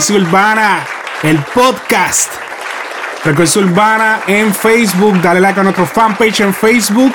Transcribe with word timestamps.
Frecuencia 0.00 0.28
Urbana, 0.28 0.86
el 1.22 1.38
podcast. 1.54 2.32
Frecuencia 3.22 3.60
Urbana 3.60 4.20
en 4.26 4.54
Facebook. 4.54 5.20
Dale 5.20 5.42
like 5.42 5.60
a 5.60 5.62
nuestro 5.62 5.84
fanpage 5.84 6.40
en 6.40 6.54
Facebook. 6.54 7.12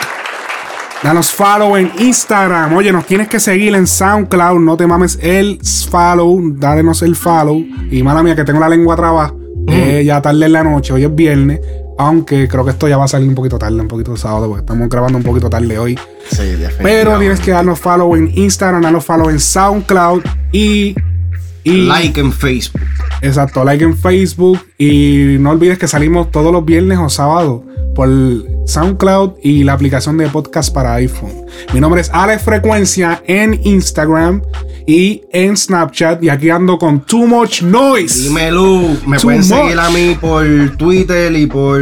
Danos 1.01 1.31
follow 1.31 1.75
en 1.77 1.91
Instagram. 1.97 2.75
Oye, 2.75 2.91
nos 2.91 3.07
tienes 3.07 3.27
que 3.27 3.39
seguir 3.39 3.73
en 3.73 3.87
SoundCloud. 3.87 4.59
No 4.59 4.77
te 4.77 4.85
mames 4.85 5.17
el 5.19 5.59
follow. 5.89 6.39
Dálenos 6.57 7.01
el 7.01 7.15
follow. 7.15 7.65
Y 7.89 8.03
mala 8.03 8.21
mía, 8.21 8.35
que 8.35 8.43
tengo 8.43 8.59
la 8.59 8.69
lengua 8.69 8.95
traba. 8.95 9.33
Eh, 9.67 10.03
ya 10.05 10.21
tarde 10.21 10.45
en 10.45 10.53
la 10.53 10.63
noche. 10.63 10.93
Hoy 10.93 11.05
es 11.05 11.15
viernes. 11.15 11.61
Aunque 11.97 12.47
creo 12.47 12.63
que 12.65 12.69
esto 12.69 12.87
ya 12.87 12.97
va 12.97 13.05
a 13.05 13.07
salir 13.07 13.27
un 13.27 13.33
poquito 13.33 13.57
tarde, 13.57 13.81
un 13.81 13.87
poquito 13.87 14.11
de 14.11 14.17
sábado, 14.17 14.47
porque 14.47 14.59
estamos 14.59 14.87
grabando 14.89 15.17
un 15.17 15.23
poquito 15.23 15.49
tarde 15.49 15.79
hoy. 15.79 15.97
Sí. 16.29 16.55
Pero 16.83 17.17
tienes 17.17 17.39
que 17.39 17.49
darnos 17.49 17.79
follow 17.79 18.15
en 18.15 18.29
Instagram, 18.37 18.83
darnos 18.83 19.03
follow 19.03 19.31
en 19.31 19.39
SoundCloud 19.39 20.21
y. 20.51 20.95
y 21.63 21.85
Like 21.87 22.19
en 22.19 22.31
Facebook. 22.31 22.84
Exacto, 23.25 23.63
like 23.63 23.83
en 23.83 23.97
Facebook. 23.97 24.59
Y 24.77 25.37
no 25.39 25.51
olvides 25.51 25.77
que 25.79 25.87
salimos 25.87 26.31
todos 26.31 26.51
los 26.51 26.63
viernes 26.63 26.99
o 26.99 27.09
sábados 27.09 27.61
por 27.95 28.09
SoundCloud 28.67 29.33
y 29.41 29.63
la 29.63 29.73
aplicación 29.73 30.17
de 30.17 30.27
podcast 30.27 30.73
para 30.73 30.93
iPhone. 30.95 31.31
Mi 31.73 31.79
nombre 31.79 32.01
es 32.01 32.09
Alex 32.13 32.43
Frecuencia 32.43 33.23
en 33.25 33.59
Instagram 33.63 34.41
y 34.85 35.23
en 35.31 35.57
Snapchat. 35.57 36.23
Y 36.23 36.29
aquí 36.29 36.49
ando 36.49 36.77
con 36.77 37.01
Too 37.01 37.25
Much 37.25 37.61
Noise. 37.63 38.23
Dímelo. 38.23 38.81
Me 39.07 39.17
Too 39.17 39.23
pueden 39.23 39.39
much. 39.41 39.47
seguir 39.47 39.79
a 39.79 39.89
mí 39.89 40.17
por 40.19 40.45
Twitter 40.77 41.35
y 41.35 41.47
por, 41.47 41.81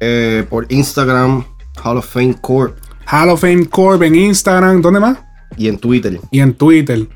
eh, 0.00 0.44
por 0.48 0.66
Instagram, 0.70 1.44
Hall 1.84 1.98
of 1.98 2.06
Fame 2.06 2.34
Corp. 2.40 2.76
Hall 3.10 3.28
of 3.28 3.40
Fame 3.40 3.66
Corp 3.66 4.02
en 4.02 4.14
Instagram. 4.16 4.82
¿Dónde 4.82 5.00
más? 5.00 5.18
Y 5.56 5.68
en 5.68 5.78
Twitter. 5.78 6.18
Y 6.30 6.40
en 6.40 6.54
Twitter. 6.54 7.06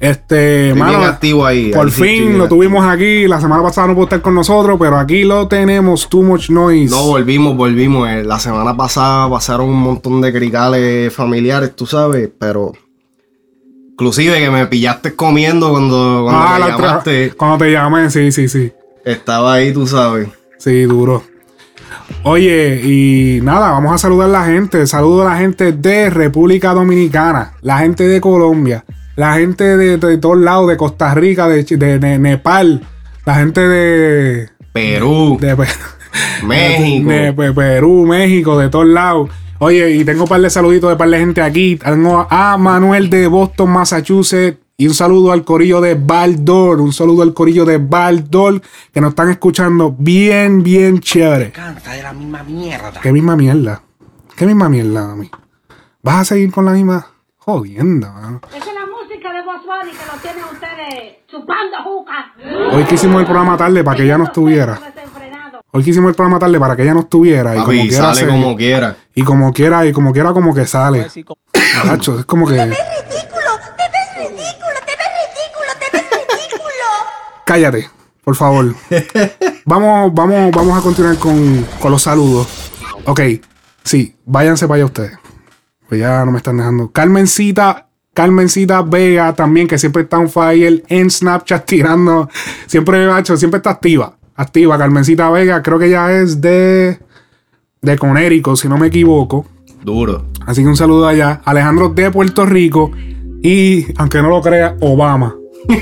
Este, 0.00 0.68
Estoy 0.68 0.78
mano, 0.78 0.98
bien 0.98 1.10
activo 1.10 1.46
ahí. 1.46 1.70
Por 1.72 1.86
ahí 1.86 1.90
fin 1.90 2.38
lo 2.38 2.48
tuvimos 2.48 2.84
aquí. 2.84 3.26
La 3.26 3.40
semana 3.40 3.62
pasada 3.62 3.88
no 3.88 3.94
pudo 3.94 4.04
estar 4.04 4.20
con 4.20 4.34
nosotros, 4.34 4.76
pero 4.78 4.98
aquí 4.98 5.24
lo 5.24 5.48
tenemos. 5.48 6.08
Too 6.08 6.22
much 6.22 6.50
noise. 6.50 6.90
No, 6.90 7.06
volvimos, 7.06 7.56
volvimos. 7.56 8.08
Eh, 8.08 8.24
La 8.24 8.38
semana 8.38 8.76
pasada 8.76 9.30
pasaron 9.30 9.68
un 9.68 9.80
montón 9.80 10.20
de 10.20 10.32
cricales 10.32 11.12
familiares, 11.12 11.74
tú 11.74 11.86
sabes, 11.86 12.30
pero... 12.38 12.72
Inclusive 13.92 14.38
que 14.38 14.50
me 14.50 14.66
pillaste 14.66 15.14
comiendo 15.14 15.70
cuando, 15.70 16.24
cuando 16.24 16.42
ah, 16.42 16.58
me 16.58 16.66
llamaste. 16.66 17.32
cuando 17.34 17.56
te 17.56 17.72
llamé, 17.72 18.10
sí, 18.10 18.30
sí, 18.30 18.46
sí. 18.46 18.70
Estaba 19.02 19.54
ahí, 19.54 19.72
tú 19.72 19.86
sabes. 19.86 20.28
Sí, 20.58 20.82
duro. 20.82 21.22
Oye, 22.22 22.80
y 22.84 23.40
nada, 23.42 23.70
vamos 23.70 23.94
a 23.94 23.98
saludar 23.98 24.28
a 24.28 24.32
la 24.32 24.44
gente. 24.44 24.86
Saludo 24.86 25.22
a 25.22 25.32
la 25.32 25.38
gente 25.38 25.72
de 25.72 26.10
República 26.10 26.74
Dominicana, 26.74 27.54
la 27.62 27.78
gente 27.78 28.06
de 28.06 28.20
Colombia, 28.20 28.84
la 29.16 29.34
gente 29.34 29.76
de, 29.76 29.96
de 29.98 30.18
todos 30.18 30.38
lados, 30.38 30.68
de 30.68 30.76
Costa 30.76 31.14
Rica, 31.14 31.48
de, 31.48 31.64
de 31.64 31.98
Ne- 31.98 32.18
Nepal, 32.18 32.86
la 33.24 33.34
gente 33.36 33.60
de, 33.60 34.48
Perú, 34.72 35.38
de 35.40 35.56
México. 36.44 37.54
Perú, 37.54 38.06
México, 38.06 38.58
de 38.58 38.68
todos 38.68 38.86
lados. 38.86 39.30
Oye, 39.58 39.90
y 39.92 40.04
tengo 40.04 40.24
un 40.24 40.28
par 40.28 40.40
de 40.40 40.50
saluditos 40.50 40.90
de 40.90 40.96
par 40.96 41.08
de 41.08 41.18
gente 41.18 41.40
aquí. 41.42 41.76
Tengo 41.76 42.26
a 42.28 42.56
Manuel 42.58 43.08
de 43.10 43.26
Boston, 43.26 43.70
Massachusetts. 43.70 44.58
Y 44.78 44.88
un 44.88 44.92
saludo 44.94 45.32
al 45.32 45.42
corillo 45.44 45.80
de 45.80 45.94
Baldor. 45.94 46.82
Un 46.82 46.92
saludo 46.92 47.22
al 47.22 47.32
corillo 47.32 47.64
de 47.64 47.78
Baldor 47.78 48.60
que 48.92 49.00
nos 49.00 49.10
están 49.10 49.30
escuchando 49.30 49.96
bien, 49.98 50.62
bien 50.62 51.00
chévere. 51.00 51.50
canta 51.52 51.92
de 51.92 52.02
la 52.02 52.12
misma 52.12 52.42
mierda. 52.42 52.92
Qué 53.02 53.10
misma 53.10 53.34
mierda. 53.36 53.80
Qué 54.36 54.44
misma 54.44 54.68
mierda, 54.68 55.06
mami. 55.06 55.30
¿Vas 56.02 56.16
a 56.20 56.24
seguir 56.26 56.52
con 56.52 56.66
la 56.66 56.72
misma 56.72 57.06
jodienda? 57.38 58.12
mano? 58.12 58.40
Es 58.54 58.66
la 58.66 58.85
música 59.66 59.84
de 59.84 59.84
Boss 59.84 59.84
Bunny 59.84 59.92
que 59.92 60.06
lo 60.06 60.22
tienen 60.22 60.44
ustedes 60.44 61.16
chupando 61.28 61.76
juca. 61.84 62.32
Hoy 62.72 62.84
que 62.84 62.94
hicimos 62.94 63.20
el 63.20 63.26
programa 63.26 63.56
tarde 63.56 63.82
para 63.84 63.96
que 63.96 64.02
ella 64.04 64.18
no 64.18 64.24
estuviera. 64.24 64.78
Hoy 65.72 65.84
que 65.84 65.90
hicimos 65.90 66.08
el 66.10 66.14
programa 66.14 66.38
tarde 66.38 66.58
para 66.58 66.76
que 66.76 66.82
ella 66.82 66.94
no 66.94 67.00
estuviera. 67.00 67.54
Y 67.54 67.58
Papi, 67.58 67.76
como 67.76 67.88
quiera 67.88 68.04
sale 68.14 68.20
se- 68.20 68.26
como 68.26 68.56
quiera. 68.56 68.96
Y 69.14 69.22
como 69.24 69.52
quiera, 69.52 69.86
y 69.86 69.92
como 69.92 70.12
quiera, 70.12 70.32
como 70.32 70.54
que 70.54 70.66
sale. 70.66 71.06
Macho, 71.84 72.18
es 72.20 72.24
como 72.24 72.46
que. 72.46 72.54
ridículo, 72.54 72.72
te 73.76 73.82
ves 73.92 74.30
ridículo, 74.30 74.78
te 74.86 74.92
ves 74.96 75.10
ridículo, 75.18 75.72
te 75.80 75.96
ves 75.98 76.06
ridículo. 76.20 76.84
Cállate, 77.44 77.90
por 78.24 78.36
favor. 78.36 78.74
vamos, 79.66 80.14
vamos, 80.14 80.50
vamos 80.52 80.78
a 80.78 80.82
continuar 80.82 81.16
con, 81.18 81.66
con 81.80 81.90
los 81.90 82.02
saludos. 82.02 82.70
Ok, 83.04 83.20
sí, 83.84 84.16
váyanse 84.24 84.66
para 84.66 84.76
allá 84.76 84.84
ustedes. 84.86 85.18
Pues 85.88 86.00
ya 86.00 86.24
no 86.24 86.32
me 86.32 86.38
están 86.38 86.56
dejando. 86.56 86.90
Carmencita, 86.90 87.85
Carmencita 88.16 88.80
Vega 88.80 89.34
también, 89.34 89.68
que 89.68 89.76
siempre 89.76 90.04
está 90.04 90.18
on 90.18 90.30
fire 90.30 90.82
en 90.88 91.10
Snapchat 91.10 91.66
tirando. 91.66 92.30
Siempre, 92.66 93.06
macho, 93.06 93.36
siempre 93.36 93.58
está 93.58 93.68
activa. 93.72 94.16
Activa, 94.34 94.78
Carmencita 94.78 95.28
Vega. 95.28 95.62
Creo 95.62 95.78
que 95.78 95.90
ya 95.90 96.10
es 96.10 96.40
de. 96.40 96.98
De 97.82 97.98
Conérico, 97.98 98.56
si 98.56 98.68
no 98.70 98.78
me 98.78 98.86
equivoco. 98.86 99.44
Duro. 99.82 100.24
Así 100.46 100.62
que 100.62 100.68
un 100.68 100.78
saludo 100.78 101.06
allá. 101.06 101.42
Alejandro 101.44 101.90
de 101.90 102.10
Puerto 102.10 102.46
Rico. 102.46 102.90
Y, 103.42 103.86
aunque 103.98 104.22
no 104.22 104.30
lo 104.30 104.40
crea, 104.40 104.74
Obama. 104.80 105.36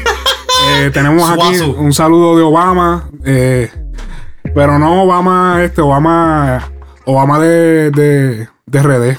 Eh, 0.76 0.90
tenemos 0.94 1.28
aquí 1.28 1.60
un 1.60 1.92
saludo 1.92 2.38
de 2.38 2.42
Obama. 2.42 3.10
eh, 3.26 3.70
pero 4.54 4.78
no 4.78 5.02
Obama, 5.02 5.62
este, 5.62 5.82
Obama. 5.82 6.70
Obama 7.04 7.38
de, 7.38 7.90
de, 7.90 8.48
de 8.64 8.82
RD. 8.82 9.18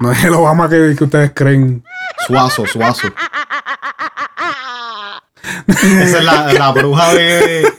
No 0.00 0.12
es 0.12 0.22
el 0.22 0.34
Obama 0.34 0.68
que, 0.68 0.94
que 0.98 1.04
ustedes 1.04 1.32
creen. 1.34 1.82
Suazo, 2.26 2.66
suazo. 2.66 3.08
Esa 5.68 6.18
es 6.18 6.24
la, 6.24 6.52
la 6.52 6.72
bruja 6.72 7.14
de, 7.14 7.72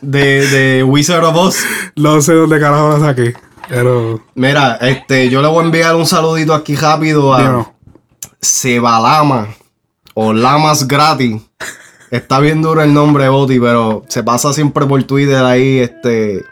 de, 0.00 0.46
de 0.48 0.82
Wizard 0.82 1.24
of 1.24 1.36
Oz. 1.36 1.58
No 1.94 2.20
sé 2.20 2.32
dónde 2.34 2.58
carajo 2.60 2.98
la 2.98 3.00
saqué. 3.00 3.34
Pero. 3.68 4.24
Mira, 4.34 4.76
este, 4.80 5.28
yo 5.28 5.42
le 5.42 5.48
voy 5.48 5.62
a 5.62 5.66
enviar 5.66 5.94
un 5.96 6.06
saludito 6.06 6.54
aquí 6.54 6.76
rápido 6.76 7.34
a. 7.34 7.72
Sebalama 8.40 9.48
o 10.14 10.32
Lamas 10.32 10.86
Gratis. 10.86 11.42
Está 12.10 12.38
bien 12.38 12.62
duro 12.62 12.82
el 12.82 12.94
nombre, 12.94 13.28
Boti, 13.28 13.58
pero 13.58 14.04
se 14.08 14.22
pasa 14.22 14.52
siempre 14.52 14.86
por 14.86 15.02
Twitter 15.04 15.44
ahí, 15.44 15.80
este, 15.80 16.44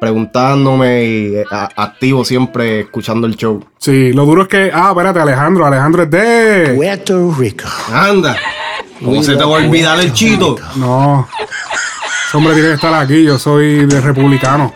preguntándome 0.00 1.04
y 1.04 1.36
eh, 1.36 1.44
a- 1.50 1.68
activo 1.76 2.24
siempre 2.24 2.80
escuchando 2.80 3.26
el 3.26 3.36
show. 3.36 3.64
Sí, 3.78 4.12
lo 4.12 4.24
duro 4.24 4.42
es 4.42 4.48
que. 4.48 4.70
Ah, 4.72 4.88
espérate, 4.90 5.20
Alejandro. 5.20 5.66
Alejandro 5.66 6.02
es 6.04 6.10
de. 6.10 6.72
Puerto 6.76 7.34
Rico. 7.38 7.64
Anda, 7.92 8.36
¿cómo 9.04 9.22
se 9.22 9.32
te 9.36 9.44
va 9.44 9.58
a 9.60 9.64
olvidar 9.64 10.00
el 10.00 10.12
chito? 10.12 10.56
No. 10.76 11.28
Ese 12.28 12.36
hombre 12.36 12.52
tiene 12.54 12.68
que 12.68 12.74
estar 12.74 12.94
aquí. 12.94 13.24
Yo 13.24 13.38
soy 13.38 13.86
de 13.86 14.00
republicano. 14.00 14.72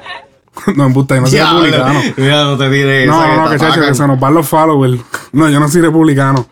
no, 0.77 0.89
yo 0.93 1.21
no 1.21 1.27
soy 1.27 1.39
Ya, 1.39 1.51
republicano. 1.53 2.01
ya 2.17 2.45
no 2.45 2.59
te 2.59 2.71
diré 2.71 3.07
No, 3.07 3.23
esa 3.25 3.37
no, 3.37 3.51
que, 3.51 3.59
chacho, 3.59 3.81
que 3.87 3.95
se 3.95 4.07
nos 4.07 4.19
van 4.21 4.35
los 4.35 4.47
followers. 4.49 5.01
No, 5.33 5.49
yo 5.49 5.61
no 5.61 5.69
soy 5.69 5.81
republicano. 5.83 6.47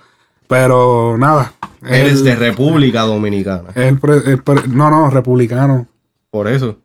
Pero 0.46 1.16
nada. 1.18 1.52
Eres 1.86 2.18
el- 2.18 2.24
de 2.24 2.36
República 2.36 3.02
Dominicana. 3.02 3.70
el 3.74 3.98
pre- 3.98 4.22
el 4.26 4.42
pre- 4.42 4.66
no, 4.68 4.90
no, 4.90 5.08
republicano. 5.10 5.86
Por 6.30 6.48
eso. 6.48 6.76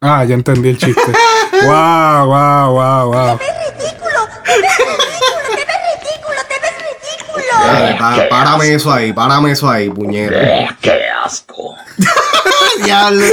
Ah, 0.00 0.24
ya 0.24 0.34
entendí 0.34 0.68
el 0.68 0.78
chiste. 0.78 1.12
wow, 1.64 2.26
wow, 2.26 2.72
wow, 2.72 3.12
wow. 3.12 3.38
Ridículo, 3.38 4.28
te 4.44 4.60
ves 4.60 4.78
ridículo, 4.78 5.48
te 5.48 5.66
ves 5.66 5.74
ridículo, 5.98 6.40
te 6.48 6.54
ves 6.60 6.74
ridículo. 6.78 7.98
Pa- 7.98 8.28
párame 8.30 8.74
eso 8.74 8.92
ahí, 8.92 9.12
párame 9.12 9.50
eso 9.52 9.68
ahí, 9.68 9.90
puñera. 9.90 10.76
¡Qué 10.80 11.00
asco! 11.24 11.74
Diablo. 12.84 13.24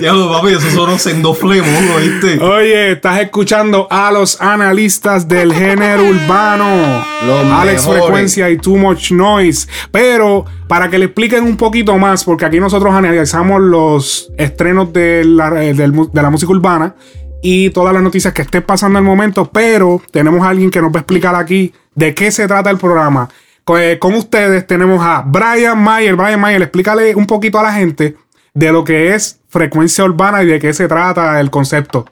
Diablo, 0.00 0.32
papi, 0.32 0.48
esos 0.48 0.72
son 0.72 0.90
los 0.90 1.02
sendoflemos, 1.02 1.68
¿oíste? 1.96 2.42
Oye, 2.42 2.92
estás 2.92 3.20
escuchando 3.20 3.86
a 3.90 4.10
los 4.10 4.40
analistas 4.40 5.28
del 5.28 5.52
género 5.52 6.04
urbano. 6.04 7.04
Los 7.26 7.44
Alex 7.46 7.82
mejores. 7.82 8.02
Frecuencia 8.02 8.50
y 8.50 8.56
Too 8.58 8.76
Much 8.76 9.12
Noise. 9.12 9.68
Pero 9.90 10.44
para 10.66 10.90
que 10.90 10.98
le 10.98 11.06
expliquen 11.06 11.44
un 11.44 11.56
poquito 11.56 11.96
más, 11.98 12.24
porque 12.24 12.44
aquí 12.44 12.60
nosotros 12.60 12.92
analizamos 12.92 13.60
los 13.60 14.32
estrenos 14.36 14.92
de 14.92 15.24
la, 15.24 15.64
eh, 15.64 15.74
de 15.74 16.22
la 16.22 16.30
música 16.30 16.52
urbana 16.52 16.94
y 17.42 17.70
todas 17.70 17.94
las 17.94 18.02
noticias 18.02 18.34
que 18.34 18.42
estén 18.42 18.62
pasando 18.62 18.98
al 18.98 19.04
momento, 19.04 19.50
pero 19.50 20.02
tenemos 20.10 20.42
a 20.42 20.50
alguien 20.50 20.70
que 20.70 20.80
nos 20.80 20.90
va 20.92 20.98
a 20.98 21.00
explicar 21.00 21.34
aquí 21.34 21.72
de 21.94 22.14
qué 22.14 22.30
se 22.30 22.46
trata 22.46 22.70
el 22.70 22.78
programa. 22.78 23.28
Con, 23.64 23.80
eh, 23.80 23.98
con 23.98 24.14
ustedes 24.14 24.66
tenemos 24.66 25.02
a 25.02 25.22
Brian 25.26 25.82
Mayer. 25.82 26.16
Brian 26.16 26.40
Mayer, 26.40 26.62
explícale 26.62 27.14
un 27.14 27.26
poquito 27.26 27.58
a 27.58 27.62
la 27.62 27.72
gente 27.72 28.16
de 28.54 28.72
lo 28.72 28.84
que 28.84 29.14
es 29.14 29.40
frecuencia 29.48 30.04
urbana 30.04 30.42
y 30.42 30.46
de 30.46 30.58
qué 30.58 30.72
se 30.72 30.88
trata 30.88 31.40
el 31.40 31.50
concepto. 31.50 32.04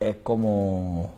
es 0.00 0.16
como 0.22 1.10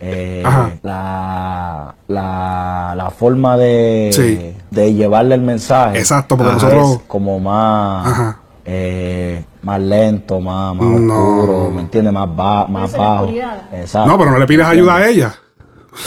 eh, 0.00 0.42
Ajá. 0.44 0.72
la, 0.82 1.94
la, 2.08 2.94
la 2.96 3.10
forma 3.10 3.56
de, 3.56 4.10
Sí. 4.12 4.54
de 4.70 4.92
llevarle 4.92 5.36
el 5.36 5.40
mensaje. 5.40 5.98
Exacto, 5.98 6.36
porque 6.36 6.56
es 6.56 6.62
nosotros- 6.62 7.00
como 7.06 7.38
más, 7.38 8.06
Ajá. 8.06 8.38
eh, 8.64 9.44
más 9.62 9.80
lento, 9.80 10.40
más, 10.40 10.74
más 10.74 11.00
No. 11.00 11.38
oscuro, 11.38 11.70
¿me 11.70 11.80
entiendes? 11.82 12.12
Más, 12.12 12.36
ba- 12.36 12.66
más 12.66 12.94
bajo. 12.96 13.28
Exacto. 13.72 14.08
No, 14.10 14.18
pero 14.18 14.32
no 14.32 14.38
le 14.38 14.46
pides 14.46 14.66
ayuda 14.66 14.96
a 14.96 15.08
ella. 15.08 15.34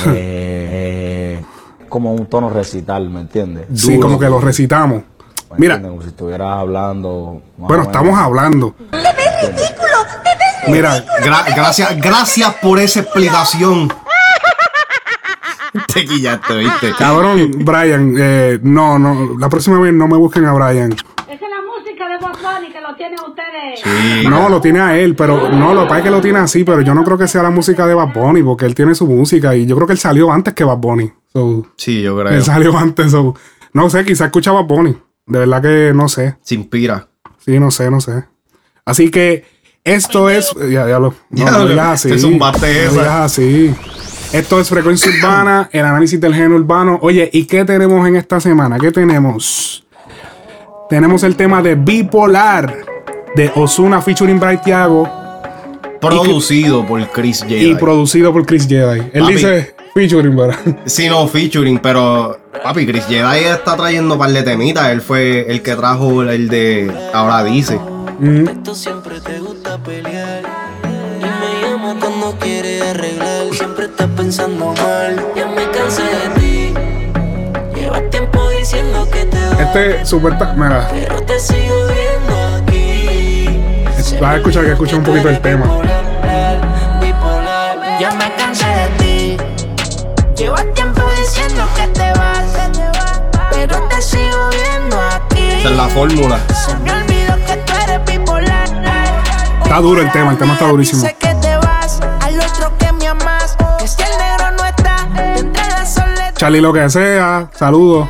Eh, 0.08 1.40
eh, 1.40 1.46
como 1.90 2.14
un 2.14 2.26
tono 2.26 2.50
recital, 2.50 3.10
¿me 3.10 3.22
entiendes? 3.22 3.66
Sí, 3.74 3.96
Duro, 3.96 4.08
como 4.08 4.20
que 4.20 4.30
lo 4.30 4.40
recitamos. 4.42 5.04
¿Me 5.52 5.58
Mira, 5.60 5.76
entiendes? 5.76 5.90
Como 5.92 6.02
si 6.04 6.08
estuvieras 6.10 6.58
hablando. 6.60 7.42
bueno, 7.58 7.84
estamos 7.84 8.18
hablando. 8.20 8.76
Te 8.92 8.98
ves 8.98 9.42
ridículo, 9.42 9.98
te 10.24 10.30
ves 10.30 10.70
Mira, 10.76 11.06
Gra- 11.24 11.56
gracias, 11.56 11.96
gracias 12.02 12.54
por 12.56 12.80
esa 12.80 13.02
explicación. 13.02 13.92
Te 15.94 16.06
quillaste, 16.06 16.58
¿viste? 16.58 16.92
cabrón, 16.98 17.52
Brian, 17.60 18.16
eh, 18.18 18.60
no, 18.64 18.98
no, 18.98 19.38
la 19.38 19.48
próxima 19.50 19.80
vez 19.80 19.94
no 19.94 20.08
me 20.08 20.18
busquen 20.18 20.46
a 20.46 20.54
Brian. 20.54 20.92
Esa 20.94 21.34
es 21.34 21.42
la 21.42 21.62
música 21.62 22.08
de 22.08 22.18
Bob 22.18 22.32
Bunny 22.42 22.72
que 22.72 22.82
lo 22.82 22.96
tienen 22.96 23.20
ustedes. 23.20 24.28
No, 24.30 24.50
lo 24.50 24.60
tiene 24.60 24.80
a 24.80 24.98
él, 24.98 25.16
pero 25.16 25.50
no, 25.52 25.74
lo 25.74 25.82
que 25.82 25.88
pasa 25.88 25.98
es 26.00 26.04
que 26.06 26.10
lo 26.12 26.22
tiene 26.22 26.40
así, 26.40 26.64
pero 26.64 26.82
yo 26.82 26.94
no 26.96 27.04
creo 27.04 27.18
que 27.18 27.28
sea 27.28 27.44
la 27.44 27.50
música 27.52 27.86
de 27.86 27.94
Bad 27.94 28.14
Bunny, 28.14 28.42
porque 28.44 28.66
él 28.66 28.74
tiene 28.76 28.96
su 28.96 29.06
música 29.08 29.56
y 29.56 29.66
yo 29.68 29.76
creo 29.76 29.86
que 29.88 29.94
él 29.94 30.00
salió 30.00 30.32
antes 30.32 30.54
que 30.54 30.64
Bad 30.64 30.78
Bunny. 30.78 31.12
So, 31.34 31.68
Sí, 31.76 32.02
yo 32.02 32.18
creo. 32.18 32.30
él 32.34 32.44
salió 32.44 32.76
antes, 32.78 33.12
so, 33.12 33.36
no 33.74 33.90
sé, 33.90 34.04
quizá 34.04 34.26
escucha 34.26 34.52
Bad 34.52 34.66
Bunny. 34.66 34.98
De 35.28 35.40
verdad 35.40 35.62
que 35.62 35.92
no 35.94 36.08
sé. 36.10 36.38
Se 36.42 36.56
inspira. 36.56 37.08
Sí, 37.46 37.60
no 37.60 37.70
sé, 37.72 37.92
no 37.92 38.02
sé. 38.02 38.24
Así 38.86 39.12
que 39.12 39.46
esto 39.84 40.30
es. 40.30 40.52
Ya, 40.70 40.88
ya 40.88 41.00
lo. 41.00 41.14
No, 41.30 41.46
Ya 41.46 41.52
no 41.52 41.68
digas 41.68 41.88
así. 42.06 42.10
te 42.10 42.18
zumbaste 42.20 42.68
no 42.68 42.80
esa. 42.92 42.92
digas 42.92 43.16
así. 43.22 43.76
Esto 44.34 44.60
es 44.60 44.68
Frecuencia 44.68 45.10
Urbana, 45.18 45.70
el 45.72 45.86
análisis 45.86 46.20
del 46.20 46.34
género 46.34 46.56
urbano. 46.56 47.00
Oye, 47.02 47.30
¿y 47.32 47.46
qué 47.46 47.64
tenemos 47.64 48.06
en 48.08 48.18
esta 48.18 48.40
semana? 48.42 48.78
¿Qué 48.78 48.92
tenemos? 48.92 49.86
Tenemos 50.90 51.24
el 51.24 51.36
tema 51.38 51.62
de 51.62 51.76
Bipolar 51.76 52.76
de 53.36 53.52
Osuna 53.56 54.02
featuring 54.02 54.40
Bright 54.40 54.62
Thiago 54.64 55.10
Producido 56.02 56.86
por 56.86 57.06
Chris 57.12 57.42
Jedi. 57.44 57.72
y 57.72 57.76
producido 57.76 58.32
por 58.34 58.46
Chris 58.46 58.68
Jedi. 58.68 59.00
Él 59.14 59.22
Papi. 59.22 59.34
dice 59.34 59.76
featuring, 59.98 60.36
¿verdad? 60.36 60.60
Sí, 60.86 61.10
no, 61.10 61.28
featuring, 61.28 61.80
pero 61.80 62.38
papi, 62.64 62.86
Chris 62.86 63.06
Jedi 63.08 63.46
está 63.46 63.76
trayendo 63.76 64.14
un 64.14 64.20
par 64.20 64.30
de 64.30 64.44
temitas. 64.44 64.90
Él 64.90 65.02
fue 65.02 65.50
el 65.50 65.64
que 65.64 65.76
trajo 65.76 66.22
el 66.22 66.50
de 66.50 66.92
Ahora 67.14 67.44
Dice. 67.44 67.80
Tú 68.64 68.76
siempre 68.76 69.20
te 69.22 69.40
gusta 69.40 69.78
pelear 69.78 70.42
Y 71.20 71.24
me 71.24 71.62
llama 71.62 71.96
cuando 72.00 72.36
quiere 72.40 72.82
arreglar 72.82 73.46
Siempre 73.52 73.86
estás 73.86 74.08
pensando 74.18 74.74
mal 74.74 75.24
Ya 75.36 75.46
me 75.46 75.70
cansé 75.70 76.02
de 76.02 76.40
ti 76.40 76.74
Llevas 77.76 78.10
tiempo 78.10 78.50
diciendo 78.58 79.08
que 79.12 79.24
te 79.26 79.38
vas 79.38 79.60
Este 79.60 80.04
super. 80.04 80.34
Mira, 80.56 80.90
Pero 80.92 81.22
te 81.22 81.40
sigo 81.40 81.76
viendo 81.94 82.64
aquí 82.64 83.50
vas 84.20 84.34
a 84.34 84.38
escuchar 84.38 84.66
que 84.66 84.72
escucha 84.72 84.96
un 84.96 85.04
poquito 85.04 85.30
el 85.30 85.40
tema. 85.42 85.66
Ya 88.00 88.12
me 88.14 88.36
cansé 88.36 88.66
de 88.66 88.88
ti 88.98 89.07
Llevas 90.38 90.72
tiempo 90.76 91.02
diciendo 91.20 91.68
que 91.76 91.88
te 91.88 92.12
vas 92.14 92.46
Pero 93.50 93.82
te 93.88 94.02
sigo 94.04 94.50
viendo 94.52 95.02
aquí 95.02 95.50
Esa 95.60 95.70
es 95.70 95.76
la 95.76 95.88
fórmula. 95.88 96.40
Se 96.54 96.76
me 96.76 96.92
olvidó 96.92 97.36
que 97.48 97.58
tú 97.66 97.74
eres 97.84 98.06
bipolar. 98.06 98.70
Está 99.64 99.80
duro 99.80 100.00
el 100.00 100.12
tema, 100.12 100.32
el 100.32 100.38
tema 100.38 100.54
está 100.54 100.68
durísimo. 100.68 101.02
Sé 101.02 101.16
que 101.16 101.34
te 101.34 101.58
vas 101.58 102.00
al 102.22 102.40
otro 102.40 102.72
que 102.78 102.92
me 102.94 103.08
amas. 103.08 103.58
Que 103.80 103.88
si 103.88 104.04
el 104.04 104.10
negro 104.20 104.52
no 104.52 104.64
está, 104.64 105.08
entre 105.38 105.68
la 105.70 105.86
soledad. 105.86 106.34
Charlie, 106.36 106.62
lo 106.62 106.72
que 106.72 106.88
sea, 106.88 107.50
saludos. 107.56 108.08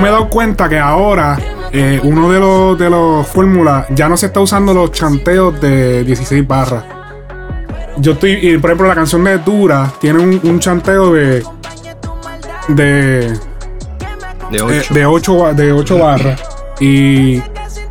Yo 0.00 0.02
me 0.02 0.08
he 0.08 0.12
dado 0.12 0.28
cuenta 0.30 0.66
que 0.66 0.78
ahora 0.78 1.38
eh, 1.72 2.00
uno 2.02 2.32
de 2.32 2.40
los 2.40 2.78
de 2.78 2.88
los 2.88 3.26
fórmulas 3.26 3.84
ya 3.90 4.08
no 4.08 4.16
se 4.16 4.26
está 4.26 4.40
usando 4.40 4.72
los 4.72 4.90
chanteos 4.92 5.60
de 5.60 6.04
16 6.04 6.48
barras. 6.48 6.84
Yo 7.98 8.12
estoy, 8.12 8.32
y, 8.40 8.56
por 8.56 8.70
ejemplo, 8.70 8.88
la 8.88 8.94
canción 8.94 9.22
de 9.24 9.36
Dura 9.38 9.92
tiene 10.00 10.20
un, 10.20 10.40
un 10.42 10.58
chanteo 10.58 11.12
de 11.12 11.44
de 12.68 13.38
De 14.50 14.58
eh, 14.58 15.04
8. 15.06 15.52
de 15.54 15.72
8 15.72 15.94
de 15.94 16.00
barras 16.00 16.40
y 16.80 17.42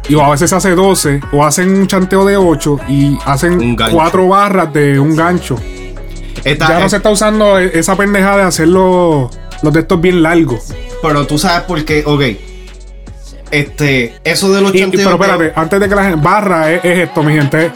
y 0.07 0.15
o 0.15 0.23
a 0.23 0.31
veces 0.31 0.51
hace 0.51 0.71
12 0.71 1.21
o 1.31 1.45
hacen 1.45 1.69
un 1.69 1.85
chanteo 1.85 2.25
de 2.25 2.37
8 2.37 2.79
y 2.87 3.19
hacen 3.23 3.75
gancho. 3.75 3.95
4 3.95 4.27
barras 4.27 4.73
de 4.73 4.99
un 4.99 5.15
gancho. 5.15 5.57
Esta- 6.43 6.69
Ya 6.69 6.79
no 6.79 6.85
eh, 6.87 6.89
se 6.89 6.95
está 6.97 7.11
usando 7.11 7.59
e- 7.59 7.77
esa 7.77 7.95
pendejada 7.95 8.37
de 8.37 8.43
hacer 8.45 8.67
los, 8.67 9.29
los 9.61 9.71
de 9.73 9.81
estos 9.81 10.01
bien 10.01 10.23
largos. 10.23 10.73
Pero 11.01 11.25
tú 11.27 11.37
sabes 11.37 11.61
por 11.63 11.83
qué, 11.85 12.03
ok. 12.05 12.21
Este, 13.51 14.15
eso 14.23 14.51
de 14.53 14.61
los 14.61 14.75
Y- 14.75 14.79
chanteos. 14.79 15.03
pero 15.03 15.15
espérate, 15.23 15.59
antes 15.59 15.79
de 15.79 15.89
que 15.89 15.95
la 15.95 16.03
gente. 16.03 16.19
Barra 16.21 16.71
es, 16.71 16.85
es 16.85 16.99
esto, 17.09 17.23
mi 17.23 17.33
gente. 17.33 17.71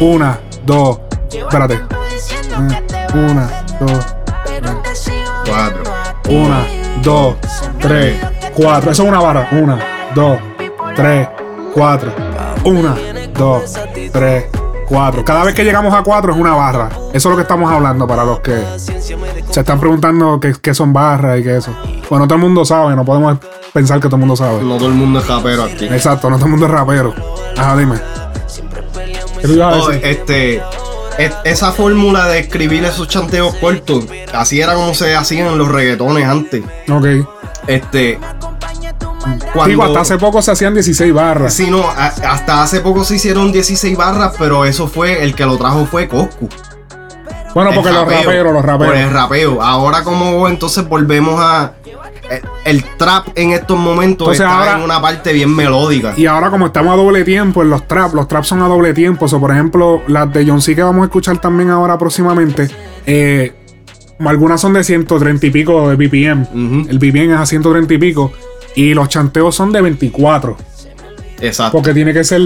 Una, 0.00 0.38
dos. 0.64 1.00
Espérate. 1.32 1.78
Una, 3.14 3.64
dos, 3.80 4.06
Cuatro. 5.46 5.82
una, 6.28 6.66
dos, 7.02 7.36
tres, 7.80 8.16
cuatro. 8.54 8.90
Eso 8.90 9.02
es 9.02 9.08
una 9.08 9.20
barra. 9.20 9.48
Una, 9.52 9.78
dos, 10.14 10.38
tres, 10.96 11.28
cuatro. 11.74 12.12
Una, 12.64 12.94
dos, 13.34 13.78
tres, 14.12 14.46
Cada 15.24 15.44
vez 15.44 15.54
que 15.54 15.64
llegamos 15.64 15.94
a 15.94 16.02
cuatro 16.02 16.32
es 16.32 16.38
una 16.38 16.54
barra. 16.54 16.90
Eso 17.12 17.28
es 17.28 17.30
lo 17.30 17.36
que 17.36 17.42
estamos 17.42 17.70
hablando 17.72 18.06
para 18.06 18.24
los 18.24 18.40
que 18.40 18.62
se 19.50 19.60
están 19.60 19.80
preguntando 19.80 20.38
qué, 20.38 20.54
qué 20.60 20.74
son 20.74 20.92
barras 20.92 21.40
y 21.40 21.42
qué 21.42 21.56
eso. 21.56 21.74
Bueno, 22.10 22.26
todo 22.26 22.34
el 22.36 22.42
mundo 22.42 22.64
sabe, 22.64 22.94
no 22.94 23.04
podemos 23.04 23.38
pensar 23.72 23.98
que 24.00 24.08
todo 24.08 24.16
el 24.16 24.20
mundo 24.20 24.36
sabe. 24.36 24.62
No 24.62 24.76
todo 24.76 24.88
el 24.88 24.94
mundo 24.94 25.18
es 25.20 25.26
rapero 25.26 25.64
aquí. 25.64 25.86
Exacto, 25.86 26.28
no 26.28 26.36
todo 26.36 26.44
el 26.46 26.50
mundo 26.52 26.66
es 26.66 26.72
rapero. 26.72 27.14
Ajá, 27.56 27.76
dime. 27.76 27.96
¿Qué 29.40 29.46
tú 29.48 29.52
ibas 29.54 29.74
a 29.74 29.78
Oh, 29.82 29.88
decir? 29.88 30.06
este, 30.06 30.56
es- 31.18 31.34
esa 31.44 31.72
fórmula 31.72 32.28
de 32.28 32.40
escribir 32.40 32.84
esos 32.84 33.08
chanteos 33.08 33.54
cortos, 33.56 34.04
así 34.34 34.60
era 34.60 34.74
como 34.74 34.94
se 34.94 35.14
hacían 35.16 35.56
los 35.58 35.68
reggaetones 35.68 36.26
antes. 36.26 36.62
Ok. 36.90 37.06
Este, 37.66 38.18
Digo, 39.66 39.82
hasta 39.84 40.00
hace 40.00 40.18
poco 40.18 40.42
se 40.42 40.50
hacían 40.52 40.74
16 40.74 41.12
barras. 41.12 41.54
Sí, 41.54 41.70
no, 41.70 41.82
a- 41.82 42.06
hasta 42.06 42.62
hace 42.62 42.80
poco 42.80 43.04
se 43.04 43.16
hicieron 43.16 43.52
16 43.52 43.96
barras, 43.96 44.34
pero 44.38 44.64
eso 44.64 44.88
fue, 44.88 45.22
el 45.22 45.34
que 45.34 45.44
lo 45.46 45.56
trajo 45.56 45.86
fue 45.86 46.08
Coscu. 46.08 46.48
Bueno, 47.54 47.70
El 47.70 47.76
porque 47.76 47.90
los 47.92 48.06
raperos, 48.08 48.52
los 48.54 48.62
Por 48.62 48.70
el 48.72 48.78
raperos. 48.80 49.12
rapeo. 49.12 49.62
Ahora 49.62 50.02
como 50.04 50.48
entonces 50.48 50.88
volvemos 50.88 51.34
a... 51.38 51.74
El, 52.30 52.40
el 52.64 52.84
trap 52.96 53.26
en 53.34 53.50
estos 53.50 53.78
momentos 53.78 54.28
Entonces 54.28 54.40
está 54.46 54.58
ahora- 54.58 54.78
en 54.78 54.84
una 54.84 55.02
parte 55.02 55.34
bien 55.34 55.54
melódica. 55.54 56.14
Y 56.16 56.24
ahora 56.24 56.48
como 56.50 56.66
estamos 56.66 56.94
a 56.94 56.96
doble 56.96 57.24
tiempo 57.24 57.60
en 57.62 57.68
los 57.68 57.86
traps, 57.86 58.14
los 58.14 58.26
traps 58.26 58.48
son 58.48 58.62
a 58.62 58.68
doble 58.68 58.94
tiempo. 58.94 59.26
O 59.26 59.28
sea, 59.28 59.38
por 59.38 59.50
ejemplo, 59.50 60.00
las 60.06 60.32
de 60.32 60.46
John 60.46 60.62
C 60.62 60.74
que 60.74 60.82
vamos 60.82 61.02
a 61.02 61.04
escuchar 61.06 61.38
también 61.42 61.68
ahora 61.68 61.98
próximamente. 61.98 62.70
eh, 63.04 63.52
algunas 64.24 64.60
son 64.60 64.72
de 64.72 64.84
130 64.84 65.46
y 65.46 65.50
pico 65.50 65.90
de 65.90 65.96
BPM. 65.96 66.86
El 66.88 66.98
BPM 66.98 67.32
es 67.34 67.38
a 67.40 67.44
130 67.44 67.92
y 67.92 67.98
pico. 67.98 68.32
Y 68.74 68.94
los 68.94 69.08
chanteos 69.08 69.54
son 69.54 69.72
de 69.72 69.80
24. 69.82 70.56
Exacto. 71.40 71.72
Porque 71.72 71.92
tiene 71.92 72.12
que 72.12 72.24
ser. 72.24 72.40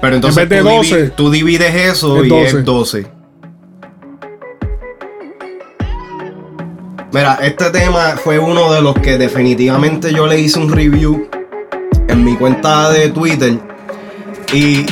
Pero 0.00 0.16
entonces 0.16 0.42
en 0.42 0.48
vez 0.48 0.58
de 0.64 0.64
tú, 0.64 0.68
divi- 0.70 0.90
12, 0.90 1.10
tú 1.10 1.30
divides 1.30 1.74
eso 1.74 2.18
es 2.20 2.26
y 2.26 2.28
12. 2.28 2.58
es 2.58 2.64
12. 2.64 3.06
Mira, 7.12 7.38
este 7.42 7.70
tema 7.70 8.16
fue 8.22 8.38
uno 8.40 8.72
de 8.72 8.82
los 8.82 8.94
que 8.96 9.16
definitivamente 9.16 10.12
yo 10.12 10.26
le 10.26 10.40
hice 10.40 10.58
un 10.58 10.70
review 10.72 11.28
en 12.08 12.24
mi 12.24 12.34
cuenta 12.36 12.90
de 12.90 13.08
Twitter 13.10 13.56
y 14.52 14.84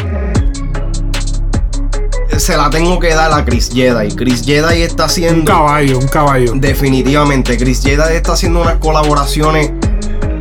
se 2.37 2.57
la 2.57 2.71
tengo 2.71 2.99
que 3.01 3.09
dar 3.15 3.33
a 3.33 3.45
Chris 3.45 3.71
Jedi. 3.75 4.15
Chris 4.15 4.43
Jedi 4.45 4.83
está 4.83 5.05
Un 5.05 5.11
haciendo 5.11 5.45
caballo, 5.53 5.99
un 5.99 6.07
caballo. 6.09 6.53
definitivamente 6.55 7.57
Chris 7.57 7.83
Jedi 7.83 8.15
está 8.15 8.33
haciendo 8.35 8.63
unas 8.63 8.77
colaboraciones 8.77 9.73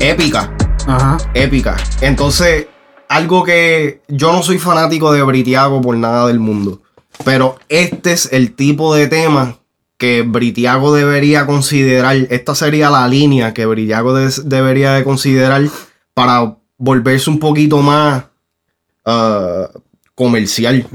épicas 0.01 0.49
Ajá. 0.87 1.17
épica. 1.33 1.77
Entonces, 2.01 2.67
algo 3.07 3.43
que 3.43 4.01
yo 4.07 4.31
no 4.33 4.41
soy 4.43 4.57
fanático 4.57 5.11
de 5.13 5.21
Britiago 5.23 5.81
por 5.81 5.95
nada 5.95 6.27
del 6.27 6.39
mundo. 6.39 6.81
Pero 7.23 7.57
este 7.69 8.13
es 8.13 8.29
el 8.31 8.53
tipo 8.55 8.95
de 8.95 9.07
tema 9.07 9.57
que 9.97 10.23
Britiago 10.23 10.93
debería 10.93 11.45
considerar. 11.45 12.15
Esta 12.29 12.55
sería 12.55 12.89
la 12.89 13.07
línea 13.07 13.53
que 13.53 13.65
Britiago 13.65 14.13
debería 14.15 14.93
de 14.93 15.03
considerar 15.03 15.61
para 16.13 16.57
volverse 16.77 17.29
un 17.29 17.37
poquito 17.39 17.77
más 17.81 18.23
ah, 19.05 19.69
comercial. 20.15 20.87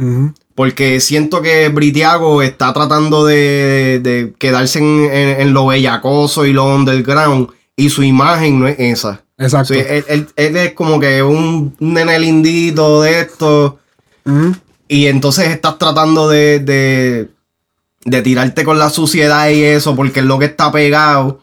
Porque 0.57 1.01
siento 1.01 1.43
que 1.43 1.69
Britiago 1.69 2.41
está 2.43 2.73
tratando 2.73 3.25
de, 3.27 4.01
de 4.03 4.35
quedarse 4.39 4.79
en, 4.81 5.05
en- 5.13 5.41
en 5.43 5.53
lo 5.53 5.67
bellacoso 5.67 6.47
y 6.47 6.53
lo 6.53 6.65
underground. 6.75 7.49
Y 7.77 7.91
su 7.91 8.03
imagen 8.03 8.59
no 8.61 8.69
es 8.69 8.77
esa. 8.79 9.23
Exacto. 9.39 9.75
Sí, 9.75 9.81
él, 9.87 10.05
él- 10.09 10.29
él 10.37 10.57
es 10.57 10.73
como 10.73 10.99
que 10.99 11.23
un 11.23 11.77
nene 11.79 12.19
lindito 12.19 13.03
de 13.03 13.21
esto. 13.21 13.79
Y 14.89 15.07
entonces 15.07 15.49
estás 15.49 15.79
tratando 15.79 16.29
de, 16.29 16.59
de, 16.61 17.29
de 18.05 18.23
tirarte 18.23 18.65
con 18.65 18.79
la 18.79 18.89
suciedad 18.91 19.49
y 19.51 19.63
eso, 19.63 19.95
porque 19.95 20.21
es 20.21 20.27
lo 20.27 20.39
que 20.39 20.47
está 20.47 20.73
pegado. 20.73 21.41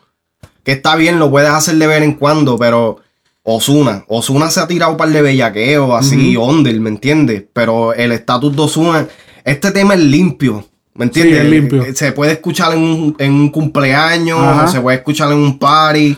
Que 0.63 0.71
está 0.73 0.95
bien, 0.95 1.19
lo 1.19 1.29
puedes 1.29 1.49
hacer 1.49 1.75
de 1.75 1.87
vez 1.87 2.01
en 2.01 2.13
cuando, 2.13 2.57
pero 2.57 2.99
Osuna. 3.43 4.05
Osuna 4.07 4.49
se 4.49 4.59
ha 4.61 4.67
tirado 4.67 4.91
un 4.93 4.97
par 4.97 5.09
de 5.09 5.21
bellaqueos, 5.21 5.91
así, 5.93 6.35
under, 6.37 6.77
¿me 6.79 6.89
entiendes? 6.89 7.43
Pero 7.53 7.93
el 7.93 8.11
estatus 8.13 8.55
de 8.55 8.61
Osuna, 8.61 9.07
este 9.43 9.71
tema 9.71 9.93
es 9.93 9.99
limpio. 9.99 10.65
¿Me 10.95 11.05
entiendes? 11.05 11.39
es 11.41 11.45
limpio. 11.49 11.83
Se 11.95 12.11
puede 12.11 12.33
escuchar 12.33 12.73
en 12.73 12.79
un, 12.83 13.15
en 13.17 13.31
un 13.33 13.49
cumpleaños, 13.49 14.39
Ajá. 14.39 14.67
se 14.67 14.79
puede 14.81 14.97
escuchar 14.97 15.31
en 15.31 15.37
un 15.39 15.57
party, 15.57 16.17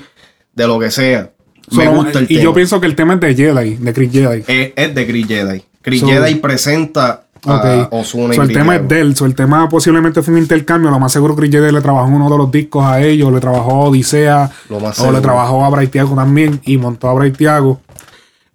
de 0.54 0.68
lo 0.68 0.80
que 0.80 0.92
sea. 0.92 1.32
Me 1.72 1.88
gusta 1.88 2.20
el 2.20 2.26
y 2.26 2.28
tema. 2.28 2.42
yo 2.42 2.54
pienso 2.54 2.80
que 2.80 2.86
el 2.88 2.96
tema 2.96 3.16
es 3.16 3.20
de 3.22 3.36
Jedi, 3.36 3.76
de 3.76 3.94
Chris 3.94 4.12
Jedi. 4.12 4.44
es, 4.48 4.74
es 4.76 4.94
de 4.96 5.08
Chris 5.08 5.28
Jedi. 5.28 5.64
Chris 5.82 6.02
So- 6.02 6.08
Jedi 6.08 6.36
presenta 6.36 7.22
a 7.48 7.56
Ok. 7.84 7.88
Ozuna 7.92 8.34
y 8.34 8.38
So, 8.38 8.42
el 8.44 8.52
tema 8.54 8.76
es 8.76 8.88
de 8.88 9.02
él. 9.02 9.16
So, 9.16 9.26
el 9.26 9.36
tema 9.36 9.70
posiblemente 9.70 10.22
fue 10.24 10.34
un 10.34 10.40
intercambio. 10.40 10.90
Lo 10.90 11.00
más 11.00 11.12
seguro 11.12 11.36
Chris 11.36 11.52
Jedi 11.52 11.72
le 11.72 11.80
trabajó 11.82 12.08
uno 12.08 12.28
de 12.30 12.38
los 12.38 12.52
discos 12.52 12.84
a 12.86 13.02
ellos. 13.02 13.32
Le 13.32 13.40
trabajó 13.40 13.72
a 13.72 13.80
Odisea. 13.90 14.50
Lo 14.70 14.80
más 14.80 14.92
o 14.98 15.02
seguro. 15.04 15.18
le 15.18 15.22
trabajó 15.22 15.64
a 15.64 15.70
Braithiago 15.70 16.16
también. 16.16 16.60
Y 16.66 16.78
montó 16.78 17.08
a 17.08 17.14
Braithiago. 17.14 17.82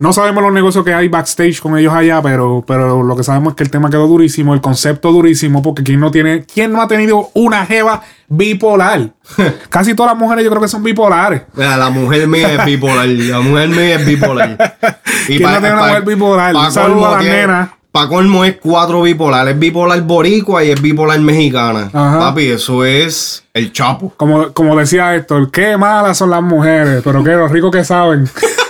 No 0.00 0.14
sabemos 0.14 0.42
los 0.42 0.52
negocios 0.54 0.83
que 0.83 0.95
hay 0.95 1.09
backstage 1.09 1.61
con 1.61 1.76
ellos 1.76 1.92
allá, 1.92 2.23
pero, 2.23 2.64
pero 2.66 3.02
lo 3.02 3.14
que 3.14 3.23
sabemos 3.23 3.50
es 3.50 3.57
que 3.57 3.64
el 3.64 3.71
tema 3.71 3.90
quedó 3.90 4.07
durísimo, 4.07 4.54
el 4.54 4.62
concepto 4.62 5.12
durísimo, 5.12 5.62
porque 5.62 5.83
quién 5.83 6.00
no 6.00 6.11
tiene, 6.11 6.47
quién 6.47 6.73
no 6.73 6.80
ha 6.80 6.88
tenido 6.88 7.28
una 7.35 7.66
jeva 7.66 8.00
bipolar. 8.26 9.11
Casi 9.69 9.92
todas 9.92 10.12
las 10.12 10.19
mujeres 10.19 10.42
yo 10.42 10.49
creo 10.49 10.62
que 10.62 10.69
son 10.69 10.83
bipolares. 10.83 11.42
Mira, 11.52 11.76
la 11.76 11.90
mujer 11.90 12.26
mía 12.28 12.54
es 12.54 12.64
bipolar. 12.64 13.07
La 13.09 13.40
mujer 13.40 13.69
mía 13.69 13.97
es 13.97 14.07
bipolar. 14.07 14.57
¿Quién 15.26 15.42
no 15.42 15.50
tiene 15.50 15.73
una 15.75 15.87
mujer 15.88 16.04
bipolar? 16.07 16.57
Un 16.57 16.73
saludo 16.73 17.07
a 17.07 17.16
las 17.16 17.25
nenas. 17.25 17.69
Para 17.92 18.09
colmo 18.09 18.47
es 18.47 18.57
cuatro 18.57 19.02
bipolares. 19.02 19.52
Es 19.52 19.61
bipolar 19.61 20.00
boricua 20.00 20.64
y 20.64 20.71
es 20.71 20.80
bipolar 20.80 21.21
mexicana. 21.21 21.90
Ajá. 21.92 22.19
Papi, 22.21 22.47
eso 22.47 22.87
es 22.87 23.45
el 23.52 23.71
chapo. 23.71 24.14
Como, 24.16 24.54
como 24.54 24.75
decía 24.76 25.14
Héctor, 25.14 25.50
qué 25.50 25.76
malas 25.76 26.16
son 26.16 26.30
las 26.30 26.42
mujeres, 26.42 27.02
pero 27.04 27.23
qué 27.23 27.33
los 27.33 27.52
ricos 27.52 27.71
que 27.71 27.85
saben. 27.85 28.26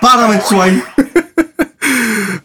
Para 0.00 0.28
mensual. 0.28 0.82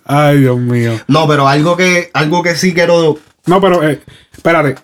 Ay, 0.06 0.40
Dios 0.40 0.58
mío. 0.58 0.94
No, 1.08 1.28
pero 1.28 1.48
algo 1.48 1.78
que, 1.78 2.10
algo 2.14 2.44
que 2.44 2.56
sí 2.56 2.74
quiero. 2.74 3.18
No, 3.46 3.62
pero 3.62 3.88
eh, 3.88 4.02
espérate. 4.32 4.76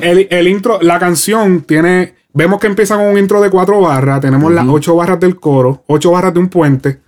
El, 0.00 0.26
el 0.30 0.48
intro, 0.48 0.78
la 0.80 0.98
canción 0.98 1.62
tiene. 1.62 2.14
Vemos 2.32 2.60
que 2.60 2.66
empieza 2.68 2.96
con 2.96 3.06
un 3.06 3.18
intro 3.18 3.40
de 3.40 3.50
cuatro 3.50 3.80
barras. 3.80 4.20
Tenemos 4.20 4.52
las 4.52 4.66
ocho 4.68 4.94
barras 4.96 5.18
del 5.18 5.38
coro, 5.40 5.84
ocho 5.86 6.12
barras 6.12 6.32
de 6.34 6.40
un 6.40 6.48
puente. 6.48 7.00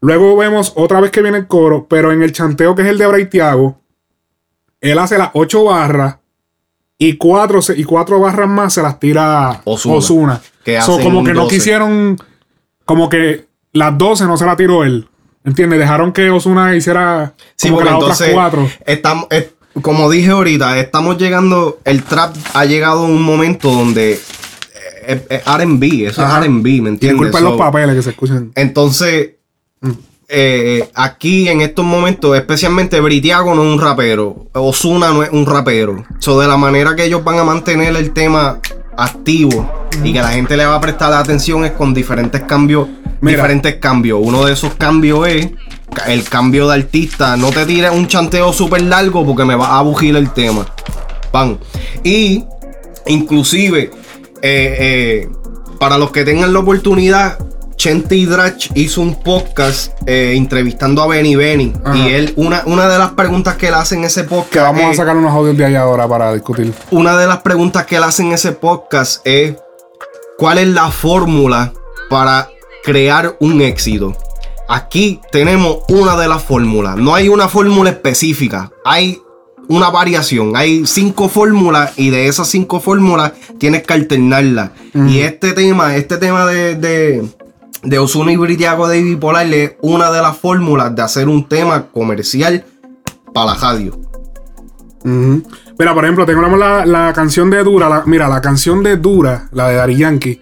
Luego 0.00 0.36
vemos 0.36 0.72
otra 0.76 1.00
vez 1.00 1.10
que 1.10 1.22
viene 1.22 1.38
el 1.38 1.46
coro, 1.46 1.86
pero 1.88 2.12
en 2.12 2.22
el 2.22 2.32
chanteo 2.32 2.74
que 2.74 2.82
es 2.82 2.88
el 2.88 2.98
de 2.98 3.06
Braithiago, 3.06 3.80
él 4.80 4.98
hace 4.98 5.18
las 5.18 5.30
ocho 5.34 5.64
barras 5.64 6.18
y 6.96 7.16
cuatro, 7.16 7.60
y 7.76 7.84
cuatro 7.84 8.20
barras 8.20 8.48
más 8.48 8.72
se 8.74 8.82
las 8.82 8.98
tira. 9.00 9.60
Osuna. 9.64 10.40
Que 10.76 10.82
So, 10.82 10.98
como 11.00 11.24
que 11.24 11.32
no 11.32 11.44
12. 11.44 11.54
quisieron, 11.56 12.18
como 12.84 13.08
que 13.08 13.46
las 13.72 13.96
12 13.96 14.24
no 14.26 14.36
se 14.36 14.44
la 14.44 14.54
tiró 14.56 14.84
él. 14.84 15.08
¿Entiendes? 15.44 15.78
Dejaron 15.78 16.12
que 16.12 16.28
Osuna 16.28 16.76
hiciera 16.76 17.32
Sí, 17.56 17.68
como 17.68 17.78
que 17.78 17.84
porque 17.86 17.96
otras 18.04 18.20
entonces, 18.20 18.34
cuatro. 18.34 18.68
estamos, 18.84 19.26
es- 19.30 19.50
como 19.80 20.10
dije 20.10 20.28
ahorita, 20.30 20.78
estamos 20.78 21.16
llegando, 21.16 21.78
el 21.84 22.02
trap 22.02 22.34
ha 22.52 22.64
llegado 22.66 23.00
a 23.00 23.04
un 23.06 23.22
momento 23.22 23.70
donde 23.70 24.20
eh, 25.06 25.42
R&B, 25.46 26.06
eso 26.06 26.20
Ajá. 26.22 26.40
es 26.40 26.44
R&B, 26.44 26.62
¿me 26.82 26.90
entiendes? 26.90 27.00
Disculpen 27.12 27.44
los 27.44 27.52
So, 27.52 27.58
papeles 27.58 27.96
que 27.96 28.02
se 28.02 28.10
escuchan. 28.10 28.52
Entonces, 28.54 29.30
eh, 30.28 30.90
aquí 30.94 31.48
en 31.48 31.62
estos 31.62 31.84
momentos, 31.84 32.36
especialmente 32.36 33.00
Britiago 33.00 33.54
no 33.54 33.62
es 33.64 33.72
un 33.72 33.80
rapero, 33.80 34.48
Osuna 34.52 35.10
no 35.12 35.22
es 35.22 35.30
un 35.30 35.46
rapero. 35.46 36.04
So, 36.18 36.38
de 36.40 36.46
la 36.46 36.58
manera 36.58 36.94
que 36.94 37.04
ellos 37.04 37.24
van 37.24 37.38
a 37.38 37.44
mantener 37.44 37.96
el 37.96 38.10
tema 38.12 38.58
activo 38.98 39.88
y 40.02 40.12
que 40.12 40.20
la 40.20 40.30
gente 40.30 40.56
le 40.56 40.66
va 40.66 40.74
a 40.74 40.80
prestar 40.80 41.12
atención 41.12 41.64
es 41.64 41.72
con 41.72 41.94
diferentes 41.94 42.42
cambios, 42.42 42.88
Mira. 43.20 43.36
diferentes 43.36 43.76
cambios. 43.76 44.18
Uno 44.22 44.44
de 44.44 44.52
esos 44.52 44.74
cambios 44.74 45.26
es 45.28 45.48
el 46.06 46.24
cambio 46.24 46.68
de 46.68 46.74
artista. 46.74 47.36
No 47.36 47.50
te 47.50 47.64
tires 47.64 47.92
un 47.92 48.08
chanteo 48.08 48.52
súper 48.52 48.82
largo 48.82 49.24
porque 49.24 49.44
me 49.44 49.54
va 49.54 49.78
a 49.78 49.82
bugir 49.82 50.16
el 50.16 50.30
tema. 50.32 50.66
Pan. 51.30 51.58
Y 52.02 52.44
inclusive, 53.06 53.90
eh, 54.42 54.76
eh, 55.22 55.28
para 55.78 55.96
los 55.96 56.10
que 56.10 56.24
tengan 56.24 56.52
la 56.52 56.58
oportunidad, 56.58 57.38
Chente 57.78 58.16
y 58.16 58.26
Drach 58.26 58.70
hizo 58.74 59.00
un 59.00 59.14
podcast 59.14 59.92
eh, 60.04 60.34
entrevistando 60.34 61.00
a 61.00 61.06
Benny 61.06 61.36
Benny. 61.36 61.72
Ajá. 61.84 61.96
Y 61.96 62.08
él, 62.08 62.32
una, 62.34 62.64
una 62.66 62.88
de 62.88 62.98
las 62.98 63.12
preguntas 63.12 63.54
que 63.54 63.68
él 63.68 63.74
hace 63.74 63.94
en 63.94 64.02
ese 64.02 64.24
podcast. 64.24 64.52
Que 64.52 64.58
vamos 64.58 64.82
a 64.82 64.94
sacar 64.94 65.16
unos 65.16 65.32
audios 65.32 65.56
de 65.56 65.64
allá 65.64 65.82
ahora 65.82 66.08
para 66.08 66.34
discutir. 66.34 66.74
una 66.90 67.16
de 67.16 67.28
las 67.28 67.38
preguntas 67.38 67.86
que 67.86 67.96
él 67.96 68.02
hace 68.02 68.22
en 68.24 68.32
ese 68.32 68.50
podcast 68.50 69.24
es: 69.24 69.54
¿Cuál 70.36 70.58
es 70.58 70.66
la 70.66 70.90
fórmula 70.90 71.72
para 72.10 72.50
crear 72.82 73.36
un 73.38 73.62
éxito? 73.62 74.16
Aquí 74.68 75.20
tenemos 75.30 75.78
una 75.88 76.16
de 76.16 76.26
las 76.26 76.42
fórmulas. 76.42 76.96
No 76.96 77.14
hay 77.14 77.28
una 77.28 77.46
fórmula 77.46 77.90
específica. 77.90 78.72
Hay 78.84 79.22
una 79.68 79.88
variación. 79.88 80.56
Hay 80.56 80.84
cinco 80.84 81.28
fórmulas 81.28 81.92
y 81.96 82.10
de 82.10 82.26
esas 82.26 82.48
cinco 82.48 82.80
fórmulas 82.80 83.34
tienes 83.58 83.84
que 83.84 83.94
alternarlas. 83.94 84.70
Y 84.94 85.20
este 85.20 85.52
tema, 85.52 85.94
este 85.94 86.16
tema 86.16 86.44
de, 86.44 86.74
de, 86.74 87.24
de 87.82 87.98
Ozuna 87.98 88.32
y 88.32 88.36
Britiago 88.36 88.88
de 88.88 89.02
Bipolar 89.02 89.46
es 89.52 89.72
una 89.82 90.10
de 90.10 90.20
las 90.20 90.36
fórmulas 90.36 90.94
de 90.94 91.02
hacer 91.02 91.28
un 91.28 91.48
tema 91.48 91.86
comercial 91.92 92.64
para 93.32 93.52
la 93.52 93.54
radio. 93.60 93.98
Mira, 95.04 95.94
por 95.94 96.04
ejemplo, 96.04 96.26
tenemos 96.26 96.58
la, 96.58 96.84
la 96.84 97.12
canción 97.12 97.50
de 97.50 97.62
Dura. 97.62 97.88
la- 97.88 98.02
mira, 98.04 98.28
la 98.28 98.40
canción 98.40 98.82
de 98.82 98.96
Dura, 98.96 99.48
la 99.52 99.68
de 99.68 99.76
Dari 99.76 99.96
Yankee, 99.96 100.40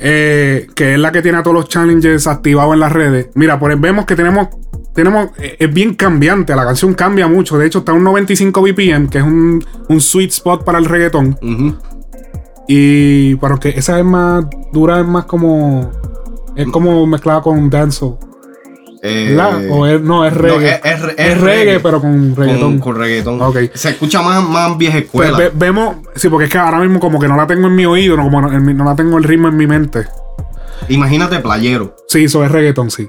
eh, 0.00 0.66
que 0.74 0.94
es 0.94 0.98
la 0.98 1.12
que 1.12 1.22
tiene 1.22 1.38
a 1.38 1.42
todos 1.42 1.54
los 1.54 1.68
challenges 1.68 2.26
activados 2.26 2.74
en 2.74 2.80
las 2.80 2.92
redes. 2.92 3.28
Mira, 3.34 3.58
pues 3.58 3.80
vemos 3.80 4.04
que 4.04 4.16
tenemos. 4.16 4.48
tenemos 4.94 5.28
eh, 5.38 5.56
es 5.60 5.72
bien 5.72 5.94
cambiante. 5.94 6.54
La 6.56 6.64
canción 6.64 6.92
cambia 6.94 7.28
mucho. 7.28 7.56
De 7.56 7.66
hecho, 7.66 7.78
está 7.78 7.92
a 7.92 7.94
un 7.94 8.02
95 8.04 8.60
BPM, 8.62 9.08
que 9.08 9.18
es 9.18 9.24
un, 9.24 9.64
un 9.88 10.00
sweet 10.00 10.30
spot 10.30 10.64
para 10.64 10.78
el 10.78 10.86
reggaetón. 10.86 11.38
Y. 12.66 13.36
Pero 13.36 13.58
que 13.60 13.70
esa 13.70 13.98
es 14.00 14.04
más. 14.04 14.44
Dura 14.72 15.00
es 15.00 15.06
más 15.06 15.24
como. 15.26 15.90
Es 16.56 16.66
como 16.68 17.06
mezclada 17.06 17.40
con 17.42 17.68
dancehall. 17.70 18.18
Eh. 19.04 19.36
O 19.70 19.84
es, 19.86 20.00
no, 20.00 20.24
es 20.24 20.32
no, 20.32 20.38
reggae. 20.38 20.74
es- 20.74 20.80
es 20.84 20.92
Es 20.94 21.02
es 21.18 21.40
reggae, 21.40 21.64
reggae. 21.64 21.80
pero 21.80 22.00
con 22.00 22.36
reggaetón. 22.36 22.78
Con, 22.78 22.94
con 22.94 22.96
reggaetón. 23.02 23.40
Se 23.74 23.90
escucha 23.90 24.22
más, 24.22 24.48
más 24.48 24.78
vieja 24.78 24.98
Pues 25.10 25.28
escuela. 25.28 25.38
ve- 25.38 25.50
vemos, 25.54 25.96
sí, 26.14 26.28
porque 26.28 26.44
es 26.44 26.50
que 26.52 26.58
ahora 26.58 26.78
mismo 26.78 27.00
como 27.00 27.18
que 27.18 27.26
no 27.26 27.36
la 27.36 27.46
tengo 27.46 27.66
en 27.66 27.74
mi 27.74 27.84
oído, 27.84 28.16
no, 28.16 28.22
como 28.24 28.40
no, 28.42 28.52
en 28.52 28.64
mi- 28.64 28.74
no 28.74 28.84
la 28.84 28.94
tengo 28.94 29.18
el 29.18 29.24
ritmo 29.24 29.48
en 29.48 29.56
mi 29.56 29.66
mente. 29.66 30.06
Imagínate 30.88 31.40
playero. 31.40 31.96
Sí, 32.06 32.24
eso 32.24 32.44
es 32.44 32.50
reggaeton, 32.52 32.90
sí. 32.90 33.08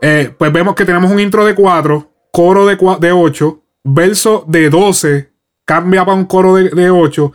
Eh, 0.00 0.32
pues 0.36 0.52
vemos 0.52 0.74
que 0.76 0.84
tenemos 0.84 1.10
un 1.10 1.18
intro 1.18 1.44
de 1.44 1.54
4, 1.54 2.10
coro 2.30 2.66
de, 2.66 2.76
cua- 2.78 2.98
de 2.98 3.10
8, 3.12 3.60
verso 3.82 4.44
de 4.46 4.70
12, 4.70 5.32
cambia 5.64 6.04
para 6.04 6.16
un 6.16 6.26
coro 6.26 6.54
de, 6.54 6.68
de 6.70 6.90
8. 6.90 7.32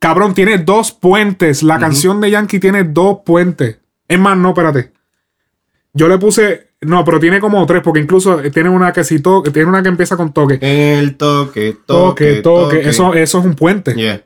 Cabrón, 0.00 0.34
tiene 0.34 0.58
dos 0.58 0.92
puentes. 0.92 1.62
La 1.62 1.78
canción 1.78 2.20
de 2.20 2.30
Yankee 2.30 2.58
tiene 2.58 2.84
dos 2.84 3.18
puentes. 3.24 3.78
Es 4.10 4.18
más, 4.18 4.36
no, 4.36 4.48
espérate. 4.50 4.92
Yo 5.92 6.08
le 6.08 6.18
puse. 6.18 6.68
No, 6.82 7.04
pero 7.04 7.20
tiene 7.20 7.40
como 7.40 7.64
tres, 7.66 7.82
porque 7.82 8.00
incluso 8.00 8.38
tiene 8.50 8.68
una 8.70 8.92
que 8.92 9.04
sí 9.04 9.20
toque, 9.20 9.50
tiene 9.50 9.68
una 9.68 9.82
que 9.82 9.88
empieza 9.88 10.16
con 10.16 10.32
toque. 10.32 10.58
El 10.60 11.16
toque, 11.16 11.76
Toque, 11.86 12.40
toque, 12.42 12.42
toque. 12.42 12.88
Eso, 12.88 13.14
eso 13.14 13.38
es 13.38 13.44
un 13.44 13.54
puente. 13.54 13.94
Yeah. 13.94 14.22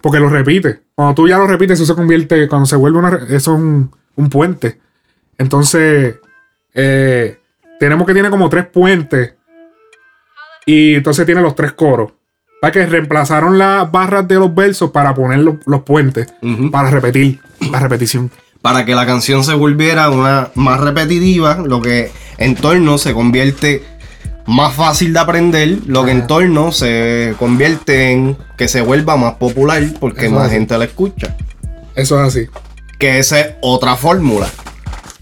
Porque 0.00 0.20
lo 0.20 0.28
repite. 0.28 0.82
Cuando 0.94 1.14
tú 1.14 1.28
ya 1.28 1.36
lo 1.36 1.46
repites, 1.46 1.78
eso 1.80 1.92
se 1.92 1.94
convierte. 1.94 2.48
Cuando 2.48 2.66
se 2.66 2.76
vuelve 2.76 2.98
una. 2.98 3.16
Eso 3.28 3.36
es 3.36 3.48
un, 3.48 3.90
un 4.14 4.30
puente. 4.30 4.80
Entonces. 5.36 6.16
eh, 6.74 7.38
tenemos 7.78 8.06
que 8.06 8.14
tiene 8.14 8.30
como 8.30 8.48
tres 8.48 8.66
puentes. 8.66 9.34
Y 10.64 10.94
entonces 10.94 11.26
tiene 11.26 11.42
los 11.42 11.54
tres 11.54 11.72
coros. 11.72 12.12
Para 12.60 12.72
que 12.72 12.86
reemplazaron 12.86 13.58
las 13.58 13.90
barras 13.92 14.26
de 14.26 14.36
los 14.36 14.54
versos 14.54 14.90
para 14.90 15.14
poner 15.14 15.40
los, 15.40 15.56
los 15.66 15.82
puentes. 15.82 16.32
Para 16.72 16.90
repetir. 16.90 17.38
La 17.70 17.80
repetición. 17.80 18.30
Para 18.66 18.84
que 18.84 18.96
la 18.96 19.06
canción 19.06 19.44
se 19.44 19.54
volviera 19.54 20.10
una 20.10 20.50
más 20.56 20.80
repetitiva, 20.80 21.58
lo 21.64 21.80
que 21.80 22.10
en 22.36 22.56
torno 22.56 22.98
se 22.98 23.14
convierte 23.14 23.84
más 24.44 24.74
fácil 24.74 25.12
de 25.12 25.20
aprender, 25.20 25.78
lo 25.86 26.04
que 26.04 26.10
en 26.10 26.26
torno 26.26 26.72
se 26.72 27.36
convierte 27.38 28.10
en 28.10 28.36
que 28.58 28.66
se 28.66 28.80
vuelva 28.80 29.16
más 29.16 29.34
popular 29.34 29.84
porque 30.00 30.26
Eso 30.26 30.34
más 30.34 30.46
es. 30.46 30.54
gente 30.54 30.76
la 30.76 30.86
escucha. 30.86 31.36
Eso 31.94 32.20
es 32.20 32.26
así. 32.26 32.48
Que 32.98 33.20
esa 33.20 33.38
es 33.38 33.54
otra 33.60 33.94
fórmula. 33.94 34.48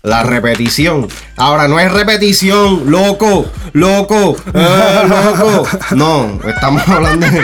La 0.00 0.22
repetición. 0.22 1.06
Ahora 1.36 1.68
no 1.68 1.78
es 1.78 1.92
repetición, 1.92 2.90
loco, 2.90 3.44
loco, 3.74 4.38
ah, 4.54 5.04
loco. 5.38 5.68
No, 5.94 6.40
estamos 6.48 6.88
hablando 6.88 7.26
de. 7.26 7.42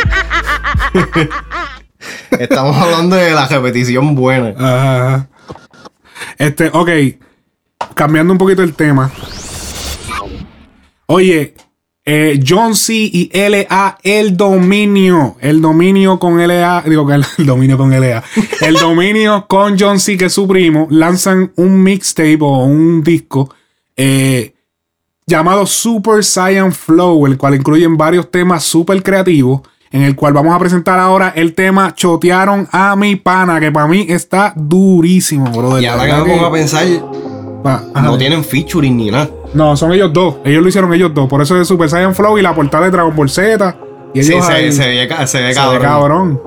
estamos 2.42 2.74
hablando 2.74 3.16
de 3.16 3.32
la 3.32 3.46
repetición 3.46 4.14
buena. 4.14 4.54
Ajá. 4.56 5.28
Este, 6.38 6.70
ok. 6.72 6.90
Cambiando 7.94 8.32
un 8.32 8.38
poquito 8.38 8.62
el 8.62 8.74
tema. 8.74 9.10
Oye, 11.06 11.54
eh, 12.04 12.40
John 12.46 12.74
C. 12.74 12.94
y 12.94 13.30
LA, 13.32 13.98
el 14.02 14.36
dominio. 14.36 15.36
El 15.40 15.60
dominio 15.60 16.18
con 16.18 16.38
LA. 16.38 16.82
Digo 16.86 17.06
que 17.06 17.14
el, 17.14 17.24
dominio 17.46 17.76
con 17.76 17.90
LA. 17.90 18.22
El 18.60 18.74
dominio 18.74 19.46
con 19.46 19.78
John 19.78 20.00
C., 20.00 20.16
que 20.16 20.26
es 20.26 20.32
su 20.32 20.48
primo, 20.48 20.88
lanzan 20.90 21.52
un 21.56 21.82
mixtape 21.82 22.38
o 22.40 22.64
un 22.64 23.02
disco 23.02 23.54
eh, 23.96 24.54
llamado 25.26 25.66
Super 25.66 26.24
Saiyan 26.24 26.72
Flow, 26.72 27.26
el 27.26 27.36
cual 27.36 27.54
incluyen 27.54 27.96
varios 27.96 28.30
temas 28.30 28.64
súper 28.64 29.02
creativos. 29.02 29.60
En 29.92 30.02
el 30.02 30.14
cual 30.14 30.32
vamos 30.32 30.54
a 30.54 30.58
presentar 30.60 30.98
ahora 31.00 31.32
el 31.34 31.52
tema 31.54 31.92
Chotearon 31.94 32.68
a 32.70 32.94
mi 32.94 33.16
pana, 33.16 33.58
que 33.58 33.72
para 33.72 33.88
mí 33.88 34.06
está 34.08 34.52
durísimo, 34.54 35.50
brother. 35.50 35.82
Y 35.82 35.86
ahora 35.86 36.06
que 36.06 36.12
me 36.12 36.30
pongo 36.36 36.46
a 36.46 36.52
pensar, 36.52 36.86
no 38.02 38.16
tienen 38.18 38.44
featuring 38.44 38.96
ni 38.96 39.10
nada. 39.10 39.28
No, 39.52 39.76
son 39.76 39.92
ellos 39.92 40.12
dos. 40.12 40.36
Ellos 40.44 40.62
lo 40.62 40.68
hicieron 40.68 40.94
ellos 40.94 41.12
dos. 41.12 41.28
Por 41.28 41.42
eso 41.42 41.60
es 41.60 41.66
Super 41.66 41.90
Saiyan 41.90 42.14
Flow 42.14 42.38
y 42.38 42.42
la 42.42 42.54
portada 42.54 42.84
de 42.84 42.92
Dragon 42.92 43.14
Ball 43.16 43.28
Z. 43.28 43.76
Y 44.14 44.22
Sí, 44.22 44.32
ellos 44.32 44.46
se, 44.46 44.52
ahí- 44.52 44.72
se 44.72 44.86
ve, 44.88 45.08
ca- 45.08 45.26
se 45.26 45.38
ve 45.42 45.52
se 45.54 45.60
ve 45.60 45.78
cabrón. 45.80 45.82
cabrón. 45.82 46.40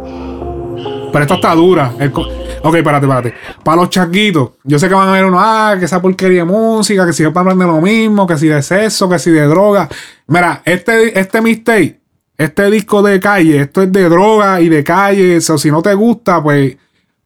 Pero 1.11 1.23
esta 1.23 1.35
está 1.35 1.53
dura. 1.53 1.91
El 1.99 2.11
ok, 2.13 2.75
espérate, 2.75 3.05
espérate. 3.05 3.33
Para 3.61 3.81
los 3.81 3.89
chaquitos, 3.89 4.51
yo 4.63 4.79
sé 4.79 4.87
que 4.87 4.95
van 4.95 5.09
a 5.09 5.11
ver 5.11 5.25
uno, 5.25 5.37
ah, 5.39 5.75
que 5.77 5.83
esa 5.85 6.01
porquería 6.01 6.39
de 6.39 6.45
música, 6.45 7.05
que 7.05 7.11
si 7.13 7.23
van 7.25 7.35
a 7.35 7.39
hablar 7.51 7.57
de 7.57 7.65
lo 7.65 7.81
mismo, 7.81 8.25
que 8.25 8.37
si 8.37 8.47
de 8.47 8.61
sexo, 8.61 9.09
que 9.09 9.19
si 9.19 9.31
de 9.31 9.45
droga. 9.47 9.89
Mira, 10.27 10.61
este, 10.65 11.19
este 11.19 11.41
mixtape, 11.41 11.99
este 12.37 12.69
disco 12.71 13.01
de 13.01 13.19
calle, 13.19 13.61
esto 13.61 13.81
es 13.81 13.91
de 13.91 14.09
droga 14.09 14.59
y 14.61 14.69
de 14.69 14.83
calle. 14.83 15.37
O 15.37 15.57
si 15.57 15.69
no 15.71 15.81
te 15.81 15.93
gusta, 15.93 16.41
pues, 16.41 16.75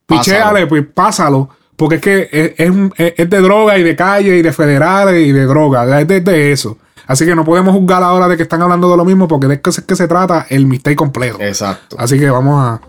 pichéale, 0.05 0.67
pues 0.67 0.85
pásalo. 0.93 1.49
Porque 1.75 1.95
es 1.95 2.01
que 2.01 2.29
es, 2.31 2.53
es 2.57 3.13
es- 3.17 3.29
de 3.29 3.41
droga 3.41 3.77
y 3.77 3.83
de 3.83 3.95
calle 3.95 4.37
y 4.37 4.41
de 4.41 4.51
federales 4.51 5.25
y 5.27 5.31
de 5.31 5.45
droga. 5.45 6.01
Es 6.01 6.07
de, 6.07 6.21
de 6.21 6.51
eso. 6.51 6.77
Así 7.05 7.23
que 7.25 7.35
no 7.35 7.45
podemos 7.45 7.73
juzgar 7.73 8.03
ahora 8.03 8.27
de 8.27 8.35
que 8.35 8.43
están 8.43 8.61
hablando 8.61 8.89
de 8.91 8.97
lo 8.97 9.05
mismo 9.05 9.27
porque 9.27 9.47
de 9.47 9.61
eso 9.63 9.81
es 9.81 9.85
que 9.87 9.95
se 9.95 10.07
trata 10.07 10.45
el 10.49 10.65
mixtape 10.65 10.95
completo. 10.95 11.37
Exacto. 11.39 11.95
Así 11.99 12.19
que 12.19 12.29
vamos 12.29 12.61
a. 12.63 12.81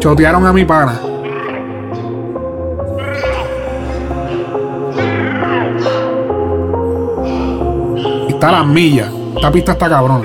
Chotearon 0.00 0.46
a 0.46 0.52
mi 0.52 0.64
pana. 0.64 0.98
Está 8.46 8.58
la 8.58 8.64
milla. 8.64 9.10
Esta 9.34 9.50
pista 9.50 9.72
está 9.72 9.88
cabrón. 9.88 10.24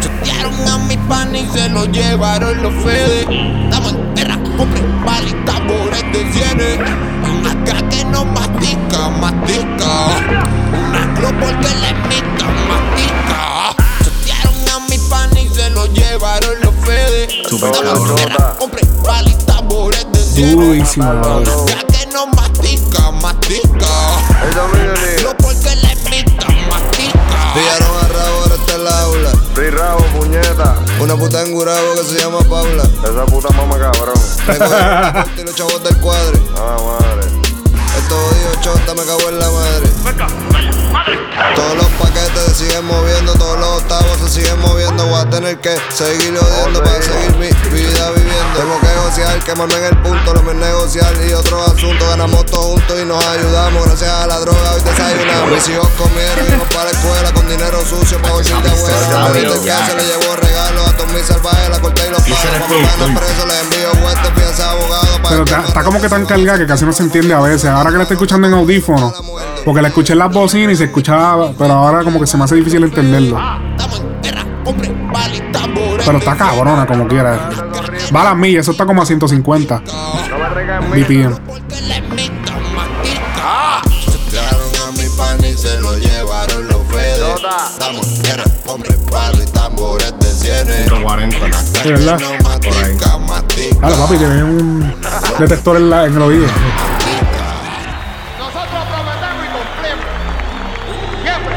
Chotearon 0.00 0.68
a 0.68 0.76
mi 0.76 0.96
pan 1.08 1.34
y 1.34 1.46
se 1.46 1.70
lo 1.70 1.86
llevaron 1.86 2.62
los 2.62 2.74
fedes. 2.84 3.26
Estamos 3.64 3.94
en 3.94 4.14
guerra, 4.14 4.38
compre 4.58 4.82
pal 5.06 5.26
y 5.26 5.32
tambores 5.46 6.02
de 6.12 6.32
cienes. 6.34 6.78
Una 7.22 7.52
acá 7.52 7.88
que 7.88 8.04
no 8.04 8.26
mastica, 8.26 9.08
mastica. 9.08 10.06
Una 10.68 11.14
club 11.14 11.34
porque 11.40 11.74
le 11.80 11.88
imitan, 11.92 12.68
mastica. 12.68 13.74
Chotearon 14.04 14.68
a 14.74 14.90
mi 14.90 14.98
pan 15.08 15.30
y 15.38 15.48
se 15.48 15.70
lo 15.70 15.86
llevaron 15.86 16.60
los 16.62 16.74
fedes. 16.84 17.32
Super 17.48 17.70
Estamos 17.70 17.78
en 17.78 17.86
cabrón. 17.86 18.16
guerra, 18.16 18.54
compre 18.58 18.82
pal 19.02 19.28
y 19.28 19.44
tambores 19.46 20.06
de 20.12 20.18
cienes. 20.18 20.56
Durísimo. 20.56 21.10
Una 21.10 21.84
que 21.84 22.06
no 22.12 22.26
mastica, 22.26 23.10
mastica. 23.12 23.86
Pillaron 27.56 27.96
a 28.04 28.08
Rabo, 28.08 28.36
ahora 28.42 28.54
está 28.56 28.74
en 28.74 28.84
la 28.84 29.00
aula. 29.00 29.30
Free 29.54 29.70
rabo, 29.70 30.04
puñeta. 30.18 30.76
Una 31.00 31.16
puta 31.16 31.40
en 31.42 31.52
Gurabo 31.52 31.94
que 31.94 32.04
se 32.04 32.18
llama 32.18 32.40
Paula. 32.40 32.82
Esa 33.02 33.24
puta 33.24 33.48
mama 33.56 33.78
cabrón. 33.78 34.14
Me 34.46 34.58
cogieron 34.58 34.90
la 35.02 35.12
corte 35.24 35.40
y 35.40 35.44
los 35.44 35.54
chavos 35.54 35.82
del 35.82 35.96
cuadre. 35.96 36.38
Ah, 36.58 36.76
madre. 36.84 37.15
Estos 38.16 38.30
jodidos 38.30 38.60
chota 38.62 38.94
me 38.94 39.04
cago 39.04 39.28
en 39.28 39.38
la 39.38 39.50
madre. 39.50 39.90
Todos 41.54 41.76
los 41.76 41.86
paquetes 42.00 42.44
se 42.46 42.54
siguen 42.64 42.86
moviendo, 42.86 43.34
todos 43.34 43.58
los 43.58 43.82
octavos 43.82 44.18
se 44.18 44.40
siguen 44.40 44.58
moviendo. 44.60 45.06
Voy 45.06 45.20
a 45.20 45.28
tener 45.28 45.60
que 45.60 45.76
seguir 45.94 46.32
odiando 46.38 46.82
para 46.82 47.02
seguir 47.02 47.36
mi 47.36 47.48
vida 47.70 48.10
viviendo. 48.12 48.58
Tengo 48.58 48.80
que 48.80 48.86
negociar, 48.86 49.38
quemarme 49.44 49.76
en 49.76 49.84
el 49.84 49.96
punto, 49.98 50.32
lo 50.32 50.42
mío 50.42 50.52
es 50.52 50.58
negociar 50.58 51.14
y 51.28 51.32
otro 51.34 51.62
asunto. 51.62 52.08
Ganamos 52.08 52.46
todos 52.46 52.64
juntos 52.64 52.98
y 53.02 53.04
nos 53.04 53.22
ayudamos. 53.22 53.84
Gracias 53.84 54.10
a 54.10 54.26
la 54.26 54.40
droga 54.40 54.72
hoy 54.72 54.80
desayunamos. 54.80 55.50
Mis 55.50 55.68
hijos 55.68 55.88
comieron, 55.98 56.46
íbamos 56.46 56.68
para 56.68 56.84
la 56.84 56.90
escuela 56.92 57.32
con 57.34 57.48
dinero 57.48 57.84
sucio 57.84 58.18
para 58.22 58.32
volver 58.32 58.62
de 58.62 58.70
abuela. 58.70 59.28
Me 59.28 59.40
en 59.40 59.64
casa, 59.64 59.94
le 59.94 60.04
llevo 60.04 60.36
regalos 60.36 60.55
a 60.96 60.98
todos 60.98 61.12
mis 61.12 61.22
salvajes, 61.22 61.68
la 61.70 61.80
corté 61.80 62.02
y 62.06 62.10
los. 62.10 62.22
Cuando 62.22 63.20
preso, 63.20 63.46
les 63.46 63.62
envío 63.62 64.32
piensa 64.34 64.70
abogado 64.70 65.06
Pero 65.28 65.44
está, 65.44 65.64
está 65.66 65.84
como 65.84 66.00
que 66.00 66.08
tan 66.08 66.26
cargada 66.26 66.58
que 66.58 66.66
casi 66.66 66.84
no 66.84 66.92
se 66.92 67.02
entiende 67.02 67.34
a 67.34 67.40
veces. 67.40 67.66
Ahora 67.66 67.90
que 67.90 67.96
la 67.96 68.02
estoy 68.02 68.14
escuchando 68.16 68.48
en 68.48 68.54
audífono, 68.54 69.12
porque 69.64 69.82
la 69.82 69.88
escuché 69.88 70.14
en 70.14 70.20
las 70.20 70.32
bocinas 70.32 70.72
y 70.72 70.76
se 70.76 70.84
escuchaba, 70.84 71.52
pero 71.56 71.74
ahora 71.74 72.02
como 72.02 72.20
que 72.20 72.26
se 72.26 72.36
me 72.36 72.44
hace 72.44 72.56
difícil 72.56 72.82
entenderlo. 72.82 73.38
Tambores 75.52 76.04
Pero 76.04 76.18
está 76.18 76.36
cabrona 76.36 76.86
como 76.86 77.06
quiera. 77.06 77.50
Va 78.14 78.20
a 78.22 78.24
las 78.24 78.36
millas, 78.36 78.62
eso 78.62 78.72
está 78.72 78.86
como 78.86 79.02
a 79.02 79.06
150 79.06 79.82
No 79.84 80.38
me 80.38 80.46
traigas 80.50 80.84
en 80.84 80.90
mí. 80.90 81.02
BPM. 81.02 81.36
140. 90.84 91.36
¿De 91.84 91.92
verdad? 91.92 92.18
Mastica, 92.42 93.18
mastica. 93.18 93.76
Dale, 93.80 93.96
papi, 93.96 94.16
tiene 94.16 94.44
un 94.44 94.94
detector 95.38 95.76
en, 95.76 95.90
la- 95.90 96.04
en 96.06 96.14
el 96.16 96.22
oído. 96.22 96.46
Nosotros 98.38 98.84
prometemos 98.92 99.44
y 99.44 99.48
cumplimos. 99.48 100.04
Siempre. 101.22 101.54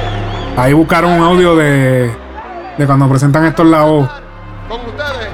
Ahí 0.58 0.74
buscaron 0.74 1.12
un 1.14 1.24
audio 1.24 1.56
de, 1.56 2.12
de 2.78 2.86
cuando 2.86 3.10
presentan 3.10 3.46
esto 3.46 3.62
en 3.64 3.72
la 3.72 3.82
voz. 3.84 4.10
Con 4.68 4.82
ustedes. 4.82 5.30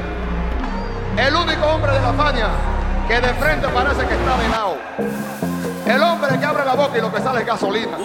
El 1.17 1.35
único 1.35 1.65
hombre 1.67 1.91
de 1.93 2.01
la 2.01 2.13
Fania 2.13 2.47
que 3.07 3.13
de 3.15 3.33
frente 3.35 3.67
parece 3.67 4.05
que 4.07 4.13
está 4.15 4.37
de 4.37 4.49
lado. 4.49 4.77
El 5.85 6.01
hombre 6.01 6.39
que 6.39 6.45
abre 6.45 6.65
la 6.65 6.73
boca 6.73 6.97
y 6.97 7.01
lo 7.01 7.13
que 7.13 7.21
sale 7.21 7.41
es 7.41 7.45
gasolina. 7.45 7.97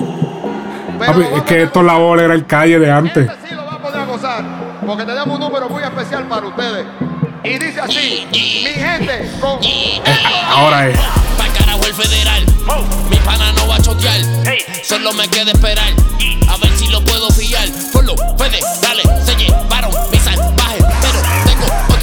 Pero 0.99 1.13
Papi, 1.13 1.21
es 1.23 1.29
que 1.29 1.55
poner- 1.55 1.63
esto 1.65 1.83
la 1.83 1.95
bola 1.95 2.23
era 2.25 2.35
el 2.35 2.47
calle 2.47 2.79
de 2.79 2.91
antes. 2.91 3.29
Este 3.31 3.49
sí 3.49 3.55
porque 4.91 5.05
tenemos 5.05 5.39
un 5.39 5.39
número 5.39 5.69
muy 5.69 5.85
especial 5.85 6.27
para 6.27 6.49
ustedes. 6.49 6.85
Y 7.45 7.51
dice 7.51 7.81
así, 7.81 8.27
mi 8.33 8.73
gente, 8.73 9.31
con... 9.41 9.61
Ahora 10.49 10.89
es. 10.89 10.99
Pa'l 11.39 11.53
carajo 11.53 11.87
el 11.87 11.95
federal. 11.95 12.45
Mi 13.09 13.17
pana 13.19 13.53
no 13.53 13.69
va 13.69 13.77
a 13.77 13.81
chotear. 13.81 14.21
Solo 14.83 15.13
me 15.13 15.29
queda 15.29 15.53
esperar. 15.53 15.93
A 16.49 16.57
ver 16.57 16.77
si 16.77 16.89
lo 16.89 17.05
puedo 17.05 17.29
pillar. 17.29 17.69
Por 17.93 18.05
los 18.05 18.17
federales 18.37 19.07
se 19.25 19.37
llevaron 19.37 19.93
mi 20.11 20.19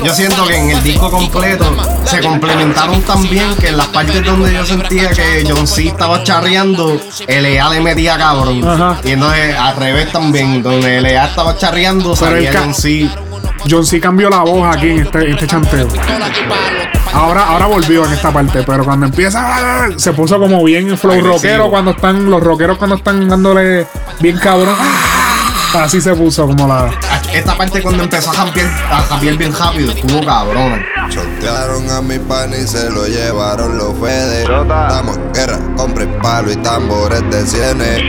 Yo 0.08 0.13
siento 0.13 0.46
que 0.46 0.56
en 0.56 0.70
el 0.70 0.82
disco 0.84 1.12
completo 1.12 1.65
se 2.06 2.22
complementaron 2.22 3.02
tan 3.02 3.22
bien 3.24 3.54
que 3.60 3.67
en 3.67 3.76
las 3.76 3.88
partes 3.88 4.24
donde 4.24 4.54
yo 4.54 4.65
sentía 4.65 5.10
que 5.10 5.43
John 5.46 5.67
C 5.67 5.88
estaba 5.88 6.24
charreando, 6.24 6.98
LA 7.28 7.70
le 7.72 7.82
metía 7.82 8.17
cabrón. 8.17 8.65
Ajá. 8.65 9.02
Y 9.04 9.12
entonces 9.12 9.54
al 9.54 9.76
revés 9.76 10.10
también, 10.13 10.63
donde 10.63 11.02
LA 11.02 11.26
estaba 11.26 11.58
charreando, 11.58 12.15
salía 12.15 12.54
John 12.58 12.74
C. 12.74 13.10
John 13.70 13.86
C 13.86 14.00
cambió 14.00 14.30
la 14.30 14.43
voz 14.43 14.74
aquí 14.74 14.91
en 14.91 15.00
este, 15.00 15.30
este 15.30 15.46
chanteo. 15.46 15.89
Ahora, 17.12 17.48
ahora 17.48 17.65
volvió 17.65 18.06
en 18.06 18.13
esta 18.13 18.32
parte, 18.32 18.63
pero 18.63 18.86
cuando 18.86 19.08
empieza 19.08 19.89
se 19.98 20.13
puso 20.13 20.39
como 20.39 20.63
bien 20.63 20.98
flow 20.98 21.15
Agresivo. 21.15 21.34
rockero 21.34 21.70
cuando 21.70 21.91
están 21.91 22.30
los 22.30 22.41
rockeros 22.41 22.78
cuando 22.78 22.96
están 22.96 23.28
dándole 23.28 23.86
bien 24.22 24.38
cabrón. 24.38 24.78
Así 25.74 26.00
se 26.00 26.15
puso 26.15 26.48
como 26.48 26.65
la. 26.65 26.89
Esta 27.38 27.58
parte 27.58 27.82
cuando 27.82 28.04
empezó 28.04 28.32
a 28.32 28.34
cambiar, 28.34 28.67
a 28.91 29.04
cambiar 29.08 29.38
bien 29.38 29.54
rápido, 29.54 29.91
estuvo 29.91 30.26
cabrón. 30.26 30.82
Chotearon 31.10 31.89
a 31.89 32.02
mi 32.02 32.19
pan 32.19 32.52
y 32.52 32.67
se 32.67 32.89
lo 32.89 33.08
llevaron 33.08 33.78
los 33.78 33.97
fedes. 34.00 34.47
En 34.47 35.34
guerra, 35.34 35.60
compre 35.76 36.08
palo 36.21 36.52
y 36.52 36.56
tambores 36.58 37.21
de 37.30 37.45
cienes. 37.45 38.02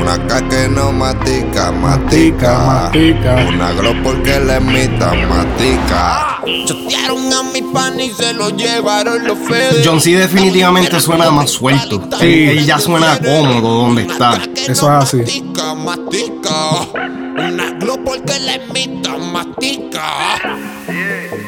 Una 0.00 0.26
K 0.26 0.48
que 0.48 0.68
no 0.68 0.92
matica, 0.92 1.70
matica. 1.70 2.58
Matica, 2.58 3.34
matica. 3.34 3.46
Una 3.48 3.72
glow 3.72 3.94
porque 4.02 4.40
le 4.40 4.56
imita, 4.56 5.12
matica. 5.28 6.40
Chotearon 6.66 7.32
a 7.32 7.42
mi 7.44 7.62
pan 7.62 8.00
y 8.00 8.10
se 8.10 8.32
lo 8.34 8.50
llevaron 8.50 9.24
los 9.24 9.38
fedes. 9.38 9.86
John 9.86 10.00
C 10.00 10.10
definitivamente 10.16 10.98
suena 11.00 11.30
más 11.30 11.50
suelto. 11.50 12.02
Sí. 12.18 12.48
Él 12.48 12.66
ya 12.66 12.78
suena 12.78 13.18
cómodo 13.18 13.84
donde 13.84 14.02
está. 14.02 14.40
Eso 14.56 14.70
es 14.70 15.04
así. 15.04 15.18
Mastica, 15.18 15.74
mastica. 15.74 17.21
Una 17.34 17.70
glow 17.78 18.02
porque 18.04 18.38
le 18.40 18.56
imita, 18.56 19.16
mastica. 19.16 20.02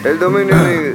El 0.04 0.18
dominio, 0.18 0.56
nigga. 0.56 0.94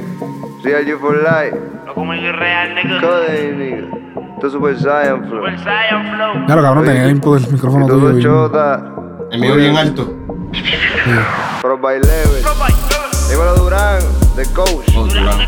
Real 0.62 0.84
you 0.84 0.98
for 0.98 1.16
life. 1.16 1.56
No 1.86 1.94
como 1.94 2.12
el 2.12 2.32
real, 2.36 2.74
nigga. 2.74 3.00
Codeine, 3.00 3.56
nigga. 3.56 3.88
Esto 4.34 4.46
es 4.46 4.52
Super 4.52 4.78
Saiyan 4.78 5.28
Flow. 5.28 5.44
Super 5.44 5.58
Saiyan 5.58 6.14
Flow. 6.14 6.46
Claro, 6.46 6.62
cabrón, 6.62 6.84
tenía 6.84 7.04
el 7.04 7.10
input 7.10 7.40
del 7.40 7.52
micrófono 7.52 7.86
tuyo. 7.86 8.00
Todo 8.00 8.12
bien. 8.12 8.22
chota. 8.22 8.94
El 9.30 9.40
mío 9.40 9.54
bien 9.54 9.76
alto. 9.76 10.12
Pro 11.62 11.78
by 11.78 12.00
level. 12.00 12.42
Dímelo 13.30 13.54
Durán, 13.54 14.00
the 14.34 14.44
coach. 14.54 14.88
Oh, 14.96 15.06
Durán. 15.06 15.38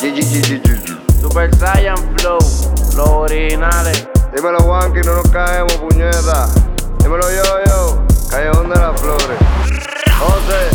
G, 0.00 0.12
G, 0.12 0.20
G, 0.20 0.42
G, 0.42 0.62
G. 0.62 1.20
Super 1.20 1.54
Saiyan 1.54 1.96
Flow. 2.18 2.38
Los 2.96 3.08
originales. 3.08 4.08
Dímelo 4.36 4.58
Juanqui, 4.60 5.00
no 5.00 5.14
nos 5.14 5.30
caemos, 5.30 5.72
puñeta. 5.76 6.48
Dímelo 6.98 7.22
yo, 7.22 7.64
yo. 7.66 8.11
Callejón 8.32 8.70
de 8.70 8.76
las 8.76 8.98
flores. 8.98 9.38
José. 10.18 10.70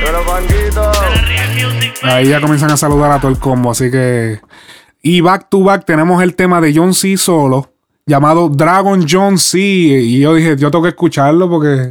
Real 0.00 1.50
Music. 1.52 1.94
Ahí 2.02 2.28
ya 2.28 2.40
comienzan 2.40 2.70
a 2.70 2.78
saludar 2.78 3.12
a 3.12 3.20
todo 3.20 3.30
el 3.30 3.38
combo, 3.38 3.72
así 3.72 3.90
que. 3.90 4.40
Y 5.02 5.20
back 5.20 5.50
to 5.50 5.62
back 5.62 5.84
tenemos 5.84 6.22
el 6.22 6.34
tema 6.34 6.62
de 6.62 6.72
John 6.74 6.94
C. 6.94 7.18
solo, 7.18 7.72
llamado 8.06 8.48
Dragon 8.48 9.04
John 9.06 9.36
C. 9.36 9.58
Y 9.58 10.20
yo 10.20 10.34
dije, 10.34 10.56
yo 10.56 10.70
tengo 10.70 10.84
que 10.84 10.90
escucharlo 10.90 11.50
porque. 11.50 11.90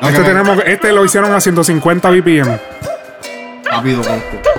Este, 0.00 0.22
tenemos, 0.22 0.58
este 0.66 0.92
lo 0.92 1.04
hicieron 1.04 1.32
a 1.32 1.40
150 1.40 2.10
BPM. 2.10 2.58
Rápido, 3.64 4.02
Conco. 4.02 4.54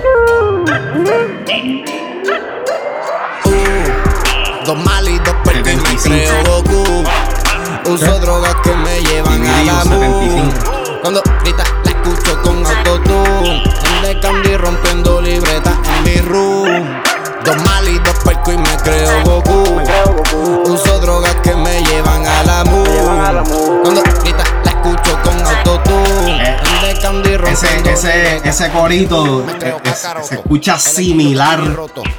Dos 4.66 4.78
mal 4.84 5.08
y 5.08 5.18
dos 5.18 5.34
perdidos 5.44 5.68
y 5.70 5.94
me 5.94 5.98
75. 5.98 6.42
creo 6.42 6.62
Goku. 6.62 7.04
Uso 7.90 8.18
drogas 8.18 8.54
que 8.64 8.74
me 8.74 9.00
llevan 9.02 9.46
a 9.46 9.62
la. 9.62 9.82
75. 9.82 10.98
Cuando 11.02 11.22
grita 11.42 11.64
la 11.84 11.90
escucho 11.90 12.42
con 12.42 12.66
autotune. 12.66 13.62
Ande 13.96 14.20
candy 14.20 14.56
rompiendo 14.56 15.20
libretas 15.20 15.74
en 15.98 16.04
mi 16.04 16.20
room. 16.20 16.84
Dos 17.44 17.56
mal 17.62 17.86
y 17.88 17.98
dos 18.00 18.14
percos 18.24 18.54
y 18.54 18.56
me 18.58 18.76
creo 18.82 19.22
Goku. 19.22 19.82
Uso 20.72 20.98
drogas 20.98 21.36
que 21.44 21.54
me 21.54 21.82
llevan 21.84 22.26
a 22.26 22.42
la 22.42 22.64
moon. 22.64 23.82
Cuando 23.82 24.02
grita 24.20 24.44
la 24.64 24.70
escucho 24.72 25.16
con 25.22 25.46
autotune. 25.46 26.56
Ande 26.56 27.00
candy 27.00 27.28
Ese, 27.34 27.36
rompiendo 27.38 27.90
ese, 27.90 28.36
ese 28.48 28.70
corito 28.70 29.44
eh, 29.62 29.76
es- 29.84 30.06
se 30.28 30.34
escucha 30.34 30.76
similar 30.78 31.60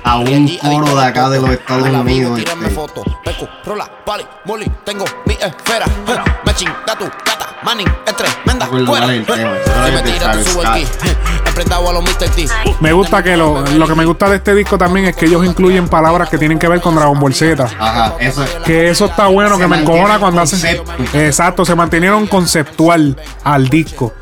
a 0.08 0.18
un 0.18 0.48
coro 0.60 0.96
de 0.96 1.06
acá 1.06 1.30
de 1.30 1.40
los 1.42 1.50
Estados 1.52 1.88
Unidos. 1.90 2.38
tírame 2.40 2.64
este. 2.68 2.76
foto. 2.76 3.04
Peco, 3.24 3.48
rola, 3.66 3.90
pali, 4.06 4.26
moli, 4.46 4.72
tengo 4.86 5.04
mi 5.26 5.34
esfera. 5.34 5.86
eh, 5.86 6.18
Matching, 6.46 6.70
tatu, 6.86 7.06
gata, 7.06 7.56
manning, 7.64 7.88
es 8.06 8.16
tremenda. 8.16 8.66
Si 8.68 8.72
me 8.74 8.82
es 8.82 9.94
de 9.94 10.02
tiras, 10.04 10.20
te 10.20 10.20
Travis 10.20 10.48
subo 10.48 10.62
el 10.62 10.68
Scott. 10.86 11.02
ki. 11.02 11.10
Emprendado 11.48 11.90
a 11.90 11.94
los 11.94 12.04
Mr. 12.04 12.30
T. 12.36 12.48
Me 12.80 12.94
gusta 12.94 13.22
que 13.24 13.36
lo, 13.36 13.62
lo 13.62 13.88
que 13.88 13.96
me 13.96 14.06
gusta 14.06 14.30
de 14.30 14.38
este 14.38 14.54
disco 14.56 14.78
también 14.78 15.08
es 15.08 15.16
que 15.16 15.26
ellos 15.26 15.44
incluyen 15.46 15.88
palabras 15.90 16.30
que 16.30 16.38
tienen 16.38 16.60
que 16.60 16.68
ver 16.68 16.80
con 16.82 16.96
Dragon 16.96 17.20
Ball 17.20 17.34
Z. 17.34 17.64
Ajá, 17.80 18.14
eso 18.20 18.44
es. 18.44 18.50
Que 18.64 18.90
eso 18.90 19.06
está 19.06 19.28
bueno, 19.28 19.56
Se 19.56 19.62
que 19.62 19.68
me 19.68 19.80
encojona 19.82 20.20
cuando 20.20 20.42
hacen. 20.42 20.82
Exacto, 21.14 21.66
se 21.66 21.76
mantenieron 21.76 22.28
conceptual 22.28 23.18
al 23.44 23.68
disco. 23.70 24.14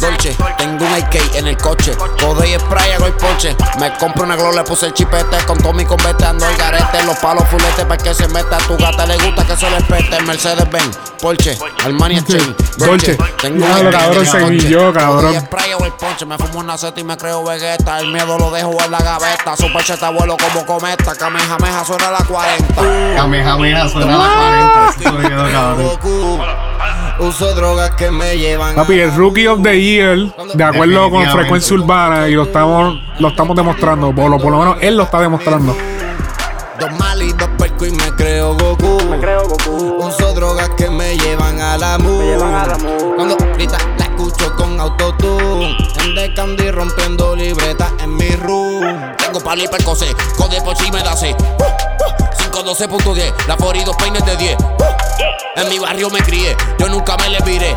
Dolce, 0.00 0.34
tengo 0.56 0.86
un 0.86 0.98
IK 0.98 1.34
en 1.34 1.46
el 1.46 1.56
coche. 1.58 1.94
Code 2.20 2.48
y 2.48 2.58
spray, 2.58 2.92
hago 2.92 3.06
el 3.06 3.12
ponche. 3.12 3.54
Me 3.78 3.92
compro 3.98 4.24
una 4.24 4.34
glow, 4.34 4.52
le 4.52 4.62
puse 4.62 4.86
el 4.86 4.94
chipete. 4.94 5.36
Con 5.46 5.58
todo 5.58 5.74
mi 5.74 5.84
convete 5.84 6.24
ando 6.24 6.48
el 6.48 6.56
garete. 6.56 7.04
Los 7.04 7.18
palos 7.18 7.44
fulete 7.50 7.84
para 7.84 8.02
que 8.02 8.14
se 8.14 8.26
meta. 8.28 8.56
A 8.56 8.60
tu 8.60 8.78
gata 8.78 9.04
le 9.04 9.16
gusta 9.18 9.46
que 9.46 9.56
se 9.56 9.68
le 9.68 9.76
espete. 9.76 10.22
Mercedes 10.22 10.70
Benz, 10.70 10.98
Porsche, 11.20 11.58
Armani 11.84 12.22
Chain, 12.24 12.56
Dolce. 12.78 13.18
Tengo 13.42 13.66
un 13.66 13.90
cabrón, 13.90 14.26
en 14.26 14.42
el 14.42 14.56
coche. 14.56 14.70
yo, 14.70 14.92
cabrón. 14.92 15.24
Code 15.26 15.36
y 15.36 15.40
spray, 15.40 15.72
hago 15.72 15.84
el 15.84 15.92
ponche. 15.92 16.24
Me 16.24 16.38
fumo 16.38 16.60
una 16.60 16.78
seta 16.78 16.98
y 16.98 17.04
me 17.04 17.16
creo 17.18 17.44
vegeta. 17.44 18.00
El 18.00 18.10
miedo 18.10 18.38
lo 18.38 18.50
dejo 18.50 18.76
en 18.82 18.90
la 18.90 19.00
gaveta. 19.00 19.54
Super 19.56 19.84
cheta 19.84 20.08
vuelo 20.08 20.36
como 20.38 20.64
cometa. 20.64 21.14
Kamehameha 21.14 21.84
suena 21.84 22.10
la 22.10 22.24
40. 22.24 22.74
Kamehameha 23.16 23.88
suena 23.88 24.14
a 24.14 24.18
la 24.18 24.94
40. 24.94 25.08
Eso 25.08 25.12
me 25.12 25.28
quedó 25.28 25.52
cabrón. 25.52 25.88
Goku. 25.88 26.40
Uso 27.20 27.54
drogas 27.54 27.90
que 27.96 28.10
me 28.10 28.38
llevan 28.38 28.74
Papi, 28.74 28.98
el 28.98 29.14
Rookie 29.14 29.46
of 29.46 29.60
the 29.62 29.78
Year, 29.78 29.89
de 29.98 30.64
acuerdo 30.64 31.10
con. 31.10 31.26
Frecuencia 31.30 31.76
Urbana, 31.76 32.28
y 32.28 32.32
lo 32.34 32.42
estamos, 32.44 33.00
lo 33.18 33.28
estamos 33.28 33.56
demostrando, 33.56 34.08
o 34.08 34.28
lo- 34.28 34.38
por 34.38 34.52
lo 34.52 34.58
menos 34.58 34.76
él 34.80 34.96
lo 34.96 35.02
está 35.04 35.20
demostrando. 35.20 35.76
Dos 36.78 36.92
mal 36.98 37.20
y 37.22 37.32
dos 37.32 37.48
perco 37.58 37.84
y 37.86 37.90
me 37.90 38.10
creo 38.16 38.54
Goku. 38.54 38.98
Me 39.10 39.18
creo 39.18 39.42
Goku. 39.48 39.96
Uso 40.06 40.32
drogas 40.32 40.70
que 40.78 40.88
me 40.88 41.16
llevan 41.18 41.60
a 41.60 41.76
la 41.76 41.98
moon. 41.98 42.38
Cuando 43.16 43.36
grita 43.54 43.76
la 43.98 44.04
escucho 44.06 44.54
con 44.56 44.80
autotune. 44.80 45.76
En 46.04 46.14
de 46.14 46.32
candy 46.32 46.70
rompiendo 46.70 47.36
libretas 47.36 47.92
en 48.02 48.16
mi 48.16 48.30
room. 48.36 48.82
Tengo 49.18 49.40
pali 49.40 49.66
percocé, 49.68 50.06
code 50.38 50.60
por 50.62 50.74
si 50.76 50.90
me 50.90 51.02
da 51.02 51.14
C. 51.14 51.36
512.10, 52.50 53.32
la 53.46 53.56
42 53.56 53.96
peines 53.96 54.24
de 54.24 54.36
10. 54.36 54.56
En 55.56 55.68
mi 55.68 55.78
barrio 55.78 56.08
me 56.10 56.20
crié, 56.20 56.56
yo 56.78 56.88
nunca 56.88 57.16
me 57.18 57.28
le 57.28 57.40
viré. 57.40 57.76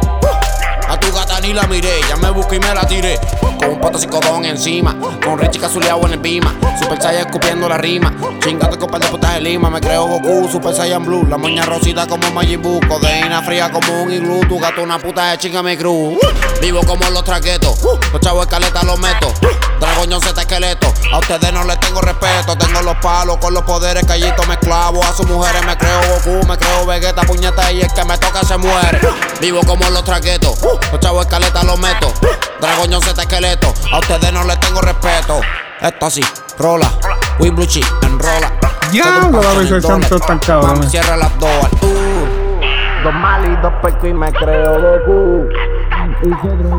A 0.88 1.00
tu 1.00 1.12
gata 1.12 1.40
ni 1.42 1.54
la 1.54 1.64
miré, 1.64 2.02
ya 2.08 2.16
me 2.18 2.30
busqué 2.30 2.58
y 2.58 2.60
me 2.60 2.74
la 2.74 2.86
tiré. 2.86 3.20
Con 3.58 3.70
un 3.70 3.80
pato 3.80 3.98
psicodón 3.98 4.46
encima, 4.46 4.96
con 5.24 5.40
Richie 5.40 5.60
cazuleado 5.60 6.06
en 6.06 6.14
el 6.14 6.20
bima. 6.20 6.54
Super 6.80 7.02
Saiyan 7.02 7.28
escupiendo 7.28 7.70
la 7.70 7.78
rima, 7.78 8.14
chingando 8.44 8.78
con 8.78 8.90
par 8.90 9.02
de 9.02 9.08
putas 9.08 9.36
de 9.36 9.42
lima. 9.42 9.70
Me 9.70 9.80
creo 9.80 10.06
Goku, 10.06 10.50
Super 10.52 10.74
Saiyan 10.74 11.06
Blue, 11.06 11.26
la 11.28 11.38
moña 11.38 11.64
rosita 11.64 12.06
como 12.08 12.30
Majin 12.32 12.62
Buu. 12.62 12.82
Codeína 12.88 13.42
fría 13.44 13.72
como 13.72 14.04
un 14.04 14.12
iglú, 14.12 14.42
tu 14.48 14.60
gato 14.60 14.82
una 14.84 15.00
puta 15.00 15.32
de 15.32 15.38
chinga 15.38 15.64
mi 15.64 15.78
cruz. 15.78 16.18
Vivo 16.62 16.82
como 16.86 17.10
los 17.10 17.24
traquetos, 17.24 17.80
los 18.12 18.22
chavos 18.22 18.46
escaleta 18.46 18.84
los 18.84 19.00
meto. 19.00 19.34
Dragoñón 19.80 20.22
Z 20.22 20.40
esqueleto, 20.40 20.94
a 21.12 21.20
ustedes 21.20 21.52
no 21.52 21.64
les 21.64 21.80
tengo 21.80 22.02
respeto. 22.02 22.58
Tengo 22.58 22.82
los 22.82 22.96
palos 22.98 23.38
con 23.38 23.54
los 23.54 23.64
poderes, 23.64 24.06
callito 24.06 24.44
me 24.48 24.54
esclavo. 24.54 25.04
A 25.04 25.14
sus 25.14 25.28
mujeres 25.28 25.66
me 25.66 25.78
creo 25.78 26.00
Goku, 26.10 26.48
me 26.48 26.58
creo 26.58 26.86
Vegeta, 26.86 27.22
puñeta 27.24 27.72
y 27.72 27.82
el 27.82 27.94
que 27.94 28.04
me 28.06 28.18
toca 28.18 28.44
se 28.44 28.58
muere. 28.58 29.00
Vivo 29.42 29.62
como 29.66 29.90
los 29.90 30.04
traquetos, 30.04 30.58
los 30.92 31.00
chavos 31.00 31.26
escaleta 31.26 31.64
los 31.64 31.80
meto. 31.80 32.14
Dragoñón 32.60 33.02
Z 33.02 33.22
esqueleto, 33.22 33.74
a 33.92 34.00
ustedes 34.00 34.32
no 34.32 34.44
les 34.44 34.60
tengo 34.60 34.82
respeto. 34.82 35.42
Esto 35.82 36.06
así, 36.06 36.22
rola, 36.58 36.92
Win 37.40 37.56
Blue 37.56 37.66
Chip, 37.66 37.86
enrola. 38.04 38.54
Diablo, 38.92 39.42
la 39.42 39.54
vez 39.54 39.84
santo 39.84 40.20
tan 40.20 40.40
cabrón. 40.40 40.84
Cierra 40.90 41.18
las 41.18 41.38
dos. 41.40 41.50
Uh. 41.82 43.04
Dos 43.04 43.14
mal 43.16 43.44
y 43.46 43.56
dos 43.62 43.74
percos 43.82 44.10
y 44.10 44.14
me 44.14 44.32
creo 44.32 44.82
Goku. 44.82 45.50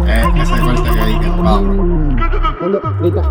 Eh, 0.07 0.25
ese 0.41 0.61
corte 0.61 0.91
que 0.91 1.05
dije. 1.05 1.31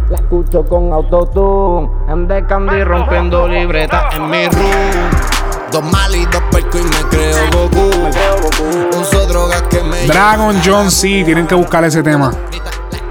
La 0.09 0.17
escucho 0.17 0.63
con 0.65 0.91
autotune. 0.93 1.89
En 2.09 2.27
de 2.27 2.45
candy 2.45 2.83
rompiendo 2.83 3.47
libretas 3.47 4.13
en 4.15 4.29
mi 4.29 4.47
room. 4.47 5.09
Dos 5.73 5.83
mal 5.91 6.15
y 6.15 6.23
dos 6.25 6.41
percos 6.51 6.81
y 6.81 6.83
me 6.83 7.09
creo 7.09 7.37
Goku. 7.51 8.99
Uso 9.01 9.25
drogas 9.25 9.63
que 9.63 9.81
me 9.81 10.05
Dragon 10.05 10.61
John 10.63 10.91
C, 10.91 11.23
tienen 11.25 11.47
que 11.47 11.55
buscar 11.55 11.83
ese 11.83 12.03
tema. 12.03 12.31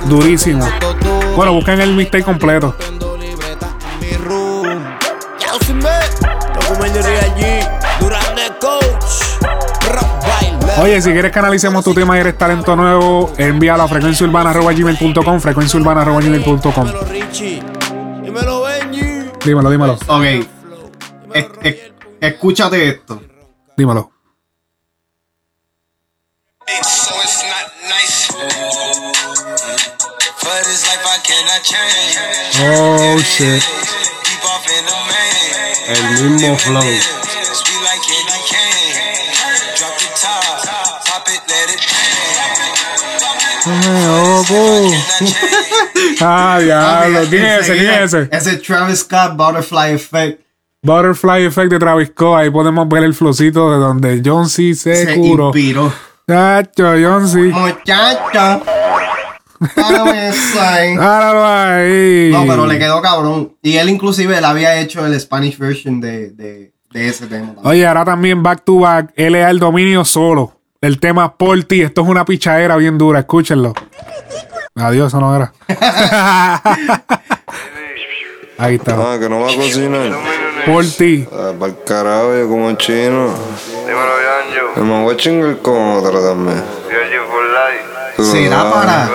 Durísimo. 0.06 0.64
Bueno, 1.36 1.52
busquen 1.54 1.80
el 1.80 1.92
mixtape 1.94 2.22
completo. 2.24 2.74
Oye, 10.80 11.00
si 11.00 11.12
quieres 11.12 11.30
que 11.32 11.38
analicemos 11.38 11.84
tu 11.84 11.92
tema 11.94 12.16
y 12.16 12.20
eres 12.20 12.36
talento 12.36 12.74
nuevo, 12.74 13.32
envíalo 13.36 13.84
a 13.84 13.88
frecuenciaurbana.gmail.com, 13.88 15.40
frecuenciaurbana.gmail.com. 15.40 16.86
Dímelo 16.86 17.04
Richie. 17.04 17.62
Dímelo 18.22 18.62
Benji. 18.62 19.30
Dímelo, 19.44 19.70
dímelo, 19.70 19.92
Ok. 20.08 20.22
Es- 21.34 21.46
es- 21.62 21.91
Escúchate 22.22 22.88
esto. 22.88 23.20
Dímelo. 23.76 24.12
Oh 32.60 33.18
shit. 33.18 33.62
El 35.88 36.30
mismo 36.30 36.56
flow. 36.58 36.84
Ah, 43.64 43.90
oh, 44.06 44.44
oh. 44.48 44.92
ah, 46.20 46.58
diablo, 46.60 47.26
tiene 47.26 47.58
ese, 47.58 47.74
tiene 47.74 48.04
ese. 48.04 48.28
Ese 48.30 48.56
Travis 48.58 49.00
Scott 49.00 49.36
Butterfly 49.36 49.94
Effect. 49.94 50.41
Butterfly 50.84 51.44
Effect 51.46 51.70
de 51.70 51.78
Travis 51.78 52.08
Scott. 52.08 52.38
Ahí 52.40 52.50
podemos 52.50 52.88
ver 52.88 53.04
el 53.04 53.14
flowcito 53.14 53.70
de 53.70 53.78
donde 53.78 54.20
John 54.24 54.48
C. 54.48 54.74
se, 54.74 55.06
Se 55.06 55.14
curó. 55.16 55.46
inspiró. 55.48 55.92
Chacho, 56.28 56.94
John 57.00 57.28
C. 57.28 57.38
Muchacho. 57.38 58.62
Ahí. 60.60 62.30
No, 62.32 62.44
pero 62.46 62.66
le 62.66 62.78
quedó 62.80 63.00
cabrón. 63.00 63.52
Y 63.62 63.76
él 63.76 63.88
inclusive 63.90 64.36
él 64.36 64.44
había 64.44 64.80
hecho 64.80 65.06
el 65.06 65.18
Spanish 65.20 65.56
version 65.56 66.00
de, 66.00 66.30
de, 66.30 66.72
de 66.90 67.08
ese 67.08 67.26
tema. 67.28 67.46
también. 67.54 67.66
Oye, 67.66 67.86
ahora 67.86 68.04
también 68.04 68.42
back 68.42 68.64
to 68.64 68.80
back. 68.80 69.12
Él 69.14 69.36
es 69.36 69.48
el 69.48 69.60
dominio 69.60 70.04
solo. 70.04 70.58
El 70.80 70.98
tema 70.98 71.36
por 71.36 71.62
ti. 71.62 71.80
Esto 71.82 72.02
es 72.02 72.08
una 72.08 72.24
pichadera 72.24 72.76
bien 72.76 72.98
dura. 72.98 73.20
Escúchenlo. 73.20 73.72
Adiós, 74.74 75.08
eso 75.08 75.20
no 75.20 75.36
era. 75.36 75.52
Ahí 78.58 78.74
está. 78.76 79.14
Ah, 79.14 79.18
que 79.20 79.28
no 79.28 79.40
va 79.40 79.50
a 79.52 79.54
cocinar. 79.54 80.10
Por 80.66 80.84
ti. 80.84 81.26
Ah, 81.32 81.52
para 81.58 81.72
el 81.72 81.84
carajo, 81.84 82.34
yo 82.36 82.48
como 82.48 82.72
chino. 82.74 83.34
Dímelo, 83.86 84.14
Yanjo. 84.22 84.72
El 84.80 84.82
man 84.84 85.02
voy 85.04 85.14
a 85.14 85.16
chingar 85.16 85.58
con 85.58 85.76
otra 85.96 86.20
también. 86.20 86.62
Yanjo 86.90 87.26
for 87.30 87.44
life. 87.44 87.84
Tú 88.16 88.22
lo 88.22 88.28
¿Será 88.28 88.56
sabes. 88.56 88.72
para? 88.74 89.08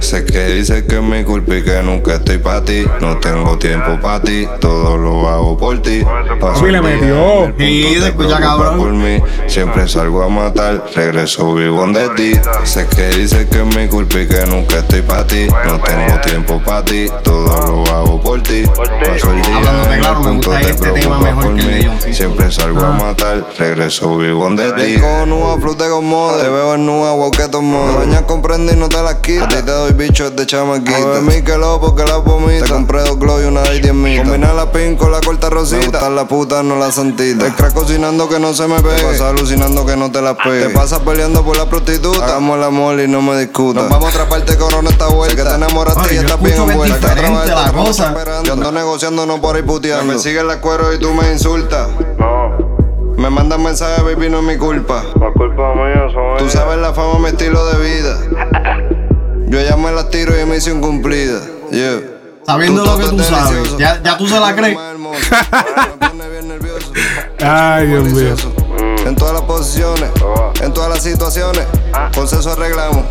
Sé 0.00 0.24
que 0.24 0.44
dice 0.46 0.86
que 0.86 0.96
es 0.96 1.02
mi 1.02 1.24
culpa 1.24 1.56
y 1.56 1.62
que 1.62 1.82
nunca 1.82 2.14
estoy 2.14 2.38
para 2.38 2.64
ti. 2.64 2.84
No 3.00 3.18
tengo 3.18 3.58
tiempo 3.58 3.98
para 4.00 4.22
ti, 4.22 4.46
todo 4.60 4.96
lo 4.96 5.28
hago 5.28 5.56
por 5.56 5.80
ti. 5.82 6.04
Paso 6.40 6.66
le 6.66 6.80
metió. 6.80 7.52
Sí, 7.58 7.96
se 8.00 8.08
escucha 8.08 8.38
cabrón. 8.38 8.78
por 8.78 8.92
mí. 8.92 9.22
Siempre 9.46 9.88
salgo 9.88 10.22
a 10.22 10.28
matar, 10.28 10.84
regreso 10.94 11.54
vivo 11.54 11.86
de 11.88 12.08
ti. 12.10 12.40
Sé 12.64 12.86
que 12.86 13.08
dice 13.08 13.48
que 13.48 13.60
es 13.60 13.76
mi 13.76 13.88
culpa 13.88 14.20
y 14.20 14.28
que 14.28 14.46
nunca 14.46 14.78
estoy 14.78 15.02
para 15.02 15.26
ti. 15.26 15.46
No 15.66 15.80
tengo 15.80 16.20
tiempo 16.20 16.62
para 16.64 16.84
ti, 16.84 17.06
todo 17.22 17.84
lo 17.84 17.94
hago 17.94 18.20
por 18.20 18.42
ti. 18.42 18.62
Paso 19.04 19.32
el 19.32 19.42
día 19.42 19.56
Hablándote 19.56 19.94
en 19.94 20.04
el 20.04 20.14
punto, 20.14 20.50
gusta 20.50 20.60
te 20.60 20.70
este 20.70 20.90
tema 20.90 21.18
preocupas 21.18 21.20
mejor 21.20 21.42
por 21.42 21.52
mí. 21.52 22.14
Siempre 22.14 22.50
salgo 22.50 22.80
a 22.80 22.92
matar, 22.92 23.44
regreso 23.58 24.16
vivo 24.16 24.48
de 24.50 24.72
ti. 24.72 25.00
Con 25.00 25.30
nua, 25.30 25.58
flute 25.58 25.88
con 25.88 26.04
moda. 26.06 26.42
Te 26.42 26.48
veo 26.48 26.74
en 26.74 26.86
nua, 26.86 27.12
boquetos 27.12 27.62
bañas 27.62 28.22
con 28.22 28.42
prenda 28.42 28.72
y 28.72 28.76
no 28.76 28.88
te 28.88 29.02
las 29.02 29.16
ti 29.16 29.38
te 29.48 29.62
doy 29.62 29.87
bichos 29.96 30.34
de 30.36 30.46
chamaquita. 30.46 31.10
de 31.14 31.20
mí 31.22 31.42
que 31.42 31.56
lo 31.56 31.80
porque 31.80 32.04
la 32.04 32.16
vomita. 32.18 32.64
Te 32.64 32.70
compré 32.72 33.00
dos 33.02 33.18
glow 33.18 33.40
y 33.40 33.44
una 33.44 33.62
y 33.74 33.80
diez 33.80 33.94
mil. 33.94 34.18
Combina 34.22 34.52
la 34.52 34.70
pin 34.72 34.96
con 34.96 35.10
la 35.12 35.20
corta 35.20 35.50
rosita. 35.50 35.78
Me 35.80 35.86
gustan 35.86 36.16
la 36.16 36.26
puta, 36.28 36.62
no 36.62 36.76
la 36.76 36.90
santita. 36.90 37.44
Te 37.44 37.52
crack 37.54 37.72
cocinando 37.74 38.28
que 38.28 38.38
no 38.38 38.52
se 38.54 38.66
me 38.66 38.80
pegue. 38.80 38.96
Te 38.96 39.02
pasas 39.04 39.20
alucinando 39.22 39.84
que 39.86 39.96
no 39.96 40.10
te 40.10 40.20
la 40.22 40.36
pegue. 40.36 40.66
Te 40.66 40.70
pasas 40.70 41.00
peleando 41.00 41.44
por 41.44 41.56
la 41.56 41.66
prostituta. 41.66 42.24
Hagamos 42.24 42.56
el 42.58 42.64
amor 42.64 43.00
y 43.00 43.08
no 43.08 43.22
me 43.22 43.38
discutas. 43.38 43.84
Nos 43.84 43.92
vamos 43.92 44.06
a 44.06 44.16
otra 44.16 44.28
parte, 44.28 44.56
corona 44.56 44.90
esta 44.90 45.08
vuelta. 45.08 45.36
Sé 45.36 45.42
que 45.42 45.48
te 45.48 45.54
enamoraste 45.54 46.08
Ay, 46.10 46.16
y 46.16 46.18
estás 46.18 46.42
bien 46.42 46.54
que 46.56 46.72
envuelta. 46.72 47.14
La 47.46 47.72
cosa. 47.72 48.08
esperando. 48.08 48.44
Yo 48.44 48.52
ando 48.54 48.72
negociando, 48.72 49.26
no 49.26 49.40
por 49.40 49.56
ahí 49.56 49.62
puteando. 49.62 50.12
Me 50.12 50.18
sigue 50.18 50.42
la 50.42 50.60
cuero 50.60 50.92
y 50.92 50.98
tú 50.98 51.12
me 51.14 51.32
insultas. 51.32 51.88
No, 52.18 52.78
Me 53.16 53.30
mandan 53.30 53.62
mensajes, 53.62 54.04
baby, 54.04 54.28
no 54.30 54.38
es 54.38 54.44
mi 54.44 54.56
culpa. 54.56 55.02
la 55.20 55.32
culpa 55.32 55.74
mía 55.74 56.06
son 56.12 56.38
Tú 56.38 56.48
sabes 56.50 56.78
la 56.78 56.92
fama, 56.92 57.18
mi 57.18 57.26
estilo 57.28 57.64
de 57.66 57.78
vida. 57.78 58.16
Yo 59.48 59.62
ya 59.62 59.76
me 59.76 59.90
las 59.90 60.10
tiro 60.10 60.38
y 60.38 60.44
misión 60.44 60.80
cumplida. 60.82 61.40
Yeah. 61.70 62.00
Sabiendo 62.44 62.84
lo 62.84 62.98
que 62.98 63.04
tú 63.04 63.18
sabes. 63.20 63.50
delicioso. 63.50 63.78
Ya, 63.78 64.02
ya 64.02 64.18
tú 64.18 64.28
se 64.28 64.38
la 64.38 64.54
crees. 64.54 64.74
Más 64.74 64.92
hermoso. 64.92 65.20
Me 65.20 66.08
pone 66.08 66.28
bien 66.28 66.48
nervioso. 66.48 66.92
Ay, 67.40 67.86
Dios 67.86 68.04
mío. 68.04 68.34
En 69.06 69.16
todas 69.16 69.32
las 69.32 69.42
posiciones, 69.42 70.10
en 70.60 70.72
todas 70.74 70.90
las 70.90 71.02
situaciones, 71.02 71.64
con 72.14 72.28
sexo 72.28 72.52
arreglamos, 72.52 73.04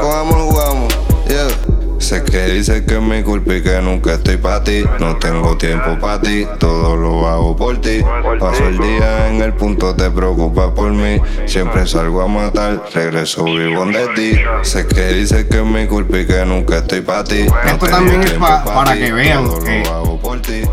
con 0.00 0.16
amor 0.16 0.38
jugamos. 0.38 0.94
Yeah. 1.28 1.77
Sé 1.98 2.22
que 2.24 2.44
dice 2.46 2.84
que 2.84 2.94
es 2.94 3.02
mi 3.02 3.22
culpa 3.22 3.54
y 3.54 3.62
que 3.62 3.80
nunca 3.82 4.14
estoy 4.14 4.36
para 4.36 4.62
ti. 4.62 4.84
No 5.00 5.16
tengo 5.16 5.56
tiempo 5.56 5.98
para 6.00 6.20
ti, 6.20 6.46
todo 6.58 6.96
lo 6.96 7.26
hago 7.28 7.56
por 7.56 7.80
ti. 7.80 8.02
Paso 8.38 8.68
el 8.68 8.78
día 8.78 9.28
en 9.28 9.42
el 9.42 9.52
punto, 9.52 9.94
te 9.94 10.08
preocupas 10.10 10.70
por 10.70 10.90
mí. 10.92 11.20
Siempre 11.46 11.86
salgo 11.86 12.22
a 12.22 12.28
matar, 12.28 12.82
regreso 12.94 13.44
vivo 13.44 13.84
de 13.86 14.06
ti. 14.14 14.38
Sé 14.62 14.86
que 14.86 15.08
dice 15.12 15.48
que 15.48 15.58
es 15.58 15.64
mi 15.64 15.86
culpa 15.86 16.18
y 16.18 16.26
que 16.26 16.44
nunca 16.46 16.78
estoy 16.78 17.00
para 17.00 17.24
ti. 17.24 17.44
No 17.44 17.70
Esto 17.72 17.86
también 17.88 18.22
es 18.22 18.32
pa- 18.34 18.62
pa' 18.64 18.74
para 18.74 18.92
ti, 18.92 19.00
que 19.00 19.12
vean 19.12 19.44
que. 19.64 19.82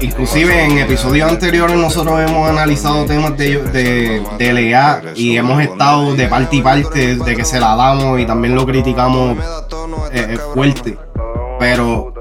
Inclusive 0.01 0.65
en 0.65 0.77
episodios 0.79 1.31
anteriores 1.31 1.75
nosotros 1.75 2.19
hemos 2.21 2.49
analizado 2.49 3.05
temas 3.05 3.35
de, 3.37 3.61
de, 3.63 4.21
de 4.37 4.53
LA 4.53 5.01
y 5.15 5.37
hemos 5.37 5.61
estado 5.61 6.13
de 6.15 6.27
parte 6.27 6.57
y 6.57 6.61
parte 6.61 7.15
de 7.15 7.35
que 7.35 7.45
se 7.45 7.59
la 7.59 7.75
damos 7.75 8.19
y 8.19 8.25
también 8.25 8.53
lo 8.55 8.65
criticamos 8.65 9.37
eh, 10.11 10.27
eh, 10.31 10.37
fuerte. 10.53 10.97
Pero 11.59 12.13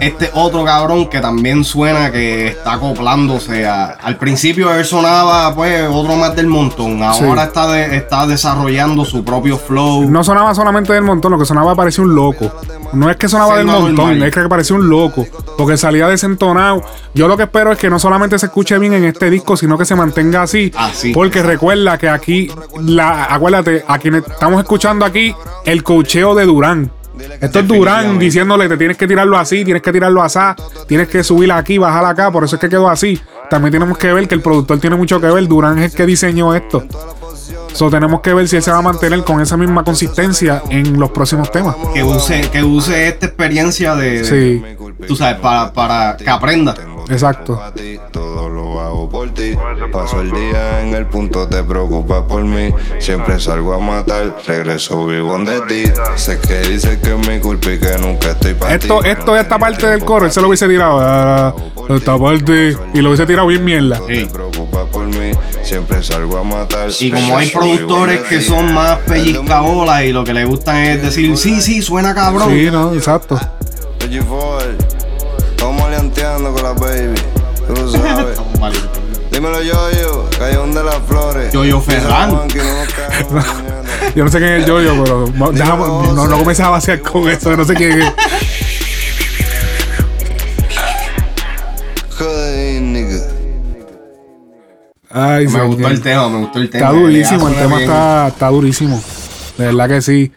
este 0.00 0.30
otro 0.34 0.64
cabrón 0.64 1.08
que 1.08 1.20
también 1.20 1.64
suena 1.64 2.10
que 2.10 2.48
está 2.48 2.74
acoplándose 2.74 3.66
a- 3.66 3.90
al 4.02 4.16
principio 4.16 4.72
él 4.74 4.84
sonaba 4.84 5.54
pues 5.54 5.86
otro 5.90 6.16
más 6.16 6.34
del 6.34 6.46
montón. 6.46 7.02
Ahora 7.02 7.42
Sí. 7.42 7.48
está, 7.48 7.66
de- 7.72 7.96
está 7.96 8.26
desarrollando 8.26 9.04
su 9.04 9.24
propio 9.24 9.58
flow. 9.58 10.08
No 10.10 10.24
sonaba 10.24 10.54
solamente 10.54 10.92
del 10.92 11.02
montón, 11.02 11.32
lo 11.32 11.38
que 11.38 11.44
sonaba 11.44 11.74
parecía 11.74 12.04
un 12.04 12.14
loco. 12.14 12.50
No 12.92 13.10
es 13.10 13.16
que 13.16 13.28
sonaba 13.28 13.52
Sí, 13.52 13.58
del 13.58 13.66
no, 13.66 13.72
montón, 13.80 13.94
normal. 14.08 14.22
es 14.28 14.34
que 14.34 14.48
parecía 14.48 14.76
un 14.76 14.88
loco. 14.88 15.26
Porque 15.56 15.76
salía 15.76 16.08
desentonado. 16.08 16.82
Yo 17.14 17.28
lo 17.28 17.36
que 17.36 17.44
espero 17.44 17.72
es 17.72 17.78
que 17.78 17.88
no 17.90 17.98
solamente 17.98 18.38
se 18.38 18.46
escuche 18.46 18.78
bien 18.78 18.94
en 18.94 19.04
este 19.04 19.30
disco, 19.30 19.56
sino 19.56 19.76
que 19.78 19.84
se 19.84 19.94
mantenga 19.94 20.42
así. 20.42 20.72
Así, 20.76 21.12
porque 21.12 21.42
recuerda 21.42 21.98
que 21.98 22.08
aquí, 22.08 22.50
la, 22.80 23.24
acuérdate, 23.24 23.84
a 23.86 23.98
quienes 23.98 24.26
estamos 24.26 24.60
escuchando 24.60 25.04
aquí, 25.04 25.34
el 25.64 25.82
cocheo 25.82 26.34
de 26.34 26.44
Durán. 26.46 26.90
Esto 27.40 27.60
es 27.60 27.68
Durán 27.68 28.18
diciéndole, 28.18 28.68
te 28.68 28.76
tienes 28.76 28.96
que 28.96 29.06
tirarlo 29.06 29.36
así, 29.36 29.64
tienes 29.64 29.82
que 29.82 29.92
tirarlo 29.92 30.22
así, 30.22 30.40
tienes 30.86 31.08
que 31.08 31.22
subirla 31.22 31.56
aquí, 31.56 31.78
bajarla 31.78 32.10
acá, 32.10 32.30
por 32.30 32.44
eso 32.44 32.56
es 32.56 32.60
que 32.60 32.68
quedó 32.68 32.88
así. 32.88 33.20
También 33.50 33.72
tenemos 33.72 33.98
que 33.98 34.12
ver 34.12 34.26
que 34.28 34.34
el 34.34 34.40
productor 34.40 34.78
tiene 34.80 34.96
mucho 34.96 35.20
que 35.20 35.26
ver, 35.26 35.46
Durán 35.46 35.78
es 35.78 35.92
el 35.92 35.96
que 35.96 36.06
diseñó 36.06 36.54
esto. 36.54 36.84
So, 37.72 37.90
tenemos 37.90 38.20
que 38.20 38.34
ver 38.34 38.46
si 38.48 38.56
él 38.56 38.62
se 38.62 38.70
va 38.70 38.78
a 38.78 38.82
mantener 38.82 39.24
con 39.24 39.40
esa 39.40 39.56
misma 39.56 39.82
consistencia 39.82 40.62
en 40.68 40.98
los 40.98 41.10
próximos 41.10 41.50
temas. 41.50 41.74
Que 41.94 42.02
use, 42.02 42.42
que 42.50 42.62
use 42.62 43.08
esta 43.08 43.26
experiencia 43.26 43.94
de, 43.94 44.24
Sí, 44.24 44.62
tú 45.06 45.16
sabes, 45.16 45.40
para, 45.40 45.72
para 45.72 46.16
que 46.16 46.28
aprenda. 46.28 46.74
Exacto. 47.12 47.56
Pa' 47.56 47.72
ti, 47.72 47.98
Todo 48.10 48.48
lo 48.48 48.80
hago 48.80 49.08
por 49.08 49.30
ti. 49.30 49.56
Paso 49.92 50.20
el 50.20 50.30
día 50.30 50.82
en 50.82 50.94
el 50.94 51.06
punto, 51.06 51.46
te 51.48 51.62
preocupas 51.62 52.22
por 52.22 52.42
mí. 52.44 52.72
Siempre 52.98 53.38
salgo 53.40 53.74
a 53.74 53.78
matar, 53.78 54.36
regreso 54.46 55.06
vivo 55.06 55.38
de 55.38 55.60
ti. 55.62 55.92
Sé 56.16 56.38
que 56.40 56.60
dices 56.60 56.98
que 56.98 57.14
es 57.14 57.28
mi 57.28 57.38
culpa 57.40 57.72
y 57.72 57.78
que 57.78 57.98
nunca 57.98 58.30
estoy 58.30 58.54
para 58.54 58.78
ti. 58.78 58.84
Esto, 58.86 59.04
esto, 59.04 59.36
esta 59.36 59.58
parte 59.58 59.86
del 59.86 60.04
coro, 60.04 60.26
él 60.26 60.32
se 60.32 60.40
lo 60.40 60.48
hubiese 60.48 60.68
tirado. 60.68 60.98
ah, 61.00 61.54
esta 61.88 62.18
parte. 62.18 62.76
Y 62.94 63.00
lo 63.00 63.10
hubiese 63.10 63.26
tirado 63.26 63.46
bien 63.46 63.64
mierda. 63.64 64.00
Mí, 64.00 65.32
siempre 65.62 66.02
salgo 66.02 66.38
a 66.38 66.44
matar. 66.44 66.88
Y 67.00 67.10
como 67.10 67.36
hay 67.36 67.50
productores 67.50 68.20
que 68.22 68.40
son 68.40 68.72
más 68.72 68.98
pellizcabolas 68.98 70.04
y 70.04 70.12
lo 70.12 70.24
que 70.24 70.32
les 70.32 70.46
gustan 70.46 70.76
es 70.76 71.02
decir, 71.02 71.36
sí, 71.36 71.60
sí, 71.60 71.82
suena 71.82 72.14
cabrón. 72.14 72.50
Sí, 72.50 72.70
no, 72.70 72.94
exacto. 72.94 73.38
Con 76.14 76.62
la 76.62 76.72
baby. 76.72 77.14
Tú 77.66 77.74
lo 77.74 77.88
sabes. 77.90 78.38
Dímelo 79.30 79.62
yo, 79.62 79.90
yo, 79.92 80.28
Callejón 80.38 80.74
de 80.74 80.84
las 80.84 80.98
Flores. 81.08 81.52
Ferran. 81.84 82.30
Nos 82.30 82.52
caemos, 82.52 83.26
puñeta. 83.26 84.12
Yo 84.14 84.24
no 84.24 84.30
sé 84.30 84.38
quién 84.38 84.50
es 84.52 84.62
el 84.62 84.66
yoyo, 84.66 85.02
pero 85.02 85.26
no, 85.34 85.52
no 85.52 86.38
comiences 86.38 86.60
a 86.60 86.70
vaciar 86.70 87.00
con 87.00 87.28
eso. 87.28 87.56
No 87.56 87.64
sé 87.64 87.74
quién 87.74 88.02
es. 88.02 88.12
Ay, 95.14 95.46
Me 95.46 95.62
gustó 95.64 95.88
el 95.88 96.00
tema, 96.00 96.28
me 96.28 96.38
gustó 96.38 96.58
el 96.58 96.70
tema. 96.70 96.86
Está 96.86 96.98
durísimo, 96.98 97.48
el 97.48 97.54
tema 97.54 97.80
está, 97.80 98.28
está 98.28 98.48
durísimo. 98.48 99.02
De 99.58 99.66
verdad 99.66 99.88
que 99.88 100.02
sí. 100.02 100.32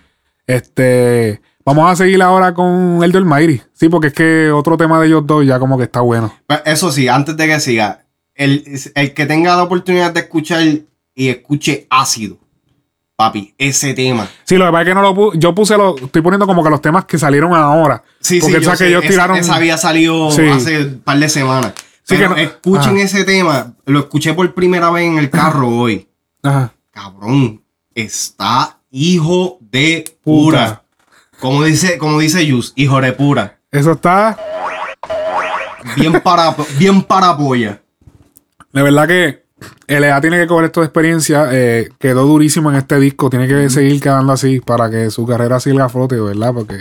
Este. 0.48 1.42
Vamos 1.66 1.92
a 1.92 1.96
seguir 1.96 2.22
ahora 2.22 2.54
con 2.54 3.00
el 3.04 3.12
del 3.12 3.26
Mayri. 3.26 3.62
Sí, 3.74 3.90
porque 3.90 4.08
es 4.08 4.14
que 4.14 4.52
otro 4.52 4.78
tema 4.78 5.00
de 5.00 5.08
ellos 5.08 5.26
dos 5.26 5.46
ya 5.46 5.58
como 5.60 5.78
que 5.78 5.86
está 5.86 6.02
bueno. 6.02 6.32
Pues 6.46 6.62
Eso 6.66 6.92
sí, 6.92 7.08
antes 7.08 7.36
de 7.36 7.48
que 7.48 7.60
siga, 7.60 8.06
el, 8.36 8.64
el 8.94 9.14
que 9.14 9.26
tenga 9.26 9.56
la 9.56 9.64
oportunidad 9.64 10.14
de 10.14 10.20
escuchar 10.22 10.62
y 11.16 11.30
escuche 11.30 11.88
ácido, 11.90 12.38
papi, 13.16 13.56
ese 13.58 13.94
tema. 13.96 14.28
Sí, 14.44 14.58
lo 14.58 14.66
que 14.66 14.72
pasa 14.72 14.82
es 14.84 14.88
que 14.90 14.94
no 14.94 15.02
lo 15.02 15.16
puse. 15.16 15.40
Yo 15.40 15.56
puse 15.56 15.76
los. 15.78 16.00
Estoy 16.02 16.22
poniendo 16.22 16.46
como 16.46 16.64
que 16.64 16.70
los 16.70 16.82
temas 16.82 17.06
que 17.06 17.18
salieron 17.18 17.54
ahora. 17.56 18.04
Sí, 18.20 18.40
porque 18.40 18.60
sí, 18.60 18.66
yo 18.66 18.78
que 18.78 18.88
ellos 18.88 19.04
esa- 19.04 19.12
tiraron. 19.12 19.38
Esa 19.38 19.56
había 19.56 19.78
salido 19.78 20.30
Sí. 20.32 20.44
hace 20.48 20.84
un 20.86 21.00
par 21.00 21.18
de 21.18 21.30
semanas. 21.30 21.74
Sí, 22.04 22.16
Pero 22.18 22.36
que 22.36 22.44
no- 22.44 22.48
escuchen 22.52 22.92
Ajá. 22.98 23.02
ese 23.02 23.24
tema. 23.24 23.74
Lo 23.88 24.00
escuché 24.02 24.36
por 24.36 24.54
primera 24.54 24.92
vez 24.92 25.06
en 25.08 25.18
el 25.18 25.32
carro 25.32 25.68
hoy. 25.70 26.08
Ajá. 26.44 26.74
Cabrón, 26.92 27.64
está 27.96 28.78
hijo 28.92 29.58
de 29.62 30.06
pura. 30.24 30.84
Como 31.46 31.64
dice, 31.64 32.00
como 32.00 32.18
dice 32.18 32.44
Yus, 32.44 32.74
hijo 32.76 33.00
de 33.00 33.14
pura. 33.14 33.60
Eso 33.70 33.92
está. 33.92 34.36
Bien 35.96 36.20
para, 36.20 36.56
bien 36.80 37.04
para 37.04 37.38
polla. 37.38 37.84
De 38.74 38.82
verdad 38.82 39.08
que 39.08 39.46
LA 39.86 40.22
tiene 40.22 40.40
que 40.40 40.48
coger 40.48 40.66
esto 40.66 40.80
de 40.80 40.88
experiencia. 40.88 41.50
eh, 41.52 41.90
quedó 42.00 42.26
durísimo 42.26 42.72
en 42.72 42.78
este 42.78 43.00
disco. 43.00 43.30
Tiene 43.30 43.48
que 43.48 43.70
seguir 43.70 44.02
quedando 44.02 44.34
así 44.34 44.60
para 44.60 44.90
que 44.90 45.12
su 45.12 45.24
carrera 45.28 45.60
siga 45.60 45.86
a 45.86 45.90
flote, 45.90 46.20
¿verdad? 46.20 46.52
Porque 46.52 46.80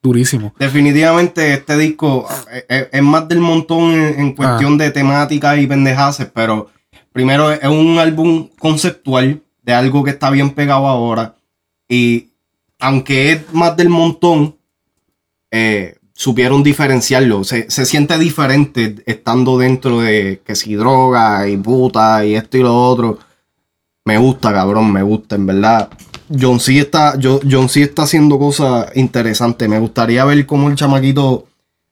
durísimo. 0.00 0.54
Definitivamente 0.56 1.52
este 1.52 1.76
disco 1.76 2.28
eh, 2.52 2.66
eh, 2.68 2.88
es, 2.92 3.02
más 3.02 3.26
del 3.26 3.40
montón 3.40 3.90
en, 3.90 4.20
en 4.20 4.32
cuestión 4.36 4.78
de 4.78 4.92
temáticas 4.92 5.58
y 5.58 5.66
pendejaces, 5.66 6.30
pero 6.32 6.70
primero 7.12 7.50
es 7.50 7.64
un 7.64 7.98
álbum 7.98 8.50
conceptual 8.56 9.42
de 9.64 9.72
algo 9.74 10.04
que 10.04 10.10
está 10.10 10.30
bien 10.30 10.50
pegado 10.50 10.86
ahora. 10.86 11.34
Y 11.88 12.29
aunque 12.80 13.32
es 13.32 13.52
más 13.52 13.76
del 13.76 13.88
montón, 13.88 14.56
eh, 15.50 15.96
supieron 16.14 16.62
diferenciarlo. 16.62 17.44
Se, 17.44 17.70
se 17.70 17.86
siente 17.86 18.18
diferente 18.18 18.96
estando 19.06 19.58
dentro 19.58 20.00
de 20.00 20.42
que 20.44 20.54
si 20.54 20.74
droga 20.74 21.48
y 21.48 21.56
puta 21.56 22.24
y 22.24 22.34
esto 22.34 22.58
y 22.58 22.62
lo 22.62 22.74
otro. 22.88 23.18
Me 24.04 24.18
gusta, 24.18 24.52
cabrón, 24.52 24.92
me 24.92 25.02
gusta, 25.02 25.36
en 25.36 25.46
verdad. 25.46 25.88
John 26.38 26.60
C 26.60 26.78
está, 26.78 27.16
yo- 27.18 27.40
John 27.48 27.68
C 27.68 27.82
está 27.82 28.02
haciendo 28.02 28.38
cosas 28.38 28.86
interesantes. 28.96 29.68
Me 29.68 29.78
gustaría 29.78 30.24
ver 30.24 30.46
cómo 30.46 30.68
el 30.68 30.76
chamaquito 30.76 31.46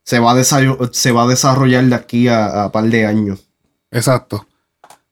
se 0.04 0.18
va 0.18 0.32
a, 0.32 0.44
se 0.44 1.12
va 1.12 1.22
a 1.24 1.26
desarrollar 1.26 1.84
de 1.84 1.94
aquí 1.94 2.28
a, 2.28 2.64
a 2.64 2.72
par 2.72 2.84
de 2.84 3.04
años. 3.06 3.40
Exacto. 3.90 4.46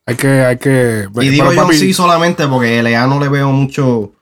Hay 0.06 0.14
que, 0.16 0.28
hay 0.44 0.56
que. 0.58 1.06
Y 1.20 1.28
digo 1.28 1.46
John 1.46 1.72
C 1.74 1.92
solamente 1.92 2.46
porque 2.46 2.82
LA 2.82 3.06
no 3.06 3.18
le 3.20 3.28
veo 3.28 3.50
mucho. 3.50 4.12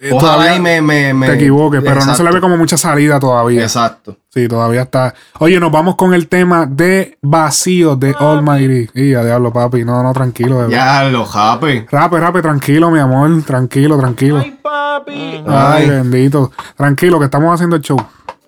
Eh, 0.00 0.10
Ojalá 0.12 0.54
y 0.56 0.60
me, 0.60 0.80
me, 0.82 1.12
me- 1.14 1.26
te 1.26 1.34
equivoques, 1.34 1.80
pero 1.84 2.04
no 2.04 2.14
se 2.14 2.22
le 2.24 2.30
ve 2.30 2.40
como 2.40 2.56
mucha 2.56 2.76
salida 2.76 3.18
todavía. 3.20 3.62
Exacto. 3.62 4.16
Sí, 4.32 4.48
todavía 4.48 4.82
está. 4.82 5.14
Oye, 5.38 5.58
nos 5.58 5.72
vamos 5.72 5.96
con 5.96 6.12
el 6.12 6.28
tema 6.28 6.66
de 6.66 7.16
vacío 7.22 7.96
de 7.96 8.14
Almighty. 8.18 8.90
Y 8.94 9.14
a 9.14 9.24
diablo, 9.24 9.52
papi. 9.52 9.84
No, 9.84 10.02
no, 10.02 10.12
tranquilo, 10.12 10.58
bebé. 10.58 10.72
Ya, 10.72 11.04
lo 11.04 11.24
jape. 11.24 11.86
Rape, 11.90 12.20
rape, 12.20 12.42
tranquilo, 12.42 12.90
mi 12.90 12.98
amor. 12.98 13.42
Tranquilo, 13.44 13.98
tranquilo. 13.98 14.38
Ay, 14.38 14.58
Papi. 14.62 15.42
Ay. 15.46 15.88
bendito. 15.88 16.52
Tranquilo, 16.76 17.18
que 17.18 17.24
estamos 17.26 17.54
haciendo 17.54 17.76
el 17.76 17.82
show. 17.82 17.98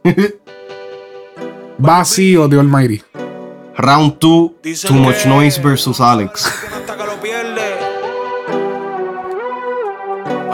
vacío 1.79 2.49
de 2.49 2.59
Almighty. 2.61 3.03
Round 3.77 4.19
2, 4.19 4.51
Too 4.87 4.95
Much 4.95 5.25
Noise 5.27 5.61
versus 5.63 6.01
Alex. 6.01 6.53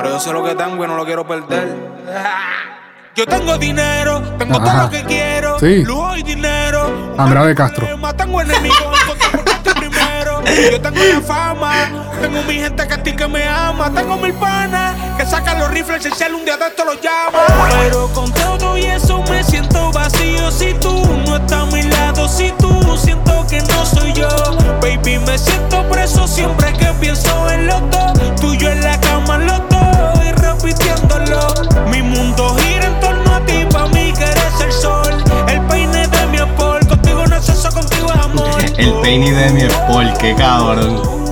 Pero 0.05 0.17
yo 0.17 0.21
sé 0.21 0.33
lo 0.35 0.45
que 0.45 0.55
tengo 0.55 0.85
y 0.85 0.87
no 0.87 0.97
lo 0.97 1.07
quiero 1.07 1.27
perder. 1.27 1.67
Yo 3.17 3.25
tengo 3.25 3.57
dinero, 3.57 4.21
tengo 4.37 4.62
todo 4.62 4.83
lo 4.83 4.90
que 4.90 5.03
quiero. 5.05 5.59
Sí. 5.59 5.83
Lujo 5.83 6.14
y 6.19 6.23
dinero. 6.23 7.14
Andrea 7.17 7.45
de 7.45 7.55
Castro. 7.55 7.87
Tengo 8.14 8.43
enemigos, 8.43 8.99
primero. 9.77 10.43
Yo 10.45 10.79
tengo 10.79 10.99
la 11.03 11.21
fama, 11.23 11.73
tengo 12.21 12.43
mi 12.43 12.57
gente 12.57 12.87
que 12.87 12.93
a 12.93 13.03
ti 13.03 13.17
que 13.17 13.27
me 13.27 13.49
ama. 13.49 13.90
Tengo 13.95 14.19
mil 14.19 14.35
panas 14.35 14.95
que 15.17 15.25
sacan 15.25 15.59
los 15.59 15.71
rifles 15.71 16.05
y 16.05 16.11
si 16.11 16.25
un 16.25 16.45
día 16.45 16.59
de 16.59 16.67
esto 16.67 16.85
los 16.85 17.01
llama. 17.01 17.47
Pero 17.81 18.09
con 18.09 18.31
todo 18.35 18.77
y 18.77 18.85
eso 18.85 19.23
me 19.31 19.43
siento 19.43 19.90
vacío. 19.90 20.51
Si 20.51 20.75
tú 20.75 21.03
no 21.27 21.37
estás 21.37 21.62
a 21.62 21.67
mi 21.75 21.83
lado, 21.83 22.29
si 22.29 22.53
tú 22.59 22.69
siento 22.99 23.47
que 23.49 23.62
no 23.62 23.87
soy 23.87 24.12
yo. 24.12 24.29
Baby, 24.83 25.19
me 25.21 25.38
siento 25.38 25.83
preso 25.88 26.29
siempre 26.29 26.75
que 26.75 26.93
pienso 27.01 27.51
en 27.51 27.69
los 27.69 27.81
dos. 27.90 28.12
Tuyo 28.38 28.71
en 28.71 28.83
la 28.83 29.01
cama, 29.01 29.38
los 29.38 29.59
dos 29.71 29.74
y 29.74 29.74
repitiéndolo. 30.64 31.40
Mi 31.90 32.03
mundo 32.03 32.57
gira 32.57 32.87
en 32.87 33.00
torno 33.00 33.35
a 33.35 33.40
ti, 33.44 33.66
pa' 33.70 33.87
mí 33.88 34.12
que 34.12 34.24
eres 34.24 34.61
el 34.64 34.72
sol. 34.72 35.24
El 35.48 35.61
peine 35.66 36.07
de 36.07 36.27
mi 36.29 36.38
apol, 36.38 36.87
contigo 36.87 37.27
no 37.27 37.37
es 37.37 37.48
eso, 37.48 37.70
contigo 37.70 38.07
es 38.12 38.20
amor. 38.20 38.62
El 38.77 38.92
peine 39.03 39.33
de 39.33 39.50
mi 39.50 39.62
sport, 39.62 40.16
qué 40.18 40.35
cabrón. 40.35 41.24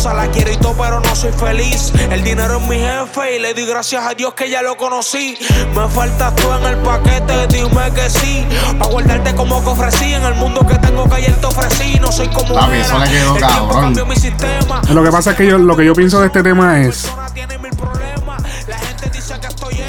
Esposa, 0.00 0.14
la 0.14 0.30
quiero 0.30 0.50
y 0.50 0.56
todo, 0.56 0.74
pero 0.78 1.00
no 1.00 1.14
soy 1.14 1.30
feliz. 1.32 1.92
El 2.10 2.22
dinero 2.24 2.58
es 2.58 2.68
mi 2.68 2.76
jefe 2.76 3.36
y 3.36 3.38
le 3.38 3.52
doy 3.52 3.66
gracias 3.66 4.04
a 4.06 4.14
Dios 4.14 4.32
que 4.34 4.48
ya 4.48 4.62
lo 4.62 4.76
conocí. 4.76 5.36
Me 5.76 5.88
faltas 5.88 6.34
tú 6.36 6.50
en 6.52 6.64
el 6.64 6.76
paquete, 6.78 7.46
dime 7.48 7.92
que 7.94 8.08
sí. 8.08 8.46
Pa' 8.78 8.86
guardarte 8.86 9.34
como 9.34 9.62
que 9.62 9.68
ofrecí. 9.68 10.14
En 10.14 10.22
el 10.24 10.34
mundo 10.34 10.66
que 10.66 10.78
tengo 10.78 11.08
que 11.08 11.16
ayer 11.16 11.34
te 11.36 11.46
ofrecí. 11.46 11.98
No 12.00 12.10
soy 12.10 12.28
como 12.28 12.54
Papi, 12.54 12.72
era. 12.76 12.80
eso 12.80 12.98
le 12.98 13.10
quedó 13.10 13.32
El 13.34 13.38
tiempo 13.38 13.68
cabrón. 13.68 13.80
cambió 13.82 14.06
mi 14.06 14.16
sistema. 14.16 14.80
Lo 14.90 15.04
que 15.04 15.10
pasa 15.10 15.30
es 15.32 15.36
que 15.36 15.46
yo, 15.46 15.58
lo 15.58 15.76
que 15.76 15.84
yo 15.84 15.94
pienso 15.94 16.20
de 16.20 16.26
este 16.28 16.42
tema 16.42 16.80
es 16.80 17.10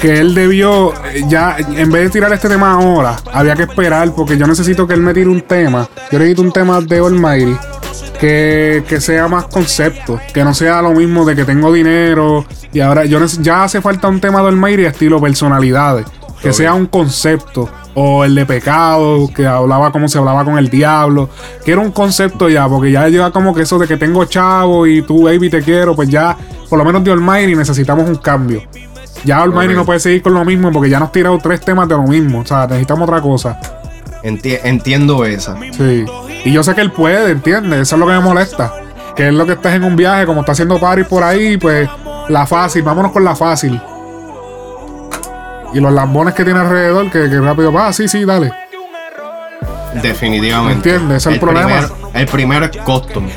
que 0.00 0.18
él 0.18 0.34
debió, 0.34 0.92
eh, 1.06 1.22
ya, 1.28 1.56
en 1.58 1.90
vez 1.92 2.04
de 2.04 2.10
tirar 2.10 2.32
este 2.32 2.48
tema 2.48 2.72
ahora, 2.72 3.16
había 3.32 3.54
que 3.54 3.62
esperar, 3.62 4.12
porque 4.12 4.36
yo 4.36 4.46
necesito 4.48 4.86
que 4.86 4.94
él 4.94 5.00
me 5.00 5.14
tire 5.14 5.28
un 5.28 5.40
tema. 5.42 5.88
Yo 6.10 6.18
necesito 6.18 6.42
un 6.42 6.52
tema 6.52 6.80
de 6.80 6.98
Almighty 6.98 7.56
que, 8.22 8.84
que 8.88 9.00
sea 9.00 9.26
más 9.26 9.46
concepto, 9.46 10.20
que 10.32 10.44
no 10.44 10.54
sea 10.54 10.80
lo 10.80 10.92
mismo 10.92 11.24
de 11.24 11.34
que 11.34 11.44
tengo 11.44 11.72
dinero 11.72 12.44
y 12.72 12.78
ahora 12.78 13.04
yo 13.04 13.18
ya 13.40 13.64
hace 13.64 13.80
falta 13.80 14.06
un 14.06 14.20
tema 14.20 14.40
de 14.42 14.46
Almighty 14.48 14.84
estilo 14.84 15.20
personalidades, 15.20 16.06
que 16.40 16.52
sea 16.52 16.72
un 16.74 16.86
concepto. 16.86 17.68
O 17.94 18.24
el 18.24 18.34
de 18.36 18.46
pecado, 18.46 19.28
que 19.34 19.44
hablaba 19.46 19.90
como 19.92 20.08
se 20.08 20.16
hablaba 20.18 20.44
con 20.46 20.56
el 20.56 20.70
diablo. 20.70 21.28
Que 21.62 21.72
era 21.72 21.80
un 21.82 21.90
concepto 21.90 22.48
ya, 22.48 22.66
porque 22.66 22.90
ya 22.90 23.06
llega 23.08 23.30
como 23.32 23.54
que 23.54 23.62
eso 23.62 23.78
de 23.78 23.86
que 23.86 23.98
tengo 23.98 24.24
chavo 24.24 24.86
y 24.86 25.02
tú, 25.02 25.24
baby, 25.24 25.50
te 25.50 25.60
quiero. 25.60 25.94
Pues 25.94 26.08
ya, 26.08 26.34
por 26.70 26.78
lo 26.78 26.86
menos 26.86 27.04
de 27.04 27.12
Almighty 27.12 27.54
necesitamos 27.54 28.08
un 28.08 28.14
cambio. 28.16 28.62
Ya 29.24 29.42
Almighty 29.42 29.72
Ok. 29.74 29.78
no 29.80 29.84
puede 29.84 30.00
seguir 30.00 30.22
con 30.22 30.32
lo 30.32 30.42
mismo 30.42 30.72
porque 30.72 30.88
ya 30.88 30.98
nos 31.00 31.12
tirado 31.12 31.36
tres 31.42 31.60
temas 31.60 31.86
de 31.86 31.96
lo 31.96 32.04
mismo. 32.04 32.38
O 32.40 32.46
sea, 32.46 32.66
necesitamos 32.66 33.06
otra 33.06 33.20
cosa. 33.20 33.60
Enti- 34.22 34.58
entiendo 34.64 35.24
esa. 35.26 35.54
Sí. 35.76 36.06
Y 36.44 36.52
yo 36.52 36.62
sé 36.62 36.74
que 36.74 36.80
él 36.80 36.90
puede, 36.92 37.30
¿entiendes? 37.32 37.80
Eso 37.80 37.96
es 37.96 38.00
lo 38.00 38.06
que 38.06 38.12
me 38.12 38.20
molesta. 38.20 38.72
Que 39.14 39.28
es 39.28 39.34
lo 39.34 39.46
que 39.46 39.52
estás 39.52 39.74
en 39.74 39.84
un 39.84 39.94
viaje, 39.96 40.26
como 40.26 40.40
está 40.40 40.52
haciendo 40.52 40.78
party 40.80 41.04
por 41.04 41.22
ahí, 41.22 41.56
pues 41.56 41.88
la 42.28 42.46
fácil, 42.46 42.82
vámonos 42.82 43.12
con 43.12 43.24
la 43.24 43.36
fácil. 43.36 43.80
Y 45.74 45.80
los 45.80 45.92
lambones 45.92 46.34
que 46.34 46.44
tiene 46.44 46.60
alrededor, 46.60 47.10
que, 47.10 47.28
que 47.30 47.40
rápido 47.40 47.72
va, 47.72 47.92
sí, 47.92 48.08
sí, 48.08 48.24
dale. 48.24 48.52
Definitivamente. 50.02 50.90
¿Entiendes? 50.90 51.18
Ese 51.18 51.28
es 51.30 51.34
el 51.34 51.40
problema. 51.40 51.66
Primero, 51.68 51.96
el 52.14 52.26
primero 52.26 52.64
es 52.66 52.76
custom. 52.78 53.28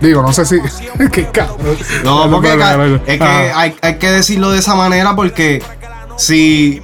Digo, 0.00 0.22
no 0.22 0.32
sé 0.32 0.44
si. 0.44 0.58
Qué 1.12 1.26
cabrón. 1.28 1.76
No, 2.04 2.30
porque 2.30 2.48
es 3.06 3.18
que 3.18 3.24
Ah. 3.24 3.52
hay, 3.54 3.74
hay 3.82 3.96
que 3.98 4.10
decirlo 4.10 4.50
de 4.50 4.60
esa 4.60 4.74
manera 4.76 5.16
porque 5.16 5.62
si, 6.16 6.80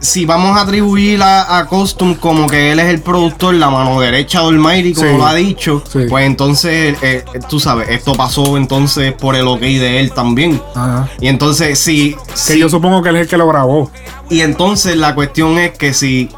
si 0.00 0.24
vamos 0.24 0.56
a 0.56 0.62
atribuir 0.62 1.22
a, 1.22 1.58
a 1.58 1.66
Custom 1.66 2.14
como 2.14 2.46
que 2.46 2.72
él 2.72 2.80
es 2.80 2.86
el 2.86 3.00
productor, 3.02 3.54
la 3.54 3.68
mano 3.70 4.00
derecha 4.00 4.40
de 4.40 4.46
Almighty, 4.48 4.94
como 4.94 5.10
Sí. 5.10 5.16
lo 5.18 5.26
ha 5.26 5.34
dicho, 5.34 5.84
Sí. 5.92 6.00
pues 6.08 6.24
entonces, 6.26 6.96
eh, 7.02 7.24
eh, 7.34 7.40
tú 7.48 7.60
sabes, 7.60 7.88
esto 7.90 8.14
pasó 8.14 8.56
entonces 8.56 9.12
por 9.12 9.36
el 9.36 9.46
ok 9.46 9.60
de 9.60 10.00
él 10.00 10.12
también. 10.12 10.60
Ajá. 10.74 11.08
Y 11.20 11.28
entonces, 11.28 11.78
si, 11.78 12.14
Que 12.14 12.18
si- 12.34 12.58
yo 12.58 12.68
supongo 12.68 13.02
que 13.02 13.10
él 13.10 13.16
es 13.16 13.22
el 13.22 13.28
que 13.28 13.36
lo 13.36 13.46
grabó. 13.46 13.90
y 14.30 14.40
entonces 14.40 14.96
la 14.96 15.14
cuestión 15.14 15.58
es 15.58 15.76
que 15.76 15.92
si 15.92 16.30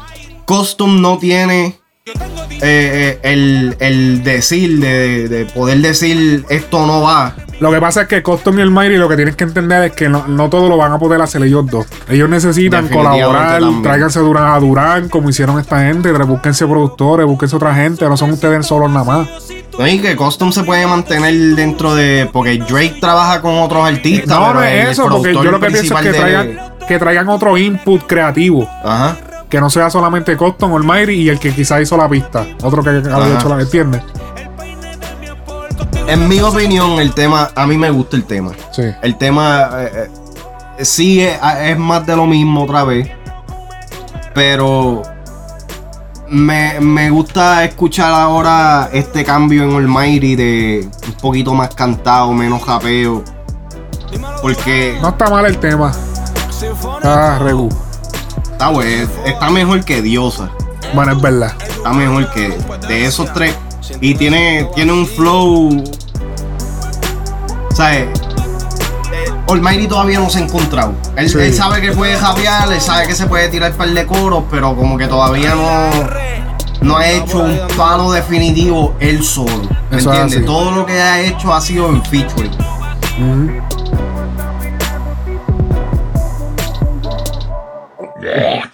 Custom 0.45 0.99
no 1.01 1.17
tiene 1.17 1.79
eh, 2.61 3.19
el, 3.23 3.77
el 3.79 4.23
decir, 4.23 4.79
de, 4.79 5.27
de 5.29 5.45
poder 5.45 5.79
decir 5.79 6.45
esto 6.49 6.85
no 6.85 7.01
va, 7.01 7.33
Lo 7.63 7.71
que 7.71 7.79
pasa 7.79 8.01
es 8.01 8.07
que 8.09 8.21
Coston 8.21 8.59
y 8.59 8.61
el 8.61 8.71
Mayri 8.71 8.97
lo 8.97 9.07
que 9.07 9.15
tienes 9.15 9.37
que 9.37 9.45
entender 9.45 9.83
es 9.83 9.93
que 9.93 10.09
no, 10.09 10.27
no 10.27 10.49
todo 10.49 10.67
lo 10.67 10.75
van 10.75 10.91
a 10.91 10.99
poder 10.99 11.21
hacer 11.21 11.41
ellos 11.43 11.65
dos. 11.65 11.85
Ellos 12.09 12.27
necesitan 12.27 12.89
colaborar, 12.89 13.61
también. 13.61 13.81
tráiganse 13.81 14.19
Durán 14.19 14.47
a 14.51 14.59
Durán, 14.59 15.07
como 15.07 15.29
hicieron 15.29 15.57
esta 15.57 15.79
gente, 15.79 16.11
búsquense 16.11 16.67
productores, 16.67 17.25
búsquense 17.25 17.55
otra 17.55 17.73
gente, 17.73 18.03
no 18.09 18.17
son 18.17 18.31
ustedes 18.31 18.67
solos 18.67 18.91
nada 18.91 19.05
más. 19.05 19.29
No, 19.79 19.87
y 19.87 19.97
que 19.99 20.13
Custom 20.13 20.51
se 20.51 20.63
puede 20.63 20.85
mantener 20.85 21.33
dentro 21.55 21.95
de. 21.95 22.29
Porque 22.33 22.57
Drake 22.57 22.97
trabaja 22.99 23.39
con 23.39 23.57
otros 23.57 23.87
artistas. 23.87 24.27
No, 24.27 24.47
pero 24.47 24.53
no 24.55 24.63
es 24.65 24.89
eso, 24.89 25.07
porque 25.07 25.33
yo 25.33 25.43
lo 25.45 25.59
que 25.61 25.67
pienso 25.67 25.97
es 25.97 26.01
que 26.01 26.11
de- 26.11 26.19
traigan, 26.19 26.59
que 26.85 26.99
traigan 26.99 27.29
otro 27.29 27.57
input 27.57 28.03
creativo. 28.05 28.69
Ajá. 28.83 29.15
Que 29.47 29.61
no 29.61 29.69
sea 29.69 29.89
solamente 29.89 30.35
Coston, 30.35 30.73
Almighty 30.73 31.13
y 31.13 31.29
el 31.29 31.39
que 31.39 31.53
quizá 31.53 31.79
hizo 31.79 31.95
la 31.95 32.09
pista. 32.09 32.45
Otro 32.61 32.83
que 32.83 32.89
había 32.89 33.35
hecho 33.39 33.47
la 33.47 33.61
¿entiendes? 33.61 34.01
En 36.07 36.27
mi 36.27 36.39
opinión, 36.41 36.99
el 36.99 37.13
tema. 37.13 37.49
A 37.55 37.65
mí 37.65 37.77
me 37.77 37.89
gusta 37.89 38.15
el 38.17 38.25
tema. 38.25 38.51
Sí. 38.71 38.83
El 39.01 39.17
tema. 39.17 39.69
eh, 39.79 40.09
eh, 40.77 40.85
sí 40.85 41.21
es, 41.21 41.37
es 41.61 41.77
más 41.77 42.05
de 42.05 42.15
lo 42.15 42.25
mismo 42.25 42.63
otra 42.63 42.83
vez. 42.83 43.09
Pero. 44.33 45.01
Me, 46.29 46.79
me 46.79 47.11
gusta 47.11 47.63
escuchar 47.63 48.11
ahora 48.11 48.89
este 48.91 49.23
cambio 49.23 49.63
en 49.63 49.75
Almighty 49.75 50.35
de 50.35 50.89
un 51.07 51.13
poquito 51.15 51.53
más 51.53 51.75
cantado, 51.75 52.31
menos 52.33 52.63
japeo. 52.63 53.23
Porque 54.41 54.97
No 55.01 55.09
está 55.09 55.29
mal 55.29 55.45
el 55.45 55.57
tema. 55.59 55.91
Ah, 57.03 57.37
Regu. 57.39 57.69
está, 58.51 58.69
bueno, 58.69 59.07
está 59.25 59.49
mejor 59.51 59.83
que 59.85 60.01
Diosa. 60.01 60.49
Bueno, 60.95 61.11
es 61.11 61.21
verdad. 61.21 61.53
Está 61.67 61.91
mejor 61.93 62.31
que 62.31 62.57
de 62.87 63.05
esos 63.05 63.31
tres. 63.33 63.55
Y 64.01 64.15
tiene, 64.15 64.69
tiene 64.75 64.91
un 64.91 65.05
flow. 65.07 65.83
¿Sabes? 67.75 68.07
Almighty 69.49 69.87
todavía 69.87 70.19
no 70.19 70.29
se 70.29 70.39
ha 70.39 70.41
encontrado. 70.43 70.93
Él, 71.15 71.29
Sí. 71.29 71.37
él 71.39 71.53
sabe 71.53 71.81
que 71.81 71.91
puede 71.91 72.15
javiar, 72.17 72.71
él 72.71 72.81
sabe 72.81 73.07
que 73.07 73.15
se 73.15 73.27
puede 73.27 73.49
tirar 73.49 73.71
un 73.71 73.77
par 73.77 73.89
de 73.89 74.05
coros, 74.05 74.43
pero 74.49 74.75
como 74.75 74.97
que 74.97 75.07
todavía 75.07 75.53
no, 75.53 75.89
no 76.81 76.97
ha 76.97 77.07
hecho 77.09 77.39
un 77.39 77.59
palo 77.77 78.11
definitivo 78.11 78.95
él 78.99 79.23
solo. 79.23 79.69
¿Me 79.91 79.99
entiendes? 79.99 80.45
Todo 80.45 80.71
lo 80.71 80.85
que 80.85 80.99
ha 80.99 81.21
hecho 81.21 81.53
ha 81.53 81.61
sido 81.61 81.89
en 81.89 82.03
featuring. 82.05 82.51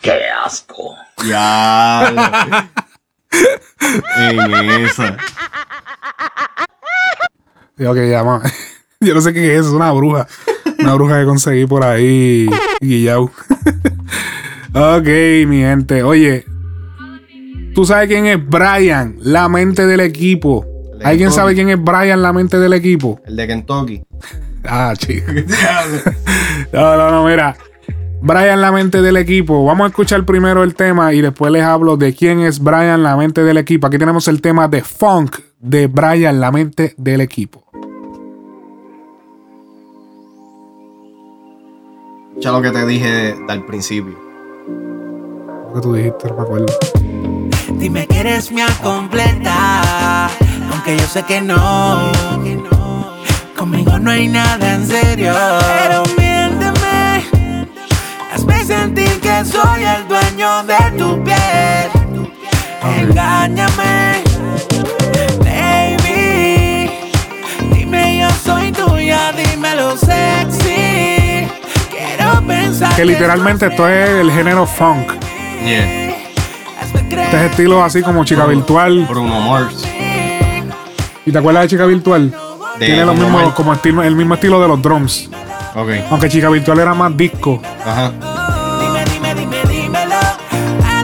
¡Qué 0.01 0.19
asco! 0.45 0.95
Ya. 1.25 2.69
en 4.17 4.69
esa. 4.85 5.17
Y 7.77 7.85
ok, 7.85 7.97
ya, 8.09 8.23
ma. 8.23 8.41
Yo 8.99 9.13
no 9.13 9.21
sé 9.21 9.33
qué 9.33 9.55
es, 9.55 9.65
es 9.65 9.71
una 9.71 9.91
bruja. 9.91 10.27
Una 10.79 10.93
bruja 10.95 11.19
que 11.19 11.25
conseguí 11.25 11.65
por 11.65 11.85
ahí. 11.85 12.49
Guillau. 12.81 13.23
ok, 14.73 15.07
mi 15.47 15.59
gente. 15.61 16.03
Oye, 16.03 16.45
¿tú 17.73 17.85
sabes 17.85 18.07
quién 18.09 18.25
es 18.25 18.45
Brian, 18.45 19.15
la 19.21 19.47
mente 19.47 19.85
del 19.85 20.01
equipo? 20.01 20.65
de 20.97 21.05
¿Alguien 21.05 21.29
Kentucky. 21.29 21.35
sabe 21.35 21.55
quién 21.55 21.69
es 21.69 21.81
Brian, 21.81 22.21
la 22.21 22.33
mente 22.33 22.59
del 22.59 22.73
equipo? 22.73 23.21
El 23.25 23.37
de 23.37 23.47
Kentucky. 23.47 24.03
Ah, 24.65 24.93
chico. 24.97 25.31
No, 26.73 26.97
no, 26.97 27.09
no, 27.09 27.25
mira. 27.25 27.55
Brian, 28.21 28.61
la 28.61 28.71
mente 28.71 29.01
del 29.01 29.17
equipo. 29.17 29.63
Vamos 29.65 29.85
a 29.85 29.87
escuchar 29.87 30.25
primero 30.25 30.63
el 30.63 30.75
tema 30.75 31.13
y 31.13 31.21
después 31.21 31.51
les 31.51 31.63
hablo 31.63 31.95
de 31.97 32.13
quién 32.13 32.41
es 32.41 32.59
Brian, 32.59 33.01
la 33.01 33.15
mente 33.15 33.43
del 33.43 33.57
equipo. 33.57 33.87
Aquí 33.87 33.97
tenemos 33.97 34.27
el 34.27 34.41
tema 34.41 34.67
de 34.67 34.81
funk 34.81 35.37
de 35.59 35.87
Brian, 35.87 36.39
la 36.39 36.51
mente 36.51 36.93
del 36.97 37.21
equipo. 37.21 37.63
Ya 42.37 42.51
lo 42.51 42.61
que 42.61 42.71
te 42.71 42.85
dije 42.85 43.35
al 43.47 43.65
principio. 43.65 44.15
Lo 45.67 45.73
que 45.73 45.81
tú 45.81 45.93
dijiste, 45.93 46.27
no 46.29 46.35
me 46.35 46.41
acuerdo. 46.41 46.73
Dime 47.77 48.07
que 48.07 48.19
eres 48.19 48.51
mía 48.51 48.67
completa, 48.83 50.29
aunque 50.71 50.97
yo 50.97 51.05
sé 51.05 51.23
que 51.23 51.41
no. 51.41 52.11
Conmigo 53.57 53.99
no 53.99 54.11
hay 54.11 54.27
nada 54.27 54.75
en 54.75 54.85
serio. 54.85 55.33
Pero 55.33 56.18
sentir 58.69 59.19
que 59.19 59.43
soy 59.45 59.83
el 59.83 60.07
dueño 60.07 60.63
de 60.63 60.91
tu 60.95 61.23
piel. 61.23 61.89
Engáñame, 62.99 64.23
baby. 65.39 66.91
Dime 67.71 68.19
yo 68.19 68.29
soy 68.45 68.71
tuya, 68.71 69.31
dímelo 69.31 69.97
sexy. 69.97 71.47
Quiero 71.89 72.45
pensar 72.45 72.95
Que 72.95 73.05
literalmente 73.05 73.65
esto 73.65 73.89
es 73.89 74.07
el 74.07 74.31
género 74.31 74.67
funk. 74.67 75.13
Yeah. 75.65 76.15
Este 77.09 77.37
es 77.37 77.51
estilo 77.51 77.83
así 77.83 78.03
como 78.03 78.23
chica 78.23 78.45
virtual. 78.45 79.07
Bruno 79.09 79.41
Mars. 79.41 79.83
¿Y 81.25 81.31
te 81.31 81.37
acuerdas 81.39 81.63
de 81.63 81.69
chica 81.69 81.85
virtual? 81.85 82.35
De 82.77 82.85
Tiene 82.85 83.03
lo 83.03 83.15
Bruno 83.15 83.35
mismo, 83.35 83.55
como 83.55 83.73
estilo, 83.73 84.03
el 84.03 84.15
mismo 84.15 84.35
estilo 84.35 84.61
de 84.61 84.67
los 84.67 84.79
drums. 84.79 85.27
Ok. 85.75 85.89
Aunque 86.11 86.29
chica 86.29 86.49
virtual 86.49 86.79
era 86.79 86.93
más 86.93 87.17
disco. 87.17 87.59
Ajá. 87.83 88.11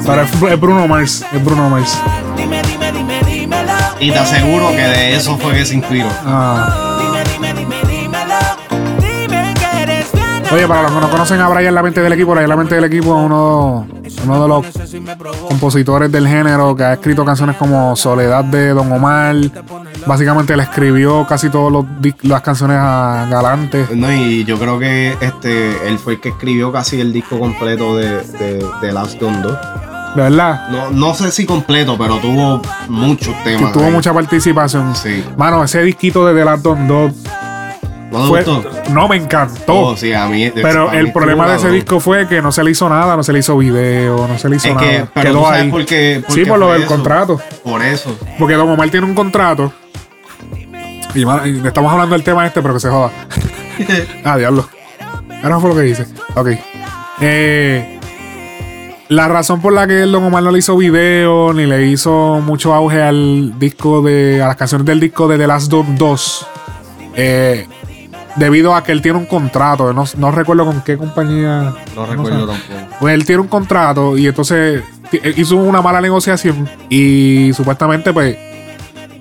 Pero 0.05 0.21
es, 0.21 0.59
Bruno 0.59 0.87
Mars. 0.87 1.25
Es 1.33 1.43
Bruno 1.43 1.69
Mars. 1.69 1.99
Dime, 2.37 2.61
dime, 2.61 2.91
dime, 2.91 3.23
dímelo. 3.23 3.73
Y 3.99 4.11
te 4.11 4.19
aseguro 4.19 4.69
que 4.69 4.81
de 4.81 5.15
eso 5.15 5.37
fue 5.37 5.53
que 5.53 5.65
se 5.65 5.73
inspiró. 5.75 6.07
Ah. 6.23 6.99
Dime, 7.01 7.23
dime, 7.31 7.53
dime, 7.53 7.75
dímelo. 7.87 8.35
Dime 8.99 9.53
que 9.55 9.81
eres 9.81 10.13
mía. 10.13 10.43
Oye, 10.53 10.67
para 10.67 10.83
los 10.83 10.91
que 10.91 10.99
no 10.99 11.09
conocen 11.09 11.41
a 11.41 11.49
Brian 11.49 11.73
La 11.73 11.81
Mente 11.81 12.01
del 12.01 12.13
Equipo, 12.13 12.33
Brian 12.33 12.49
La 12.49 12.55
Mente 12.55 12.75
del 12.75 12.83
Equipo 12.83 13.17
es 13.17 13.25
uno, 13.25 13.87
uno 14.25 14.41
de 14.41 14.47
los 14.47 14.65
compositores 15.49 16.11
del 16.11 16.27
género 16.27 16.75
que 16.75 16.83
ha 16.83 16.93
escrito 16.93 17.25
canciones 17.25 17.55
como 17.55 17.95
Soledad 17.95 18.43
de 18.43 18.69
Don 18.69 18.91
Omar. 18.91 19.35
Básicamente 20.05 20.55
le 20.55 20.63
escribió 20.63 21.25
casi 21.27 21.49
todas 21.49 21.83
las 22.21 22.41
canciones 22.43 22.77
a 22.79 23.25
Galante. 23.27 23.87
No, 23.95 24.11
y 24.13 24.43
yo 24.45 24.59
creo 24.59 24.77
que 24.77 25.17
este 25.19 25.87
él 25.87 25.97
fue 25.97 26.13
el 26.13 26.21
que 26.21 26.29
escribió 26.29 26.71
casi 26.71 27.01
el 27.01 27.11
disco 27.11 27.39
completo 27.39 27.97
de, 27.97 28.21
de, 28.21 28.65
de 28.81 28.91
Last 28.91 29.19
Don 29.19 29.41
2. 29.41 29.57
¿De 30.15 30.21
verdad? 30.21 30.69
No, 30.69 30.91
no 30.91 31.13
sé 31.13 31.31
si 31.31 31.45
completo, 31.45 31.97
pero 31.97 32.17
tuvo 32.19 32.61
muchos 32.87 33.35
temas. 33.43 33.73
tuvo 33.73 33.85
ahí. 33.85 33.91
mucha 33.91 34.13
participación. 34.13 34.95
Sí. 34.95 35.23
Mano, 35.37 35.63
ese 35.63 35.81
disquito 35.83 36.25
de 36.25 36.33
The 36.33 36.45
Last 36.45 36.63
Don 36.63 36.87
2 36.87 37.11
¿No 38.11 38.27
fue- 38.27 38.45
no 38.91 39.07
me 39.09 39.17
encantó. 39.17 39.73
Oh, 39.73 39.97
sí, 39.97 40.13
a 40.13 40.25
mí. 40.27 40.49
Pero 40.53 40.87
a 40.87 40.91
mí 40.93 40.97
el 40.99 41.11
problema 41.11 41.49
de 41.49 41.57
ese 41.57 41.69
disco 41.69 41.99
fue 41.99 42.27
que 42.29 42.41
no 42.41 42.49
se 42.53 42.63
le 42.63 42.71
hizo 42.71 42.87
nada, 42.87 43.17
no 43.17 43.23
se 43.23 43.33
le 43.33 43.39
hizo 43.39 43.57
video, 43.57 44.25
no 44.27 44.37
se 44.37 44.47
le 44.47 44.55
hizo 44.55 44.69
Es 44.69 44.75
nada. 44.75 44.87
que, 44.87 45.05
pero 45.13 45.29
Quedó 45.31 45.49
ahí. 45.49 45.69
por 45.69 45.85
qué- 45.85 46.23
por 46.25 46.33
sí, 46.35 46.45
por 46.45 46.57
lo 46.59 46.71
del 46.71 46.83
eso. 46.83 46.87
contrato. 46.87 47.41
Por 47.63 47.81
eso. 47.83 48.17
Porque 48.39 48.53
Don 48.53 48.69
Omar 48.69 48.89
tiene 48.89 49.05
un 49.05 49.15
contrato. 49.15 49.73
Y 51.13 51.25
estamos 51.67 51.91
hablando 51.91 52.13
del 52.15 52.23
tema 52.23 52.45
este, 52.45 52.61
pero 52.61 52.73
que 52.75 52.79
se 52.79 52.89
joda. 52.89 53.11
ah, 54.23 54.37
diablo. 54.37 54.67
Ahora 55.43 55.59
fue 55.59 55.69
lo 55.71 55.75
que 55.75 55.81
dice. 55.81 56.05
Ok. 56.35 56.47
Eh, 57.21 57.94
la 59.09 59.27
razón 59.27 59.61
por 59.61 59.73
la 59.73 59.85
que 59.87 60.03
el 60.03 60.11
Don 60.11 60.23
Omar 60.23 60.43
no 60.43 60.51
le 60.51 60.59
hizo 60.59 60.75
video 60.77 61.53
ni 61.53 61.65
le 61.65 61.85
hizo 61.87 62.41
mucho 62.43 62.73
auge 62.73 63.01
al 63.01 63.57
disco 63.59 64.01
de. 64.01 64.41
a 64.41 64.47
las 64.47 64.55
canciones 64.55 64.85
del 64.85 64.99
disco 64.99 65.27
de 65.27 65.37
The 65.37 65.47
Last 65.47 65.69
Dog 65.71 65.85
2. 65.95 66.47
eh, 67.15 67.67
debido 68.35 68.75
a 68.75 68.83
que 68.83 68.91
él 68.91 69.01
tiene 69.01 69.17
un 69.17 69.25
contrato. 69.25 69.93
No, 69.93 70.03
no 70.17 70.31
recuerdo 70.31 70.65
con 70.65 70.81
qué 70.81 70.97
compañía. 70.97 71.73
No 71.95 72.05
recuerdo 72.05 72.53
sé. 72.53 72.61
tampoco. 72.73 72.95
Pues 72.99 73.13
él 73.13 73.25
tiene 73.25 73.41
un 73.43 73.47
contrato 73.47 74.17
y 74.17 74.27
entonces 74.27 74.83
ti- 75.09 75.21
hizo 75.37 75.55
una 75.55 75.81
mala 75.81 76.01
negociación 76.01 76.67
y 76.89 77.51
supuestamente 77.53 78.11
pues 78.11 78.37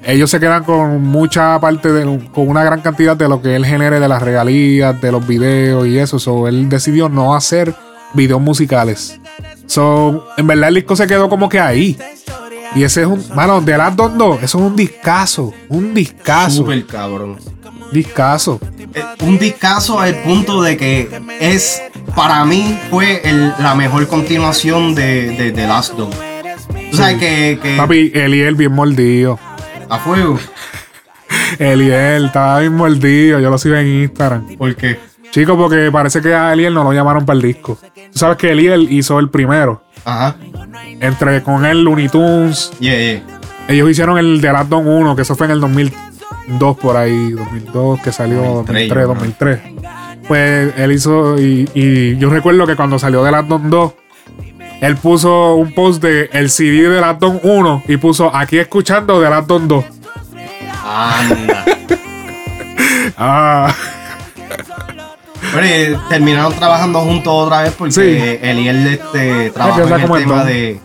ellos 0.03 0.31
se 0.31 0.41
quedan 0.41 0.65
con 0.65 1.01
mucha 1.03 1.59
parte 1.61 1.93
de 1.93 2.05
con 2.33 2.49
una 2.49 2.65
gran 2.65 2.81
cantidad 2.81 3.17
de 3.17 3.29
lo 3.29 3.41
que 3.41 3.55
él 3.55 3.65
genere 3.65 4.01
de 4.01 4.09
las 4.09 4.21
regalías, 4.23 5.01
de 5.01 5.13
los 5.13 5.25
videos 5.27 5.87
y 5.87 5.99
eso. 5.99 6.19
So 6.19 6.49
él 6.49 6.69
decidió 6.69 7.09
no 7.09 7.35
hacer 7.37 7.73
videos 8.15 8.41
musicales. 8.41 9.21
So, 9.67 10.27
en 10.37 10.47
verdad 10.47 10.69
el 10.69 10.77
disco 10.77 10.95
se 10.97 11.07
quedó 11.07 11.29
como 11.29 11.49
que 11.49 11.59
ahí. 11.61 11.97
Y 12.75 12.83
ese 12.83 13.03
es 13.03 13.07
un, 13.07 13.25
mano, 13.35 13.61
de 13.61 13.77
las 13.79 13.95
dos, 13.95 14.17
dos, 14.19 14.43
eso 14.43 14.59
es 14.59 14.65
un 14.65 14.75
discazo, 14.77 15.53
un 15.69 15.95
discazo, 15.95 16.57
Súper 16.59 16.85
cabrón. 16.87 17.37
discazo. 17.93 18.59
Eh, 18.95 19.03
Un 19.21 19.39
discazo 19.39 19.99
al 20.01 20.15
punto 20.23 20.61
de 20.63 20.77
que 20.77 21.09
es, 21.41 21.83
para 22.17 22.45
mí, 22.45 22.79
fue 22.91 23.21
el- 23.29 23.53
la 23.59 23.75
mejor 23.75 24.07
continuación 24.09 24.95
de, 24.95 25.31
de, 25.37 25.53
de 25.53 25.67
Last 25.67 25.95
Dog. 25.95 26.11
Tú 26.91 26.97
sabes 26.97 27.19
que, 27.19 27.59
que 27.63 27.77
Papi, 27.77 28.11
Eliel 28.15 28.55
bien 28.57 28.73
mordido. 28.73 29.39
a 29.89 29.99
fuego. 29.99 30.39
Eliel 31.59 32.27
estaba 32.27 32.61
bien 32.61 32.75
mordido, 32.75 33.41
yo 33.41 33.51
lo 33.51 33.59
sigo 33.59 33.77
en 33.77 33.87
Instagram. 34.03 34.57
¿Por 34.57 34.75
qué? 34.77 34.99
Chico, 35.31 35.57
porque 35.57 35.91
parece 35.91 36.21
que 36.21 36.33
a 36.35 36.53
Eliel 36.53 36.75
no 36.75 36.85
lo 36.85 36.93
llamaron 36.93 37.25
para 37.27 37.37
el 37.37 37.43
disco. 37.43 37.79
Tú 38.15 38.21
sabes 38.21 38.37
que 38.37 38.53
Eliel 38.53 38.93
hizo 38.93 39.19
el 39.19 39.29
primero. 39.29 39.83
Ajá. 40.05 40.37
Entre 41.01 41.43
con 41.43 41.65
el 41.67 41.83
Looney 41.83 42.09
Tunes. 42.09 42.71
Yeah, 42.79 42.97
yeah. 42.97 43.23
Ellos 43.67 43.91
hicieron 43.91 44.19
el 44.19 44.41
de 44.41 44.53
Don 44.69 44.87
1, 44.87 45.17
que 45.17 45.23
eso 45.23 45.35
fue 45.35 45.47
en 45.47 45.53
el 45.53 45.61
2002 45.61 46.77
por 46.79 46.97
ahí. 46.97 47.33
2002, 47.33 48.01
que 48.01 48.13
salió 48.13 48.41
2003, 48.65 49.07
2003, 49.07 49.07
2003. 49.09 49.61
Pues 50.29 50.75
él 50.77 50.93
hizo, 50.93 51.37
y, 51.41 51.69
y 51.75 52.17
yo 52.17 52.31
recuerdo 52.31 52.69
que 52.69 52.77
cuando 52.77 53.01
salió 53.01 53.25
de 53.25 53.33
Don 53.49 53.69
2, 53.69 53.93
él 54.81 54.97
puso 54.97 55.57
un 55.57 55.75
post 55.75 56.01
de 56.01 56.31
el 56.33 56.51
CD 56.51 56.89
de 56.89 57.01
Don 57.19 57.41
1 57.43 57.83
y 57.89 57.97
puso 57.97 58.33
aquí 58.33 58.59
escuchando 58.59 59.21
de 59.21 59.29
Don 59.45 59.67
2. 59.67 59.85
Anda. 60.85 61.65
Ah, 63.17 63.73
Pero 65.55 65.67
eh, 65.67 65.99
terminaron 66.09 66.53
trabajando 66.55 67.01
juntos 67.01 67.33
otra 67.33 67.63
vez 67.63 67.73
porque 67.79 67.93
Sí. 67.93 68.01
Eliel 68.47 68.87
este, 68.87 69.45
que 69.45 69.51
trabajó 69.55 69.83
esa 69.83 69.97
en 69.97 70.03
el 70.03 70.13
tema 70.25 70.37
don. 70.39 70.47
de, 70.47 70.81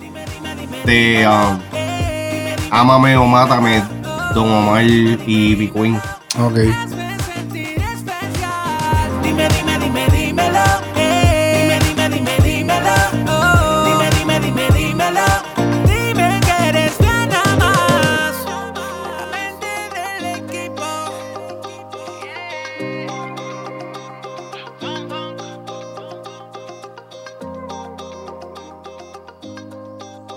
de 0.86 1.28
um, 1.28 1.60
Ámame 2.72 3.18
o 3.18 3.26
Mátame, 3.26 3.82
Don 4.36 4.50
Omar 4.52 4.84
y 4.84 5.56
B 5.56 5.72
Queen. 5.72 5.96
ok. 6.40 6.99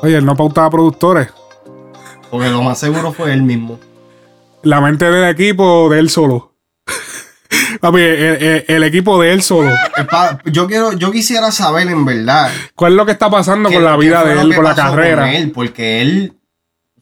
Oye, 0.02 0.16
él 0.16 0.24
no 0.26 0.36
pautaba 0.36 0.68
productores. 0.70 1.28
Porque 2.30 2.48
lo 2.48 2.62
más 2.62 2.78
seguro 2.78 3.12
fue 3.12 3.32
él 3.32 3.42
mismo. 3.42 3.78
La 4.62 4.80
mente 4.80 5.10
del 5.10 5.28
equipo 5.30 5.88
de 5.90 5.98
él 6.00 6.10
solo. 6.10 6.54
Papi, 7.80 8.00
el, 8.00 8.42
el- 8.42 8.64
el 8.68 8.82
equipo 8.84 9.20
de 9.20 9.32
él 9.32 9.42
solo. 9.42 9.70
Yo 10.46 10.66
quiero, 10.66 10.92
yo 10.92 11.10
quisiera 11.10 11.50
saber 11.52 11.88
en 11.88 12.04
verdad 12.04 12.50
¿Cuál 12.74 12.92
es 12.92 12.96
lo 12.96 13.06
que 13.06 13.12
está 13.12 13.30
pasando 13.30 13.70
con 13.70 13.84
la 13.84 13.96
vida 13.96 14.24
de 14.24 14.40
él, 14.40 14.54
con 14.54 14.64
la 14.64 14.74
carrera? 14.74 15.32
él, 15.34 15.52
porque 15.52 16.00
él, 16.02 16.38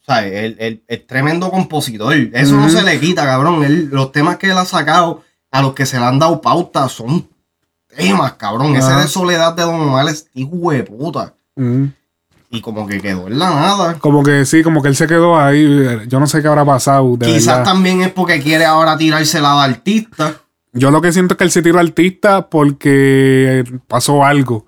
o 0.01 0.05
sea, 0.05 0.27
él, 0.27 0.57
él 0.59 0.83
es 0.89 1.07
tremendo 1.07 1.51
compositor. 1.51 2.15
Eso 2.33 2.57
no 2.57 2.69
se 2.69 2.83
le 2.83 2.99
quita, 3.01 3.25
cabrón. 3.25 3.65
Él, 3.65 3.89
los 3.93 4.13
temas 4.13 4.37
que 4.37 4.47
él 4.51 4.59
ha 4.59 4.65
sacado, 4.65 5.23
a 5.51 5.63
los 5.63 5.75
que 5.75 5.87
se 5.87 5.99
le 5.99 6.05
han 6.05 6.19
dado 6.19 6.41
pauta, 6.41 6.89
son 6.89 7.29
temas, 7.97 8.35
cabrón. 8.35 8.75
Ese 8.77 8.93
de 8.93 9.07
Soledad 9.09 9.55
de 9.55 9.63
Don 9.63 9.81
Omar 9.81 10.09
es 10.09 10.29
hijo 10.35 10.71
de 10.73 10.83
puta. 10.85 11.35
Mm. 11.57 11.87
Y 12.53 12.61
como 12.63 12.87
que 12.87 13.01
quedó 13.01 13.29
en 13.29 13.39
la 13.39 13.51
nada. 13.51 13.95
Como 14.01 14.25
que 14.25 14.45
sí, 14.45 14.63
como 14.65 14.83
que 14.83 14.89
él 14.89 14.97
se 14.97 15.07
quedó 15.07 15.39
ahí. 15.39 16.01
Yo 16.09 16.19
no 16.19 16.27
sé 16.27 16.43
qué 16.43 16.49
habrá 16.49 16.65
pasado. 16.65 17.17
De 17.17 17.27
Quizás 17.27 17.59
verdad. 17.59 17.65
también 17.65 18.03
es 18.03 18.11
porque 18.11 18.41
quiere 18.41 18.65
ahora 18.65 18.99
tirársela 18.99 19.55
de 19.55 19.61
artista. 19.73 20.35
Yo 20.73 20.91
lo 20.91 21.01
que 21.01 21.13
siento 21.13 21.35
es 21.35 21.39
que 21.39 21.45
él 21.45 21.51
se 21.53 21.63
tiró 21.63 21.79
artista 21.79 22.49
porque 22.49 23.63
pasó 23.87 24.25
algo. 24.25 24.67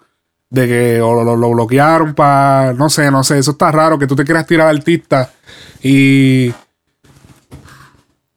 De 0.48 0.68
que 0.68 1.00
o 1.00 1.24
lo, 1.24 1.34
lo 1.34 1.50
bloquearon 1.50 2.14
para. 2.14 2.72
No 2.74 2.88
sé, 2.88 3.10
no 3.10 3.24
sé. 3.24 3.38
Eso 3.38 3.52
está 3.52 3.72
raro 3.72 3.98
que 3.98 4.06
tú 4.06 4.14
te 4.14 4.24
quieras 4.24 4.46
tirar 4.46 4.68
artista 4.68 5.30
y. 5.82 6.52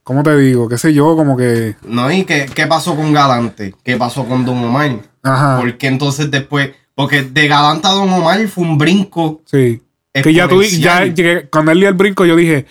¿Cómo 0.03 0.21
te 0.23 0.35
digo? 0.37 0.69
¿Qué 0.69 0.77
sé 0.77 0.93
yo? 0.93 1.15
Como 1.15 1.35
que. 1.35 1.75
¿No? 1.83 2.11
¿Y 2.11 2.23
qué, 2.25 2.45
qué 2.53 2.67
pasó 2.67 2.95
con 2.95 3.11
Galante? 3.11 3.75
¿Qué 3.83 3.97
pasó 3.97 4.25
con 4.25 4.45
Don 4.45 4.63
Omar? 4.63 4.99
Ajá. 5.23 5.57
Porque 5.59 5.87
entonces 5.87 6.31
después. 6.31 6.71
Porque 6.95 7.23
de 7.23 7.47
Galante 7.47 7.87
a 7.87 7.91
Don 7.91 8.09
Omar 8.11 8.47
fue 8.47 8.63
un 8.63 8.77
brinco. 8.77 9.41
Sí. 9.45 9.81
Que 10.13 10.33
ya 10.33 10.47
tú. 10.47 10.63
Ya, 10.63 11.13
que 11.13 11.47
cuando 11.51 11.71
él 11.71 11.79
dio 11.81 11.89
el 11.89 11.95
brinco, 11.95 12.25
yo 12.25 12.35
dije. 12.35 12.65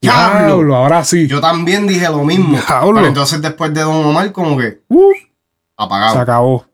Diablo. 0.00 0.76
Ahora 0.76 1.04
sí. 1.04 1.26
Yo 1.26 1.40
también 1.40 1.86
dije 1.86 2.08
lo 2.08 2.24
mismo. 2.24 2.56
Diablo. 2.68 2.94
Pero 2.94 3.06
entonces 3.08 3.40
después 3.42 3.72
de 3.74 3.82
Don 3.82 4.04
Omar, 4.06 4.32
como 4.32 4.56
que. 4.56 4.80
Uh, 4.88 5.12
apagado. 5.76 6.14
se 6.14 6.18
acabó. 6.20 6.64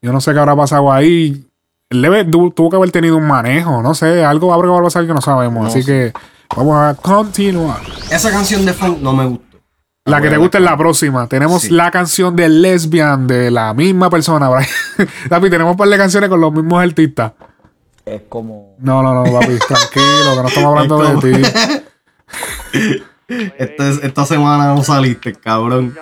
Yo 0.00 0.12
no 0.12 0.20
sé 0.20 0.32
qué 0.32 0.38
habrá 0.38 0.56
pasado 0.56 0.90
ahí. 0.92 1.44
Él 1.90 2.02
debe- 2.02 2.24
tu- 2.24 2.50
tuvo 2.52 2.70
que 2.70 2.76
haber 2.76 2.90
tenido 2.90 3.16
un 3.18 3.26
manejo, 3.26 3.82
no 3.82 3.94
sé, 3.94 4.24
algo 4.24 4.52
habrá 4.54 4.68
que 4.74 4.82
pasar 4.82 5.06
que 5.06 5.12
no 5.12 5.20
sabemos. 5.20 5.62
No 5.62 5.68
así 5.68 5.82
sé. 5.82 6.12
que 6.12 6.12
vamos 6.56 6.76
a 6.78 6.94
continuar. 6.94 7.80
Esa 8.10 8.30
canción 8.30 8.64
de 8.64 8.72
funk 8.72 8.98
no 9.00 9.12
me 9.12 9.26
gustó. 9.26 9.51
La 10.04 10.20
que 10.20 10.28
te 10.30 10.36
gusta 10.36 10.58
es 10.58 10.64
la 10.64 10.76
próxima. 10.76 11.28
Tenemos 11.28 11.62
Sí. 11.62 11.70
la 11.70 11.90
canción 11.92 12.34
de 12.34 12.48
Lesbian 12.48 13.26
de 13.28 13.50
la 13.52 13.72
misma 13.72 14.10
persona. 14.10 14.48
Brian. 14.48 14.68
Papi, 15.28 15.48
tenemos 15.48 15.72
un 15.72 15.76
par 15.76 15.88
de 15.88 15.96
canciones 15.96 16.28
con 16.28 16.40
los 16.40 16.52
mismos 16.52 16.82
artistas. 16.82 17.32
Es 18.04 18.22
como. 18.28 18.74
No, 18.80 19.00
no, 19.02 19.14
no, 19.14 19.22
papi, 19.32 19.58
tranquilo, 19.68 20.34
que 20.34 20.42
no 20.42 20.48
estamos 20.48 20.70
hablando 20.70 21.02
Es 21.04 21.08
como- 21.08 21.20
de 21.20 21.42
ti. 22.72 23.02
Este- 23.58 23.88
esta 24.06 24.26
semana 24.26 24.74
no 24.74 24.82
saliste, 24.82 25.34
cabrón. 25.34 25.96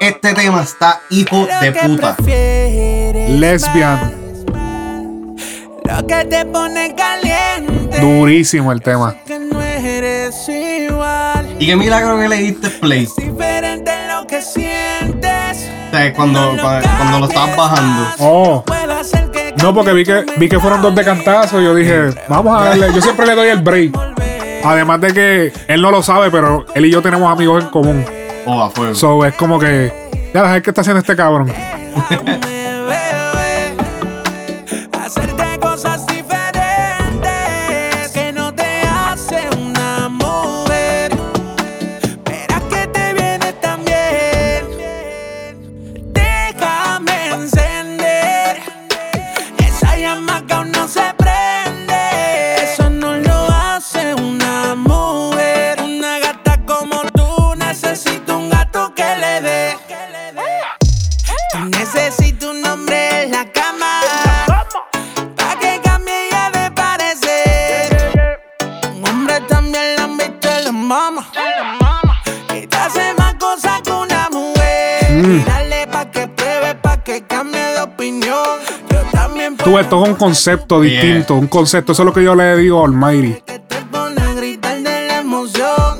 Este 0.00 0.32
tema 0.32 0.62
está 0.62 1.02
hijo 1.10 1.46
de 1.60 1.72
puta. 1.72 2.16
Lesbian, 3.28 4.14
Lo 5.90 6.06
que 6.06 6.24
te 6.24 6.44
pone 6.46 6.94
caliente. 6.94 8.00
durísimo 8.00 8.70
el 8.70 8.80
tema. 8.80 9.16
Que 9.26 9.38
no 9.38 9.60
eres 9.60 10.48
igual. 10.48 11.56
Y 11.58 11.66
qué 11.66 11.76
milagro 11.76 12.18
que 12.18 12.28
le 12.28 12.36
diste 12.36 12.70
play. 12.70 13.08
Diferente 13.16 13.90
lo 14.08 14.26
que 14.26 14.40
sientes. 14.40 15.68
O 15.88 15.90
sea, 15.90 16.12
cuando, 16.14 16.54
cuando, 16.60 16.88
cuando 16.96 17.18
lo 17.18 17.26
estabas 17.26 17.56
bajando. 17.56 18.08
Oh, 18.20 18.64
no, 19.60 19.74
porque 19.74 19.92
vi 19.92 20.04
que, 20.04 20.24
vi 20.36 20.48
que 20.48 20.60
fueron 20.60 20.80
dos 20.80 20.94
de 20.94 21.04
cantazo. 21.04 21.60
Yo 21.60 21.74
dije, 21.74 22.10
vamos 22.28 22.60
a 22.60 22.66
darle. 22.66 22.92
Yo 22.94 23.02
siempre 23.02 23.26
le 23.26 23.34
doy 23.34 23.48
el 23.48 23.60
break. 23.60 23.92
Además 24.62 25.00
de 25.00 25.12
que 25.12 25.52
él 25.66 25.82
no 25.82 25.90
lo 25.90 26.02
sabe, 26.02 26.30
pero 26.30 26.66
él 26.74 26.86
y 26.86 26.90
yo 26.90 27.02
tenemos 27.02 27.30
amigos 27.30 27.64
en 27.64 27.70
común. 27.70 28.04
Oh, 28.46 28.62
a 28.62 28.70
fuego. 28.70 28.94
So 28.94 29.24
es 29.24 29.34
como 29.34 29.58
que, 29.58 29.92
ya 30.32 30.42
sabes 30.42 30.62
qué 30.62 30.70
está 30.70 30.82
haciendo 30.82 31.00
este 31.00 31.16
cabrón. 31.16 31.52
Tú, 79.70 79.78
esto 79.78 80.02
es 80.02 80.08
un 80.08 80.16
concepto 80.16 80.80
distinto, 80.80 81.36
un 81.36 81.46
concepto. 81.46 81.92
Eso 81.92 82.02
es 82.02 82.06
lo 82.06 82.12
que 82.12 82.24
yo 82.24 82.34
le 82.34 82.56
digo 82.56 82.82
a 82.82 82.86
Almighty. 82.86 83.40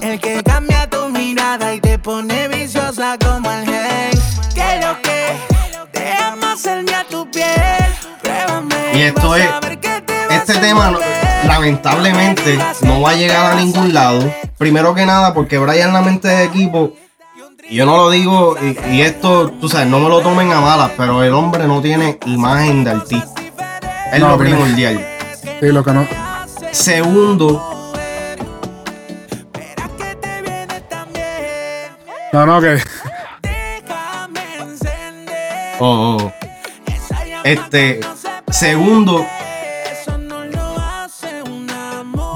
El 0.03 0.19
que 0.19 0.43
cambia 0.43 0.91
tu 0.91 1.09
mirada 1.09 1.73
y 1.73 1.81
te 1.81 1.97
pone 1.97 2.49
viciosa 2.49 3.17
como 3.25 3.49
el 3.49 3.65
gen 3.65 4.11
Que 4.57 4.85
lo 4.85 5.01
que 5.03 5.37
Déjame 5.93 6.47
hacerme 6.47 6.95
a 6.95 7.05
tu 7.05 7.31
piel 7.31 7.47
Pruébame 8.21 8.75
Y 8.95 9.03
esto 9.03 9.37
es. 9.37 9.49
Este 10.31 10.55
tema, 10.55 10.93
lamentablemente, 11.47 12.59
no 12.81 13.03
va 13.03 13.11
a 13.11 13.15
llegar 13.15 13.53
a 13.53 13.55
ningún 13.55 13.95
lado. 13.95 14.35
Primero 14.59 14.95
que 14.97 15.07
nada, 15.07 15.33
porque 15.33 15.59
Brian 15.59 15.93
la 15.93 16.01
mente 16.01 16.27
de 16.27 16.43
equipo. 16.43 16.95
Y 17.69 17.77
yo 17.77 17.87
no 17.87 17.97
lo 17.97 18.11
digo, 18.11 18.57
y, 18.61 18.97
y 18.97 19.03
esto, 19.03 19.49
tú 19.61 19.69
sabes, 19.69 19.87
no 19.87 20.01
me 20.01 20.09
lo 20.09 20.23
tomen 20.23 20.51
a 20.51 20.61
malas, 20.61 20.91
pero 20.97 21.23
el 21.23 21.33
hombre 21.33 21.69
no 21.69 21.81
tiene 21.81 22.19
imagen 22.27 22.83
de 22.83 22.91
artista. 22.91 23.40
Es 24.13 24.21
No, 24.21 24.29
lo 24.31 24.37
tiene- 24.39 24.51
primordial. 24.57 25.07
Sí, 25.61 25.67
lo 25.67 25.85
que 25.85 25.93
no. 25.93 26.07
Segundo, 26.73 27.77
No, 32.33 32.47
no, 32.47 32.61
que. 32.61 32.81
oh, 35.81 36.17
oh. 36.21 36.33
este, 37.43 37.99
segundo, 38.51 39.27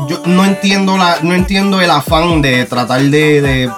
yo 0.09 0.22
no 0.27 0.45
entiendo 0.45 0.97
la, 0.99 1.18
no 1.22 1.33
entiendo 1.35 1.81
el 1.81 1.91
afán 1.91 2.43
de 2.43 2.64
tratar 2.64 3.03
de, 3.03 3.41
de- 3.41 3.72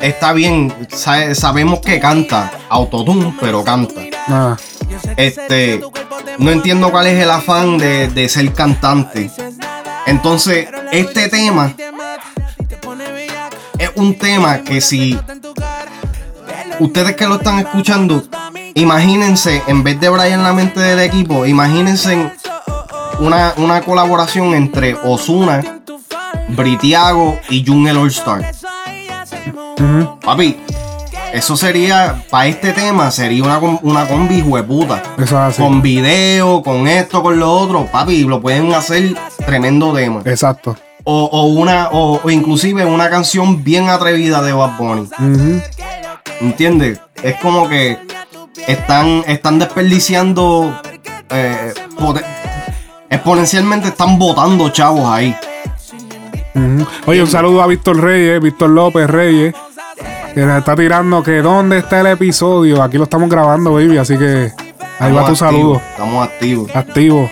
está 0.00 0.32
bien, 0.32 0.72
sabe- 0.90 1.34
sabemos 1.34 1.80
que 1.80 1.98
canta 1.98 2.52
autotune, 2.68 3.34
pero 3.40 3.64
canta. 3.64 4.00
Nada. 4.28 4.56
Este, 5.16 5.80
no 6.38 6.50
entiendo 6.50 6.90
cuál 6.90 7.06
es 7.06 7.22
el 7.22 7.30
afán 7.30 7.78
de, 7.78 8.08
de 8.08 8.28
ser 8.28 8.52
cantante. 8.52 9.30
Entonces, 10.06 10.68
este 10.92 11.28
tema 11.28 11.74
es 13.78 13.90
un 13.94 14.16
tema 14.16 14.58
que 14.58 14.80
si 14.80 15.18
ustedes 16.78 17.16
que 17.16 17.26
lo 17.26 17.36
están 17.36 17.58
escuchando, 17.58 18.22
imagínense, 18.74 19.62
en 19.66 19.82
vez 19.82 20.00
de 20.00 20.08
Brian 20.08 20.42
la 20.42 20.52
mente 20.52 20.80
del 20.80 21.00
equipo, 21.00 21.44
imagínense 21.44 22.32
una, 23.18 23.52
una 23.56 23.82
colaboración 23.82 24.54
entre 24.54 24.94
Osuna, 24.94 25.80
Britiago 26.48 27.38
y 27.48 27.64
Jun 27.66 27.88
el 27.88 27.96
All 27.96 28.08
Star. 28.08 28.52
Papi, 30.22 30.56
eso 31.32 31.56
sería, 31.56 32.22
para 32.30 32.46
este 32.46 32.72
tema, 32.72 33.10
sería 33.10 33.42
una, 33.44 33.58
una 33.58 34.06
combi 34.06 34.42
hueputa. 34.42 35.02
Eso 35.16 35.24
es 35.24 35.32
así. 35.32 35.62
Con 35.62 35.82
video, 35.82 36.62
con 36.62 36.88
esto, 36.88 37.22
con 37.22 37.38
lo 37.38 37.52
otro, 37.52 37.86
papi, 37.86 38.24
lo 38.24 38.40
pueden 38.40 38.72
hacer 38.72 39.14
tremendo 39.44 39.92
tema. 39.92 40.22
Exacto. 40.24 40.76
O, 41.04 41.24
o 41.24 41.44
una, 41.44 41.88
o, 41.90 42.20
o 42.22 42.30
inclusive 42.30 42.84
una 42.84 43.08
canción 43.08 43.64
bien 43.64 43.88
atrevida 43.88 44.42
de 44.42 44.52
Bad 44.52 44.76
Bunny. 44.78 45.02
Ujú. 45.02 45.62
¿Entiendes? 46.40 47.00
Es 47.22 47.36
como 47.36 47.68
que 47.68 47.98
están, 48.66 49.24
están 49.26 49.58
desperdiciando 49.58 50.78
eh, 51.30 51.72
exponencialmente 53.10 53.88
están 53.88 54.18
botando 54.18 54.68
chavos 54.70 55.08
ahí. 55.08 55.34
Oye, 57.06 57.22
un 57.22 57.28
saludo 57.28 57.62
a 57.62 57.66
Víctor 57.66 58.00
Reyes, 58.00 58.42
Víctor 58.42 58.70
López 58.70 59.08
Reyes, 59.08 59.54
que 60.38 60.46
nos 60.46 60.58
está 60.58 60.76
tirando 60.76 61.20
que 61.20 61.42
dónde 61.42 61.78
está 61.78 62.00
el 62.00 62.06
episodio. 62.06 62.80
Aquí 62.80 62.96
lo 62.96 63.04
estamos 63.04 63.28
grabando, 63.28 63.72
baby, 63.74 63.98
así 63.98 64.16
que 64.16 64.52
ahí 65.00 65.12
va 65.12 65.26
tu 65.26 65.34
saludo. 65.34 65.74
activos, 65.74 65.82
Estamos 65.90 66.28
activos. 66.28 66.76
Activo. 66.76 67.30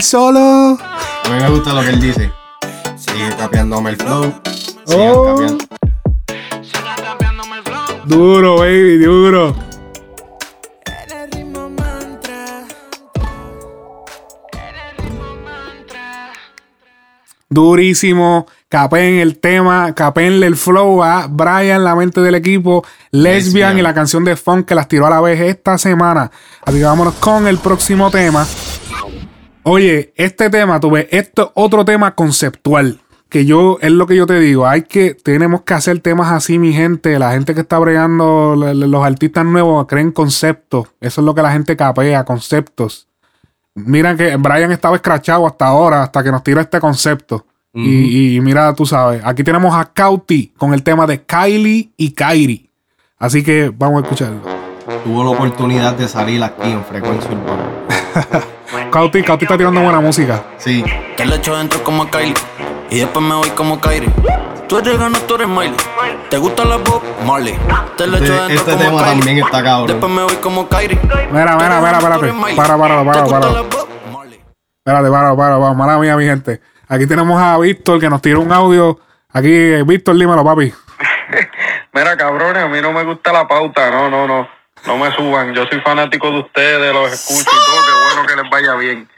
Él 0.00 0.04
solo. 0.04 0.78
A 0.80 1.28
mí 1.28 1.36
me 1.42 1.50
gusta 1.50 1.74
lo 1.74 1.82
que 1.82 1.90
él 1.90 2.00
dice. 2.00 2.32
Sigue 2.96 3.36
capeándome 3.36 3.90
el 3.90 3.96
flow. 3.98 4.32
Sigue 4.86 5.10
Oh. 5.10 5.24
capeando. 5.36 5.64
Duro, 8.06 8.56
baby, 8.58 8.98
duro. 8.98 9.54
Durísimo. 17.48 18.46
Capen 18.68 19.14
el 19.18 19.38
tema, 19.40 19.92
capenle 19.96 20.46
el 20.46 20.54
flow 20.56 21.02
a 21.02 21.26
Brian, 21.28 21.82
la 21.82 21.96
mente 21.96 22.20
del 22.20 22.36
equipo, 22.36 22.84
Lesbian, 23.10 23.34
Lesbian. 23.34 23.78
y 23.78 23.82
la 23.82 23.92
canción 23.92 24.24
de 24.24 24.36
funk 24.36 24.64
que 24.66 24.76
las 24.76 24.86
tiró 24.86 25.08
a 25.08 25.10
la 25.10 25.20
vez 25.20 25.40
esta 25.40 25.76
semana. 25.76 26.30
Así 26.64 26.78
que 26.78 26.84
vámonos 26.84 27.14
con 27.14 27.48
el 27.48 27.58
próximo 27.58 28.12
tema. 28.12 28.46
Oye, 29.62 30.12
este 30.16 30.48
tema, 30.48 30.80
tú 30.80 30.90
ves, 30.90 31.06
esto 31.10 31.42
es 31.42 31.48
otro 31.54 31.84
tema 31.84 32.14
conceptual. 32.14 32.98
Que 33.28 33.44
yo, 33.44 33.78
es 33.80 33.92
lo 33.92 34.08
que 34.08 34.16
yo 34.16 34.26
te 34.26 34.40
digo, 34.40 34.66
hay 34.66 34.82
que, 34.82 35.14
tenemos 35.14 35.62
que 35.62 35.74
hacer 35.74 36.00
temas 36.00 36.32
así, 36.32 36.58
mi 36.58 36.72
gente. 36.72 37.16
La 37.18 37.32
gente 37.32 37.54
que 37.54 37.60
está 37.60 37.78
bregando, 37.78 38.56
los 38.56 39.04
artistas 39.04 39.44
nuevos 39.44 39.86
creen 39.86 40.10
conceptos. 40.10 40.88
Eso 41.00 41.20
es 41.20 41.24
lo 41.24 41.34
que 41.34 41.42
la 41.42 41.52
gente 41.52 41.76
capea, 41.76 42.24
conceptos. 42.24 43.06
Mira 43.74 44.16
que 44.16 44.34
Brian 44.34 44.72
estaba 44.72 44.96
escrachado 44.96 45.46
hasta 45.46 45.66
ahora, 45.66 46.02
hasta 46.02 46.24
que 46.24 46.32
nos 46.32 46.42
tira 46.42 46.60
este 46.62 46.80
concepto. 46.80 47.46
y, 47.72 48.36
y 48.36 48.40
mira, 48.40 48.74
tú 48.74 48.84
sabes, 48.84 49.22
aquí 49.24 49.44
tenemos 49.44 49.72
a 49.76 49.84
Cauti 49.84 50.52
con 50.58 50.74
el 50.74 50.82
tema 50.82 51.06
de 51.06 51.22
Kylie 51.22 51.92
y 51.96 52.10
Kairi. 52.10 52.68
Así 53.16 53.44
que 53.44 53.72
vamos 53.72 54.02
a 54.02 54.06
escucharlo. 54.06 54.40
Tuvo 55.04 55.22
la 55.22 55.30
oportunidad 55.30 55.94
de 55.94 56.08
salir 56.08 56.42
aquí 56.42 56.68
en 56.68 56.84
Frecuencia 56.84 57.30
Urbana. 57.30 58.50
Cauti, 58.90 59.22
Cauti 59.22 59.44
está 59.44 59.56
tirando 59.56 59.80
buena 59.80 60.00
música. 60.00 60.42
Sí. 60.58 60.84
Te 61.16 61.24
le 61.24 61.36
echo 61.36 61.56
dentro 61.56 61.82
como 61.84 62.02
a 62.04 62.10
Kylie 62.10 62.34
y 62.90 62.98
después 63.00 63.24
me 63.24 63.34
voy 63.34 63.50
como 63.50 63.80
Kyrie. 63.80 64.10
Tú 64.68 64.78
eres 64.78 64.98
gana, 64.98 65.18
tú 65.26 65.34
eres 65.36 65.48
Miley. 65.48 65.74
¿Te 66.28 66.38
gusta 66.38 66.64
la 66.64 66.76
Bob 66.76 67.02
Marley? 67.26 67.56
Te 67.96 68.06
le 68.06 68.18
echo 68.18 68.32
Este, 68.32 68.54
dentro 68.54 68.54
este 68.54 68.70
como 68.72 68.84
tema 68.84 68.98
Kylie. 68.98 69.16
también 69.16 69.38
está 69.44 69.62
cabrón. 69.62 69.86
Después 69.86 70.12
me 70.12 70.22
voy 70.22 70.34
como 70.36 70.68
Kyrie. 70.68 70.98
Mira, 71.32 71.56
mira, 71.56 71.80
mira, 71.80 71.98
espérate. 71.98 72.32
Para, 72.56 72.78
para, 72.78 73.04
para, 73.04 73.24
para. 73.24 73.48
Espérate, 73.48 75.10
para, 75.10 75.36
para, 75.36 75.58
para. 75.58 75.74
Mala 75.74 75.98
mía, 75.98 76.16
mi 76.16 76.24
gente. 76.24 76.60
Aquí 76.88 77.06
tenemos 77.06 77.40
a 77.40 77.58
Víctor 77.58 78.00
que 78.00 78.08
nos 78.08 78.20
tiró 78.22 78.40
un 78.40 78.52
audio. 78.52 78.98
Aquí, 79.32 79.82
Víctor, 79.84 80.16
dímelo, 80.16 80.44
papi. 80.44 80.72
Mira, 81.92 82.16
cabrones, 82.16 82.62
a 82.64 82.68
mí 82.68 82.80
no 82.80 82.92
me 82.92 83.04
gusta 83.04 83.32
la 83.32 83.46
pauta, 83.46 83.90
no, 83.90 84.08
no, 84.10 84.26
no. 84.26 84.48
No 84.86 84.98
me 84.98 85.14
suban. 85.14 85.54
Yo 85.54 85.64
soy 85.70 85.80
fanático 85.80 86.30
de 86.30 86.40
ustedes, 86.40 86.92
los 86.94 87.12
escucho 87.12 87.40
y 87.40 87.44
todo. 87.44 87.76
Qué 87.86 88.14
bueno 88.14 88.28
que 88.28 88.42
les 88.42 88.50
vaya 88.50 88.74
bien. 88.76 89.08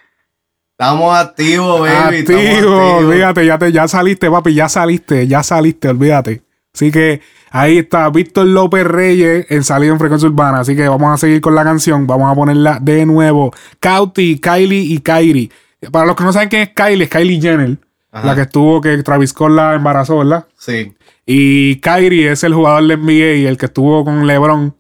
Estamos 0.78 1.14
activos, 1.16 1.80
baby. 1.80 2.16
estamos 2.16 2.42
Activo, 2.42 2.80
activos. 2.80 3.04
olvídate, 3.04 3.46
ya, 3.46 3.58
te, 3.58 3.72
ya 3.72 3.86
saliste, 3.88 4.30
papi, 4.30 4.54
ya 4.54 4.68
saliste, 4.68 5.26
ya 5.28 5.42
saliste, 5.42 5.88
olvídate. 5.88 6.42
Así 6.74 6.90
que 6.90 7.20
ahí 7.50 7.78
está 7.78 8.08
Víctor 8.08 8.46
López 8.46 8.84
Reyes 8.84 9.46
en 9.50 9.62
Salido 9.62 9.92
en 9.92 9.98
Frecuencia 10.00 10.28
Urbana. 10.28 10.60
Así 10.60 10.74
que 10.74 10.88
vamos 10.88 11.12
a 11.12 11.18
seguir 11.18 11.40
con 11.40 11.54
la 11.54 11.62
canción, 11.62 12.06
vamos 12.06 12.32
a 12.32 12.34
ponerla 12.34 12.78
de 12.80 13.06
nuevo. 13.06 13.52
Cauti, 13.78 14.40
Kylie 14.40 14.80
y 14.94 14.98
Kairi. 15.00 15.52
Para 15.92 16.06
los 16.06 16.16
que 16.16 16.24
no 16.24 16.32
saben 16.32 16.48
quién 16.48 16.62
es 16.62 16.68
Kylie, 16.70 17.04
es 17.04 17.10
Kylie 17.10 17.40
Jenner, 17.40 17.76
Ajá. 18.10 18.26
la 18.26 18.34
que 18.34 18.42
estuvo, 18.42 18.80
que 18.80 18.96
Travis 19.02 19.30
Scott 19.30 19.50
la 19.50 19.74
embarazó, 19.74 20.18
¿verdad? 20.18 20.46
Sí. 20.58 20.94
Y 21.26 21.76
Kyrie 21.76 22.32
es 22.32 22.42
el 22.42 22.54
jugador 22.54 22.84
de 22.86 22.96
NBA, 22.96 23.48
el 23.48 23.56
que 23.58 23.66
estuvo 23.66 24.04
con 24.04 24.26
LeBron. 24.26 24.74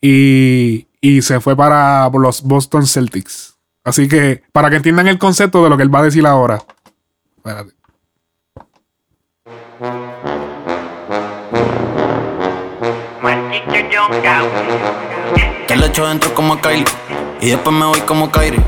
Y, 0.00 0.86
y 1.00 1.22
se 1.22 1.40
fue 1.40 1.56
para 1.56 2.08
los 2.10 2.42
Boston 2.42 2.86
Celtics. 2.86 3.56
Así 3.84 4.08
que, 4.08 4.42
para 4.52 4.70
que 4.70 4.76
entiendan 4.76 5.08
el 5.08 5.18
concepto 5.18 5.64
de 5.64 5.70
lo 5.70 5.76
que 5.76 5.82
él 5.82 5.94
va 5.94 6.00
a 6.00 6.04
decir 6.04 6.26
ahora. 6.26 6.62
Espérate. 7.36 7.72
Te 15.66 15.76
le 15.76 15.86
echo 15.86 16.06
dentro 16.06 16.34
como 16.34 16.54
a 16.54 16.60
Kylie 16.60 16.84
y 17.40 17.50
después 17.50 17.76
me 17.76 17.86
voy 17.86 18.00
como 18.00 18.30
Kyrie. 18.30 18.60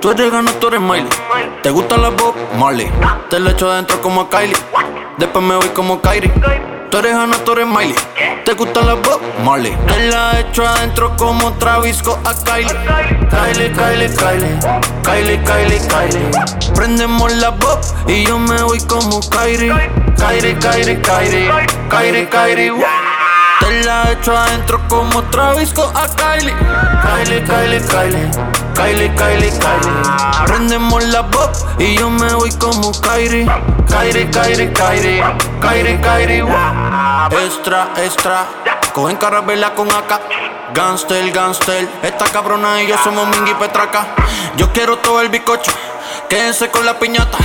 Tú 0.00 0.10
eres 0.10 0.30
gana, 0.30 0.50
tú 0.52 0.68
eres 0.68 0.80
Miley. 0.80 1.08
¿Te 1.62 1.70
gusta 1.70 1.96
la 1.98 2.08
Bob 2.10 2.34
Marley? 2.58 2.90
Te 3.28 3.38
le 3.38 3.50
echo 3.50 3.70
dentro 3.70 4.00
como 4.00 4.22
a 4.22 4.30
Kylie. 4.30 4.56
Después 5.18 5.44
me 5.44 5.56
voy 5.56 5.68
como 5.68 6.00
Kyrie. 6.00 6.32
Tú 6.90 6.98
eres 6.98 7.14
Hannah, 7.14 7.36
tú 7.44 7.52
eres 7.52 7.68
Miley. 7.68 7.94
¿Te 8.44 8.52
gusta 8.54 8.82
la 8.82 8.94
Bob 8.94 9.20
Marley? 9.44 9.76
Te 9.86 10.08
la 10.08 10.40
echo 10.40 10.66
adentro 10.66 11.16
como 11.16 11.52
Travis 11.52 11.98
Scott 11.98 12.18
a 12.26 12.34
Kylie. 12.34 12.74
Kylie, 13.30 13.70
Kylie, 13.72 14.10
Kylie. 14.16 14.58
Kylie, 15.04 15.40
Kylie, 15.44 15.80
Kylie. 15.86 16.74
Prendemos 16.74 17.32
la 17.34 17.50
Bob 17.50 17.78
y 18.08 18.24
yo 18.24 18.40
me 18.40 18.60
voy 18.62 18.80
como 18.88 19.20
Kyrie. 19.20 19.72
Kyrie, 20.16 20.58
Kyrie, 20.58 21.00
Kyrie. 21.00 21.50
Kyrie, 21.88 22.28
Kyrie. 22.28 22.70
wow. 22.72 22.99
La 23.70 24.10
echo 24.10 24.36
adentro 24.36 24.80
como 24.88 25.22
Travis 25.30 25.68
Scott 25.68 25.94
a 25.96 26.08
Kylie. 26.08 26.52
Kylie, 27.02 27.44
Kylie, 27.44 27.80
Kylie. 27.80 28.30
Kylie, 28.74 29.14
Kylie, 29.14 29.50
Kylie. 29.50 30.44
Prendemos 30.44 31.04
la 31.04 31.22
Bob 31.22 31.52
y 31.78 31.96
yo 31.96 32.10
me 32.10 32.34
voy 32.34 32.50
como 32.58 32.90
Kyrie. 33.00 33.46
Kyrie, 33.88 34.28
Kyrie, 34.28 34.72
Kyrie. 34.72 35.22
Kyrie, 35.60 36.00
Kyrie. 36.00 36.42
wow. 36.42 37.38
Extra, 37.44 37.90
extra. 37.98 38.44
Cogen 38.92 39.16
carabela 39.16 39.72
con 39.74 39.88
AK. 39.88 40.20
Gangster, 40.74 41.30
gangster. 41.30 41.88
Esta 42.02 42.24
cabrona 42.26 42.82
y 42.82 42.88
yo 42.88 42.96
somos 43.04 43.28
Mingy 43.28 43.54
Petraca. 43.54 44.04
Yo 44.56 44.72
quiero 44.72 44.98
todo 44.98 45.20
el 45.20 45.28
bicocho. 45.28 45.70
Quédense 46.30 46.70
con 46.70 46.86
la 46.86 46.96
piñata. 46.96 47.38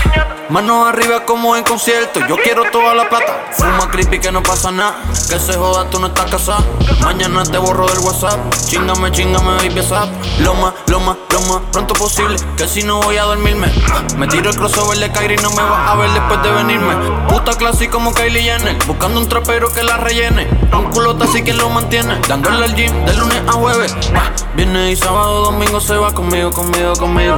Manos 0.50 0.88
arriba 0.88 1.26
como 1.26 1.56
en 1.56 1.64
concierto. 1.64 2.20
Yo 2.30 2.38
quiero 2.38 2.70
toda 2.72 2.94
la 2.94 3.10
plata. 3.10 3.48
Fuma 3.54 3.90
creepy 3.90 4.20
que 4.20 4.32
no 4.32 4.44
pasa 4.44 4.72
nada. 4.72 4.96
Que 5.28 5.40
se 5.40 5.56
joda, 5.56 5.90
tú 5.90 6.00
no 6.00 6.06
estás 6.06 6.30
casada. 6.30 6.64
Mañana 7.02 7.42
te 7.42 7.58
borro 7.58 7.88
del 7.88 7.98
WhatsApp. 7.98 8.40
Chingame, 8.68 9.12
chingame, 9.12 9.56
baby, 9.56 9.82
zap. 9.82 10.08
Lo 10.42 10.54
más, 10.54 10.76
lo 10.86 11.00
más, 11.00 11.18
lo 11.32 11.42
más 11.42 11.62
pronto 11.72 11.96
posible. 11.96 12.38
Que 12.58 12.68
si 12.68 12.84
no 12.84 13.02
voy 13.02 13.18
a 13.18 13.24
dormirme. 13.24 13.74
Me 14.18 14.28
tiro 14.28 14.52
el 14.52 14.56
crossover 14.56 15.00
de 15.00 15.12
Kyrie 15.12 15.38
y 15.40 15.42
no 15.42 15.50
me 15.50 15.64
vas 15.64 15.90
a 15.90 15.96
ver 15.96 16.12
después 16.12 16.44
de 16.44 16.52
venirme. 16.52 16.94
Puta 17.28 17.58
clase 17.58 17.90
como 17.90 18.14
Kylie 18.14 18.44
Jenner. 18.44 18.78
Buscando 18.86 19.20
un 19.20 19.28
trapero 19.28 19.74
que 19.74 19.82
la 19.82 19.98
rellene. 19.98 20.48
Un 20.72 20.92
culote 20.92 21.24
así 21.24 21.44
que 21.44 21.56
lo 21.56 21.72
mantiene. 21.72 22.20
Dándole 22.28 22.66
al 22.66 22.76
gym 22.76 22.94
de 23.06 23.16
lunes 23.16 23.42
a 23.48 23.54
jueves. 23.54 23.96
Viernes 24.56 24.92
y 24.92 24.96
sábado, 24.96 25.46
domingo 25.46 25.82
se 25.82 25.98
va 25.98 26.14
conmigo, 26.14 26.52
conmigo, 26.52 26.94
conmigo. 26.94 27.38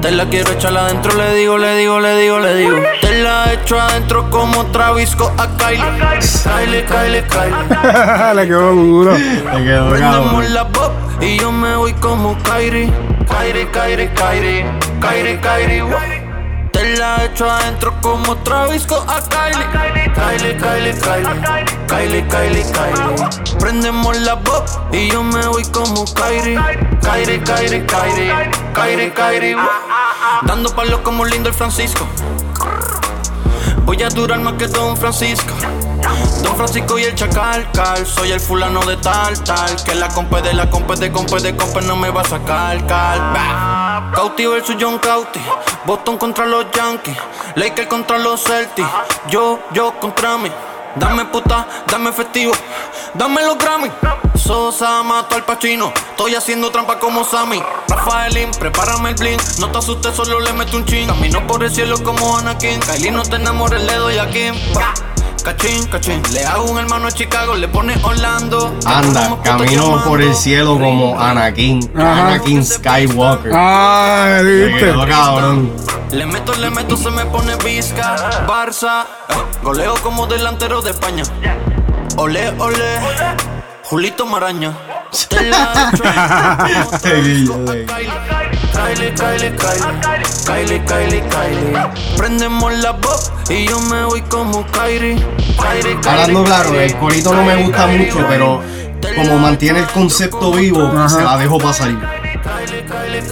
Te 0.00 0.12
la 0.12 0.26
quiero 0.26 0.52
echar 0.52 0.75
adentro, 0.78 1.14
le 1.14 1.34
digo, 1.34 1.58
le 1.58 1.76
digo, 1.76 2.00
le 2.00 2.20
digo, 2.20 2.38
le 2.38 2.54
digo. 2.56 2.76
Te 3.00 3.22
la 3.22 3.52
echo 3.52 3.80
adentro 3.80 4.28
como 4.30 4.66
Travis 4.66 5.10
Scott 5.10 5.32
a 5.38 5.48
Kylie. 5.56 5.84
Kylie, 6.42 6.84
Kylie, 6.84 7.24
Kylie. 7.24 8.34
Le 8.34 8.46
quedó 8.46 8.72
duro. 8.72 9.12
Le 9.16 9.64
quedó 9.64 9.90
Prendemos 9.90 10.50
la 10.50 10.62
Bob 10.64 10.92
y 11.20 11.38
yo 11.38 11.52
me 11.52 11.76
voy 11.76 11.92
como 11.94 12.36
Kyrie. 12.42 12.90
Kyrie, 13.28 13.68
Kyrie, 13.70 14.10
Kyrie. 14.14 14.64
Kyrie, 15.00 15.40
Kyrie. 15.40 16.15
Te 16.76 16.94
la 16.98 17.24
echo 17.24 17.50
adentro 17.50 17.90
como 18.02 18.36
Travis 18.42 18.86
a 19.08 19.22
Kylie. 19.30 19.64
Kylie, 20.12 20.56
Kylie, 20.58 20.92
Kylie. 21.00 21.42
Kylie, 21.88 22.28
Kylie, 22.28 22.64
Kylie. 22.70 23.58
Prendemos 23.58 24.14
la 24.18 24.34
Bob 24.34 24.62
y 24.92 25.08
yo 25.08 25.22
me 25.22 25.46
voy 25.46 25.64
como 25.72 26.04
Kyrie. 26.04 26.60
Kyrie, 27.00 27.40
Kyrie, 27.40 27.86
Kyrie. 27.86 28.50
Kyrie, 28.74 29.10
Kyrie. 29.14 29.56
Dando 30.42 30.68
palos 30.76 31.00
como 31.00 31.24
lindo 31.24 31.48
el 31.48 31.54
Francisco. 31.54 32.06
Voy 33.86 34.02
a 34.02 34.10
durar 34.10 34.40
más 34.40 34.52
que 34.58 34.66
Don 34.66 34.98
Francisco. 34.98 35.54
Don 36.42 36.56
Francisco 36.56 36.98
y 36.98 37.04
el 37.04 37.14
chacal, 37.14 37.70
cal. 37.72 38.06
Soy 38.06 38.32
el 38.32 38.40
fulano 38.40 38.80
de 38.82 38.96
tal, 38.96 39.42
tal. 39.44 39.84
Que 39.84 39.94
la 39.94 40.08
compa 40.08 40.40
de 40.40 40.54
la 40.54 40.68
compa 40.70 40.94
de 40.94 41.10
compa 41.10 41.38
de 41.38 41.56
compa 41.56 41.80
no 41.80 41.96
me 41.96 42.10
va 42.10 42.22
a 42.22 42.24
sacar, 42.24 42.86
cal. 42.86 43.18
Bah. 43.32 44.12
Cauti 44.14 44.46
versus 44.46 44.76
John 44.80 44.98
Cauti. 44.98 45.40
Boston 45.84 46.18
contra 46.18 46.46
los 46.46 46.66
Yankees. 46.72 47.16
Lakers 47.54 47.88
contra 47.88 48.18
los 48.18 48.42
Celtics. 48.42 48.88
Yo, 49.30 49.58
yo 49.72 49.92
contra 50.00 50.36
mí. 50.38 50.50
Dame 50.96 51.26
puta, 51.26 51.66
dame 51.88 52.10
festivo. 52.10 52.52
Dame 53.14 53.42
los 53.42 53.58
Grammy. 53.58 53.90
Sosa 54.34 55.02
mato 55.02 55.34
al 55.34 55.44
Pachino. 55.44 55.92
Estoy 56.10 56.34
haciendo 56.34 56.70
trampa 56.70 56.98
como 56.98 57.24
Sammy. 57.24 57.62
Rafaelín, 57.88 58.50
prepárame 58.52 59.10
el 59.10 59.14
bling. 59.16 59.40
No 59.58 59.70
te 59.70 59.78
asustes, 59.78 60.14
solo 60.14 60.40
le 60.40 60.52
meto 60.52 60.76
un 60.76 60.84
ching. 60.84 61.06
Camino 61.06 61.46
por 61.46 61.62
el 61.64 61.70
cielo 61.70 62.02
como 62.02 62.38
Anakin. 62.38 62.80
Kylie, 62.80 63.10
no 63.10 63.22
te 63.22 63.36
enamores, 63.36 63.82
le 63.82 63.94
doy 63.94 64.18
a 64.18 64.30
Kim. 64.30 64.54
Cachín, 65.46 65.86
cachín. 65.86 66.20
Le 66.32 66.44
hago 66.44 66.64
un 66.72 66.76
hermano 66.76 67.06
a 67.06 67.12
Chicago, 67.12 67.54
le 67.54 67.68
pone 67.68 67.94
Orlando. 68.02 68.74
Anda, 68.84 69.38
camino 69.44 70.02
por 70.04 70.20
el 70.20 70.34
cielo 70.34 70.72
como 70.76 71.16
Anakin. 71.20 71.88
Ajá. 71.96 72.26
Anakin 72.30 72.66
Skywalker. 72.66 73.52
Ah, 73.54 74.40
Le 74.42 74.66
viste. 74.66 74.92
cabrón. 75.08 75.70
Le 76.10 76.26
meto, 76.26 76.52
le 76.56 76.68
meto, 76.70 76.96
se 76.96 77.12
me 77.12 77.24
pone 77.26 77.54
visca. 77.64 78.16
Barça, 78.48 79.04
eh, 79.28 79.34
goleo 79.62 79.94
como 80.02 80.26
delantero 80.26 80.82
de 80.82 80.90
España. 80.90 81.22
Ole, 82.16 82.48
ole, 82.58 82.98
Julito 83.84 84.26
Maraña. 84.26 84.72
Te 85.28 85.42
la 85.50 85.90
Seguillo, 87.00 87.54
seguillo. 87.64 87.64
Kylie, 88.72 89.12
Kylie, 89.14 89.52
Kylie, 89.56 89.80
Kylie, 90.44 90.84
Kylie, 90.84 91.22
Kylie. 91.28 92.16
Prendemos 92.16 92.72
la 92.74 92.96
pop 92.96 93.18
y 93.48 93.66
yo 93.66 93.80
me 93.80 94.04
voy 94.04 94.22
como 94.22 94.66
Kyrie. 94.66 95.16
Kylie, 95.16 95.96
Kylie, 96.00 96.08
Hablando 96.08 96.44
claro, 96.44 96.70
Kylie. 96.70 96.84
el 96.84 96.96
corito 96.96 97.34
no 97.34 97.44
me 97.44 97.56
gusta 97.64 97.86
mucho, 97.86 98.26
pero 98.28 98.62
como 99.16 99.38
mantiene 99.38 99.80
el 99.80 99.86
concepto 99.86 100.52
vivo, 100.52 101.08
se 101.08 101.22
la 101.22 101.36
dejo 101.38 101.58
pasar. 101.58 101.88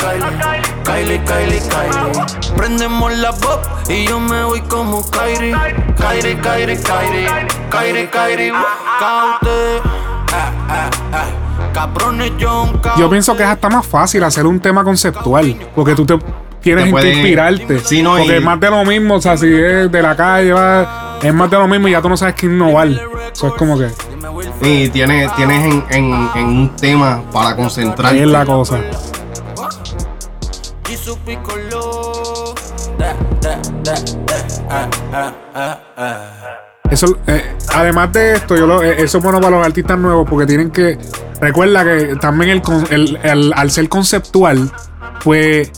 Kylie, 0.05 1.21
Kylie, 1.25 1.61
Kylie. 1.61 2.55
Prendemos 2.57 3.13
la 3.19 3.33
pop 3.33 3.63
y 3.89 4.07
yo 4.07 4.21
me 4.21 4.45
voy 4.45 4.61
como 4.63 5.09
Kyrie. 5.11 5.55
Kyrie, 5.97 6.39
Kyrie, 6.41 6.79
Kyrie. 6.81 7.29
Kyrie, 7.71 8.09
Kyrie, 8.11 8.53
caute. 8.99 9.81
Ah, 10.33 10.51
ah, 10.69 10.91
ah. 11.13 11.27
Yo 12.99 13.11
pienso 13.11 13.37
que 13.37 13.43
es 13.43 13.49
hasta 13.49 13.69
más 13.69 13.87
fácil 13.87 14.23
hacer 14.25 14.47
un 14.47 14.61
tema 14.61 14.85
conceptual. 14.85 15.57
Porque 15.75 15.95
tú 15.95 16.07
te 16.07 16.19
tienes 16.61 16.85
Te 16.85 16.91
en 16.91 16.97
que 16.97 17.13
inspirarte. 17.13 17.79
Sí, 17.81 18.03
no, 18.03 18.17
porque 18.17 18.33
y- 18.35 18.37
es 18.37 18.43
más 18.43 18.59
de 18.61 18.71
lo 18.71 18.85
mismo. 18.85 19.15
O 19.17 19.21
sea, 19.21 19.37
si 19.37 19.47
es 19.53 19.91
de 19.91 20.03
la 20.03 20.17
calle, 20.17 20.53
va, 20.53 21.19
es 21.23 21.35
más 21.35 21.51
de 21.51 21.59
lo 21.59 21.69
mismo 21.69 21.89
y 21.89 21.93
ya 21.93 22.01
tú 22.03 22.09
no 22.09 22.17
sabes 22.17 22.35
qué 22.35 22.47
innovar. 22.47 22.89
Eso 23.33 23.49
es 23.49 23.53
como 23.55 23.79
que. 23.79 23.89
Y 24.63 24.89
tienes, 24.89 25.35
tienes 25.37 25.65
en, 25.65 25.85
en- 25.91 26.29
en 26.35 26.45
un 26.47 26.77
tema 26.77 27.23
para 27.33 27.55
concentrarte. 27.57 28.17
Ahí 28.17 28.23
es 28.23 28.29
la 28.29 28.45
cosa. 28.47 28.79
Eso, 36.95 37.19
eh, 37.27 37.43
además 37.75 38.13
de 38.13 38.35
esto, 38.35 38.57
yo 38.57 38.69
lo- 38.69 38.81
eh, 38.81 38.95
eso 39.03 39.19
es 39.19 39.25
bueno 39.25 39.41
para 39.41 39.57
los 39.57 39.67
artistas 39.67 39.99
nuevos 39.99 40.29
porque 40.31 40.47
tienen 40.47 40.71
que. 40.71 40.97
Recuerda 41.41 41.83
que 41.85 42.15
también 42.21 42.51
el, 42.53 42.63
con- 42.63 42.87
el- 42.91 43.19
el- 43.25 43.53
al 43.57 43.71
ser 43.73 43.89
conceptual, 43.89 44.71
pues 45.25 45.73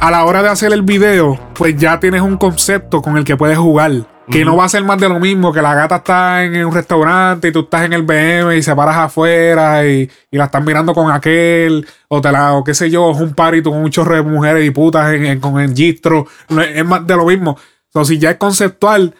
a 0.00 0.10
la 0.10 0.24
hora 0.24 0.42
de 0.42 0.48
hacer 0.48 0.72
el 0.72 0.82
video, 0.82 1.38
pues 1.54 1.76
ya 1.76 2.00
tienes 2.00 2.20
un 2.20 2.36
concepto 2.36 3.00
con 3.00 3.16
el 3.16 3.24
que 3.24 3.36
puedes 3.36 3.56
jugar. 3.58 3.92
Que 4.28 4.44
no 4.44 4.56
va 4.56 4.64
a 4.64 4.68
ser 4.68 4.82
más 4.82 4.98
de 4.98 5.08
lo 5.08 5.20
mismo, 5.20 5.52
que 5.52 5.62
la 5.62 5.72
gata 5.72 5.96
está 5.96 6.42
en 6.42 6.66
un 6.66 6.74
restaurante 6.74 7.46
y 7.46 7.52
tú 7.52 7.60
estás 7.60 7.84
en 7.84 7.92
el 7.92 8.02
BM 8.02 8.56
y 8.56 8.62
se 8.64 8.74
paras 8.74 8.96
afuera 8.96 9.86
y, 9.86 10.10
y 10.32 10.36
la 10.36 10.46
estás 10.46 10.64
mirando 10.64 10.92
con 10.94 11.12
aquel, 11.12 11.86
o 12.08 12.20
te 12.20 12.32
la, 12.32 12.54
o 12.54 12.64
qué 12.64 12.74
sé 12.74 12.90
yo, 12.90 13.12
es 13.12 13.18
un 13.20 13.34
party 13.34 13.62
tú 13.62 13.70
con 13.70 13.78
un 13.82 13.90
chorro 13.90 14.16
de 14.16 14.22
mujeres 14.22 14.66
y 14.66 14.70
putas 14.70 15.14
en, 15.14 15.26
en- 15.26 15.38
con 15.38 15.60
el 15.60 15.72
gistro. 15.72 16.26
Es 16.74 16.84
más 16.84 17.06
de 17.06 17.14
lo 17.14 17.24
mismo. 17.26 17.56
Entonces, 17.86 18.16
si 18.16 18.18
ya 18.20 18.30
es 18.32 18.36
conceptual, 18.36 19.14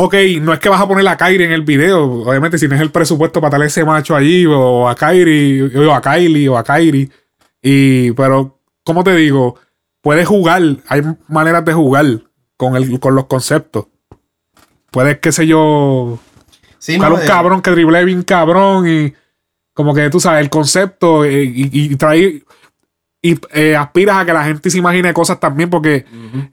Ok, 0.00 0.14
no 0.40 0.52
es 0.52 0.60
que 0.60 0.68
vas 0.68 0.80
a 0.80 0.86
poner 0.86 1.06
a 1.08 1.16
Kyrie 1.16 1.44
en 1.44 1.52
el 1.52 1.62
video. 1.62 2.04
Obviamente, 2.22 2.56
si 2.56 2.68
tienes 2.68 2.82
el 2.82 2.92
presupuesto 2.92 3.40
para 3.40 3.50
darle 3.50 3.66
ese 3.66 3.84
macho 3.84 4.14
allí, 4.14 4.46
o 4.46 4.88
a 4.88 4.94
Kyrie, 4.94 5.76
o 5.76 5.92
a 5.92 6.00
Kylie, 6.00 6.48
o 6.48 6.56
a 6.56 6.62
Kyrie. 6.62 7.10
Y, 7.60 8.12
pero, 8.12 8.60
¿cómo 8.84 9.02
te 9.02 9.16
digo? 9.16 9.56
Puedes 10.00 10.28
jugar. 10.28 10.62
Hay 10.86 11.02
maneras 11.26 11.64
de 11.64 11.72
jugar 11.72 12.06
con, 12.56 12.76
el, 12.76 13.00
con 13.00 13.16
los 13.16 13.26
conceptos. 13.26 13.86
Puedes, 14.92 15.18
qué 15.18 15.32
sé 15.32 15.48
yo, 15.48 16.20
Sí, 16.78 16.92
buscar 16.92 17.10
no, 17.10 17.16
un 17.16 17.22
eh, 17.22 17.26
cabrón 17.26 17.60
que 17.60 17.72
drible 17.72 18.04
bien 18.04 18.22
cabrón 18.22 18.88
y 18.88 19.14
como 19.74 19.94
que 19.94 20.10
tú 20.10 20.20
sabes, 20.20 20.42
el 20.42 20.50
concepto 20.50 21.24
eh, 21.24 21.42
y, 21.42 21.70
y 21.72 21.96
traer 21.96 22.44
y 23.20 23.38
eh, 23.52 23.74
aspiras 23.76 24.18
a 24.18 24.24
que 24.24 24.32
la 24.32 24.44
gente 24.44 24.70
se 24.70 24.78
imagine 24.78 25.12
cosas 25.12 25.40
también 25.40 25.70
porque 25.70 26.04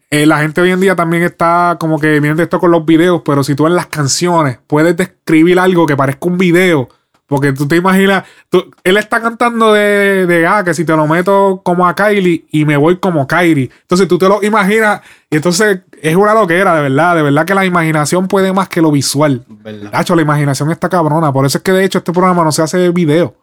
eh, 0.10 0.26
la 0.26 0.40
gente 0.40 0.62
hoy 0.62 0.72
en 0.72 0.80
día 0.80 0.96
también 0.96 1.24
está 1.24 1.78
como 1.80 2.00
que 2.00 2.20
viendo 2.20 2.42
esto 2.42 2.60
con 2.60 2.72
los 2.72 2.86
videos, 2.86 3.22
pero 3.24 3.44
si 3.44 3.54
tú 3.56 3.68
en 3.68 3.76
las 3.76 3.86
canciones 3.88 4.58
puedes 4.66 4.98
describir 4.98 5.60
algo 5.60 5.86
que 5.86 5.96
parezca 5.96 6.28
un 6.28 6.38
video, 6.40 6.90
porque 7.28 7.54
tú 7.54 7.68
te 7.68 7.76
imaginas, 7.76 8.24
tú- 8.50 8.72
él 8.84 8.98
está 8.98 9.20
cantando 9.22 9.74
de, 9.74 10.26
de, 10.28 10.46
ah, 10.48 10.64
que 10.64 10.74
si 10.76 10.86
te 10.86 10.96
lo 10.96 11.08
meto 11.08 11.62
como 11.64 11.88
a 11.88 11.96
Kylie 11.96 12.46
y 12.52 12.66
me 12.66 12.78
voy 12.78 12.98
como 12.98 13.26
Kyrie. 13.28 13.72
Entonces 13.82 14.08
tú 14.08 14.18
te 14.20 14.28
lo 14.28 14.44
imaginas 14.44 15.02
y 15.30 15.36
entonces 15.38 15.80
es 16.02 16.16
una 16.16 16.34
loquera, 16.36 16.76
de 16.76 16.82
verdad, 16.84 17.16
de 17.16 17.24
verdad 17.24 17.46
que 17.46 17.56
la 17.56 17.66
imaginación 17.66 18.28
puede 18.28 18.54
más 18.54 18.70
que 18.70 18.80
lo 18.82 18.92
visual. 18.92 19.44
Hacho, 19.92 20.16
la 20.16 20.22
imaginación 20.22 20.70
está 20.72 20.88
cabrona. 20.90 21.34
Por 21.34 21.46
eso 21.48 21.58
es 21.58 21.64
que 21.64 21.72
de 21.72 21.84
hecho 21.86 21.98
este 22.00 22.12
programa 22.12 22.44
no 22.44 22.52
se 22.52 22.62
hace 22.62 22.90
video. 22.92 23.36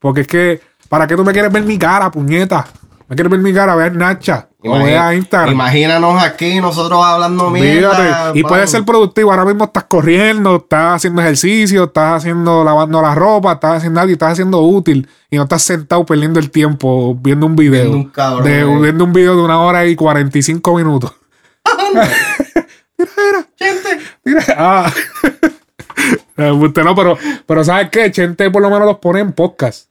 Porque 0.00 0.20
es 0.22 0.26
que, 0.28 0.60
¿para 0.88 1.06
qué 1.06 1.16
tú 1.16 1.24
me 1.24 1.32
quieres 1.32 1.52
ver 1.52 1.62
mi 1.62 1.78
cara, 1.78 2.10
puñeta? 2.10 2.66
¿Me 3.08 3.16
quieres 3.16 3.30
ver 3.30 3.40
mi 3.40 3.54
cara? 3.54 3.74
Ve 3.74 3.84
a 3.84 3.90
Nacha. 3.90 4.48
O 4.60 4.66
Imagi- 4.66 4.84
ve 4.84 4.98
a 4.98 5.14
Instagram. 5.14 5.54
Imagínanos 5.54 6.22
aquí, 6.22 6.60
nosotros 6.60 7.02
hablando 7.02 7.48
mierda. 7.48 8.32
Y 8.34 8.42
vamos. 8.42 8.50
puede 8.50 8.66
ser 8.66 8.84
productivo. 8.84 9.30
Ahora 9.30 9.46
mismo 9.46 9.64
estás 9.64 9.84
corriendo, 9.84 10.56
estás 10.56 10.96
haciendo 10.96 11.22
ejercicio, 11.22 11.84
estás 11.84 12.18
haciendo, 12.18 12.64
lavando 12.64 13.00
la 13.00 13.14
ropa, 13.14 13.52
estás 13.52 13.78
haciendo 13.78 14.00
algo 14.00 14.10
y 14.10 14.14
estás 14.14 14.32
haciendo 14.32 14.60
útil. 14.60 15.08
Y 15.30 15.36
no 15.36 15.44
estás 15.44 15.62
sentado 15.62 16.04
perdiendo 16.04 16.38
el 16.38 16.50
tiempo 16.50 17.14
viendo 17.14 17.46
un 17.46 17.56
video. 17.56 17.82
Viendo 17.84 17.96
un 17.98 18.10
cabrón, 18.10 18.44
de, 18.44 18.60
eh. 18.60 18.78
viendo 18.82 19.04
un 19.04 19.12
video 19.12 19.36
de 19.36 19.42
una 19.42 19.60
hora 19.60 19.86
y 19.86 19.96
45 19.96 20.76
minutos. 20.76 21.12
Mira, 24.24 24.42
ah. 24.56 24.92
Eh, 26.36 26.52
Usted 26.52 26.84
no, 26.84 26.94
pero, 26.94 27.18
pero 27.46 27.64
¿sabes 27.64 27.88
qué? 27.90 28.12
Chente 28.12 28.48
por 28.50 28.62
lo 28.62 28.70
menos 28.70 28.86
los 28.86 28.98
pone 28.98 29.18
en 29.18 29.32
podcast. 29.32 29.87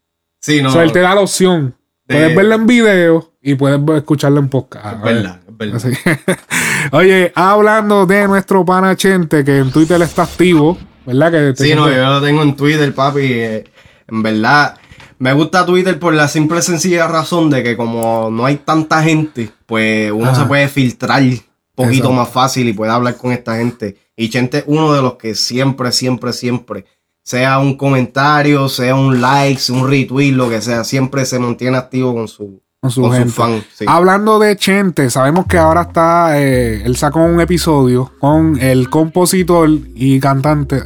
Sí, 0.48 0.62
no. 0.62 0.70
O 0.70 0.72
sea, 0.72 0.84
él 0.84 0.92
te 0.92 1.00
da 1.00 1.14
la 1.14 1.22
opción. 1.22 1.76
De- 2.08 2.16
Puedes 2.16 2.36
verlo 2.36 2.56
en 2.56 2.68
video 2.68 3.34
y 3.42 3.56
puedes 3.56 3.80
escucharlo 3.98 4.40
en 4.40 4.48
podcast. 4.50 4.86
Es 4.96 5.02
verdad, 5.02 5.40
es 5.48 5.58
verdad. 5.58 5.76
Así. 5.76 5.92
Oye, 6.94 7.32
hablando 7.36 8.06
de 8.06 8.28
nuestro 8.28 8.64
pana 8.66 8.96
Chente, 8.96 9.44
que 9.44 9.58
en 9.58 9.72
Twitter 9.72 10.02
está 10.02 10.24
activo, 10.24 10.78
¿verdad? 11.06 11.32
Que 11.56 11.64
Sí, 11.64 11.76
no, 11.76 11.90
yo 11.92 11.98
lo 12.06 12.22
tengo 12.22 12.44
en 12.44 12.56
Twitter, 12.56 12.94
papi. 12.94 13.20
eh, 13.24 13.64
en 14.08 14.24
verdad, 14.24 14.78
me 15.20 15.34
gusta 15.34 15.66
Twitter 15.66 16.00
por 16.00 16.14
la 16.14 16.28
simple 16.30 16.60
y 16.60 16.62
sencilla 16.62 17.08
razón 17.08 17.50
de 17.50 17.62
que 17.64 17.76
como 17.76 18.30
no 18.32 18.46
hay 18.46 18.56
tanta 18.58 19.04
gente, 19.04 19.50
pues 19.66 20.12
uno 20.12 20.30
Ajá. 20.30 20.44
se 20.44 20.48
puede 20.48 20.68
filtrar 20.70 21.22
un 21.22 21.42
poquito 21.76 21.94
Exacto. 22.06 22.14
más 22.14 22.30
fácil 22.30 22.70
y 22.70 22.74
puede 22.74 22.92
hablar 22.94 23.18
con 23.18 23.34
esta 23.34 23.58
gente. 23.58 23.98
Y 24.16 24.30
Chente 24.30 24.60
es 24.60 24.64
uno 24.68 24.94
de 24.94 25.02
los 25.02 25.16
que 25.16 25.36
siempre, 25.36 25.92
siempre, 25.92 26.32
siempre, 26.32 26.86
sea 27.28 27.60
un 27.60 27.76
comentario, 27.76 28.70
sea 28.70 28.96
un 28.96 29.20
like, 29.20 29.62
un 29.70 29.86
retweet, 29.86 30.32
lo 30.32 30.48
que 30.50 30.62
sea, 30.62 30.86
siempre 30.86 31.26
se 31.26 31.38
mantiene 31.38 31.76
activo 31.76 32.14
con 32.14 32.30
su, 32.30 32.64
con 32.80 32.90
su 32.90 33.02
con 33.02 33.12
gente. 33.12 33.68
sí. 33.74 33.84
Hablando 33.86 34.40
de 34.40 34.56
Chente, 34.56 35.10
sabemos 35.10 35.46
que 35.46 35.58
ahora 35.58 35.82
está, 35.82 36.40
eh, 36.42 36.84
él 36.86 36.96
sacó 36.96 37.20
un 37.20 37.42
episodio 37.42 38.14
con 38.22 38.58
el 38.62 38.90
compositor 38.90 39.70
y 39.94 40.22
cantante, 40.22 40.82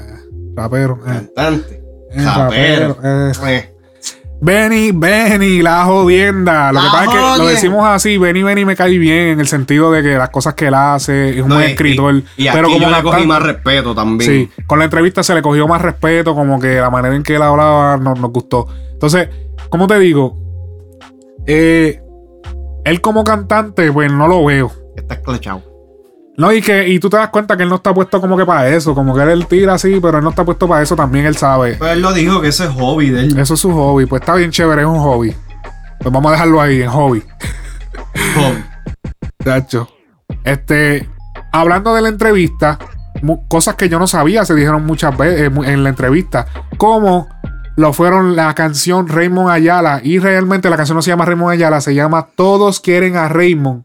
rapero, 0.56 0.98
eh, 1.06 1.30
Cantante, 1.36 1.84
eh, 2.10 2.26
rapero, 2.26 2.98
eh, 3.04 3.32
eh, 3.46 3.71
Benny, 4.44 4.92
Benny, 4.92 5.62
la 5.62 5.84
jodienda. 5.86 6.72
Lo 6.72 6.82
que 6.82 6.88
pasa 6.88 7.04
es 7.04 7.10
que 7.12 7.38
lo 7.44 7.48
decimos 7.48 7.86
así, 7.86 8.18
Benny, 8.18 8.42
Benny 8.42 8.66
me 8.66 8.76
cae 8.76 8.98
bien 8.98 9.28
en 9.28 9.40
el 9.40 9.48
sentido 9.48 9.92
de 9.92 10.02
que 10.02 10.16
las 10.18 10.32
cosas 10.32 10.56
que 10.56 10.66
él 10.68 10.74
hace 10.74 11.30
es 11.38 11.44
un 11.44 11.50
no, 11.50 11.56
buen 11.56 11.68
y- 11.70 11.72
escritor. 11.74 12.16
Y, 12.38 12.48
y 12.48 12.50
pero 12.52 12.68
aquí 12.68 12.74
como 12.80 12.90
yo 12.90 12.98
le 12.98 13.04
cogí 13.04 13.26
más 13.28 13.44
respeto 13.44 13.94
también. 13.94 14.30
Sí, 14.32 14.50
con 14.66 14.80
la 14.80 14.86
entrevista 14.86 15.22
se 15.22 15.36
le 15.36 15.44
cogió 15.44 15.68
más 15.68 15.82
respeto, 15.82 16.34
como 16.34 16.60
que 16.60 16.76
la 16.78 16.90
manera 16.90 17.16
en 17.16 17.22
que 17.22 17.36
él 17.36 17.42
hablaba 17.44 17.98
nos, 17.98 18.20
nos 18.20 18.32
gustó. 18.32 18.66
Entonces, 18.94 19.30
¿cómo 19.70 19.86
te 19.86 20.00
digo? 20.00 20.36
Eh, 21.46 22.02
él 22.84 23.00
como 23.02 23.24
cantante, 23.24 23.92
pues 23.92 24.12
no 24.12 24.28
lo 24.28 24.44
veo. 24.44 24.72
Está 24.96 25.14
esclechado. 25.16 25.62
No, 26.38 26.52
y 26.52 26.62
que 26.62 26.88
y 26.88 27.00
tú 27.00 27.10
te 27.10 27.18
das 27.18 27.30
cuenta 27.30 27.58
que 27.58 27.64
él 27.64 27.70
no 27.70 27.76
está 27.76 27.94
puesto 27.94 28.22
como 28.22 28.38
que 28.38 28.46
para 28.46 28.70
eso, 28.70 28.96
como 28.96 29.14
que 29.14 29.22
él 29.22 29.46
tira 29.48 29.74
así, 29.74 30.00
pero 30.02 30.18
él 30.18 30.24
no 30.24 30.30
está 30.30 30.46
puesto 30.46 30.68
para 30.68 30.82
eso, 30.82 30.96
también 30.96 31.26
él 31.26 31.36
sabe. 31.36 31.76
Pues 31.76 31.92
él 31.92 32.02
lo 32.02 32.14
dijo 32.14 32.42
que 32.42 32.48
ese 32.48 32.66
es 32.66 32.72
hobby 32.72 33.10
de 33.10 33.22
él. 33.22 33.38
Eso 33.38 33.54
es 33.54 33.60
su 33.60 33.72
hobby, 33.72 34.06
pues 34.06 34.22
está 34.22 34.36
bien 34.36 34.52
chévere, 34.52 34.82
es 34.82 34.88
un 34.88 35.00
hobby. 35.00 35.36
Pues 36.00 36.12
vamos 36.12 36.30
a 36.30 36.34
dejarlo 36.34 36.62
ahí, 36.62 36.82
en 36.82 36.90
hobby. 36.90 37.24
Hobby. 38.36 38.64
Tacho. 39.44 39.88
Este, 40.44 41.08
hablando 41.52 41.94
de 41.94 42.02
la 42.02 42.10
entrevista, 42.10 42.80
cosas 43.48 43.76
que 43.76 43.90
yo 43.90 44.00
no 44.00 44.08
sabía 44.08 44.46
se 44.46 44.56
dijeron 44.56 44.86
muchas 44.86 45.16
veces 45.18 45.42
eh, 45.42 45.72
en 45.72 45.84
la 45.84 45.90
entrevista, 45.90 46.48
como 46.78 47.28
lo 47.76 47.94
fueron 47.94 48.36
la 48.36 48.54
canción 48.54 49.08
Raymond 49.08 49.50
Ayala 49.50 50.02
y 50.04 50.20
realmente 50.20 50.70
la 50.70 50.78
canción 50.78 50.96
no 50.96 51.02
se 51.02 51.12
llama 51.12 51.26
Raymond 51.26 51.54
Ayala, 51.54 51.82
se 51.82 51.94
llama 51.94 52.28
Todos 52.36 52.80
quieren 52.80 53.16
a 53.16 53.28
Raymond. 53.28 53.84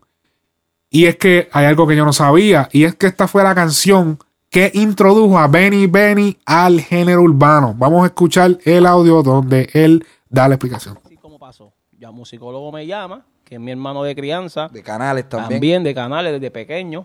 Y 0.97 1.05
es 1.05 1.17
que 1.17 1.51
hay 1.53 1.67
algo 1.67 1.87
que 1.87 1.95
yo 1.95 2.07
no 2.07 2.15
sabía 2.15 2.71
y 2.73 2.85
es 2.85 2.95
que 2.95 3.07
esta 3.07 3.29
fue 3.29 3.43
la 3.43 3.55
canción 3.55 4.19
que 4.49 4.71
introdujo 4.73 5.39
a 5.39 5.47
Benny 5.47 5.87
Benny 5.87 6.39
al 6.47 6.81
género 6.81 7.21
urbano. 7.21 7.75
Vamos 7.77 8.05
a 8.05 8.07
escuchar 8.07 8.57
el 8.65 8.87
audio 8.87 9.23
donde 9.23 9.69
él 9.75 10.07
da 10.31 10.49
la 10.49 10.55
explicación. 10.55 10.99
cómo 11.21 11.39
pasó. 11.39 11.75
Ya 11.99 12.09
un 12.09 12.17
musicólogo 12.17 12.73
me 12.73 12.87
llama, 12.87 13.27
que 13.45 13.57
es 13.57 13.61
mi 13.61 13.73
hermano 13.73 14.05
de 14.05 14.15
crianza. 14.15 14.69
De 14.69 14.83
canales 14.83 15.29
también. 15.29 15.51
También 15.51 15.85
de 15.85 15.95
canales 15.95 16.33
desde 16.33 16.51
pequeño. 16.51 17.05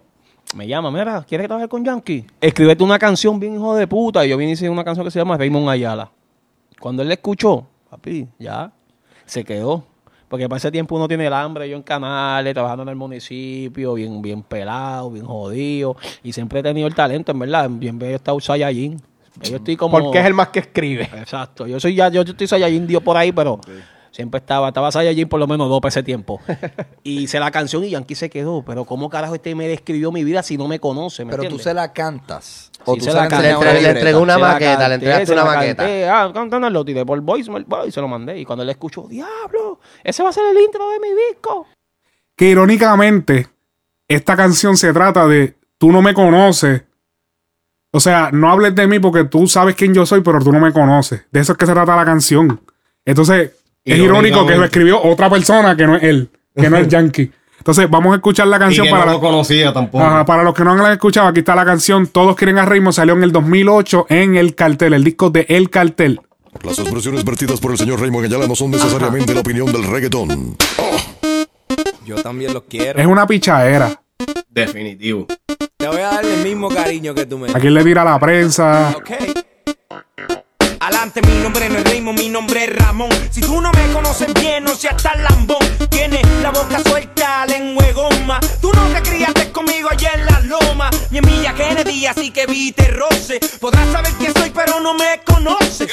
Me 0.55 0.69
llama, 0.69 0.89
mira, 0.89 1.25
¿quieres 1.27 1.47
trabajar 1.47 1.67
con 1.67 1.83
Yankee? 1.83 2.25
Escríbete 2.39 2.85
una 2.85 2.97
canción 2.97 3.41
bien 3.41 3.55
hijo 3.55 3.75
de 3.75 3.87
puta. 3.87 4.25
Y 4.25 4.29
yo 4.29 4.37
vine 4.37 4.51
y 4.51 4.53
hice 4.53 4.69
una 4.69 4.85
canción 4.85 5.05
que 5.05 5.11
se 5.11 5.19
llama 5.19 5.35
Raymond 5.35 5.67
Ayala. 5.67 6.09
Cuando 6.79 7.01
él 7.01 7.09
la 7.09 7.15
escuchó, 7.15 7.67
papi, 7.89 8.29
ya, 8.39 8.71
se 9.25 9.43
quedó. 9.43 9.90
Porque 10.31 10.47
para 10.47 10.59
ese 10.59 10.71
tiempo 10.71 10.95
uno 10.95 11.09
tiene 11.09 11.27
el 11.27 11.33
hambre, 11.33 11.67
yo 11.67 11.75
en 11.75 11.83
canales, 11.83 12.53
trabajando 12.53 12.83
en 12.83 12.89
el 12.89 12.95
municipio, 12.95 13.95
bien, 13.95 14.21
bien 14.21 14.43
pelado, 14.43 15.11
bien 15.11 15.25
jodido. 15.25 15.97
Y 16.23 16.31
siempre 16.31 16.61
he 16.61 16.63
tenido 16.63 16.87
el 16.87 16.95
talento, 16.95 17.33
en 17.33 17.39
verdad. 17.39 17.69
Bien 17.69 18.01
he 18.01 18.13
estado 18.13 18.39
Saiyajin. 18.39 19.01
Yo 19.43 19.57
estoy 19.57 19.75
como... 19.75 19.99
Porque 19.99 20.19
es 20.19 20.25
el 20.25 20.33
más 20.33 20.47
que 20.47 20.59
escribe. 20.59 21.03
Exacto. 21.03 21.67
Yo 21.67 21.81
soy 21.81 21.95
ya, 21.95 22.07
yo, 22.07 22.23
yo 22.23 22.31
estoy 22.31 22.47
Saiyajin 22.47 22.87
Dios 22.87 23.03
por 23.03 23.17
ahí, 23.17 23.33
pero 23.33 23.59
siempre 24.11 24.39
estaba, 24.39 24.67
estaba 24.67 24.91
Saiyajin 24.91 25.27
por 25.27 25.39
lo 25.39 25.47
menos 25.47 25.69
dos 25.69 25.81
para 25.81 25.89
ese 25.89 26.03
tiempo. 26.03 26.39
y 27.03 27.21
hice 27.23 27.39
la 27.39 27.49
canción 27.51 27.83
y 27.83 27.89
Yankee 27.89 28.15
se 28.15 28.29
quedó. 28.29 28.63
Pero 28.63 28.85
¿cómo 28.85 29.09
carajo 29.09 29.35
este 29.35 29.55
me 29.55 29.67
describió 29.67 30.11
mi 30.11 30.23
vida 30.23 30.43
si 30.43 30.57
no 30.57 30.67
me 30.67 30.79
conoce? 30.79 31.25
¿me 31.25 31.31
Pero 31.31 31.49
tú 31.49 31.59
se 31.59 31.73
la 31.73 31.93
cantas. 31.93 32.71
Sí, 32.73 32.81
O 32.85 32.95
tú 32.95 33.05
se 33.05 33.11
se 33.11 33.17
la 33.17 33.27
una 33.27 33.41
Le 33.41 33.73
libreta. 33.73 33.89
entregó 33.91 34.19
una 34.21 34.37
maqueta, 34.37 34.71
canté, 34.77 34.89
le 34.89 34.95
entregaste 34.95 35.33
una 35.33 35.45
maqueta. 35.45 35.83
canté. 35.83 36.09
Ah, 36.09 36.31
cántame, 36.33 36.69
lo 36.69 36.85
tiré 36.85 37.05
por 37.05 37.19
voicemail 37.21 37.65
y 37.87 37.91
se 37.91 38.01
lo 38.01 38.07
mandé. 38.07 38.39
Y 38.39 38.45
cuando 38.45 38.63
él 38.63 38.69
escuchó, 38.69 39.07
diablo, 39.07 39.79
ese 40.03 40.23
va 40.23 40.29
a 40.29 40.33
ser 40.33 40.43
el 40.55 40.61
intro 40.61 40.89
de 40.89 40.99
mi 40.99 41.07
disco. 41.29 41.67
Que 42.35 42.49
irónicamente, 42.49 43.47
esta 44.07 44.35
canción 44.35 44.77
se 44.77 44.91
trata 44.93 45.27
de 45.27 45.55
tú 45.77 45.91
no 45.91 46.01
me 46.01 46.13
conoces. 46.13 46.83
O 47.93 47.99
sea, 47.99 48.29
no 48.31 48.49
hables 48.49 48.73
de 48.73 48.87
mí 48.87 48.99
porque 48.99 49.25
tú 49.25 49.47
sabes 49.47 49.75
quién 49.75 49.93
yo 49.93 50.05
soy, 50.05 50.21
pero 50.21 50.39
tú 50.39 50.51
no 50.51 50.59
me 50.59 50.71
conoces. 50.71 51.25
De 51.31 51.41
eso 51.41 51.51
es 51.51 51.57
que 51.57 51.65
se 51.65 51.73
trata 51.73 51.95
la 51.95 52.05
canción. 52.05 52.61
Entonces, 53.05 53.51
es 53.85 53.97
irónico 53.97 54.45
que 54.45 54.55
lo 54.55 54.65
escribió 54.65 55.01
otra 55.01 55.29
persona 55.29 55.75
que 55.75 55.85
no 55.85 55.95
es 55.95 56.03
él, 56.03 56.29
que 56.55 56.69
no 56.69 56.77
es 56.77 56.87
Yankee. 56.89 57.31
Entonces, 57.57 57.87
vamos 57.91 58.13
a 58.13 58.15
escuchar 58.15 58.47
la 58.47 58.57
canción 58.57 58.87
Y 58.87 58.89
que 58.89 58.91
para 58.91 59.05
no 59.05 59.11
lo 59.13 59.19
conocía 59.19 59.71
tampoco. 59.71 60.03
Ajá, 60.03 60.25
para 60.25 60.41
los 60.41 60.55
que 60.55 60.63
no 60.63 60.75
la 60.75 60.87
han 60.87 60.93
escuchado, 60.93 61.27
aquí 61.27 61.41
está 61.41 61.53
la 61.53 61.63
canción 61.63 62.07
Todos 62.07 62.35
quieren 62.35 62.57
a 62.57 62.65
Raymond. 62.65 62.95
Salió 62.95 63.13
en 63.13 63.21
el 63.21 63.31
2008 63.31 64.07
en 64.09 64.35
El 64.35 64.55
Cartel, 64.55 64.93
el 64.93 65.03
disco 65.03 65.29
de 65.29 65.45
El 65.47 65.69
Cartel. 65.69 66.19
Las 66.63 66.79
expresiones 66.79 67.23
vertidas 67.23 67.59
por 67.59 67.71
el 67.71 67.77
señor 67.77 68.01
Raymond 68.01 68.25
Ayala 68.25 68.47
no 68.47 68.55
son 68.55 68.71
necesariamente 68.71 69.33
la 69.33 69.41
opinión 69.41 69.71
del 69.71 69.83
reggaetón. 69.85 70.57
Yo 72.03 72.15
también 72.15 72.53
los 72.53 72.63
quiero. 72.63 72.99
Es 72.99 73.05
una 73.05 73.27
pichadera. 73.27 74.01
Definitivo. 74.49 75.27
Te 75.77 75.87
voy 75.87 75.97
a 75.97 76.11
dar 76.11 76.25
el 76.25 76.43
mismo 76.43 76.69
cariño 76.69 77.13
que 77.13 77.25
tú 77.25 77.37
me 77.37 77.49
¿A 77.49 77.59
quién 77.59 77.73
le 77.73 77.83
tira 77.83 78.03
la 78.03 78.19
prensa? 78.19 78.95
Adelante, 80.81 81.21
mi 81.21 81.33
nombre 81.43 81.69
no 81.69 81.77
es 81.77 81.83
Raymond, 81.83 82.19
mi 82.19 82.27
nombre 82.27 82.63
es 82.63 82.75
Ramón. 82.75 83.09
Si 83.29 83.39
tú 83.39 83.61
no 83.61 83.71
me 83.71 83.93
conoces 83.93 84.33
bien, 84.33 84.63
no 84.63 84.73
seas 84.73 84.97
tan 84.97 85.21
lambón. 85.21 85.59
Tienes 85.91 86.25
la 86.41 86.49
boca 86.49 86.81
suelta, 86.83 87.45
lengua 87.45 87.85
de 87.85 87.93
goma. 87.93 88.39
Tú 88.59 88.71
no 88.73 88.87
te 88.87 88.99
criaste 89.03 89.51
conmigo 89.51 89.89
allá 89.91 90.13
en 90.15 90.25
la 90.25 90.39
loma. 90.39 90.89
Ni 91.11 91.19
en 91.19 91.25
Villa 91.25 91.53
Kennedy, 91.53 92.07
así 92.07 92.31
que 92.31 92.47
viste 92.47 92.87
roce. 92.87 93.39
Podrás 93.59 93.91
saber 93.91 94.11
quién 94.13 94.33
soy, 94.33 94.49
pero 94.49 94.79
no 94.79 94.95
me 94.95 95.21
conoces. 95.23 95.87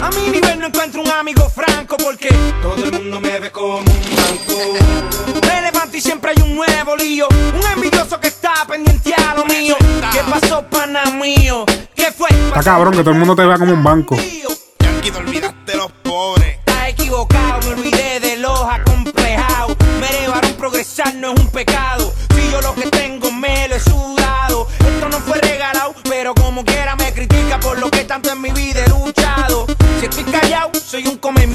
A 0.00 0.10
mi 0.10 0.30
nivel 0.30 0.60
no 0.60 0.66
encuentro 0.68 1.02
un 1.02 1.10
amigo 1.10 1.50
franco, 1.50 1.96
porque 1.96 2.28
todo 2.62 2.76
el 2.76 2.92
mundo 2.92 3.18
me 3.18 3.40
ve 3.40 3.50
como 3.50 3.78
un 3.78 3.84
banco. 3.84 5.42
Me 5.48 5.62
levanto 5.62 5.96
y 5.96 6.00
siempre 6.00 6.30
hay 6.36 6.42
un 6.44 6.54
nuevo 6.54 6.94
lío. 6.94 7.26
Un 7.28 7.72
envidioso 7.72 8.20
que 8.20 8.28
está 8.28 8.64
pendiente 8.68 9.12
a 9.14 9.34
lo 9.34 9.44
mío. 9.46 9.74
¿Qué 10.12 10.20
pasó, 10.30 10.62
pana 10.62 11.06
mío? 11.06 11.66
¿Qué 11.98 12.12
fue? 12.12 12.28
Está 12.28 12.62
cabrón 12.62 12.92
que 12.92 13.00
todo 13.00 13.10
el 13.10 13.18
mundo 13.18 13.34
te 13.34 13.44
vea 13.44 13.58
como 13.58 13.72
un 13.72 13.82
banco. 13.82 14.14
Yankee, 14.14 15.10
te 15.10 15.18
olvidaste 15.18 15.76
los 15.76 15.90
pobres. 16.04 16.58
Estás 16.58 16.90
equivocado, 16.90 17.60
me 17.62 17.74
olvidé 17.74 18.20
de 18.20 18.36
los 18.36 18.60
acomplejados. 18.62 19.76
Me 20.00 20.06
llevaron 20.20 20.52
progresar, 20.52 21.12
no 21.16 21.32
es 21.32 21.40
un 21.40 21.48
pecado. 21.48 22.14
Si 22.36 22.52
yo 22.52 22.60
lo 22.60 22.72
que 22.76 22.82
tengo 22.82 23.32
me 23.32 23.66
lo 23.66 23.74
he 23.74 23.80
sudado. 23.80 24.68
Esto 24.78 25.08
no 25.08 25.18
fue 25.18 25.38
regalado, 25.38 25.92
pero 26.08 26.34
como 26.34 26.64
quiera 26.64 26.94
me 26.94 27.12
critica 27.12 27.58
por 27.58 27.76
lo 27.80 27.90
que 27.90 28.04
tanto 28.04 28.30
en 28.30 28.42
mi 28.42 28.52
vida 28.52 28.84
he 28.84 28.88
luchado. 28.90 29.66
Si 29.98 30.06
estoy 30.06 30.22
callado, 30.22 30.70
soy 30.78 31.04
un 31.08 31.18
come 31.18 31.48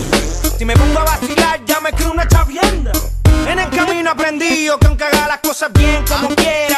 Si 0.58 0.66
me 0.66 0.76
pongo 0.76 1.00
a 1.00 1.04
vacilar, 1.06 1.64
ya 1.64 1.80
me 1.80 1.94
creo 1.94 2.12
una 2.12 2.28
chavienda. 2.28 2.92
En 3.48 3.60
el 3.60 3.70
camino 3.70 4.12
aprendido 4.12 4.78
que 4.78 4.88
aunque 4.88 5.06
haga 5.06 5.26
las 5.26 5.38
cosas 5.38 5.72
bien 5.72 6.04
como 6.06 6.28
quiera, 6.36 6.73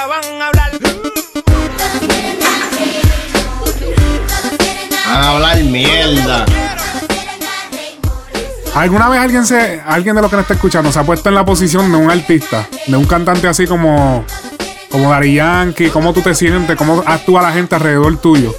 ¿Alguna 8.76 9.08
vez 9.08 9.22
alguien 9.22 9.46
se, 9.46 9.82
alguien 9.86 10.16
de 10.18 10.22
los 10.22 10.30
que 10.30 10.36
nos 10.36 10.44
está 10.44 10.56
escuchando 10.56 10.92
se 10.92 11.00
ha 11.00 11.04
puesto 11.04 11.30
en 11.30 11.36
la 11.36 11.46
posición 11.46 11.90
de 11.94 11.98
un 11.98 12.12
artista, 12.12 12.68
de 12.86 12.98
un 12.98 13.06
cantante 13.06 13.48
así 13.48 13.66
como, 13.66 14.26
como 14.92 15.10
Daddy 15.10 15.36
Yankee? 15.36 15.90
¿Cómo 15.90 16.12
tú 16.12 16.22
te 16.22 16.36
sientes? 16.36 16.76
¿Cómo 16.76 17.02
actúa 17.06 17.42
la 17.42 17.54
gente 17.54 17.76
alrededor 17.76 18.18
tuyo? 18.18 18.54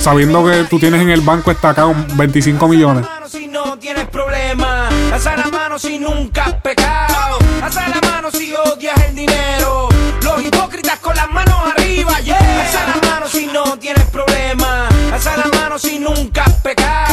Sabiendo 0.00 0.42
que 0.46 0.64
tú 0.64 0.78
tienes 0.78 1.02
en 1.02 1.10
el 1.10 1.20
banco 1.20 1.50
estacado 1.50 1.94
25 2.14 2.66
millones. 2.66 3.04
si 3.26 3.46
no 3.46 3.78
tienes 3.78 4.08
problema. 4.08 4.88
Alza 5.12 5.36
la 5.36 5.48
mano 5.48 5.78
si 5.78 5.98
nunca 5.98 6.44
has 6.44 6.54
pecado. 6.54 7.38
Alza 7.62 7.88
la 7.88 8.00
mano 8.08 8.30
si 8.30 8.54
odias 8.54 8.98
el 9.06 9.16
dinero. 9.16 9.90
Los 10.22 10.42
hipócritas 10.46 10.98
con 11.00 11.14
las 11.14 11.30
manos 11.30 11.56
arriba, 11.76 12.18
yeah. 12.20 12.38
Alza 12.38 12.86
la 12.86 13.10
mano 13.10 13.28
si 13.28 13.46
no 13.48 13.76
tienes 13.78 14.04
problema. 14.06 14.88
Alza 15.12 15.36
la 15.36 15.58
mano 15.60 15.78
si 15.78 15.98
nunca 15.98 16.44
has 16.44 16.54
pecado. 16.54 17.07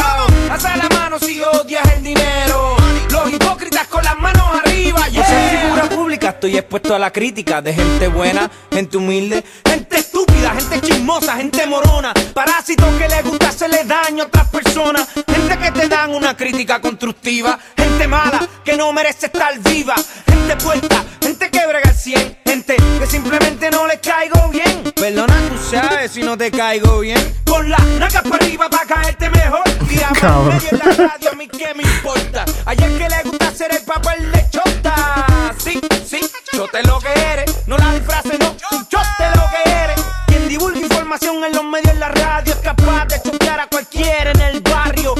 Estoy 6.46 6.58
expuesto 6.58 6.94
a 6.94 6.98
la 6.98 7.12
crítica 7.12 7.60
de 7.60 7.74
gente 7.74 8.06
buena, 8.06 8.48
gente 8.70 8.96
humilde, 8.96 9.42
Gente 9.64 9.98
estúpida, 9.98 10.54
gente 10.54 10.80
chismosa, 10.80 11.36
gente 11.36 11.66
morona. 11.66 12.14
Parásitos 12.32 12.88
que 12.96 13.08
les 13.08 13.24
gusta 13.24 13.48
hacerle 13.48 13.84
daño 13.84 14.22
a 14.22 14.26
otras 14.26 14.48
personas. 14.48 15.08
Gente 15.26 15.58
que 15.58 15.70
te 15.72 15.88
dan 15.88 16.14
una 16.14 16.36
crítica 16.36 16.80
constructiva. 16.80 17.58
Gente 17.76 18.06
mala 18.06 18.48
que 18.64 18.76
no 18.76 18.92
merece 18.92 19.26
estar 19.26 19.58
viva. 19.58 19.96
Gente 20.26 20.56
puesta, 20.56 21.04
gente 21.20 21.50
que 21.50 21.66
brega 21.66 21.90
al 21.90 21.96
100. 21.96 22.38
Gente 22.44 22.76
que 22.76 23.06
simplemente 23.06 23.70
no 23.70 23.86
les 23.86 23.98
caigo 23.98 24.48
bien. 24.48 24.84
Perdona, 24.94 25.34
tú 25.48 25.76
sabes 25.76 26.12
si 26.12 26.22
no 26.22 26.38
te 26.38 26.50
caigo 26.50 27.00
bien. 27.00 27.42
Con 27.44 27.68
la 27.68 27.78
naca 27.98 28.22
para 28.22 28.36
arriba 28.36 28.70
para 28.70 28.86
caerte 28.86 29.30
mejor. 29.30 29.64
Medio 29.80 30.68
en 30.70 30.78
la 30.78 31.08
radio, 31.08 31.30
a 31.32 31.34
mí 31.34 31.48
que 31.48 31.74
me 31.74 31.82
importa. 31.82 32.44
Ayer 32.66 32.98
que 32.98 33.08
le 33.08 33.22
gusta 33.24 33.48
hacer 33.48 33.74
el 33.74 33.82
papel 33.82 34.32
de 34.32 34.46
chota. 34.50 35.35
Sí, 35.66 35.80
sí, 36.06 36.20
chote 36.54 36.80
lo 36.84 37.00
que 37.00 37.12
eres. 37.12 37.66
No 37.66 37.76
la 37.76 37.92
disfraces, 37.94 38.38
no, 38.38 38.54
chote 38.88 39.24
lo 39.34 39.42
que 39.50 39.68
eres. 39.68 40.00
Quien 40.28 40.46
divulga 40.46 40.78
información 40.78 41.42
en 41.42 41.52
los 41.56 41.64
medios 41.64 41.92
en 41.92 41.98
la 41.98 42.08
radio 42.08 42.52
es 42.52 42.60
capaz 42.60 43.06
de 43.06 43.20
chotear 43.20 43.58
a 43.58 43.66
cualquiera 43.66 44.30
en 44.30 44.40
el 44.42 44.60
barrio. 44.60 45.16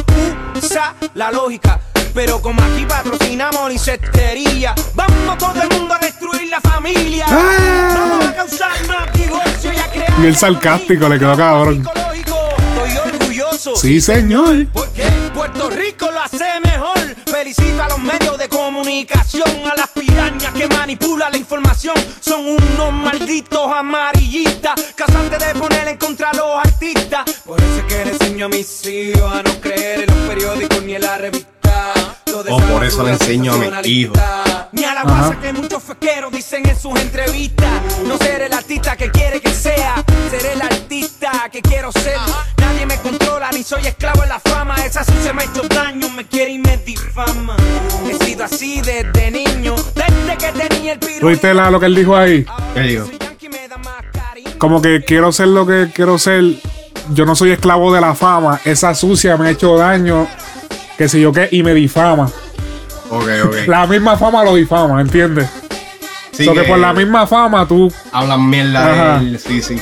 Usa 0.55 0.95
la 1.15 1.33
lógica. 1.33 1.81
Pero 2.15 2.41
como 2.41 2.63
aquí 2.63 2.87
patrocinamos 2.87 3.73
licetería, 3.73 4.73
vamos 4.95 5.37
todo 5.37 5.61
el 5.61 5.69
mundo 5.69 5.95
a 5.95 5.99
destruir 5.99 6.49
la 6.49 6.61
familia. 6.61 7.27
Vamos 7.29 8.25
a 8.27 8.37
causar 8.37 8.71
más 8.87 9.13
divorcio 9.15 9.73
y 9.73 9.79
a 9.79 9.91
crear. 9.91 10.21
Y 10.21 10.27
el 10.27 10.37
sarcástico 10.37 11.09
le 11.09 11.19
quedó 11.19 11.37
cabrón. 11.37 11.85
Estoy 12.15 12.97
orgulloso. 12.99 13.75
Sí, 13.75 14.01
señor. 14.01 14.69
Porque 14.73 15.03
Puerto 15.35 15.71
Rico 15.71 16.09
lo 16.09 16.21
hace 16.21 16.61
mejor. 16.63 17.06
Felicito 17.27 17.83
a 17.83 17.89
los 17.89 17.99
medios 17.99 18.39
de 18.39 18.49
comunicación, 18.49 19.49
a 19.71 19.75
las 19.75 19.89
pirañas 19.89 20.53
que 20.53 20.69
manipulan 20.69 21.33
la 21.33 21.39
información. 21.39 21.97
Son 22.21 22.47
unos 22.47 22.93
malditos 22.93 23.71
amarillistas, 23.73 24.75
causantes 24.95 25.39
de 25.41 25.59
poner 25.59 25.89
en 25.89 25.97
contra 25.97 26.31
a 26.31 26.35
los 26.35 26.57
artistas. 26.57 27.25
Por 27.45 27.61
eso 27.61 27.79
es 27.79 27.85
que 27.85 28.05
le 28.05 28.11
enseño 28.13 28.47
a 28.47 28.49
mis 28.49 28.87
hijos 28.87 29.33
a 29.33 29.43
no 29.43 29.61
creer 29.61 30.03
en 30.03 30.07
los 30.07 30.29
periódicos 30.29 30.83
ni 30.85 30.95
en 30.95 31.03
la 31.03 31.19
revista. 31.19 31.56
Todo 32.25 32.55
O 32.57 32.61
por 32.61 32.85
eso 32.85 33.03
le 33.03 33.13
enseño 33.13 33.53
a 33.55 33.57
mis 33.57 33.87
hijos. 33.87 34.19
Ni 34.73 34.85
a 34.85 34.95
la 34.95 35.01
Ajá. 35.03 35.09
guasa 35.29 35.41
que 35.41 35.53
muchos 35.53 35.83
fequeros 35.83 36.31
dicen 36.33 36.69
en 36.69 36.79
sus 36.79 36.99
entrevistas. 37.01 37.71
No 38.07 38.19
seré 38.19 38.47
el 38.47 38.53
artista 38.53 38.97
que 38.97 39.11
quiere 39.11 39.41
que 39.41 39.53
sea, 39.55 40.05
seré 40.31 40.53
el 40.53 40.61
artista 40.63 41.49
que 41.51 41.63
quiero 41.63 41.91
ser. 41.93 42.17
Nadie 42.59 42.85
me 42.85 42.97
controla 42.99 43.51
ni 43.53 43.63
soy 43.63 43.87
esclavo 43.87 44.23
de 44.23 44.29
la 44.29 44.41
fama. 44.41 44.75
Esa 44.85 45.03
sucia 45.05 45.33
me 45.33 45.43
ha 45.43 45.47
hecho 45.47 45.63
daño, 45.69 46.09
me 46.11 46.27
quiere 46.27 46.51
y 46.53 46.59
me 46.59 46.77
difama. 46.79 47.57
He 48.11 48.25
sido 48.25 48.45
así 48.45 48.81
desde 48.83 49.31
niño, 49.31 49.75
desde 49.95 50.37
que 50.37 50.53
tenía 50.69 50.93
el 50.95 50.99
piro. 50.99 51.21
¿Tuviste 51.21 51.55
la- 51.55 51.71
lo 51.71 51.81
que 51.81 51.87
él 51.87 51.95
dijo 51.95 52.15
ahí? 52.17 52.45
¿Qué 52.75 52.81
digo? 52.81 53.07
Como 54.59 54.81
que 54.83 55.05
quiero 55.05 55.33
ser 55.33 55.49
lo 55.49 55.67
que 55.67 55.91
quiero 55.95 56.19
ser. 56.19 56.43
Yo 57.11 57.25
no 57.25 57.37
soy 57.37 57.53
esclavo 57.53 57.95
de 57.95 58.01
la 58.01 58.15
fama. 58.15 58.61
Esa 58.65 58.95
sucia 58.95 59.37
me 59.37 59.49
ha 59.49 59.51
hecho 59.53 59.77
daño. 59.77 60.27
Que 60.99 61.09
sé 61.09 61.21
yo 61.21 61.33
qué. 61.33 61.49
Y 61.51 61.63
me 61.63 61.75
difama. 61.75 62.27
Ok, 63.11 63.25
ok. 63.45 63.57
La 63.67 63.87
misma 63.87 64.17
fama 64.17 64.43
lo 64.45 64.55
difama, 64.55 65.01
¿entiendes? 65.01 65.49
Sí, 66.33 66.45
So 66.45 66.53
que 66.55 66.63
que- 66.63 66.69
por 66.69 66.79
la 66.79 66.93
misma 66.93 67.27
fama 67.27 67.67
tú. 67.67 67.91
Hablan 68.13 68.49
mierda 68.51 68.93
Ajá. 68.93 69.19
de 69.21 69.31
él, 69.31 69.39
sí, 69.39 69.63
sí. 69.63 69.81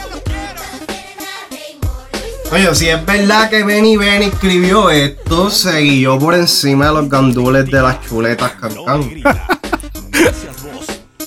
Oye, 2.52 2.72
si 2.76 2.88
es 2.88 3.04
verdad 3.04 3.50
que 3.50 3.64
Benny 3.64 3.96
Benny 3.96 4.26
escribió 4.26 4.90
esto, 4.90 5.50
se 5.50 5.80
guió 5.80 6.16
por 6.18 6.34
encima 6.34 6.86
de 6.86 6.92
los 6.92 7.08
gandules 7.08 7.66
de 7.66 7.82
las 7.82 8.00
chuletas 8.06 8.52
cancán. 8.52 9.10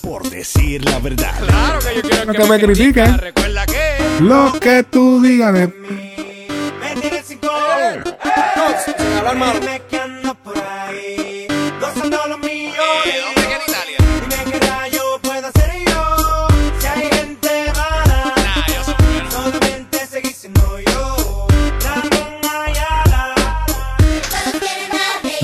Por 0.02 0.30
decir 0.30 0.86
la 0.86 1.00
verdad. 1.00 1.34
Claro 1.46 1.80
que 1.80 1.96
yo 1.96 2.02
quiero 2.04 2.26
No 2.26 2.34
te 2.34 2.46
me 2.46 2.60
critiquen. 2.60 3.18
Recuerda 3.18 3.66
que. 3.66 4.24
Lo 4.24 4.54
que 4.60 4.84
tú 4.84 5.22
digas 5.22 5.54
de 5.54 5.68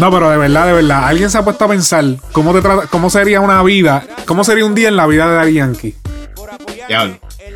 no, 0.03 0.11
pero 0.11 0.29
de 0.29 0.37
verdad, 0.37 0.65
de 0.65 0.73
verdad, 0.73 1.05
alguien 1.05 1.29
se 1.29 1.37
ha 1.37 1.45
puesto 1.45 1.63
a 1.63 1.67
pensar 1.69 2.03
cómo, 2.33 2.53
te 2.53 2.61
trata, 2.61 2.87
cómo 2.87 3.09
sería 3.09 3.39
una 3.39 3.63
vida, 3.63 4.05
cómo 4.25 4.43
sería 4.43 4.65
un 4.65 4.75
día 4.75 4.89
en 4.89 4.97
la 4.97 5.07
vida 5.07 5.29
de 5.29 5.35
Daddy 5.35 5.53
Yankee. 5.53 5.95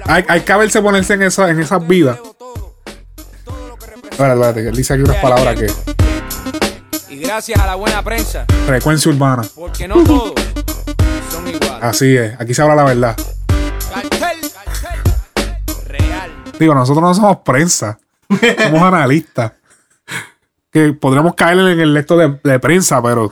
Hay, 0.06 0.24
hay 0.30 0.42
que 0.42 0.54
haberse 0.54 0.82
ponerse 0.82 1.16
en, 1.16 1.24
esa, 1.24 1.50
en 1.50 1.60
esas 1.60 1.86
vidas. 1.86 2.20
Espérate, 4.18 4.34
espérate, 4.34 4.64
que 4.64 4.70
él 4.70 4.76
dice 4.76 4.94
aquí 4.96 5.04
unas 5.04 5.18
palabras 5.18 5.56
que. 5.56 7.14
Y 7.14 7.18
gracias 7.20 7.60
a 7.60 7.68
la 7.68 7.76
buena 7.76 8.02
prensa, 8.02 8.48
Frecuencia 8.66 9.12
urbana. 9.12 9.44
porque 9.54 9.88
no 9.88 10.04
todos 10.04 10.34
son 11.30 11.48
iguales. 11.48 11.84
Así 11.84 12.18
es, 12.18 12.34
aquí 12.40 12.56
se 12.56 12.64
habla 12.64 12.74
la 12.74 12.84
verdad. 12.84 13.16
Cartel, 13.94 14.38
real. 15.86 16.32
Digo, 16.60 16.74
nosotros 16.74 17.04
no 17.04 17.14
somos 17.14 17.38
prensa, 17.46 18.00
somos 18.64 18.82
analistas. 18.82 19.52
Que 20.72 20.94
podríamos 20.94 21.36
caer 21.36 21.60
en 21.60 21.80
el 21.80 21.94
lecto 21.94 22.18
de, 22.18 22.40
de 22.44 22.60
prensa, 22.60 23.00
pero 23.04 23.32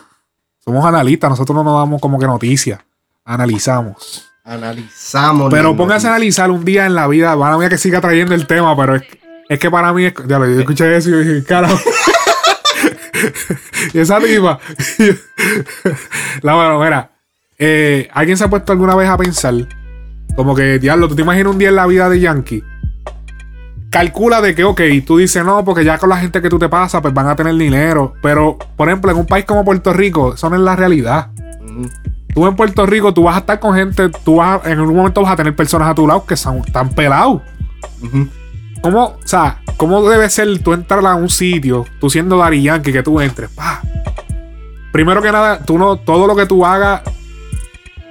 somos 0.64 0.86
analistas, 0.86 1.32
nosotros 1.32 1.56
no 1.56 1.64
nos 1.64 1.80
damos 1.80 2.00
como 2.00 2.20
que 2.20 2.28
noticias, 2.28 2.80
analizamos. 3.24 4.30
Analizamos. 4.44 5.52
Pero 5.52 5.76
póngase 5.76 6.06
a 6.06 6.12
analizar 6.12 6.52
un 6.52 6.64
día 6.64 6.86
en 6.86 6.94
la 6.94 7.08
vida, 7.08 7.34
van 7.34 7.54
a 7.54 7.58
mí 7.58 7.68
que 7.70 7.80
siga 7.80 8.02
trayendo 8.02 8.36
el 8.36 8.46
tema, 8.46 8.78
pero 8.78 8.96
es, 8.98 9.04
es 9.50 9.60
que 9.60 9.70
para 9.72 9.94
mí, 9.94 10.06
es, 10.06 10.14
ya 10.28 10.40
lo- 10.40 10.46
yo 10.48 10.60
escuché 10.60 10.96
eso 10.96 11.10
y 11.10 11.24
dije, 11.24 11.44
carajo. 11.46 11.78
y 13.94 14.00
esa 14.00 14.20
tipa. 14.20 14.60
la 16.42 16.54
bueno, 16.56 16.80
mira, 16.80 17.12
eh, 17.58 18.10
¿alguien 18.14 18.38
se 18.38 18.44
ha 18.44 18.50
puesto 18.50 18.72
alguna 18.72 18.96
vez 18.96 19.10
a 19.10 19.18
pensar? 19.18 19.54
Como 20.36 20.56
que, 20.56 20.80
diablo, 20.80 21.08
¿tú 21.08 21.16
te 21.16 21.22
imaginas 21.22 21.54
un 21.54 21.60
día 21.60 21.70
en 21.70 21.76
la 21.76 21.88
vida 21.88 22.10
de 22.10 22.20
Yankee? 22.20 22.64
Calcula 23.90 24.42
de 24.42 24.54
que, 24.56 24.66
ok, 24.66 24.82
tú 25.06 25.18
dices, 25.18 25.46
no, 25.46 25.64
porque 25.64 25.86
ya 25.86 25.98
con 25.98 26.10
la 26.10 26.18
gente 26.18 26.42
que 26.42 26.50
tú 26.50 26.60
te 26.60 26.68
pasas, 26.68 27.02
pues 27.02 27.14
van 27.14 27.28
a 27.30 27.36
tener 27.36 27.56
dinero. 27.56 28.14
Pero, 28.22 28.58
por 28.76 28.90
ejemplo, 28.90 29.10
en 29.12 29.18
un 29.18 29.26
país 29.26 29.46
como 29.46 29.64
Puerto 29.64 29.94
Rico, 29.94 30.34
eso 30.34 30.50
no 30.50 30.58
es 30.58 30.62
la 30.62 30.76
realidad. 30.76 31.28
Tú 32.34 32.46
en 32.46 32.56
Puerto 32.58 32.86
Rico, 32.86 33.14
tú 33.14 33.24
vas 33.24 33.38
a 33.38 33.40
estar 33.40 33.60
con 33.62 33.74
gente, 33.74 34.10
tú 34.26 34.38
vas, 34.38 34.66
a- 34.66 34.70
en 34.70 34.80
algún 34.80 34.98
momento 34.98 35.22
vas 35.22 35.32
a 35.32 35.36
tener 35.38 35.56
personas 35.56 35.88
a 35.90 35.96
tu 35.96 36.06
lado 36.06 36.26
que 36.26 36.36
son 36.36 36.62
tan 36.64 36.90
pelados. 36.90 37.42
¿Cómo, 38.86 39.04
o 39.04 39.28
sea, 39.28 39.64
cómo 39.78 40.08
debe 40.08 40.30
ser 40.30 40.60
tú 40.60 40.72
entrar 40.74 41.04
a 41.08 41.16
un 41.16 41.28
sitio, 41.28 41.88
tú 42.00 42.08
siendo 42.08 42.38
Dari 42.38 42.62
Yankee, 42.62 42.94
que 42.94 43.02
tú 43.02 43.20
entres? 43.20 43.50
pa? 43.50 43.82
Primero 44.94 45.24
que 45.24 45.32
nada, 45.32 45.58
tú 45.58 45.80
no, 45.80 45.96
todo 45.96 46.28
lo 46.28 46.36
que 46.36 46.46
tú 46.46 46.64
hagas, 46.64 47.02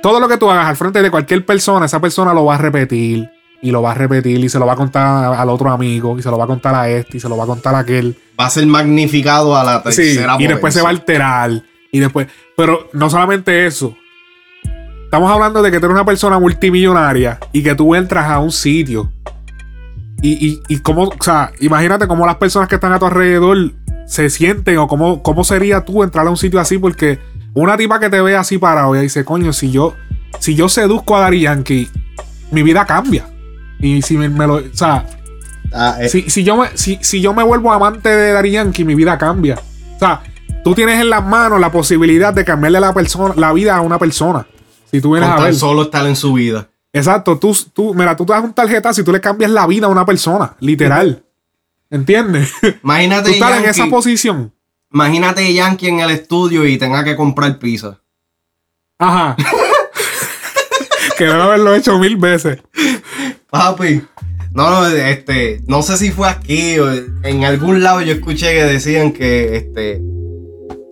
todo 0.03 0.19
lo 0.19 0.27
que 0.27 0.37
tú 0.37 0.51
hagas 0.51 0.67
al 0.67 0.75
frente 0.75 1.01
de 1.01 1.13
cualquier 1.13 1.47
persona, 1.47 1.87
esa 1.87 2.01
persona 2.01 2.35
lo 2.35 2.47
va 2.47 2.57
a 2.57 2.59
repetir 2.59 3.31
y 3.63 3.71
lo 3.71 3.83
va 3.83 3.93
a 3.93 3.95
repetir 3.95 4.43
y 4.43 4.49
se 4.49 4.59
lo 4.59 4.67
va 4.67 4.73
a 4.73 4.77
contar 4.77 5.33
al 5.35 5.49
otro 5.49 5.71
amigo 5.71 6.19
y 6.19 6.23
se 6.23 6.29
lo 6.29 6.37
va 6.37 6.43
a 6.43 6.49
contar 6.49 6.75
a 6.75 6.89
este 6.89 7.19
y 7.19 7.21
se 7.21 7.29
lo 7.29 7.37
va 7.37 7.45
a 7.45 7.47
contar 7.47 7.77
a 7.77 7.79
aquel. 7.79 8.17
Va 8.39 8.47
a 8.47 8.51
ser 8.51 8.67
magnificado 8.67 9.57
a 9.57 9.63
la 9.63 9.79
Sí, 9.93 10.17
tercera 10.17 10.35
y 10.41 10.49
después 10.49 10.75
se 10.75 10.83
va 10.83 10.89
a 10.89 10.91
alterar. 10.91 11.63
Y 11.93 12.01
después. 12.01 12.27
Pero 12.57 12.89
no 12.95 13.09
solamente 13.09 13.65
eso. 13.65 13.95
Estamos 15.05 15.31
hablando 15.31 15.63
de 15.63 15.71
que 15.71 15.79
tú 15.79 15.87
eres 15.87 15.95
una 15.95 16.05
persona 16.05 16.41
multimillonaria 16.41 17.39
y 17.53 17.63
que 17.63 17.77
tú 17.77 17.95
entras 17.95 18.29
a 18.29 18.41
un 18.41 18.51
sitio. 18.51 19.13
Y, 20.25 20.47
y, 20.47 20.63
y 20.69 20.79
cómo, 20.79 21.05
o 21.05 21.23
sea, 21.23 21.53
imagínate 21.61 22.07
cómo 22.07 22.25
las 22.25 22.37
personas 22.37 22.69
que 22.69 22.77
están 22.77 22.93
a 22.93 22.99
tu 22.99 23.07
alrededor 23.07 23.73
se 24.07 24.31
sienten 24.31 24.79
o 24.79 24.89
cómo, 24.89 25.23
cómo 25.23 25.45
sería 25.45 25.85
tú 25.85 26.03
entrar 26.03 26.27
a 26.27 26.31
un 26.31 26.37
sitio 26.37 26.61
así 26.61 26.79
porque 26.79 27.19
una 27.53 27.77
tipa 27.77 28.01
que 28.01 28.09
te 28.09 28.21
ve 28.21 28.37
así 28.37 28.57
parado 28.59 28.97
y 28.97 29.01
dice, 29.01 29.25
coño, 29.25 29.53
si 29.53 29.71
yo, 29.71 29.95
si 30.39 30.55
yo 30.55 30.69
seduzco 30.69 31.17
a 31.17 31.21
Dari 31.21 31.43
Yankee, 31.43 31.91
mi 32.51 32.63
vida 32.63 32.87
cambia. 32.87 33.27
Y 33.81 34.01
si 34.01 34.17
me, 34.17 34.29
me 34.31 34.47
lo, 34.47 34.55
o 34.55 34.63
sea, 34.73 35.05
Ah, 35.75 35.97
eh, 36.01 36.09
si, 36.09 36.31
si 36.31 36.45
yo 36.45 36.57
me, 36.57 36.69
si, 36.75 36.99
si 37.03 37.21
yo 37.21 37.35
me 37.35 37.43
vuelvo 37.43 37.73
amante 37.73 38.09
de 38.09 38.33
Dari 38.33 38.53
Yankee, 38.53 38.85
mi 38.85 38.95
vida 38.95 39.19
cambia. 39.19 39.61
O 39.97 39.99
sea, 39.99 40.23
tú 40.63 40.75
tienes 40.75 41.01
en 41.01 41.11
las 41.11 41.27
manos 41.27 41.59
la 41.61 41.73
posibilidad 41.73 42.33
de 42.33 42.45
cambiarle 42.45 42.79
la, 42.79 42.95
persona, 42.95 43.35
la 43.37 43.53
vida 43.53 43.77
a 43.77 43.81
una 43.81 43.99
persona. 43.99 44.47
Si 44.91 45.01
tú 45.01 45.13
vienes 45.13 45.29
con 45.29 45.35
a 45.35 45.37
tan 45.39 45.47
ver. 45.47 45.55
solo 45.57 45.83
estar 45.83 46.07
en 46.07 46.15
su 46.15 46.33
vida. 46.35 46.69
Exacto, 46.95 47.37
tú, 47.39 47.55
tú, 47.73 47.93
mira, 47.93 48.17
tú 48.17 48.25
te 48.25 48.33
das 48.33 48.45
un 48.45 48.55
tarjetazo 48.55 49.01
y 49.01 49.05
tú 49.05 49.13
le 49.13 49.21
cambias 49.21 49.51
la 49.51 49.67
vida 49.67 49.87
a 49.87 49.91
una 49.91 50.07
persona, 50.07 50.55
literal. 50.61 51.23
¿Entiendes? 51.91 52.53
Imagínate 52.83 53.25
tú 53.29 53.35
estás 53.35 53.57
en 53.59 53.65
Yankee- 53.65 53.71
esa 53.71 53.87
posición. 53.89 54.53
Imagínate 54.93 55.53
Yankee 55.53 55.89
en 55.89 56.01
el 56.01 56.11
estudio 56.11 56.65
y 56.67 56.79
tenga 56.79 57.03
que 57.05 57.17
comprar 57.17 57.59
pizza. 57.59 58.01
Ajá. 58.99 59.37
que 61.19 61.25
debe 61.25 61.43
haberlo 61.43 61.75
hecho 61.75 61.99
mil 61.99 62.17
veces. 62.17 62.61
Papi. 63.51 64.03
No, 64.53 64.71
no, 64.71 64.87
este, 64.87 65.63
no 65.67 65.83
sé 65.83 65.97
si 65.97 66.13
fue 66.13 66.29
aquí 66.29 66.79
o 66.79 66.89
en 66.93 67.45
algún 67.45 67.83
lado 67.83 68.03
yo 68.03 68.13
escuché 68.13 68.53
que 68.55 68.65
decían 68.65 69.13
que, 69.13 69.57
este, 69.57 70.01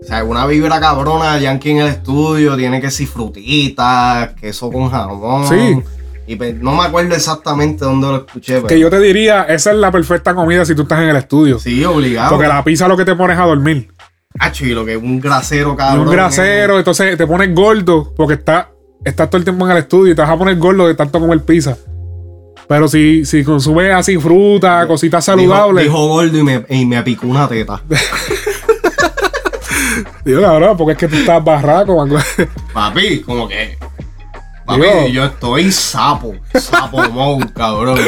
o 0.03 0.07
sea, 0.07 0.24
una 0.24 0.46
vibra 0.46 0.80
cabrona 0.80 1.38
Yankee 1.38 1.70
en 1.70 1.78
el 1.78 1.86
estudio 1.88 2.57
tiene 2.57 2.80
que 2.80 2.90
ser 2.90 3.07
frutitas, 3.07 4.32
queso 4.34 4.70
con 4.70 4.90
jamón. 4.90 5.46
Sí. 5.48 5.80
Y 6.26 6.36
pues, 6.36 6.55
no 6.57 6.72
me 6.74 6.84
acuerdo 6.84 7.14
exactamente 7.14 7.84
dónde 7.84 8.07
lo 8.09 8.16
escuché, 8.18 8.55
pero. 8.57 8.66
Que 8.68 8.78
yo 8.78 8.90
te 8.90 9.00
diría, 9.00 9.42
esa 9.44 9.70
es 9.72 9.76
la 9.76 9.90
perfecta 9.90 10.34
comida 10.34 10.64
si 10.64 10.74
tú 10.74 10.82
estás 10.82 11.00
en 11.00 11.09
el 11.09 11.16
estudio. 11.16 11.59
Sí, 11.59 11.84
obligado. 11.84 12.30
Porque 12.30 12.48
la 12.48 12.62
pizza 12.64 12.86
lo 12.88 12.96
que 12.96 13.05
te 13.05 13.14
pones 13.14 13.38
a 13.38 13.44
dormir. 13.44 13.92
Y 14.61 14.64
lo 14.70 14.84
que 14.84 14.94
es 14.94 15.03
un 15.03 15.20
grasero, 15.20 15.74
Y 15.74 15.76
cabrón. 15.76 16.07
un 16.09 16.12
grasero, 16.12 16.78
entonces 16.78 17.16
te 17.18 17.26
pones 17.26 17.55
gordo 17.55 18.14
porque 18.16 18.34
está, 18.34 18.70
estás 19.05 19.28
todo 19.28 19.36
el 19.38 19.44
tiempo 19.44 19.66
en 19.66 19.72
el 19.72 19.78
estudio 19.78 20.12
y 20.12 20.16
te 20.16 20.22
vas 20.22 20.30
a 20.30 20.36
poner 20.38 20.57
gordo 20.57 20.86
de 20.88 20.94
tanto 20.94 21.20
comer 21.20 21.40
pizza. 21.44 21.76
Pero 22.66 22.88
si, 22.88 23.24
si 23.26 23.44
consumes 23.44 23.92
así 23.92 24.16
fruta, 24.16 24.86
cositas 24.86 25.26
Dijo- 25.26 25.36
saludables. 25.38 25.84
Dijo, 25.84 26.09
gordo 26.09 26.38
y 26.38 26.42
me, 26.42 26.64
y 26.70 26.86
me 26.86 27.03
picó 27.03 27.26
una 27.26 27.46
teta. 27.46 27.82
Digo, 30.24 30.40
cabrón, 30.42 30.76
porque 30.76 30.92
es 30.92 30.98
que 30.98 31.09
tú 31.09 31.16
estás 31.16 31.42
barraco, 31.44 31.96
man. 32.07 32.22
Papi, 32.72 33.20
como 33.22 33.48
que. 33.48 33.78
Papi, 34.64 34.80
Digo. 34.80 35.07
yo 35.09 35.24
estoy 35.26 35.72
sapo. 35.72 36.34
Sapo 36.55 37.03
mode, 37.12 37.53
cabrón. 37.53 37.98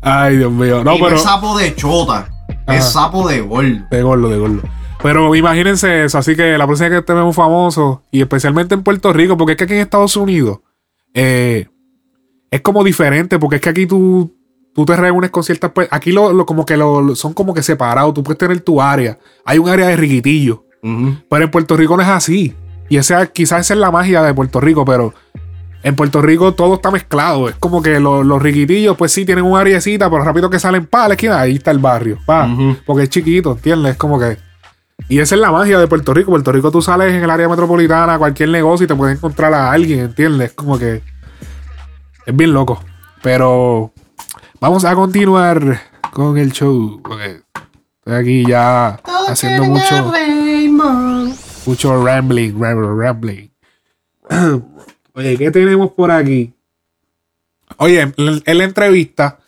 Ay, 0.00 0.36
Dios 0.38 0.52
mío. 0.52 0.82
No, 0.84 0.94
Y 0.94 0.98
no 0.98 1.04
pero. 1.04 1.16
es 1.16 1.22
sapo 1.22 1.56
de 1.58 1.74
chota. 1.74 2.28
Ajá. 2.66 2.76
Es 2.78 2.84
sapo 2.92 3.26
de 3.28 3.40
gordo. 3.40 3.86
De 3.90 4.02
gordo, 4.02 4.28
de 4.28 4.38
gordo. 4.38 4.62
Pero 5.02 5.34
imagínense 5.34 6.04
eso, 6.04 6.18
así 6.18 6.34
que 6.34 6.56
la 6.56 6.66
próxima 6.66 6.88
vez 6.88 6.96
que 6.96 7.00
estemos 7.00 7.36
famosos, 7.36 7.98
y 8.10 8.22
especialmente 8.22 8.74
en 8.74 8.82
Puerto 8.82 9.12
Rico, 9.12 9.36
porque 9.36 9.52
es 9.52 9.58
que 9.58 9.64
aquí 9.64 9.74
en 9.74 9.80
Estados 9.80 10.16
Unidos 10.16 10.60
eh, 11.14 11.68
es 12.50 12.60
como 12.62 12.82
diferente, 12.82 13.38
porque 13.38 13.56
es 13.56 13.62
que 13.62 13.68
aquí 13.68 13.86
tú, 13.86 14.34
tú 14.76 14.84
te 14.86 14.94
reúnes 14.94 15.30
con 15.30 15.42
ciertas 15.42 15.72
pues, 15.74 15.88
Aquí 15.90 16.12
lo, 16.12 16.32
lo- 16.32 16.46
como 16.46 16.64
que 16.64 16.76
lo, 16.76 17.16
son 17.16 17.34
como 17.34 17.52
que 17.52 17.62
separados, 17.64 18.14
tú 18.14 18.22
puedes 18.22 18.38
tener 18.38 18.60
tu 18.60 18.80
área. 18.80 19.18
Hay 19.44 19.58
un 19.58 19.68
área 19.68 19.88
de 19.88 19.96
riquitillo. 19.96 20.62
Pero 21.28 21.44
en 21.44 21.50
Puerto 21.50 21.76
Rico 21.76 21.96
no 21.96 22.02
es 22.04 22.08
así. 22.08 22.54
Y 22.88 22.96
esa, 22.98 23.26
quizás 23.26 23.62
esa 23.62 23.74
es 23.74 23.80
la 23.80 23.90
magia 23.90 24.22
de 24.22 24.32
Puerto 24.32 24.60
Rico, 24.60 24.84
pero 24.84 25.12
en 25.82 25.96
Puerto 25.96 26.22
Rico 26.22 26.54
todo 26.54 26.74
está 26.76 26.92
mezclado. 26.92 27.48
Es 27.48 27.56
como 27.56 27.82
que 27.82 27.98
lo- 27.98 28.22
los 28.22 28.40
riquitillos, 28.40 28.96
pues 28.96 29.10
sí, 29.10 29.24
tienen 29.24 29.44
un 29.44 29.58
areacita, 29.58 30.08
pero 30.08 30.22
rápido 30.22 30.48
que 30.50 30.60
salen 30.60 30.86
pa 30.86 31.08
la 31.08 31.14
esquina, 31.14 31.40
ahí 31.40 31.56
está 31.56 31.72
el 31.72 31.78
barrio. 31.80 32.18
Pa, 32.24 32.46
Porque 32.86 33.04
es 33.04 33.08
chiquito, 33.10 33.52
¿entiendes? 33.52 33.92
Es 33.92 33.96
como 33.98 34.18
que. 34.20 34.36
Y 35.08 35.18
esa 35.18 35.34
es 35.34 35.40
la 35.40 35.50
magia 35.52 35.78
de 35.78 35.86
Puerto 35.88 36.14
Rico. 36.14 36.30
Puerto 36.30 36.52
Rico 36.52 36.70
tú 36.70 36.80
sales 36.82 37.12
en 37.12 37.22
el 37.22 37.30
área 37.30 37.48
metropolitana, 37.48 38.18
cualquier 38.18 38.48
negocio 38.50 38.84
y 38.84 38.88
te 38.88 38.94
puedes 38.94 39.16
encontrar 39.16 39.52
a 39.54 39.70
alguien, 39.72 40.00
¿entiendes? 40.00 40.50
Es 40.50 40.54
como 40.56 40.78
que. 40.78 41.02
Es 42.26 42.36
bien 42.36 42.52
loco. 42.52 42.80
Pero. 43.22 43.92
Vamos 44.60 44.84
a 44.84 44.94
continuar 44.94 45.80
con 46.12 46.38
el 46.38 46.52
show. 46.52 47.00
Porque 47.02 47.42
estoy 47.98 48.14
aquí 48.14 48.44
ya 48.46 49.00
haciendo 49.28 49.64
mucho 49.64 50.12
mucho 51.66 52.04
rambling, 52.04 52.58
rambling, 52.58 52.98
rambling. 52.98 53.50
Oye, 55.14 55.36
¿qué 55.36 55.50
tenemos 55.50 55.92
por 55.92 56.10
aquí? 56.10 56.52
Oye, 57.78 58.00
en, 58.00 58.14
en 58.44 58.58
la 58.58 58.64
entrevista 58.64 59.38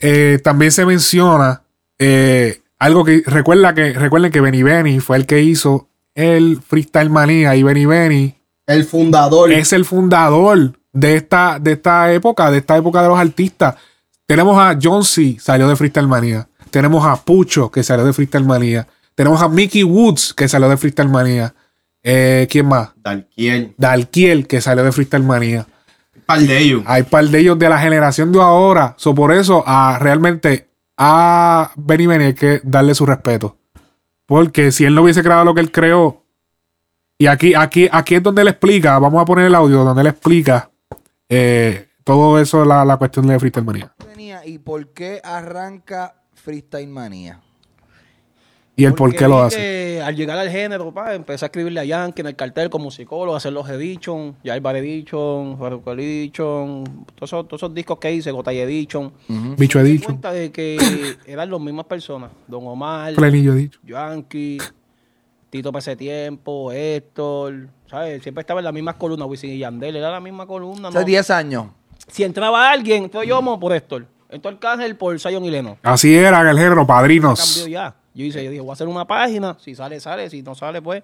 eh, 0.00 0.40
también 0.42 0.72
se 0.72 0.86
menciona 0.86 1.62
eh, 1.98 2.60
algo 2.78 3.04
que 3.04 3.22
recuerda 3.26 3.74
que 3.74 3.92
recuerden 3.92 4.32
que 4.32 4.40
Benny 4.40 4.62
Benny 4.62 5.00
fue 5.00 5.16
el 5.16 5.26
que 5.26 5.42
hizo 5.42 5.88
el 6.14 6.60
Freestyle 6.60 7.10
Manía 7.10 7.54
y 7.54 7.62
Benny 7.62 7.86
Benny 7.86 8.34
El 8.66 8.84
fundador. 8.84 9.52
es 9.52 9.72
el 9.72 9.84
fundador 9.84 10.72
de 10.92 11.16
esta, 11.16 11.58
de 11.60 11.72
esta 11.72 12.12
época, 12.12 12.50
de 12.50 12.58
esta 12.58 12.76
época 12.76 13.02
de 13.02 13.08
los 13.08 13.18
artistas. 13.18 13.76
Tenemos 14.26 14.58
a 14.58 14.78
John 14.80 15.04
C. 15.04 15.36
salió 15.40 15.68
de 15.68 15.76
Freestyle 15.76 16.06
Manía. 16.06 16.48
Tenemos 16.70 17.04
a 17.04 17.16
Pucho, 17.16 17.70
que 17.70 17.82
salió 17.82 18.04
de 18.04 18.12
Freestyle 18.12 18.44
Manía. 18.44 18.86
Tenemos 19.14 19.42
a 19.42 19.48
Mickey 19.48 19.84
Woods, 19.84 20.32
que 20.34 20.48
salió 20.48 20.68
de 20.68 20.76
Freestyle 20.76 21.08
Manía. 21.08 21.54
Eh, 22.02 22.48
¿Quién 22.50 22.66
más? 22.66 22.90
Dalquiel. 22.96 23.74
Dalquiel, 23.76 24.46
que 24.46 24.60
salió 24.60 24.84
de 24.84 24.92
Freestyle 24.92 25.22
Manía. 25.22 25.66
Par 26.26 26.40
de 26.40 26.58
ellos. 26.58 26.82
Hay 26.86 27.02
par 27.02 27.24
de 27.24 27.38
ellos 27.38 27.58
de 27.58 27.68
la 27.68 27.78
generación 27.78 28.32
de 28.32 28.40
ahora. 28.40 28.94
So, 28.96 29.14
por 29.14 29.32
eso, 29.32 29.62
a, 29.66 29.98
realmente, 29.98 30.68
a 30.96 31.72
Benny 31.76 32.06
Benny 32.06 32.24
hay 32.24 32.34
que 32.34 32.60
darle 32.64 32.94
su 32.94 33.04
respeto. 33.04 33.56
Porque 34.26 34.72
si 34.72 34.84
él 34.84 34.94
no 34.94 35.02
hubiese 35.02 35.22
creado 35.22 35.44
lo 35.44 35.54
que 35.54 35.60
él 35.60 35.70
creó, 35.70 36.22
y 37.18 37.26
aquí, 37.26 37.54
aquí, 37.54 37.88
aquí 37.92 38.16
es 38.16 38.22
donde 38.22 38.42
él 38.42 38.48
explica, 38.48 38.98
vamos 38.98 39.20
a 39.20 39.24
poner 39.24 39.46
el 39.46 39.54
audio 39.54 39.84
donde 39.84 40.00
él 40.00 40.08
explica 40.08 40.70
eh, 41.28 41.88
todo 42.04 42.38
eso, 42.38 42.64
la, 42.64 42.84
la 42.84 42.96
cuestión 42.96 43.26
de 43.26 43.38
Freestyle 43.38 43.64
Manía. 43.64 43.92
¿Y 44.44 44.58
por 44.58 44.88
qué 44.88 45.20
arranca 45.22 46.14
Freestyle 46.34 46.88
Manía? 46.88 47.40
¿Y 48.74 48.84
el 48.84 48.94
por 48.94 49.14
qué 49.14 49.28
lo 49.28 49.42
hace? 49.42 49.56
que 49.56 50.02
al 50.02 50.16
llegar 50.16 50.38
al 50.38 50.48
género, 50.48 50.92
pa, 50.92 51.14
empecé 51.14 51.44
a 51.44 51.46
escribirle 51.46 51.80
a 51.80 51.84
Yankee 51.84 52.22
en 52.22 52.28
el 52.28 52.36
cartel 52.36 52.70
como 52.70 52.90
psicólogo, 52.90 53.34
a 53.34 53.36
hacer 53.36 53.52
los 53.52 53.68
Edition, 53.68 54.34
Yaibar 54.42 54.76
Edition, 54.76 55.58
Farruko 55.58 55.92
Edition, 55.92 57.04
todos 57.14 57.28
esos, 57.28 57.46
todos 57.46 57.60
esos 57.60 57.74
discos 57.74 57.98
que 57.98 58.12
hice, 58.12 58.30
Gotay 58.30 58.60
Edition. 58.60 59.12
Bicho 59.58 59.78
Me 59.78 59.84
di 59.84 59.90
Edition. 59.90 60.12
cuenta 60.12 60.32
de 60.32 60.50
que 60.50 60.78
eran 61.26 61.50
las 61.50 61.60
mismas 61.60 61.84
personas. 61.84 62.30
Don 62.48 62.66
Omar, 62.66 63.12
Edition. 63.12 63.70
Yankee, 63.84 64.58
Tito 65.50 65.70
para 65.70 65.80
ese 65.80 65.94
tiempo, 65.94 66.72
Héctor, 66.72 67.68
¿sabes? 67.86 68.22
Siempre 68.22 68.40
estaba 68.40 68.60
en 68.60 68.64
las 68.64 68.74
mismas 68.74 68.94
columnas, 68.94 69.28
Wisin 69.28 69.50
y 69.50 69.58
Yandel, 69.58 69.96
era 69.96 70.10
la 70.10 70.20
misma 70.20 70.46
columna. 70.46 70.88
Hace 70.88 71.00
¿no? 71.00 71.04
10 71.04 71.30
años. 71.30 71.66
Si 72.12 72.22
entraba 72.24 72.70
alguien, 72.70 73.04
entonces 73.04 73.28
yo 73.28 73.36
amo 73.38 73.58
por 73.58 73.72
Héctor. 73.72 74.06
Entró 74.28 74.50
Arcángel 74.50 74.96
por 74.96 75.18
Zion 75.18 75.44
y 75.44 75.50
Leno. 75.50 75.78
Así 75.82 76.14
era 76.14 76.40
en 76.42 76.46
el 76.48 76.58
género, 76.58 76.86
padrinos. 76.86 77.38
Cambió 77.56 77.66
ya. 77.72 77.94
Yo 78.14 78.24
hice, 78.26 78.44
yo 78.44 78.50
dije, 78.50 78.60
voy 78.60 78.70
a 78.70 78.72
hacer 78.74 78.86
una 78.88 79.06
página, 79.06 79.56
si 79.58 79.74
sale, 79.74 79.98
sale, 79.98 80.28
si 80.28 80.42
no 80.42 80.54
sale, 80.54 80.82
pues, 80.82 81.02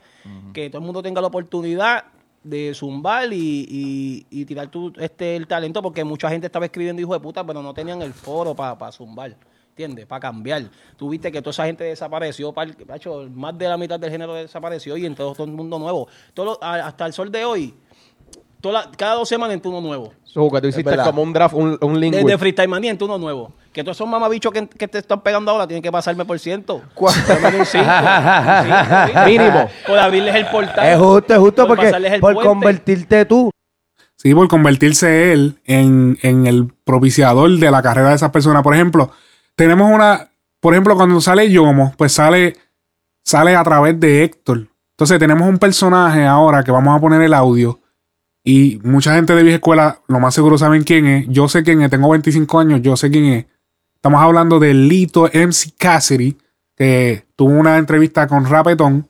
que 0.53 0.69
todo 0.69 0.81
el 0.81 0.85
mundo 0.85 1.03
tenga 1.03 1.23
la 1.23 1.29
oportunidad 1.29 2.05
de 2.43 2.73
zumbar 2.75 3.33
y, 3.33 3.67
y- 3.69 4.27
y 4.31 4.45
tirar 4.45 4.69
tu, 4.69 4.93
este, 4.99 5.35
el 5.37 5.47
talento, 5.47 5.81
porque 5.83 6.05
mucha 6.05 6.29
gente 6.29 6.47
estaba 6.47 6.67
escribiendo 6.67 7.01
hijo 7.01 7.15
de 7.15 7.21
puta, 7.21 7.45
pero 7.45 7.63
no 7.63 7.73
tenían 7.73 8.03
el 8.03 8.13
foro 8.13 8.55
para 8.55 8.93
zumbar, 8.93 9.35
¿entiendes? 9.71 10.05
Para 10.07 10.21
cambiar. 10.21 10.65
Tú 10.99 11.09
viste 11.09 11.33
que 11.33 11.41
toda 11.41 11.51
esa 11.53 11.65
gente 11.65 11.85
desapareció, 11.85 12.53
par- 12.53 12.77
macho, 12.87 13.27
más 13.35 13.57
de 13.57 13.69
la 13.69 13.79
mitad 13.79 13.99
del 13.99 14.11
género 14.11 14.35
desapareció 14.35 14.97
y 14.99 15.07
entró 15.07 15.33
todo 15.33 15.45
el 15.47 15.53
mundo 15.53 15.79
nuevo. 15.79 16.09
Todo 16.35 16.45
lo- 16.47 16.59
a- 16.63 16.87
hasta 16.87 17.07
el 17.07 17.13
sol 17.15 17.33
de 17.33 17.45
hoy, 17.47 17.75
toda 18.61 18.91
cada 18.97 19.15
dos 19.15 19.29
semanas 19.29 19.55
entró 19.55 19.71
uno 19.71 19.81
nuevo. 19.81 20.13
So, 20.25 20.51
que 20.51 20.61
tú 20.61 20.69
hiciste 20.69 20.97
como 20.99 21.23
un 21.23 21.33
draft, 21.33 21.55
un, 21.55 21.79
un 21.81 22.01
link. 22.01 22.15
Desde 22.15 22.39
Freestyle 22.39 22.69
Manía 22.69 22.91
entró 22.91 23.07
uno 23.07 23.19
nuevo. 23.19 23.53
Que 23.73 23.83
todos 23.83 23.97
esos 23.97 24.09
mamabichos 24.09 24.53
que, 24.53 24.69
que 24.69 24.89
te 24.89 24.99
están 24.99 25.23
pegando 25.23 25.51
ahora 25.51 25.67
tienen 25.67 25.83
que 25.83 25.93
pasarme 25.93 26.25
por 26.25 26.39
ciento. 26.39 26.83
Mínimo. 29.27 29.69
Por 29.87 29.99
abrirles 29.99 30.35
el 30.35 30.47
portal. 30.47 30.87
Es 30.87 30.99
justo, 30.99 31.35
es 31.35 31.41
justo 31.41 31.67
por 31.67 31.77
porque 31.77 32.19
por 32.21 32.35
puente. 32.35 32.49
convertirte 32.49 33.25
tú. 33.25 33.51
Sí, 34.17 34.35
por 34.35 34.49
convertirse 34.49 35.33
él 35.33 35.61
en, 35.65 36.19
en 36.23 36.47
el 36.47 36.73
propiciador 36.85 37.51
de 37.51 37.71
la 37.71 37.83
carrera 37.83 38.11
de 38.11 38.17
esas 38.17 38.31
personas. 38.31 38.63
Por 38.63 38.75
ejemplo, 38.75 39.11
tenemos 39.55 39.91
una. 39.91 40.31
Por 40.61 40.75
ejemplo, 40.75 40.97
cuando 40.97 41.21
sale 41.21 41.51
Yomo, 41.51 41.95
pues 41.97 42.13
sale, 42.13 42.57
sale 43.25 43.55
a 43.55 43.63
través 43.63 43.99
de 44.01 44.25
Héctor. 44.25 44.67
Entonces, 44.91 45.21
tenemos 45.21 45.49
un 45.49 45.59
personaje 45.59 46.27
ahora 46.27 46.65
que 46.65 46.73
vamos 46.73 46.97
a 46.97 47.01
poner 47.01 47.23
el 47.23 47.33
audio. 47.33 47.79
Y 48.51 48.81
mucha 48.83 49.15
gente 49.15 49.35
de 49.35 49.43
vieja 49.43 49.57
escuela, 49.57 50.01
lo 50.09 50.21
más 50.21 50.33
seguro 50.33 50.57
saben 50.57 50.83
quién 50.83 51.07
es. 51.07 51.27
Yo 51.29 51.49
sé 51.49 51.63
quién 51.63 51.83
es, 51.83 51.91
tengo 51.91 52.09
25 52.09 52.59
años, 52.59 52.81
yo 52.81 52.97
sé 52.97 53.11
quién 53.11 53.27
es. 53.27 53.45
Estamos 53.95 54.23
hablando 54.23 54.59
de 54.59 54.73
Lito 54.73 55.25
MC 55.27 55.75
Cassidy, 55.77 56.35
que 56.75 57.27
tuvo 57.37 57.51
una 57.51 57.77
entrevista 57.77 58.27
con 58.27 58.47
Rapetón, 58.47 59.07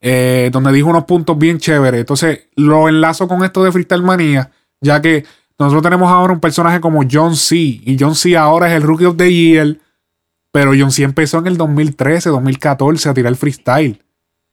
eh, 0.00 0.50
donde 0.52 0.72
dijo 0.72 0.88
unos 0.88 1.04
puntos 1.04 1.38
bien 1.38 1.58
chéveres. 1.58 2.00
Entonces, 2.00 2.48
lo 2.56 2.88
enlazo 2.88 3.28
con 3.28 3.44
esto 3.44 3.62
de 3.62 3.70
Freestyle 3.70 4.02
Manía, 4.02 4.50
ya 4.80 5.00
que 5.00 5.24
nosotros 5.56 5.84
tenemos 5.84 6.10
ahora 6.10 6.32
un 6.32 6.40
personaje 6.40 6.80
como 6.80 7.04
John 7.08 7.36
C. 7.36 7.54
Y 7.54 7.96
John 7.96 8.16
C. 8.16 8.36
ahora 8.36 8.70
es 8.70 8.74
el 8.74 8.82
Rookie 8.82 9.04
of 9.04 9.16
the 9.16 9.32
Year, 9.32 9.78
pero 10.50 10.72
John 10.76 10.90
C. 10.90 11.04
empezó 11.04 11.38
en 11.38 11.46
el 11.46 11.56
2013, 11.56 12.30
2014 12.30 13.08
a 13.08 13.14
tirar 13.14 13.36
freestyle. 13.36 14.02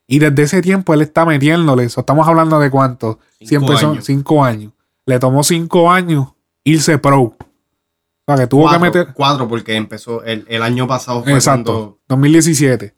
Y 0.07 0.19
desde 0.19 0.43
ese 0.43 0.61
tiempo 0.61 0.93
él 0.93 1.01
está 1.01 1.25
metiéndole. 1.25 1.83
eso. 1.83 1.99
Estamos 1.99 2.27
hablando 2.27 2.59
de 2.59 2.69
cuánto. 2.71 3.19
Cinco 3.39 3.65
empezó 3.65 3.91
años. 3.91 4.05
cinco 4.05 4.43
años. 4.43 4.71
Le 5.05 5.19
tomó 5.19 5.43
cinco 5.43 5.91
años 5.91 6.27
irse 6.63 6.97
pro. 6.97 7.21
O 7.21 7.35
sea, 8.25 8.35
que 8.37 8.47
tuvo 8.47 8.63
cuatro, 8.63 8.79
que 8.79 8.85
meter. 8.85 9.13
cuatro, 9.13 9.47
porque 9.47 9.75
empezó 9.75 10.23
el, 10.23 10.45
el 10.49 10.61
año 10.61 10.87
pasado. 10.87 11.23
Fue 11.23 11.33
Exacto. 11.33 11.71
cuando- 11.73 11.99
2017. 12.09 12.93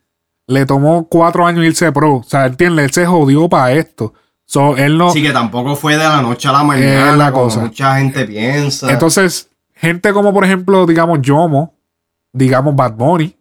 Le 0.47 0.65
tomó 0.65 1.07
cuatro 1.07 1.45
años 1.45 1.65
irse 1.65 1.91
pro. 1.91 2.15
O 2.17 2.23
sea, 2.23 2.45
entiende, 2.47 2.83
él 2.83 2.91
se 2.91 3.05
jodió 3.05 3.47
para 3.49 3.71
esto. 3.73 4.13
So, 4.45 4.75
él 4.77 4.97
no. 4.97 5.11
Sí, 5.11 5.21
que 5.21 5.31
tampoco 5.31 5.75
fue 5.75 5.93
de 5.97 6.03
la 6.03 6.21
noche 6.23 6.47
a 6.47 6.51
la 6.51 6.63
mañana. 6.63 7.15
La 7.15 7.31
como 7.31 7.43
cosa. 7.45 7.59
mucha 7.61 7.97
gente 7.97 8.25
piensa. 8.25 8.91
Entonces, 8.91 9.49
gente 9.75 10.11
como 10.13 10.33
por 10.33 10.43
ejemplo, 10.45 10.87
digamos, 10.87 11.19
Yomo, 11.21 11.75
digamos 12.33 12.75
Bad 12.75 12.93
Bunny, 12.93 13.35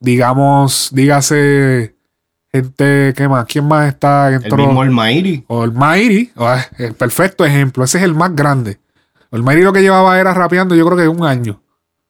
digamos, 0.00 0.90
dígase, 0.92 1.93
gente, 2.54 3.12
¿qué 3.16 3.28
más? 3.28 3.46
¿Quién 3.46 3.66
más 3.66 3.88
está? 3.88 4.28
el 4.28 4.56
mismo 4.56 4.80
Almighty. 4.80 5.44
O 5.48 5.64
el 5.64 5.72
Mairi, 5.72 6.30
el 6.78 6.94
perfecto 6.94 7.44
ejemplo, 7.44 7.82
ese 7.82 7.98
es 7.98 8.04
el 8.04 8.14
más 8.14 8.34
grande. 8.34 8.78
El 9.32 9.42
Mairi 9.42 9.62
lo 9.62 9.72
que 9.72 9.82
llevaba 9.82 10.20
era 10.20 10.32
rapeando, 10.32 10.76
yo 10.76 10.86
creo 10.86 10.96
que 10.96 11.08
un 11.08 11.26
año 11.26 11.60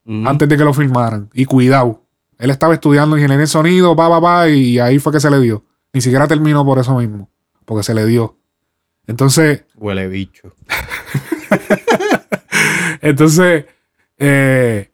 antes 0.06 0.48
de 0.48 0.56
que 0.56 0.64
lo 0.64 0.74
filmaran. 0.74 1.30
Y 1.32 1.46
cuidado, 1.46 2.02
él 2.38 2.50
estaba 2.50 2.74
estudiando 2.74 3.16
ingeniería 3.16 3.44
en 3.44 3.48
sonido, 3.48 3.96
pa, 3.96 4.08
pa, 4.08 4.20
pa, 4.20 4.48
y 4.48 4.78
ahí 4.78 4.98
fue 4.98 5.12
que 5.12 5.20
se 5.20 5.30
le 5.30 5.40
dio. 5.40 5.64
Ni 5.92 6.00
siquiera 6.00 6.26
terminó 6.26 6.64
por 6.64 6.78
eso 6.78 6.96
mismo, 6.98 7.30
porque 7.64 7.82
se 7.82 7.94
le 7.94 8.04
dio. 8.04 8.36
Entonces, 9.06 9.64
Huele 9.76 10.08
bicho. 10.08 10.54
entonces, 13.00 13.66
eh, 14.18 14.90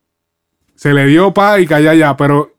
se 0.74 0.94
le 0.94 1.06
dio 1.06 1.34
pa 1.34 1.60
y 1.60 1.66
calla 1.66 1.94
ya, 1.94 2.16
pero 2.16 2.56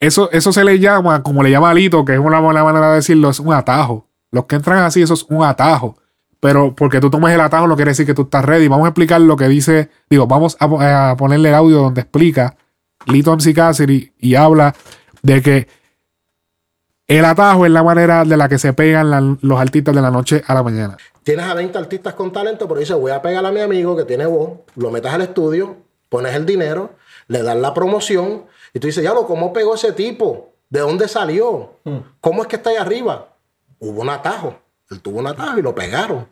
eso, 0.00 0.30
eso 0.32 0.52
se 0.52 0.64
le 0.64 0.78
llama, 0.78 1.22
como 1.22 1.42
le 1.42 1.50
llama 1.50 1.70
Alito, 1.70 2.04
que 2.04 2.14
es 2.14 2.18
una 2.18 2.40
buena 2.40 2.62
manera 2.64 2.90
de 2.90 2.96
decirlo, 2.96 3.30
es 3.30 3.40
un 3.40 3.52
atajo. 3.52 4.06
Los 4.30 4.46
que 4.46 4.56
entran 4.56 4.78
así, 4.78 5.02
eso 5.02 5.14
es 5.14 5.24
un 5.28 5.42
atajo. 5.44 5.96
Pero 6.40 6.74
porque 6.74 7.00
tú 7.00 7.10
tomes 7.10 7.34
el 7.34 7.40
atajo 7.40 7.66
no 7.66 7.76
quiere 7.76 7.92
decir 7.92 8.04
que 8.06 8.12
tú 8.14 8.22
estás 8.22 8.44
ready. 8.44 8.68
Vamos 8.68 8.84
a 8.84 8.88
explicar 8.90 9.20
lo 9.20 9.36
que 9.36 9.48
dice, 9.48 9.88
digo, 10.10 10.26
vamos 10.26 10.56
a, 10.60 10.68
po- 10.68 10.80
a 10.80 11.16
ponerle 11.16 11.48
el 11.48 11.54
audio 11.54 11.78
donde 11.78 12.02
explica 12.02 12.56
Lito 13.06 13.32
MC 13.32 14.12
y 14.18 14.34
habla 14.34 14.74
de 15.22 15.40
que 15.42 15.68
el 17.08 17.24
atajo 17.24 17.64
es 17.64 17.72
la 17.72 17.82
manera 17.82 18.24
de 18.24 18.36
la 18.36 18.48
que 18.48 18.58
se 18.58 18.72
pegan 18.72 19.38
los 19.40 19.60
artistas 19.60 19.94
de 19.94 20.02
la 20.02 20.10
noche 20.10 20.42
a 20.46 20.54
la 20.54 20.62
mañana. 20.62 20.96
Tienes 21.22 21.46
a 21.46 21.54
20 21.54 21.78
artistas 21.78 22.14
con 22.14 22.32
talento, 22.32 22.66
pero 22.68 22.80
dices, 22.80 22.96
voy 22.96 23.12
a 23.12 23.22
pegar 23.22 23.44
a 23.44 23.52
mi 23.52 23.60
amigo 23.60 23.96
que 23.96 24.04
tiene 24.04 24.26
voz, 24.26 24.58
lo 24.76 24.90
metes 24.90 25.12
al 25.12 25.22
estudio, 25.22 25.76
pones 26.08 26.34
el 26.34 26.44
dinero, 26.46 26.90
le 27.28 27.42
das 27.42 27.56
la 27.56 27.72
promoción, 27.74 28.44
y 28.76 28.78
tú 28.78 28.88
dices, 28.88 29.02
ya 29.02 29.14
lo, 29.14 29.26
¿cómo 29.26 29.54
pegó 29.54 29.74
ese 29.74 29.94
tipo? 29.94 30.52
¿De 30.68 30.80
dónde 30.80 31.08
salió? 31.08 31.78
¿Cómo 32.20 32.42
es 32.42 32.46
que 32.46 32.56
está 32.56 32.68
ahí 32.68 32.76
arriba? 32.76 33.34
Hubo 33.78 34.02
un 34.02 34.10
atajo. 34.10 34.54
Él 34.90 35.00
tuvo 35.00 35.20
un 35.20 35.26
atajo 35.26 35.58
y 35.58 35.62
lo 35.62 35.74
pegaron. 35.74 36.28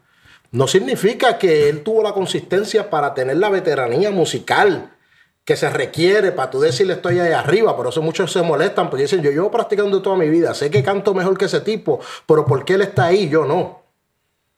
No 0.50 0.68
significa 0.68 1.38
que 1.38 1.70
él 1.70 1.82
tuvo 1.82 2.02
la 2.02 2.12
consistencia 2.12 2.90
para 2.90 3.14
tener 3.14 3.38
la 3.38 3.48
veteranía 3.48 4.10
musical 4.10 4.94
que 5.42 5.56
se 5.56 5.70
requiere 5.70 6.32
para 6.32 6.50
tú 6.50 6.60
decirle 6.60 6.92
estoy 6.92 7.18
ahí 7.18 7.32
arriba. 7.32 7.74
Por 7.74 7.86
eso 7.86 8.02
muchos 8.02 8.30
se 8.30 8.42
molestan, 8.42 8.90
porque 8.90 9.04
dicen, 9.04 9.22
yo 9.22 9.30
llevo 9.30 9.50
practicando 9.50 10.02
toda 10.02 10.18
mi 10.18 10.28
vida, 10.28 10.52
sé 10.52 10.70
que 10.70 10.82
canto 10.82 11.14
mejor 11.14 11.38
que 11.38 11.46
ese 11.46 11.62
tipo, 11.62 12.00
pero 12.26 12.44
¿por 12.44 12.66
qué 12.66 12.74
él 12.74 12.82
está 12.82 13.06
ahí? 13.06 13.26
Yo 13.26 13.46
no. 13.46 13.84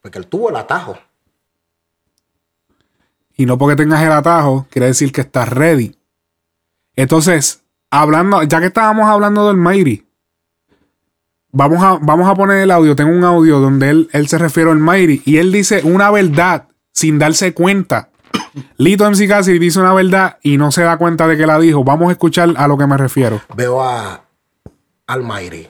Porque 0.03 0.19
él 0.19 0.27
tuvo 0.27 0.51
el 0.51 0.57
atajo. 0.57 0.99
Y 3.37 3.47
no 3.47 3.57
porque 3.57 3.77
tengas 3.77 4.03
el 4.03 4.11
atajo, 4.11 4.67
quiere 4.71 4.89
decir 4.89 5.13
que 5.13 5.21
estás 5.21 5.49
ready. 5.51 5.97
Entonces, 6.97 7.63
hablando, 8.02 8.43
ya 8.43 8.60
que 8.60 8.66
estábamos 8.66 9.09
hablando 9.09 9.48
del 9.48 9.56
Mayri, 9.56 10.06
vamos 11.52 11.82
a, 11.82 11.98
vamos 12.01 12.28
a 12.28 12.35
poner 12.35 12.59
el 12.59 12.70
audio. 12.70 12.94
Tengo 12.94 13.10
un 13.10 13.24
audio 13.24 13.59
donde 13.60 13.90
él, 13.90 14.09
él 14.12 14.28
se 14.28 14.39
refiere 14.39 14.70
al 14.70 14.78
Mayri 14.78 15.23
y 15.24 15.39
él 15.39 15.52
dice 15.52 15.81
una 15.85 16.10
verdad 16.10 16.68
sin 16.93 17.18
darse 17.18 17.55
cuenta. 17.55 18.10
Lito 18.77 19.10
MC 19.10 19.28
Cassidy 19.28 19.59
dice 19.59 19.81
una 19.81 19.94
verdad 19.94 20.39
y 20.43 20.56
no 20.56 20.70
se 20.70 20.82
da 20.82 20.97
cuenta 20.98 21.27
de 21.27 21.36
que 21.36 21.47
la 21.47 21.59
dijo. 21.59 21.85
Vamos 21.85 22.09
a 22.09 22.12
escuchar 22.12 22.55
a 22.56 22.68
lo 22.68 22.77
que 22.77 22.86
me 22.86 22.97
refiero. 22.97 23.40
Veo 23.55 23.82
a 23.82 24.23
Almighty. 25.06 25.68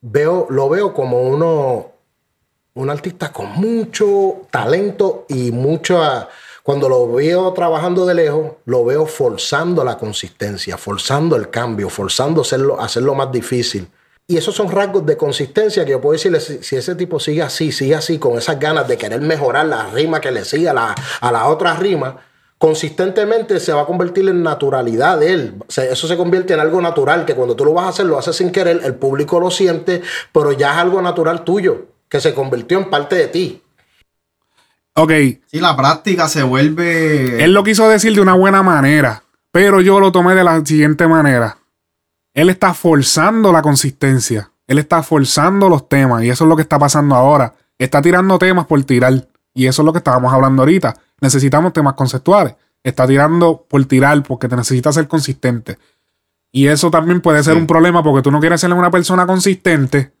Veo, 0.00 0.46
lo 0.50 0.68
veo 0.68 0.94
como 0.94 1.22
uno, 1.22 1.86
un 2.74 2.90
artista 2.90 3.32
con 3.32 3.52
mucho 3.52 4.46
talento 4.50 5.26
y 5.28 5.50
mucha. 5.50 6.28
Cuando 6.68 6.86
lo 6.90 7.10
veo 7.10 7.50
trabajando 7.54 8.04
de 8.04 8.14
lejos, 8.14 8.52
lo 8.66 8.84
veo 8.84 9.06
forzando 9.06 9.82
la 9.84 9.96
consistencia, 9.96 10.76
forzando 10.76 11.34
el 11.34 11.48
cambio, 11.48 11.88
forzando 11.88 12.42
hacerlo, 12.42 12.78
hacerlo 12.78 13.14
más 13.14 13.32
difícil. 13.32 13.88
Y 14.26 14.36
esos 14.36 14.54
son 14.54 14.70
rasgos 14.70 15.06
de 15.06 15.16
consistencia 15.16 15.86
que 15.86 15.92
yo 15.92 16.00
puedo 16.02 16.12
decirle, 16.12 16.40
si, 16.40 16.76
ese 16.76 16.94
tipo 16.94 17.18
sigue 17.20 17.40
así, 17.40 17.72
sigue 17.72 17.94
así, 17.94 18.18
con 18.18 18.36
esas 18.36 18.60
ganas 18.60 18.86
de 18.86 18.98
querer 18.98 19.22
mejorar 19.22 19.64
la 19.64 19.86
rima 19.86 20.20
que 20.20 20.30
le 20.30 20.44
sigue 20.44 20.68
a 20.68 20.74
la, 20.74 20.94
a 21.22 21.32
la 21.32 21.48
otra 21.48 21.72
rima, 21.72 22.18
consistentemente 22.58 23.60
se 23.60 23.72
va 23.72 23.80
a 23.80 23.86
convertir 23.86 24.28
en 24.28 24.42
naturalidad 24.42 25.18
de 25.20 25.32
él. 25.32 25.54
Eso 25.74 26.06
se 26.06 26.18
convierte 26.18 26.52
en 26.52 26.60
algo 26.60 26.82
natural, 26.82 27.24
que 27.24 27.34
cuando 27.34 27.56
tú 27.56 27.64
lo 27.64 27.72
vas 27.72 27.86
a 27.86 27.88
hacer, 27.88 28.04
lo 28.04 28.18
haces 28.18 28.36
sin 28.36 28.52
querer, 28.52 28.82
el 28.84 28.94
público 28.96 29.40
lo 29.40 29.50
siente, 29.50 30.02
pero 30.34 30.52
ya 30.52 30.72
es 30.72 30.76
algo 30.76 31.00
natural 31.00 31.44
tuyo, 31.44 31.86
que 32.10 32.20
se 32.20 32.34
convirtió 32.34 32.76
en 32.76 32.90
parte 32.90 33.16
de 33.16 33.28
ti. 33.28 33.62
Ok. 34.98 35.12
Sí, 35.46 35.60
la 35.60 35.76
práctica 35.76 36.28
se 36.28 36.42
vuelve. 36.42 37.42
Él 37.42 37.52
lo 37.52 37.62
quiso 37.62 37.88
decir 37.88 38.14
de 38.14 38.20
una 38.20 38.34
buena 38.34 38.62
manera, 38.62 39.22
pero 39.52 39.80
yo 39.80 40.00
lo 40.00 40.10
tomé 40.10 40.34
de 40.34 40.42
la 40.42 40.64
siguiente 40.64 41.06
manera. 41.06 41.56
Él 42.34 42.50
está 42.50 42.74
forzando 42.74 43.52
la 43.52 43.62
consistencia. 43.62 44.50
Él 44.66 44.78
está 44.78 45.02
forzando 45.02 45.68
los 45.68 45.88
temas. 45.88 46.24
Y 46.24 46.30
eso 46.30 46.44
es 46.44 46.48
lo 46.48 46.56
que 46.56 46.62
está 46.62 46.78
pasando 46.78 47.14
ahora. 47.14 47.54
Está 47.78 48.02
tirando 48.02 48.38
temas 48.38 48.66
por 48.66 48.82
tirar. 48.84 49.28
Y 49.54 49.66
eso 49.66 49.82
es 49.82 49.86
lo 49.86 49.92
que 49.92 49.98
estábamos 49.98 50.32
hablando 50.32 50.62
ahorita. 50.62 50.96
Necesitamos 51.20 51.72
temas 51.72 51.94
conceptuales. 51.94 52.54
Está 52.82 53.06
tirando 53.06 53.66
por 53.68 53.84
tirar 53.86 54.22
porque 54.22 54.48
te 54.48 54.56
necesitas 54.56 54.94
ser 54.94 55.08
consistente. 55.08 55.78
Y 56.50 56.66
eso 56.66 56.90
también 56.90 57.20
puede 57.20 57.42
ser 57.42 57.56
un 57.56 57.66
problema 57.66 58.02
porque 58.02 58.22
tú 58.22 58.30
no 58.30 58.40
quieres 58.40 58.60
ser 58.60 58.72
una 58.72 58.90
persona 58.90 59.26
consistente 59.26 60.12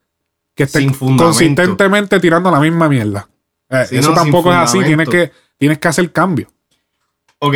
que 0.54 0.64
esté 0.64 0.86
consistentemente 1.16 2.20
tirando 2.20 2.50
la 2.50 2.60
misma 2.60 2.88
mierda. 2.88 3.28
Eh, 3.70 3.86
eso 3.90 4.10
no, 4.10 4.14
tampoco 4.14 4.50
es 4.50 4.58
así. 4.58 4.82
Tienes 4.82 5.08
que, 5.08 5.30
tienes 5.58 5.78
que 5.78 5.88
hacer 5.88 6.10
cambio. 6.12 6.48
Ok, 7.40 7.54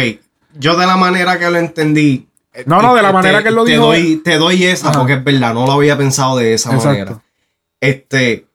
yo 0.58 0.76
de 0.76 0.86
la 0.86 0.96
manera 0.96 1.38
que 1.38 1.50
lo 1.50 1.58
entendí. 1.58 2.28
eh, 2.52 2.64
No, 2.66 2.82
no, 2.82 2.94
de 2.94 3.02
la 3.02 3.08
te- 3.08 3.14
manera 3.14 3.42
que 3.42 3.50
lo 3.50 3.64
te 3.64 3.72
dijo- 3.72 3.86
Doy, 3.86 4.16
te 4.22 4.36
doy 4.36 4.64
esa 4.64 4.90
Ajá. 4.90 4.98
porque 4.98 5.14
es 5.14 5.24
verdad, 5.24 5.54
no 5.54 5.66
lo 5.66 5.72
había 5.72 5.96
pensado 5.96 6.36
de 6.36 6.54
esa 6.54 6.70
Exacto. 6.74 6.88
manera. 6.88 7.22
Este. 7.80 8.46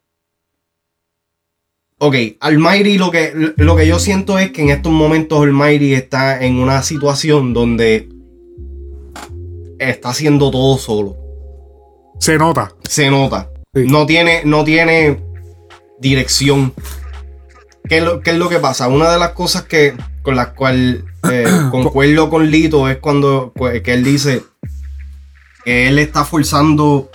Ok, 2.00 2.16
Almighty 2.42 3.00
lo 3.00 3.10
que, 3.10 3.34
lo 3.58 3.76
que 3.76 3.88
yo 3.88 3.98
siento 3.98 4.38
es 4.38 4.52
que 4.52 4.62
en 4.62 4.70
estos 4.70 4.92
momentos 4.92 5.42
Almighty 5.42 5.96
está 5.96 6.44
en 6.44 6.60
una 6.60 6.84
situación 6.84 7.54
donde 7.56 8.08
está 9.80 10.10
haciendo 10.10 10.52
todo 10.52 10.78
solo. 10.78 11.18
Se 12.20 12.38
nota. 12.38 12.72
Se 12.88 13.10
nota. 13.10 13.50
No 13.74 14.06
tiene, 14.06 14.42
no 14.46 14.64
tiene 14.64 15.20
dirección. 16.00 16.72
¿Qué 17.88 17.98
es, 18.00 18.04
lo, 18.04 18.22
qué 18.22 18.32
es 18.32 18.38
lo 18.38 18.50
que 18.50 18.60
pasa? 18.60 18.88
Una 18.88 19.12
de 19.12 19.20
las 19.20 19.32
cosas 19.32 19.64
que 19.64 19.96
con 20.22 20.36
las 20.36 20.48
cuales 20.50 21.04
eh, 21.32 21.46
concuerdo 21.72 22.30
con 22.30 22.50
Lito 22.50 22.88
es 22.90 22.98
cuando 22.98 23.54
pues, 23.56 23.82
que 23.82 23.94
él 23.94 24.04
dice 24.04 24.44
que 25.64 25.88
él 25.88 26.00
está 26.00 26.24
forzando. 26.26 27.10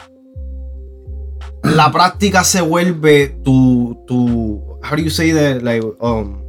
La 1.62 1.92
práctica 1.92 2.42
se 2.44 2.60
vuelve 2.60 3.28
tu. 3.44 4.02
tu 4.06 4.78
how 4.82 4.96
do 4.96 5.02
you 5.02 5.10
say 5.10 5.32
that? 5.32 5.62
Like, 5.62 5.86
um, 6.00 6.42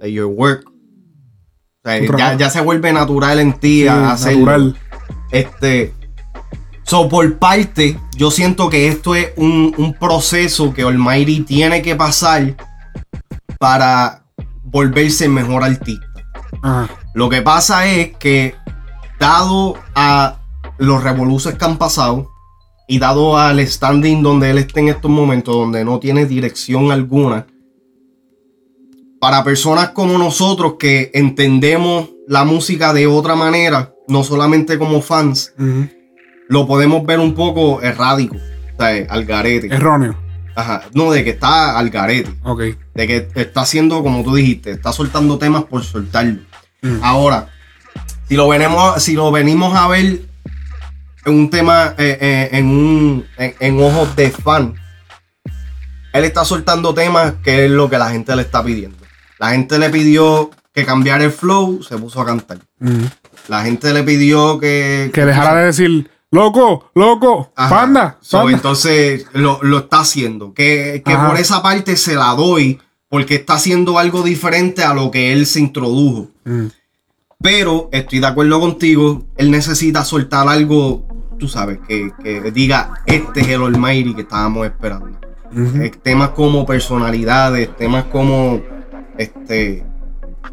like 0.00 0.12
your 0.12 0.26
work. 0.26 0.64
O 0.66 1.88
sea, 1.88 2.06
Tu 2.06 2.16
ya, 2.16 2.36
ya 2.36 2.50
se 2.50 2.60
vuelve 2.60 2.92
natural 2.92 3.38
en 3.40 3.54
ti 3.54 3.82
Sí, 3.82 3.88
a 3.88 4.12
hacerlo. 4.12 4.44
natural. 4.46 4.76
Este. 5.32 5.94
So, 6.84 7.08
por 7.08 7.38
parte, 7.38 7.98
yo 8.16 8.30
siento 8.30 8.70
que 8.70 8.88
esto 8.88 9.14
es 9.14 9.32
un, 9.36 9.74
un 9.76 9.94
proceso 9.94 10.72
que 10.72 10.82
Almighty 10.82 11.40
tiene 11.40 11.82
que 11.82 11.94
pasar 11.96 12.56
para 13.58 14.24
volverse 14.64 15.28
mejor 15.28 15.64
artista. 15.64 16.06
Ajá. 16.62 16.88
Lo 17.14 17.28
que 17.28 17.42
pasa 17.42 17.86
es 17.86 18.16
que, 18.16 18.54
dado 19.18 19.76
a 19.94 20.38
los 20.78 21.02
revoluciones 21.02 21.58
que 21.58 21.64
han 21.64 21.78
pasado 21.78 22.30
y 22.86 22.98
dado 22.98 23.36
al 23.36 23.58
standing 23.66 24.22
donde 24.22 24.50
él 24.50 24.58
está 24.58 24.78
en 24.80 24.88
estos 24.88 25.10
momentos, 25.10 25.54
donde 25.54 25.84
no 25.84 25.98
tiene 25.98 26.26
dirección 26.26 26.92
alguna, 26.92 27.46
para 29.20 29.42
personas 29.42 29.90
como 29.90 30.16
nosotros 30.16 30.74
que 30.78 31.10
entendemos 31.12 32.10
la 32.28 32.44
música 32.44 32.92
de 32.92 33.06
otra 33.08 33.34
manera, 33.34 33.92
no 34.06 34.22
solamente 34.22 34.78
como 34.78 35.02
fans, 35.02 35.54
lo 36.48 36.66
podemos 36.68 37.04
ver 37.04 37.18
un 37.18 37.34
poco 37.34 37.82
errático, 37.82 38.36
o 38.36 38.80
sea, 38.80 39.06
al 39.10 39.24
garete. 39.24 39.66
Erróneo. 39.74 40.16
Ajá, 40.58 40.82
no, 40.92 41.12
de 41.12 41.22
que 41.22 41.30
está 41.30 41.78
al 41.78 41.88
garete. 41.88 42.34
Ok. 42.42 42.62
De 42.92 43.06
que 43.06 43.28
está 43.36 43.60
haciendo, 43.60 44.02
como 44.02 44.24
tú 44.24 44.34
dijiste, 44.34 44.72
está 44.72 44.92
soltando 44.92 45.38
temas 45.38 45.62
por 45.62 45.84
soltarlo. 45.84 46.40
Mm. 46.82 46.98
Ahora, 47.00 47.48
si 48.28 48.34
lo, 48.34 48.48
venimos, 48.48 49.00
si 49.00 49.14
lo 49.14 49.30
venimos 49.30 49.76
a 49.76 49.86
ver 49.86 50.20
en 51.24 51.32
un 51.32 51.48
tema, 51.48 51.94
eh, 51.96 52.18
eh, 52.20 52.48
en, 52.50 52.66
un, 52.66 53.26
en, 53.36 53.54
en 53.60 53.80
ojos 53.80 54.16
de 54.16 54.32
fan, 54.32 54.74
él 56.12 56.24
está 56.24 56.44
soltando 56.44 56.92
temas 56.92 57.34
que 57.44 57.66
es 57.66 57.70
lo 57.70 57.88
que 57.88 57.98
la 57.98 58.10
gente 58.10 58.34
le 58.34 58.42
está 58.42 58.64
pidiendo. 58.64 58.98
La 59.38 59.50
gente 59.50 59.78
le 59.78 59.90
pidió 59.90 60.50
que 60.74 60.84
cambiara 60.84 61.22
el 61.22 61.30
flow, 61.30 61.84
se 61.84 61.96
puso 61.98 62.20
a 62.20 62.26
cantar. 62.26 62.58
Mm. 62.80 63.04
La 63.46 63.62
gente 63.62 63.94
le 63.94 64.02
pidió 64.02 64.58
que... 64.58 65.12
Que 65.14 65.24
dejara 65.24 65.60
de 65.60 65.66
decir, 65.66 66.10
loco, 66.30 66.90
loco, 66.94 67.52
Ajá. 67.56 67.74
panda, 67.74 68.18
So, 68.20 68.38
panda. 68.38 68.52
entonces 68.52 69.26
lo, 69.32 69.58
lo 69.62 69.78
está 69.78 70.00
haciendo. 70.00 70.52
Que, 70.54 71.02
que 71.04 71.16
por 71.16 71.36
esa 71.38 71.62
parte 71.62 71.96
se 71.96 72.14
la 72.14 72.34
doy 72.34 72.78
porque 73.08 73.36
está 73.36 73.54
haciendo 73.54 73.98
algo 73.98 74.22
diferente 74.22 74.82
a 74.84 74.92
lo 74.94 75.10
que 75.10 75.32
él 75.32 75.46
se 75.46 75.60
introdujo. 75.60 76.28
Mm. 76.44 76.66
Pero 77.40 77.88
estoy 77.92 78.18
de 78.18 78.26
acuerdo 78.26 78.58
contigo, 78.60 79.24
él 79.36 79.50
necesita 79.50 80.04
soltar 80.04 80.48
algo, 80.48 81.06
tú 81.38 81.46
sabes, 81.48 81.78
que, 81.86 82.10
que 82.22 82.50
diga, 82.50 82.94
este 83.06 83.40
es 83.40 83.48
el 83.48 83.62
Almighty 83.62 84.14
que 84.14 84.22
estábamos 84.22 84.66
esperando. 84.66 85.18
Temas 86.02 86.30
como 86.30 86.66
personalidades, 86.66 87.74
temas 87.76 88.04
como 88.06 88.60
este 89.16 89.84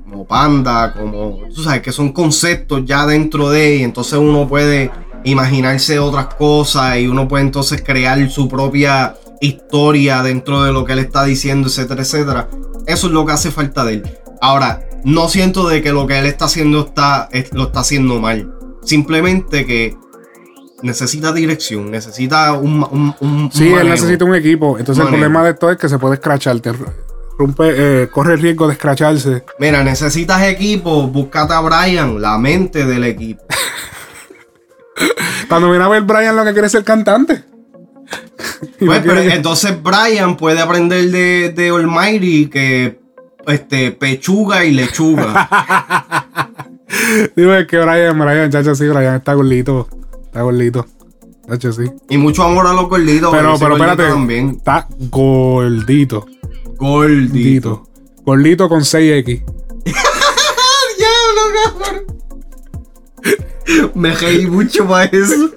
como 0.06 0.26
panda, 0.26 0.94
como 0.94 1.40
tú 1.54 1.64
sabes 1.64 1.82
que 1.82 1.92
son 1.92 2.12
conceptos 2.14 2.84
ya 2.86 3.06
dentro 3.06 3.50
de 3.50 3.78
y 3.78 3.84
entonces 3.84 4.20
uno 4.20 4.48
puede 4.48 4.92
imaginarse 5.26 6.00
otras 6.00 6.28
cosas 6.36 6.98
y 6.98 7.08
uno 7.08 7.28
puede 7.28 7.44
entonces 7.44 7.82
crear 7.86 8.30
su 8.30 8.48
propia 8.48 9.16
historia 9.42 10.24
dentro 10.24 10.64
de 10.64 10.72
lo 10.72 10.86
que 10.86 10.94
él 10.94 11.00
está 11.00 11.24
diciendo, 11.26 11.68
etcétera, 11.68 12.02
etcétera. 12.04 12.48
Eso 12.88 13.08
es 13.08 13.14
lo 13.14 13.26
que 13.26 13.34
hace 13.34 13.52
falta 13.52 13.84
de 13.84 13.96
él. 13.96 14.04
Ahora, 14.42 14.82
no 15.04 15.28
siento 15.30 15.68
de 15.68 15.82
que 15.82 15.92
lo 15.92 16.08
que 16.08 16.18
él 16.20 16.26
está 16.26 16.46
haciendo 16.46 16.82
está, 16.86 17.28
es- 17.32 17.54
lo 17.54 17.64
está 17.64 17.82
haciendo 17.82 18.20
mal. 18.20 18.52
Simplemente 18.84 19.66
que 19.66 19.96
necesita 20.84 21.32
dirección, 21.34 21.90
necesita 21.90 22.54
un, 22.54 22.84
un, 22.92 23.16
un- 23.20 23.50
Sí, 23.52 23.72
él 23.74 23.90
necesita 23.90 24.26
un 24.26 24.36
equipo. 24.36 24.78
Entonces 24.78 25.04
el 25.04 25.10
problema 25.10 25.44
de 25.44 25.52
esto 25.52 25.72
es 25.72 25.78
que 25.78 25.90
se 25.90 25.98
puede 25.98 26.16
escrachar. 26.16 26.62
Rompe, 27.38 28.04
eh, 28.04 28.08
corre 28.10 28.36
el 28.36 28.42
riesgo 28.42 28.68
de 28.68 28.74
escracharse. 28.74 29.44
Mira, 29.60 29.84
necesitas 29.84 30.42
equipo, 30.44 31.08
búscate 31.08 31.54
a 31.54 31.60
Brian, 31.62 32.22
la 32.22 32.38
mente 32.38 32.86
del 32.86 33.04
equipo. 33.04 33.44
Cuando 35.48 35.70
viene 35.70 35.86
a 35.86 35.90
ver 35.90 36.04
Brian 36.04 36.36
lo 36.36 36.44
que 36.44 36.54
quiere 36.54 36.68
es 36.68 36.72
ser 36.72 36.84
cantante. 36.84 37.44
Pues, 38.80 39.02
pero 39.04 39.20
entonces 39.20 39.82
Brian 39.82 40.38
puede 40.38 40.60
aprender 40.60 41.10
de, 41.10 41.54
de 41.56 41.70
Almighty 41.70 42.48
que 42.48 43.00
este 43.48 43.92
pechuga 43.92 44.66
y 44.66 44.72
lechuga. 44.72 45.48
Digo, 47.36 47.54
es 47.54 47.68
que 47.68 47.78
Brian, 47.80 48.18
Brian, 48.20 48.52
chacho, 48.52 48.76
sí, 48.76 48.88
Brian 48.88 49.16
está 49.16 49.34
gordito. 49.34 49.88
Está 50.26 50.42
gordito. 50.42 50.86
Chacho, 51.48 51.72
sí. 51.74 51.84
y 52.10 52.18
mucho 52.18 52.44
amor 52.44 52.68
a 52.68 52.74
los 52.74 52.90
gorditos. 52.90 53.32
Pero, 53.32 53.58
pero 53.60 53.76
espérate. 53.76 54.08
También. 54.08 54.50
Está 54.58 54.88
gordito. 55.10 56.26
Gordito. 56.78 57.88
Gordito 58.26 58.70
con 58.70 58.82
6X. 58.82 59.44
Diablo, 60.98 61.42
cabrón. 61.64 62.06
Me 63.94 64.12
reí 64.14 64.46
mucho 64.48 64.88
para 64.88 65.06
eso. 65.06 65.50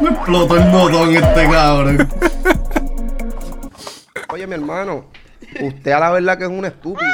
Me 0.00 0.10
explotó 0.10 0.56
el 0.56 0.70
botón 0.70 1.14
este 1.16 1.48
cabrón. 1.50 2.08
Oye, 4.32 4.46
mi 4.46 4.54
hermano, 4.54 5.06
usted 5.60 5.92
a 5.92 6.00
la 6.00 6.10
verdad 6.10 6.38
que 6.38 6.44
es 6.44 6.50
un 6.50 6.64
estúpido. 6.64 7.08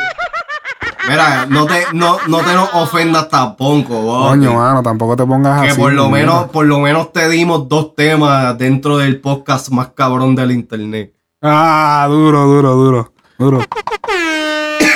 Mira, 1.08 1.46
no 1.46 1.66
te, 1.66 1.86
no, 1.92 2.18
no 2.28 2.38
te 2.38 2.52
nos 2.52 2.72
ofendas 2.74 3.28
tampoco. 3.28 4.28
Coño, 4.28 4.54
mano, 4.54 4.82
tampoco 4.82 5.16
te 5.16 5.24
pongas 5.26 5.62
Que 5.62 5.68
así. 5.70 5.80
por 5.80 5.92
lo 5.92 6.06
mira. 6.08 6.18
menos, 6.26 6.50
por 6.50 6.66
lo 6.66 6.78
menos 6.78 7.12
te 7.12 7.28
dimos 7.28 7.68
dos 7.68 7.94
temas 7.94 8.56
dentro 8.58 8.98
del 8.98 9.20
podcast 9.20 9.70
más 9.70 9.88
cabrón 9.88 10.34
del 10.34 10.52
internet. 10.52 11.14
Ah, 11.42 12.06
duro, 12.08 12.46
duro, 12.46 12.74
duro. 12.74 13.12
Duro. 13.38 13.60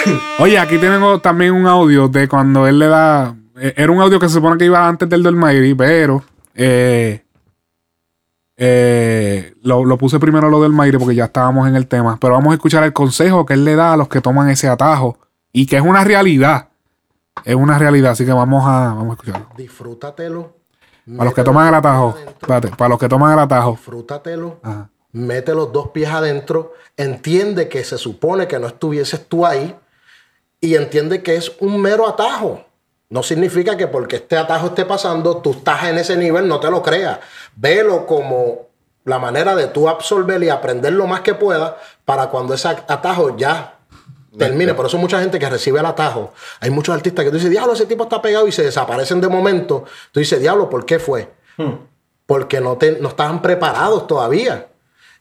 Oye, 0.38 0.58
aquí 0.58 0.78
tenemos 0.78 1.20
también 1.22 1.52
un 1.52 1.66
audio 1.66 2.08
de 2.08 2.28
cuando 2.28 2.66
él 2.66 2.78
le 2.78 2.86
da. 2.88 3.34
eh, 3.56 3.74
Era 3.76 3.92
un 3.92 4.00
audio 4.00 4.18
que 4.18 4.28
se 4.28 4.34
supone 4.34 4.58
que 4.58 4.64
iba 4.66 4.86
antes 4.86 5.08
del 5.08 5.22
del 5.22 5.36
Mayri, 5.36 5.74
pero. 5.74 6.22
eh, 6.54 7.20
eh, 8.56 9.54
lo, 9.62 9.84
lo 9.84 9.98
puse 9.98 10.20
primero 10.20 10.48
lo 10.48 10.62
del 10.62 10.72
Mayri 10.72 10.98
porque 10.98 11.14
ya 11.14 11.24
estábamos 11.24 11.66
en 11.68 11.74
el 11.76 11.86
tema. 11.88 12.18
Pero 12.20 12.34
vamos 12.34 12.52
a 12.52 12.54
escuchar 12.54 12.84
el 12.84 12.92
consejo 12.92 13.44
que 13.44 13.54
él 13.54 13.64
le 13.64 13.74
da 13.74 13.94
a 13.94 13.96
los 13.96 14.08
que 14.08 14.20
toman 14.20 14.48
ese 14.48 14.68
atajo. 14.68 15.18
Y 15.52 15.66
que 15.66 15.76
es 15.76 15.82
una 15.82 16.04
realidad. 16.04 16.68
Es 17.44 17.54
una 17.56 17.78
realidad, 17.78 18.12
así 18.12 18.24
que 18.24 18.32
vamos 18.32 18.64
a, 18.64 18.94
vamos 18.94 19.10
a 19.10 19.12
escucharlo. 19.14 19.48
Disfrútatelo. 19.56 20.56
Para 21.16 21.24
los 21.24 21.34
que 21.34 21.42
toman 21.44 21.68
el 21.68 21.74
atajo. 21.74 22.16
Espérate, 22.26 22.68
para 22.68 22.88
los 22.88 22.98
que 22.98 23.08
toman 23.08 23.32
el 23.32 23.38
atajo. 23.40 23.72
Disfrútatelo. 23.72 24.60
Ajá. 24.62 24.88
Mete 25.12 25.54
los 25.54 25.72
dos 25.72 25.88
pies 25.90 26.08
adentro. 26.10 26.72
Entiende 26.96 27.68
que 27.68 27.84
se 27.84 27.98
supone 27.98 28.48
que 28.48 28.58
no 28.58 28.66
estuvieses 28.68 29.28
tú 29.28 29.44
ahí. 29.46 29.76
Y 30.64 30.76
entiende 30.76 31.22
que 31.22 31.36
es 31.36 31.52
un 31.60 31.78
mero 31.78 32.08
atajo. 32.08 32.64
No 33.10 33.22
significa 33.22 33.76
que 33.76 33.86
porque 33.86 34.16
este 34.16 34.38
atajo 34.38 34.68
esté 34.68 34.86
pasando, 34.86 35.36
tú 35.36 35.50
estás 35.50 35.84
en 35.84 35.98
ese 35.98 36.16
nivel, 36.16 36.48
no 36.48 36.58
te 36.58 36.70
lo 36.70 36.82
creas. 36.82 37.18
Velo 37.54 38.06
como 38.06 38.68
la 39.04 39.18
manera 39.18 39.54
de 39.54 39.66
tú 39.66 39.90
absorber 39.90 40.42
y 40.42 40.48
aprender 40.48 40.94
lo 40.94 41.06
más 41.06 41.20
que 41.20 41.34
puedas 41.34 41.74
para 42.06 42.28
cuando 42.28 42.54
ese 42.54 42.68
atajo 42.68 43.36
ya 43.36 43.76
termine. 44.38 44.72
Por 44.72 44.86
eso 44.86 44.96
mucha 44.96 45.20
gente 45.20 45.38
que 45.38 45.50
recibe 45.50 45.80
el 45.80 45.86
atajo. 45.86 46.32
Hay 46.60 46.70
muchos 46.70 46.94
artistas 46.94 47.26
que 47.26 47.30
tú 47.30 47.36
dices, 47.36 47.50
diablo, 47.50 47.74
ese 47.74 47.84
tipo 47.84 48.04
está 48.04 48.22
pegado 48.22 48.48
y 48.48 48.52
se 48.52 48.62
desaparecen 48.62 49.20
de 49.20 49.28
momento. 49.28 49.84
Tú 50.12 50.20
dices, 50.20 50.40
diablo, 50.40 50.70
¿por 50.70 50.86
qué 50.86 50.98
fue? 50.98 51.28
Porque 52.24 52.62
no, 52.62 52.78
te, 52.78 52.92
no 53.02 53.10
estaban 53.10 53.42
preparados 53.42 54.06
todavía. 54.06 54.68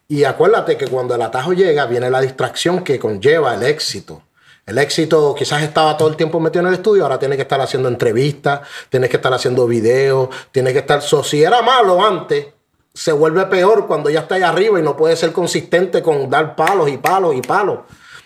Y 0.08 0.24
acuérdate 0.24 0.78
que 0.78 0.88
cuando 0.88 1.16
el 1.16 1.22
atajo 1.22 1.52
llega, 1.52 1.86
viene 1.86 2.10
la 2.10 2.22
distracción 2.22 2.82
que 2.82 2.98
conlleva 2.98 3.56
el 3.56 3.64
éxito. 3.64 4.22
El 4.66 4.78
éxito 4.78 5.36
quizás 5.36 5.62
estaba 5.62 5.98
todo 5.98 6.08
el 6.08 6.16
tiempo 6.16 6.40
metido 6.40 6.62
en 6.62 6.68
el 6.68 6.76
estudio, 6.76 7.04
ahora 7.04 7.20
tiene 7.20 7.36
que 7.36 7.42
estar 7.42 7.60
haciendo 7.60 7.90
entrevistas, 7.90 8.62
tiene 8.90 9.10
que 9.10 9.18
estar 9.18 9.34
haciendo 9.34 9.68
videos, 9.68 10.30
tiene 10.52 10.72
que 10.72 10.80
estar... 10.80 11.02
So, 11.02 11.22
si 11.22 11.44
era 11.44 11.62
malo 11.62 12.04
antes, 12.04 12.48
se 12.94 13.12
vuelve 13.12 13.46
peor 13.48 13.88
cuando 13.88 14.10
ya 14.10 14.22
está 14.22 14.36
ahí 14.36 14.44
arriba 14.44 14.80
y 14.80 14.84
no 14.84 14.96
puede 14.96 15.18
ser 15.18 15.34
consistente 15.34 16.02
con 16.02 16.30
dar 16.30 16.56
palos 16.56 16.90
y 16.90 16.98
palos 16.98 17.36
y 17.36 17.42
palos. 17.42 17.80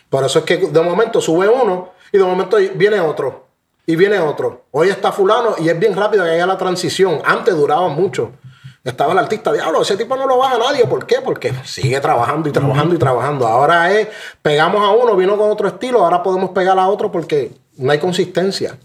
Por 0.09 0.23
eso 0.23 0.39
es 0.39 0.45
que 0.45 0.57
de 0.57 0.81
momento 0.81 1.19
sube 1.21 1.47
uno 1.47 1.93
y 2.11 2.17
de 2.17 2.23
momento 2.23 2.57
viene 2.75 2.99
otro. 2.99 3.47
Y 3.85 3.95
viene 3.95 4.19
otro. 4.19 4.65
Hoy 4.71 4.89
está 4.89 5.11
fulano 5.13 5.55
y 5.57 5.69
es 5.69 5.79
bien 5.79 5.95
rápido 5.95 6.25
que 6.25 6.31
haya 6.31 6.45
la 6.45 6.57
transición. 6.57 7.21
Antes 7.23 7.55
duraba 7.55 7.87
mucho. 7.87 8.33
Estaba 8.83 9.11
el 9.11 9.19
artista, 9.19 9.51
diablo, 9.51 9.81
ese 9.81 9.97
tipo 9.97 10.15
no 10.15 10.27
lo 10.27 10.37
baja 10.37 10.57
nadie. 10.57 10.85
¿Por 10.85 11.05
qué? 11.05 11.17
Porque 11.23 11.53
sigue 11.65 11.99
trabajando 11.99 12.47
y 12.47 12.51
trabajando 12.51 12.95
y 12.95 12.97
trabajando. 12.97 13.47
Ahora 13.47 13.91
es, 13.91 14.07
pegamos 14.41 14.81
a 14.81 14.91
uno, 14.91 15.15
vino 15.15 15.37
con 15.37 15.51
otro 15.51 15.67
estilo, 15.67 16.03
ahora 16.03 16.23
podemos 16.23 16.51
pegar 16.51 16.79
a 16.79 16.87
otro 16.87 17.11
porque 17.11 17.51
no 17.77 17.91
hay 17.91 17.99
consistencia. 17.99 18.77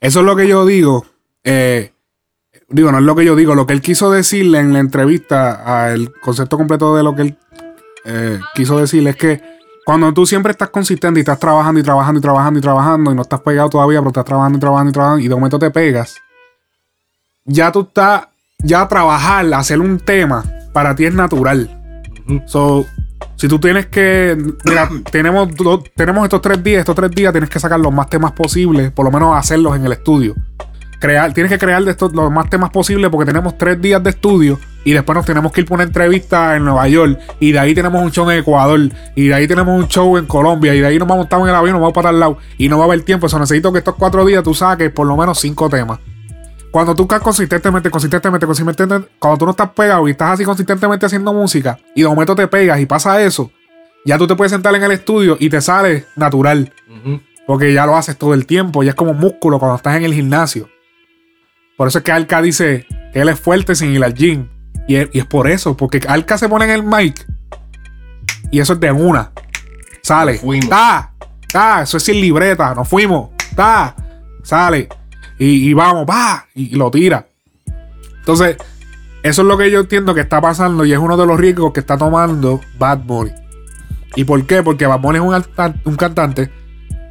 Eso 0.00 0.20
es 0.20 0.26
lo 0.26 0.34
que 0.34 0.48
yo 0.48 0.66
digo. 0.66 1.06
Eh, 1.44 1.92
digo, 2.68 2.90
no 2.90 2.98
es 2.98 3.04
lo 3.04 3.14
que 3.14 3.24
yo 3.24 3.36
digo. 3.36 3.54
Lo 3.54 3.66
que 3.66 3.74
él 3.74 3.80
quiso 3.80 4.10
decirle 4.10 4.58
en 4.58 4.72
la 4.72 4.80
entrevista, 4.80 5.84
al 5.84 6.12
concepto 6.20 6.56
completo 6.56 6.96
de 6.96 7.02
lo 7.02 7.14
que 7.14 7.22
él 7.22 7.38
eh, 8.04 8.40
quiso 8.54 8.78
decirle 8.78 9.10
es 9.10 9.16
que 9.16 9.56
cuando 9.86 10.12
tú 10.12 10.26
siempre 10.26 10.50
estás 10.50 10.70
consistente 10.70 11.20
y 11.20 11.22
estás 11.22 11.38
trabajando 11.38 11.78
y 11.78 11.82
trabajando 11.84 12.18
y 12.18 12.22
trabajando 12.22 12.58
y 12.58 12.62
trabajando 12.62 13.12
y 13.12 13.14
no 13.14 13.22
estás 13.22 13.40
pegado 13.40 13.68
todavía, 13.68 14.00
pero 14.00 14.08
estás 14.08 14.24
trabajando 14.24 14.58
y 14.58 14.60
trabajando 14.60 14.90
y 14.90 14.92
trabajando 14.92 15.24
y 15.24 15.28
de 15.28 15.34
momento 15.36 15.58
te 15.60 15.70
pegas, 15.70 16.16
ya 17.44 17.70
tú 17.70 17.82
estás, 17.82 18.26
ya 18.62 18.86
trabajar, 18.88 19.52
hacer 19.54 19.80
un 19.80 19.98
tema, 19.98 20.44
para 20.72 20.94
ti 20.94 21.04
es 21.04 21.14
natural. 21.14 21.70
So, 22.46 22.84
si 23.36 23.48
tú 23.48 23.58
tienes 23.58 23.86
que, 23.86 24.36
mira, 24.64 24.88
tenemos, 25.10 25.54
do- 25.54 25.82
tenemos 25.94 26.24
estos 26.24 26.40
tres 26.42 26.62
días, 26.62 26.80
estos 26.80 26.94
tres 26.96 27.10
días 27.10 27.32
tienes 27.32 27.50
que 27.50 27.60
sacar 27.60 27.78
los 27.80 27.92
más 27.92 28.08
temas 28.08 28.32
posibles, 28.32 28.90
por 28.92 29.04
lo 29.04 29.10
menos 29.10 29.36
hacerlos 29.36 29.76
en 29.76 29.84
el 29.86 29.92
estudio. 29.92 30.34
Crear, 30.98 31.34
tienes 31.34 31.52
que 31.52 31.58
crear 31.58 31.84
de 31.84 31.90
estos 31.90 32.14
los 32.14 32.32
más 32.32 32.48
temas 32.48 32.70
posibles 32.70 33.10
porque 33.10 33.26
tenemos 33.26 33.58
tres 33.58 33.78
días 33.82 34.02
de 34.02 34.08
estudio 34.10 34.58
y 34.82 34.92
después 34.94 35.14
nos 35.14 35.26
tenemos 35.26 35.52
que 35.52 35.60
ir 35.60 35.66
por 35.66 35.74
una 35.74 35.84
entrevista 35.84 36.56
en 36.56 36.64
Nueva 36.64 36.88
York 36.88 37.20
y 37.38 37.52
de 37.52 37.58
ahí 37.58 37.74
tenemos 37.74 38.02
un 38.02 38.10
show 38.10 38.30
en 38.30 38.38
Ecuador 38.38 38.80
y 39.14 39.28
de 39.28 39.34
ahí 39.34 39.46
tenemos 39.46 39.78
un 39.78 39.88
show 39.88 40.16
en 40.16 40.24
Colombia 40.24 40.74
y 40.74 40.80
de 40.80 40.86
ahí 40.86 40.98
nos 40.98 41.06
vamos 41.06 41.26
a 41.26 41.36
montar 41.36 41.40
en 41.42 41.48
el 41.48 41.54
avión, 41.54 41.72
nos 41.74 41.82
vamos 41.82 41.92
para 41.92 42.08
tal 42.08 42.18
lado 42.20 42.38
y 42.56 42.70
no 42.70 42.78
va 42.78 42.84
a 42.84 42.86
haber 42.86 43.02
tiempo. 43.02 43.26
Eso 43.26 43.38
necesito 43.38 43.70
que 43.72 43.80
estos 43.80 43.94
cuatro 43.96 44.24
días 44.24 44.42
tú 44.42 44.54
saques 44.54 44.90
por 44.90 45.06
lo 45.06 45.18
menos 45.18 45.38
cinco 45.38 45.68
temas. 45.68 45.98
Cuando 46.70 46.94
tú 46.94 47.02
estás 47.02 47.20
consistentemente, 47.20 47.90
consistentemente, 47.90 48.46
consistentemente, 48.46 49.08
cuando 49.18 49.38
tú 49.38 49.44
no 49.46 49.50
estás 49.52 49.70
pegado 49.70 50.06
y 50.08 50.10
estás 50.10 50.32
así 50.32 50.44
consistentemente 50.44 51.06
haciendo 51.06 51.32
música 51.32 51.78
y 51.94 52.02
de 52.02 52.08
momento 52.08 52.34
te 52.34 52.46
pegas 52.48 52.80
y 52.80 52.86
pasa 52.86 53.22
eso, 53.22 53.50
ya 54.04 54.18
tú 54.18 54.26
te 54.26 54.36
puedes 54.36 54.52
sentar 54.52 54.74
en 54.74 54.82
el 54.82 54.92
estudio 54.92 55.36
y 55.40 55.48
te 55.48 55.60
sale 55.60 56.04
natural. 56.16 56.72
Porque 57.46 57.72
ya 57.72 57.86
lo 57.86 57.96
haces 57.96 58.16
todo 58.16 58.34
el 58.34 58.46
tiempo, 58.46 58.82
ya 58.82 58.90
es 58.90 58.96
como 58.96 59.14
músculo 59.14 59.58
cuando 59.58 59.76
estás 59.76 59.96
en 59.96 60.04
el 60.04 60.14
gimnasio. 60.14 60.68
Por 61.76 61.88
eso 61.88 61.98
es 61.98 62.04
que 62.04 62.12
Alka 62.12 62.42
dice 62.42 62.86
que 63.12 63.20
él 63.20 63.28
es 63.28 63.38
fuerte 63.38 63.74
sin 63.74 63.94
ir 63.94 64.04
al 64.04 64.14
gym. 64.14 64.48
Y 64.88 64.96
es, 64.96 65.08
y 65.12 65.18
es 65.18 65.26
por 65.26 65.48
eso, 65.48 65.76
porque 65.76 66.00
Alka 66.06 66.38
se 66.38 66.48
pone 66.48 66.64
en 66.64 66.70
el 66.70 66.82
mic 66.82 67.26
y 68.50 68.60
eso 68.60 68.74
es 68.74 68.80
de 68.80 68.92
una. 68.92 69.32
Sale. 70.02 70.40
Ta, 70.68 71.12
ta, 71.52 71.82
eso 71.82 71.96
es 71.96 72.02
sin 72.02 72.20
libreta. 72.20 72.74
Nos 72.74 72.88
fuimos. 72.88 73.30
Ta, 73.54 73.94
sale. 74.42 74.88
Y, 75.38 75.68
y 75.68 75.74
vamos, 75.74 76.06
va, 76.08 76.46
y 76.54 76.74
lo 76.76 76.90
tira. 76.90 77.26
Entonces, 78.18 78.56
eso 79.22 79.42
es 79.42 79.48
lo 79.48 79.58
que 79.58 79.70
yo 79.70 79.80
entiendo 79.80 80.14
que 80.14 80.20
está 80.20 80.40
pasando 80.40 80.84
y 80.84 80.92
es 80.92 80.98
uno 80.98 81.16
de 81.16 81.26
los 81.26 81.38
riesgos 81.38 81.72
que 81.72 81.80
está 81.80 81.98
tomando 81.98 82.60
Bad 82.78 83.00
Bunny. 83.04 83.32
¿Y 84.14 84.24
por 84.24 84.44
qué? 84.46 84.62
Porque 84.62 84.86
Bad 84.86 85.00
Bunny 85.00 85.18
es 85.18 85.24
un, 85.24 85.44
un 85.84 85.96
cantante 85.96 86.50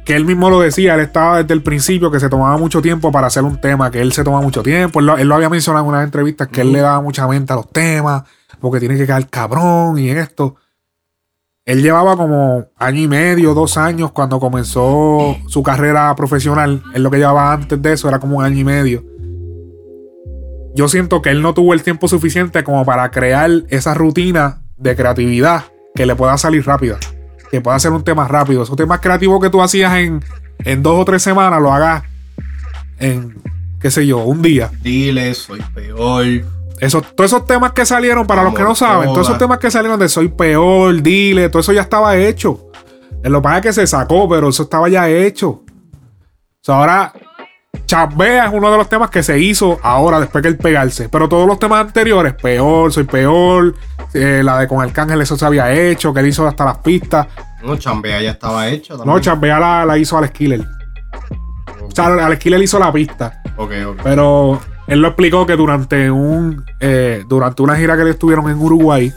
que 0.06 0.14
él 0.14 0.24
mismo 0.24 0.48
lo 0.48 0.60
decía, 0.60 0.94
él 0.94 1.00
estaba 1.00 1.42
desde 1.42 1.52
el 1.52 1.62
principio 1.62 2.12
que 2.12 2.20
se 2.20 2.28
tomaba 2.28 2.56
mucho 2.58 2.80
tiempo 2.80 3.10
para 3.10 3.26
hacer 3.26 3.42
un 3.42 3.60
tema, 3.60 3.90
que 3.90 4.00
él 4.00 4.12
se 4.12 4.22
toma 4.22 4.40
mucho 4.40 4.62
tiempo. 4.62 5.00
Él 5.00 5.06
lo, 5.06 5.18
él 5.18 5.28
lo 5.28 5.34
había 5.34 5.50
mencionado 5.50 5.84
en 5.84 5.88
unas 5.90 6.04
entrevistas 6.04 6.46
que 6.46 6.60
él 6.60 6.72
le 6.72 6.78
daba 6.78 7.00
mucha 7.02 7.26
mente 7.26 7.52
a 7.52 7.56
los 7.56 7.68
temas, 7.70 8.22
porque 8.60 8.78
tiene 8.78 8.96
que 8.96 9.04
quedar 9.04 9.28
cabrón 9.28 9.98
y 9.98 10.10
esto. 10.10 10.54
Él 11.66 11.82
llevaba 11.82 12.16
como 12.16 12.66
año 12.76 13.00
y 13.00 13.08
medio, 13.08 13.52
dos 13.52 13.76
años 13.76 14.12
cuando 14.12 14.38
comenzó 14.38 15.36
su 15.48 15.64
carrera 15.64 16.14
profesional. 16.14 16.80
Él 16.94 17.02
lo 17.02 17.10
que 17.10 17.18
llevaba 17.18 17.52
antes 17.52 17.82
de 17.82 17.92
eso 17.92 18.08
era 18.08 18.20
como 18.20 18.38
un 18.38 18.44
año 18.44 18.58
y 18.58 18.64
medio. 18.64 19.04
Yo 20.76 20.86
siento 20.86 21.22
que 21.22 21.30
él 21.30 21.42
no 21.42 21.54
tuvo 21.54 21.74
el 21.74 21.82
tiempo 21.82 22.06
suficiente 22.06 22.62
como 22.62 22.84
para 22.84 23.10
crear 23.10 23.50
esa 23.68 23.94
rutina 23.94 24.62
de 24.76 24.94
creatividad 24.94 25.64
que 25.96 26.06
le 26.06 26.14
pueda 26.14 26.38
salir 26.38 26.64
rápida. 26.64 26.98
Que 27.50 27.60
pueda 27.60 27.76
hacer 27.76 27.90
un 27.90 28.04
tema 28.04 28.28
rápido. 28.28 28.62
Esos 28.62 28.76
temas 28.76 29.00
creativos 29.00 29.42
que 29.42 29.50
tú 29.50 29.60
hacías 29.60 29.92
en, 29.96 30.22
en 30.64 30.84
dos 30.84 31.00
o 31.00 31.04
tres 31.04 31.22
semanas, 31.22 31.60
lo 31.60 31.72
hagas 31.72 32.04
en, 33.00 33.42
qué 33.80 33.90
sé 33.90 34.06
yo, 34.06 34.18
un 34.18 34.40
día. 34.40 34.70
Dile, 34.82 35.34
soy 35.34 35.62
peor. 35.74 36.26
Esos, 36.80 37.14
todos 37.14 37.32
esos 37.32 37.46
temas 37.46 37.72
que 37.72 37.86
salieron, 37.86 38.26
para 38.26 38.42
los 38.42 38.54
que 38.54 38.62
no 38.62 38.74
saben, 38.74 39.12
todos 39.12 39.28
esos 39.28 39.38
temas 39.38 39.58
que 39.58 39.70
salieron 39.70 39.98
de 39.98 40.08
Soy 40.08 40.28
Peor, 40.28 41.00
Dile, 41.02 41.48
todo 41.48 41.60
eso 41.60 41.72
ya 41.72 41.82
estaba 41.82 42.16
hecho. 42.16 42.70
En 43.22 43.32
lo 43.32 43.40
que 43.40 43.44
pasa 43.44 43.56
es 43.56 43.62
que 43.62 43.72
se 43.72 43.86
sacó, 43.86 44.28
pero 44.28 44.48
eso 44.50 44.64
estaba 44.64 44.88
ya 44.88 45.08
hecho. 45.08 45.48
O 45.48 45.64
sea, 46.60 46.76
ahora, 46.76 47.12
Chambea 47.86 48.46
es 48.46 48.52
uno 48.52 48.70
de 48.70 48.76
los 48.76 48.88
temas 48.88 49.10
que 49.10 49.22
se 49.22 49.38
hizo 49.38 49.78
ahora, 49.82 50.20
después 50.20 50.42
que 50.42 50.48
el 50.48 50.58
pegarse. 50.58 51.08
Pero 51.08 51.28
todos 51.28 51.46
los 51.46 51.58
temas 51.58 51.80
anteriores, 51.80 52.34
Peor, 52.34 52.92
Soy 52.92 53.04
Peor, 53.04 53.74
eh, 54.12 54.42
la 54.44 54.58
de 54.58 54.68
Con 54.68 54.82
Arcángel, 54.82 55.20
eso 55.20 55.36
se 55.36 55.46
había 55.46 55.72
hecho, 55.72 56.12
que 56.12 56.20
él 56.20 56.26
hizo 56.26 56.46
hasta 56.46 56.64
las 56.64 56.78
pistas. 56.78 57.26
No, 57.62 57.76
Chambea 57.76 58.20
ya 58.20 58.32
estaba 58.32 58.68
hecho. 58.68 58.94
No, 58.94 59.04
también. 59.04 59.20
Chambea 59.22 59.58
la, 59.58 59.86
la 59.86 59.98
hizo 59.98 60.18
Alex 60.18 60.32
Killer. 60.32 60.64
O 61.82 61.90
sea, 61.90 62.06
Alex 62.06 62.42
Killer 62.42 62.62
hizo 62.62 62.78
la 62.78 62.92
pista. 62.92 63.42
Ok, 63.56 63.72
ok. 63.86 64.00
Pero 64.02 64.60
él 64.86 65.00
lo 65.00 65.08
explicó 65.08 65.46
que 65.46 65.56
durante 65.56 66.10
un 66.10 66.64
eh, 66.80 67.24
durante 67.28 67.62
una 67.62 67.76
gira 67.76 67.96
que 67.96 68.04
le 68.04 68.10
estuvieron 68.10 68.48
en 68.50 68.58
Uruguay, 68.58 69.12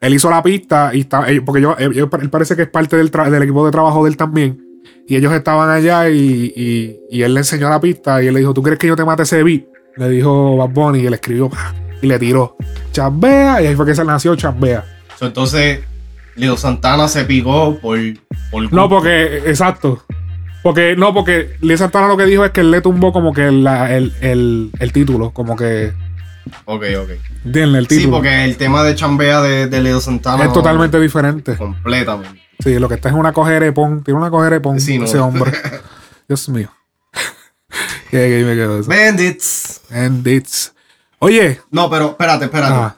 él 0.00 0.14
hizo 0.14 0.30
la 0.30 0.42
pista 0.42 0.90
y 0.94 1.00
estaba, 1.00 1.30
eh, 1.30 1.40
porque 1.40 1.62
yo, 1.62 1.74
eh, 1.78 1.90
él 1.94 2.30
parece 2.30 2.54
que 2.54 2.62
es 2.62 2.68
parte 2.68 2.96
del, 2.96 3.10
del 3.10 3.42
equipo 3.42 3.64
de 3.64 3.72
trabajo 3.72 4.04
de 4.04 4.10
él 4.10 4.16
también. 4.16 4.62
Y 5.08 5.16
ellos 5.16 5.32
estaban 5.32 5.70
allá 5.70 6.08
y, 6.10 6.52
y- 6.56 6.96
y 7.10 7.22
él 7.22 7.32
le 7.34 7.40
enseñó 7.40 7.68
la 7.68 7.80
pista 7.80 8.22
y 8.22 8.26
él 8.26 8.34
le 8.34 8.40
dijo, 8.40 8.52
¿tú 8.52 8.62
crees 8.62 8.78
que 8.78 8.88
yo 8.88 8.96
te 8.96 9.04
mate 9.04 9.22
ese 9.22 9.42
beat? 9.42 9.62
Le 9.96 10.08
dijo 10.10 10.56
Bad 10.58 10.70
Bunny 10.70 11.00
y 11.00 11.06
él 11.06 11.14
escribió 11.14 11.50
y 12.02 12.06
le 12.06 12.18
tiró 12.18 12.56
Chambea 12.92 13.62
y 13.62 13.66
ahí 13.68 13.74
fue 13.76 13.86
que 13.86 13.94
se 13.94 14.04
nació 14.04 14.34
Chambea. 14.36 14.84
Entonces, 15.20 15.80
Leo 16.34 16.56
Santana 16.56 17.08
se 17.08 17.24
picó 17.24 17.78
por. 17.80 17.98
por 18.50 18.70
No, 18.72 18.88
porque, 18.88 19.38
exacto. 19.46 20.04
Porque, 20.66 20.96
no, 20.96 21.14
porque 21.14 21.56
Lee 21.60 21.76
Santana 21.76 22.08
lo 22.08 22.16
que 22.16 22.24
dijo 22.24 22.44
es 22.44 22.50
que 22.50 22.60
él 22.62 22.72
le 22.72 22.80
tumbó 22.80 23.12
como 23.12 23.32
que 23.32 23.52
la- 23.52 23.94
el, 23.96 24.12
el- 24.20 24.72
el 24.80 24.92
título, 24.92 25.30
como 25.30 25.54
que. 25.54 25.92
Ok, 26.64 26.82
ok. 27.00 27.10
¿Entiendes? 27.44 27.78
El 27.78 27.86
título. 27.86 28.06
Sí, 28.06 28.10
porque 28.10 28.44
el 28.44 28.56
tema 28.56 28.82
de 28.82 28.96
Chambea 28.96 29.42
de, 29.42 29.68
de 29.68 29.80
Leo 29.80 30.00
Santana. 30.00 30.42
es 30.42 30.48
no- 30.48 30.54
totalmente 30.54 30.98
diferente. 30.98 31.56
Completamente. 31.56 32.42
Sí, 32.58 32.76
lo 32.80 32.88
que 32.88 32.96
está 32.96 33.10
es 33.10 33.14
una 33.14 33.32
cogerepón. 33.32 34.02
Tiene 34.02 34.18
una 34.18 34.28
cogerepón 34.28 34.80
Sí, 34.80 34.98
no. 34.98 35.04
ese 35.04 35.18
hombre. 35.20 35.52
Dios 36.28 36.48
mío. 36.48 36.68
Qué 38.10 38.28
gay 38.28 38.42
me 38.44 38.54
quedó 38.56 38.80
eso. 38.80 38.88
Bandits. 38.88 39.82
Bandits. 39.88 40.72
Oye. 41.20 41.60
No, 41.70 41.88
pero 41.88 42.06
espérate, 42.10 42.46
espérate. 42.46 42.74
Ah. 42.74 42.96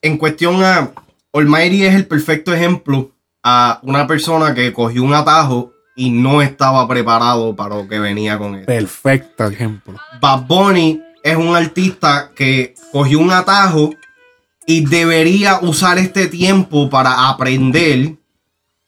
En 0.00 0.16
cuestión 0.16 0.64
a. 0.64 0.90
Almighty 1.34 1.84
es 1.84 1.94
el 1.94 2.06
perfecto 2.06 2.54
ejemplo 2.54 3.10
a 3.42 3.78
una 3.82 4.06
persona 4.06 4.54
que 4.54 4.72
cogió 4.72 5.02
un 5.04 5.12
atajo 5.14 5.72
y 6.00 6.10
no 6.10 6.40
estaba 6.40 6.88
preparado 6.88 7.54
para 7.54 7.76
lo 7.76 7.86
que 7.86 7.98
venía 7.98 8.38
con 8.38 8.54
él. 8.54 8.64
Perfecto 8.64 9.44
ejemplo. 9.46 9.98
Bad 10.20 10.46
Bunny 10.46 11.02
es 11.22 11.36
un 11.36 11.54
artista 11.54 12.30
que 12.34 12.74
cogió 12.90 13.18
un 13.18 13.30
atajo 13.30 13.90
y 14.66 14.86
debería 14.86 15.58
usar 15.60 15.98
este 15.98 16.26
tiempo 16.28 16.88
para 16.88 17.28
aprender 17.28 18.14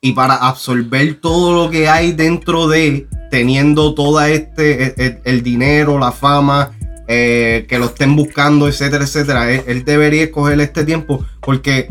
y 0.00 0.12
para 0.12 0.36
absorber 0.36 1.14
todo 1.20 1.52
lo 1.64 1.70
que 1.70 1.86
hay 1.88 2.12
dentro 2.12 2.66
de 2.66 3.06
teniendo 3.30 3.94
todo 3.94 4.20
este 4.22 4.84
el, 4.84 4.94
el- 4.96 5.18
el 5.24 5.42
dinero, 5.42 5.98
la 5.98 6.12
fama, 6.12 6.70
eh, 7.08 7.66
que 7.68 7.78
lo 7.78 7.86
estén 7.86 8.16
buscando, 8.16 8.68
etcétera, 8.68 9.04
etcétera. 9.04 9.50
Él, 9.50 9.62
él 9.66 9.84
debería 9.84 10.22
escoger 10.24 10.58
este 10.60 10.84
tiempo 10.84 11.22
porque 11.42 11.90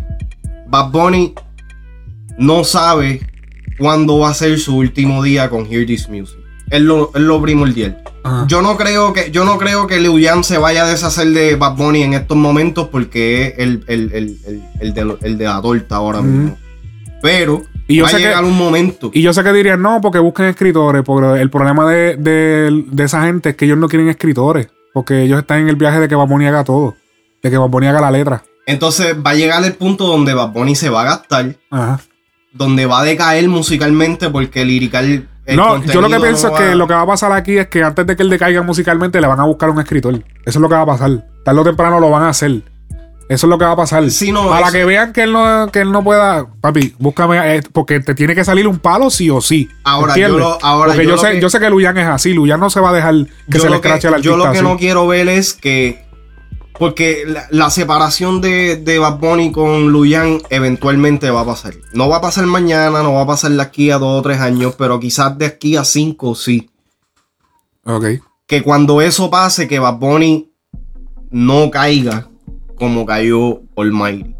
Bad 0.68 0.90
Bunny 0.92 1.34
no 2.40 2.64
sabe 2.64 3.22
cuándo 3.82 4.20
va 4.20 4.30
a 4.30 4.34
ser 4.34 4.58
su 4.60 4.78
último 4.78 5.22
día 5.24 5.50
con 5.50 5.66
Hear 5.66 5.86
This 5.86 6.08
Music. 6.08 6.38
Es 6.70 6.80
lo, 6.82 7.12
es 7.14 7.20
lo 7.22 7.42
primordial. 7.42 8.02
Yo 8.48 8.62
no 8.62 8.78
creo 8.78 9.12
que 9.12 9.30
yo 9.32 9.44
no 9.44 9.58
creo 9.58 9.88
que 9.88 10.00
Liu 10.00 10.18
Yang 10.20 10.44
se 10.46 10.58
vaya 10.58 10.86
a 10.86 10.88
deshacer 10.88 11.28
de 11.32 11.56
Bad 11.58 11.76
Bunny 11.76 12.04
en 12.04 12.14
estos 12.14 12.38
momentos 12.38 12.88
porque 12.90 13.48
es 13.48 13.54
el, 13.58 13.84
el, 13.88 14.12
el, 14.14 14.62
el, 14.80 14.94
de, 14.94 15.18
el 15.24 15.38
de 15.38 15.44
la 15.46 15.62
torta 15.62 15.96
ahora 15.98 16.22
mismo. 16.22 16.58
Pero 17.22 17.64
Y 17.88 17.98
yo 17.98 18.04
va 18.04 18.10
a 18.10 18.12
que- 18.14 18.20
llegar 18.20 18.44
un 18.46 18.58
momento. 18.58 19.12
Y 19.14 19.22
yo 19.22 19.34
sé 19.34 19.44
que 19.44 19.52
dirían, 19.52 19.82
no, 19.82 20.00
porque 20.02 20.20
busquen 20.20 20.46
escritores. 20.46 21.04
Porque 21.04 21.42
el 21.42 21.50
problema 21.50 21.90
de, 21.92 22.16
de- 22.16 22.84
de 22.90 23.04
esa 23.04 23.24
gente 23.26 23.50
es 23.50 23.56
que 23.56 23.66
ellos 23.66 23.78
no 23.78 23.90
quieren 23.90 24.08
escritores. 24.08 24.68
Porque 24.94 25.24
ellos 25.24 25.40
están 25.40 25.60
en 25.60 25.70
el 25.70 25.76
viaje 25.76 26.00
de 26.00 26.08
que 26.08 26.16
Bad 26.16 26.28
Bunny 26.28 26.46
haga 26.48 26.64
todo. 26.64 26.96
De 27.44 27.50
que 27.50 27.58
Bad 27.58 27.70
Bunny 27.70 27.88
haga 27.88 28.02
la 28.02 28.12
letra. 28.12 28.44
Entonces 28.66 29.16
va 29.16 29.32
a 29.32 29.36
llegar 29.36 29.64
el 29.66 29.74
punto 29.74 30.06
donde 30.08 30.34
Bad 30.34 30.52
Bunny 30.52 30.76
se 30.76 30.90
va 30.90 31.02
a 31.02 31.06
gastar 31.06 31.56
Ajá. 31.72 32.00
Donde 32.54 32.86
va 32.86 33.02
a 33.02 33.04
decaer 33.04 33.48
musicalmente 33.48 34.30
porque 34.30 34.66
lirical. 34.66 35.28
el 35.46 35.56
no, 35.58 35.84
yo 35.84 36.02
lo 36.02 36.10
que 36.10 36.20
pienso 36.20 36.50
no 36.50 36.58
es 36.58 36.62
que 36.62 36.76
lo 36.76 36.88
que 36.88 36.94
va 36.94 37.02
a 37.02 37.08
pasar 37.08 37.32
aquí 37.32 37.58
es 37.58 37.68
que 37.68 37.84
antes 37.84 38.06
de 38.06 38.16
que 38.16 38.24
él 38.24 38.30
decaiga 38.30 38.62
musicalmente 38.62 39.20
le 39.22 39.28
van 39.28 39.40
a 39.40 39.46
buscar 39.46 39.70
un 39.70 39.80
escritor. 39.80 40.16
Eso 40.16 40.24
es 40.46 40.56
lo 40.58 40.70
que 40.70 40.76
va 40.76 40.82
a 40.82 40.86
pasar. 40.86 41.26
Tarde 41.44 41.60
o 41.60 41.64
temprano 41.64 42.00
lo 42.00 42.10
van 42.10 42.24
a 42.24 42.30
hacer. 42.30 42.62
Eso 43.30 43.48
es 43.48 43.50
lo 43.50 43.58
que 43.58 43.64
va 43.64 43.72
a 43.72 43.76
pasar. 43.78 44.04
no, 44.34 44.50
Para 44.50 44.64
eso- 44.68 44.74
que 44.74 44.84
vean 44.86 45.14
que 45.14 45.24
él 45.24 45.32
no, 45.32 45.70
que 45.72 45.80
él 45.80 45.92
no 45.92 46.04
pueda. 46.04 46.46
Papi, 46.60 46.94
búscame. 47.00 47.56
eh, 47.56 47.62
porque 47.72 48.02
te 48.02 48.14
tiene 48.14 48.36
que 48.36 48.44
salir 48.44 48.68
un 48.68 48.78
palo 48.80 49.10
sí 49.10 49.30
o 49.30 49.40
sí. 49.40 49.70
Ahora, 49.86 50.12
¿entiendes? 50.14 50.38
yo 50.38 50.50
lo- 50.50 50.58
ahora, 50.62 50.94
porque 50.94 51.08
yo 51.08 51.18
sé, 51.18 51.32
que- 51.32 51.42
yo 51.42 51.50
sé 51.50 51.60
que 51.62 51.70
Luyan 51.70 51.98
es 51.98 52.08
así. 52.08 52.34
Luyan 52.34 52.60
no 52.60 52.70
se 52.70 52.82
va 52.82 52.90
a 52.90 52.94
dejar 52.94 53.16
que 53.16 53.58
yo 53.58 53.62
se 53.62 53.70
le 53.70 53.76
escrache 53.78 54.08
al 54.10 54.16
artista. 54.16 54.30
yo 54.32 54.38
lo 54.38 54.44
que 54.52 54.58
así. 54.58 54.64
no 54.64 54.78
quiero 54.78 55.08
ver 55.08 55.30
es 55.30 55.54
que. 55.54 56.04
Porque 56.82 57.26
la, 57.28 57.46
la 57.52 57.70
separación 57.70 58.42
de, 58.42 58.76
de 58.76 58.98
Bad 58.98 59.20
Bunny 59.20 59.52
con 59.52 59.92
Luyan 59.92 60.42
eventualmente 60.50 61.30
va 61.30 61.42
a 61.42 61.46
pasar. 61.46 61.76
No 61.94 62.10
va 62.10 62.18
a 62.18 62.22
pasar 62.22 62.48
mañana, 62.48 63.04
no 63.04 63.14
va 63.14 63.22
a 63.22 63.28
pasar 63.28 63.52
de 63.52 63.62
aquí 63.62 63.92
a 63.92 64.00
dos 64.00 64.18
o 64.18 64.22
tres 64.24 64.40
años, 64.40 64.74
pero 64.80 65.00
quizás 65.00 65.38
de 65.38 65.46
aquí 65.46 65.76
a 65.76 65.84
cinco 65.84 66.34
sí. 66.34 66.72
Ok. 67.86 68.06
Que 68.48 68.64
cuando 68.64 69.00
eso 69.00 69.30
pase, 69.30 69.68
que 69.68 69.78
Bad 69.78 70.00
Bunny 70.00 70.50
no 71.30 71.70
caiga 71.70 72.28
como 72.74 73.06
cayó 73.06 73.62
Almighty. 73.78 74.36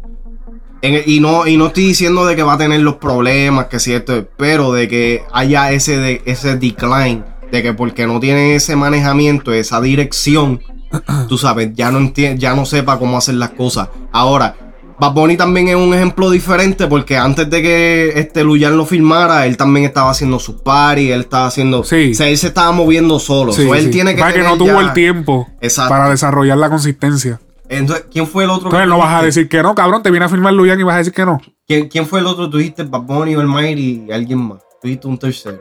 En 0.80 1.00
y, 1.06 1.20
no, 1.20 1.46
y 1.46 1.56
no 1.56 1.68
estoy 1.68 1.84
diciendo 1.84 2.26
de 2.26 2.34
que 2.34 2.42
va 2.42 2.54
a 2.54 2.58
tener 2.58 2.80
los 2.80 2.96
problemas, 2.96 3.66
que 3.66 3.78
cierto, 3.78 4.26
pero 4.36 4.72
de 4.72 4.88
que 4.88 5.22
haya 5.32 5.70
ese, 5.70 5.96
de, 5.96 6.22
ese 6.24 6.56
decline, 6.56 7.22
de 7.52 7.62
que 7.62 7.72
porque 7.72 8.08
no 8.08 8.18
tiene 8.18 8.56
ese 8.56 8.74
manejamiento, 8.74 9.52
esa 9.52 9.80
dirección, 9.80 10.60
tú 11.28 11.38
sabes, 11.38 11.70
ya 11.74 11.90
no 11.90 11.98
enti- 12.00 12.36
ya 12.36 12.54
no 12.54 12.64
sepa 12.64 12.98
cómo 12.98 13.16
hacer 13.18 13.34
las 13.36 13.50
cosas. 13.50 13.88
Ahora, 14.12 14.54
Bad 15.00 15.14
Bunny 15.14 15.36
también 15.36 15.68
es 15.68 15.74
un 15.74 15.92
ejemplo 15.94 16.30
diferente 16.30 16.86
porque 16.86 17.16
antes 17.16 17.50
de 17.50 17.60
que 17.62 18.12
este 18.20 18.44
Luyan 18.44 18.76
lo 18.76 18.86
filmara, 18.86 19.46
él 19.46 19.56
también 19.56 19.84
estaba 19.86 20.10
haciendo 20.10 20.38
sus 20.38 20.56
parties, 20.60 21.10
él 21.12 21.20
estaba 21.22 21.46
haciendo, 21.46 21.80
o 21.80 21.84
sea, 21.84 21.98
él 22.00 22.14
se 22.38 22.46
estaba 22.46 22.70
moviendo 22.72 23.18
solo. 23.18 23.52
Sí, 23.52 23.68
él 23.68 23.84
sí. 23.86 23.90
tiene 23.90 24.14
que 24.14 24.20
Para 24.20 24.32
que 24.34 24.42
no 24.42 24.56
tuvo 24.56 24.80
ya- 24.80 24.80
el 24.80 24.92
tiempo 24.92 25.48
Exacto. 25.60 25.90
para 25.90 26.08
desarrollar 26.10 26.58
la 26.58 26.68
consistencia. 26.68 27.40
Entonces, 27.68 28.04
¿quién 28.12 28.26
fue 28.26 28.44
el 28.44 28.50
otro? 28.50 28.66
Entonces 28.68 28.84
que 28.86 28.90
no 28.90 28.98
vas 28.98 29.22
a 29.22 29.24
decir 29.24 29.48
que 29.48 29.62
no, 29.62 29.74
cabrón. 29.74 30.02
Te 30.02 30.10
viene 30.10 30.26
a 30.26 30.28
firmar 30.28 30.52
Luyan 30.52 30.78
y 30.78 30.82
vas 30.82 30.96
a 30.96 30.98
decir 30.98 31.12
que 31.14 31.24
no. 31.24 31.40
¿Quién, 31.66 31.88
quién 31.88 32.06
fue 32.06 32.20
el 32.20 32.26
otro? 32.26 32.50
Tú 32.50 32.58
dijiste 32.58 32.82
Bad 32.84 33.00
Bunny, 33.02 33.34
Almighty 33.34 34.04
y 34.08 34.12
alguien 34.12 34.40
más. 34.40 34.58
Tú 34.80 34.88
dijiste 34.88 35.06
un 35.08 35.18
tercero. 35.18 35.58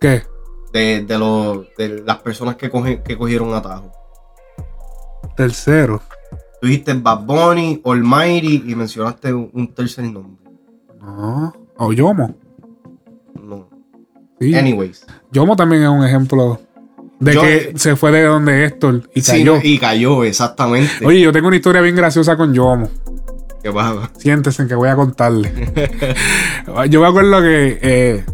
¿Qué? 0.00 0.22
De, 0.72 1.02
de, 1.02 1.18
los, 1.18 1.64
de 1.78 2.02
las 2.06 2.18
personas 2.18 2.56
que, 2.56 2.70
coge- 2.70 3.02
que 3.02 3.16
cogieron 3.16 3.54
atajo. 3.54 3.90
Tercero. 5.44 6.02
Tú 6.60 6.66
dijiste 6.66 6.92
Bad 6.92 7.20
Bunny, 7.24 7.80
Almighty 7.86 8.62
y 8.66 8.74
mencionaste 8.74 9.32
un, 9.32 9.72
tercer 9.74 10.04
nombre. 10.04 10.44
No. 11.00 11.54
O 11.78 11.92
Yomo. 11.94 12.34
No. 13.42 13.66
Sí. 14.38 14.54
Anyways. 14.54 15.06
Yomo 15.32 15.56
también 15.56 15.82
es 15.84 15.88
un 15.88 16.04
ejemplo 16.04 16.60
de 17.20 17.32
Yo- 17.34 17.40
que 17.40 17.72
se 17.76 17.96
fue 17.96 18.12
de 18.12 18.24
donde 18.24 18.66
Héctor 18.66 19.08
y 19.14 19.22
Sí, 19.22 19.30
cayó. 19.32 19.56
y 19.62 19.78
cayó, 19.78 20.24
exactamente. 20.24 21.06
Oye, 21.06 21.22
yo 21.22 21.32
tengo 21.32 21.48
una 21.48 21.56
historia 21.56 21.80
bien 21.80 21.96
graciosa 21.96 22.36
con 22.36 22.52
Yomo. 22.52 22.90
¿Qué 23.62 23.72
pasa? 23.72 24.10
Siéntese 24.18 24.66
que 24.66 24.74
voy 24.74 24.90
a 24.90 24.96
contarle. 24.96 25.50
yo 26.90 27.00
me 27.00 27.06
acuerdo 27.06 27.40
que 27.40 27.78
eh, 27.80 28.24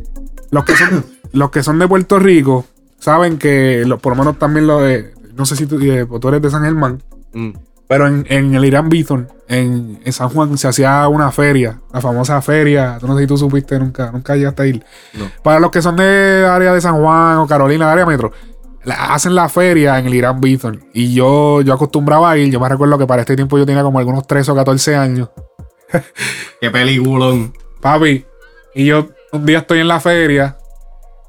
los 0.51 0.65
que 0.65 0.75
son 0.75 1.05
los 1.33 1.51
que 1.53 1.63
son 1.63 1.79
de 1.79 1.87
Puerto 1.87 2.19
Rico 2.19 2.65
saben 2.99 3.39
que 3.39 3.85
lo- 3.87 3.99
por 3.99 4.15
lo 4.17 4.19
menos 4.25 4.41
también 4.41 4.67
lo 4.67 4.81
de 4.81 5.15
no 5.37 5.47
sé 5.47 5.57
si 5.57 5.67
tú, 5.67 5.79
eh, 5.81 6.07
tú 6.21 6.29
eres 6.29 6.43
de 6.43 6.51
San 6.51 6.63
Germán, 6.65 7.03
Mm. 7.33 7.51
pero 7.89 8.07
en, 8.07 8.25
en 8.29 8.55
el 8.55 8.65
Irán 8.65 8.89
Bithorn, 8.89 9.29
en, 9.49 10.01
en 10.05 10.13
San 10.13 10.29
Juan, 10.31 10.57
se 10.59 10.69
hacía 10.69 11.07
una 11.09 11.31
feria, 11.31 11.81
la 11.93 12.01
famosa 12.01 12.41
feria. 12.43 12.97
Tú 12.99 13.07
no 13.07 13.15
sé 13.17 13.23
si 13.23 13.27
tú 13.27 13.37
supiste 13.37 13.79
nunca, 13.79 14.11
nunca 14.11 14.35
llegaste 14.37 14.63
a 14.63 14.67
ir. 14.67 14.85
No. 15.15 15.31
Para 15.43 15.61
los 15.61 15.71
que 15.71 15.83
son 15.83 15.97
de 15.97 16.47
área 16.49 16.73
de 16.73 16.81
San 16.81 16.97
Juan 17.01 17.37
o 17.39 17.47
Carolina, 17.47 17.93
área 17.93 18.07
metro, 18.07 18.33
la- 18.85 19.15
hacen 19.15 19.35
la 19.35 19.49
feria 19.49 19.99
en 19.99 20.07
el 20.07 20.15
Irán 20.15 20.41
Bithorn. 20.41 20.85
Y 20.95 21.13
yo, 21.15 21.61
yo 21.61 21.75
acostumbraba 21.75 22.31
a 22.31 22.39
ir. 22.39 22.51
Yo 22.53 22.59
me 22.61 22.69
recuerdo 22.69 22.97
que 22.99 23.07
para 23.07 23.23
este 23.23 23.37
tiempo 23.37 23.59
yo 23.59 23.67
tenía 23.67 23.83
como 23.83 23.99
algunos 23.99 24.27
13 24.27 24.51
o 24.53 24.55
14 24.55 24.97
años. 24.97 25.29
Qué 26.61 26.71
peliculón. 26.71 27.53
Papi, 27.81 28.25
y 28.75 28.87
yo 28.87 29.09
un 29.33 29.45
día 29.47 29.59
estoy 29.59 29.81
en 29.81 29.89
la 29.89 30.01
feria 30.01 30.57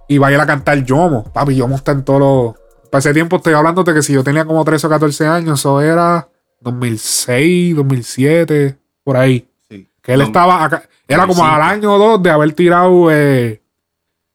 y 0.07 0.17
vaya 0.17 0.41
a 0.41 0.45
cantar 0.47 0.83
Yomo. 0.83 1.25
Papi, 1.33 1.55
Yomo 1.55 1.75
está 1.75 1.91
en 1.91 2.03
todos 2.03 2.19
los. 2.19 2.66
Para 2.89 2.99
ese 2.99 3.13
tiempo 3.13 3.37
estoy 3.37 3.53
hablando 3.53 3.83
de 3.83 3.93
que 3.93 4.01
si 4.01 4.13
yo 4.13 4.23
tenía 4.23 4.45
como 4.45 4.63
13 4.63 4.87
o 4.87 4.89
14 4.89 5.27
años, 5.27 5.59
eso 5.59 5.81
era 5.81 6.29
2006, 6.61 7.75
2007, 7.75 8.77
por 9.03 9.17
ahí. 9.17 9.47
Sí. 9.69 9.89
Que 10.01 10.13
él 10.13 10.21
estaba 10.21 10.63
acá. 10.63 10.83
Era 11.07 11.21
como 11.21 11.43
2005. 11.43 11.55
al 11.55 11.61
año 11.61 11.93
o 11.93 11.97
dos 11.97 12.23
de 12.23 12.29
haber 12.29 12.51
tirado. 12.53 13.11
Eh, 13.11 13.61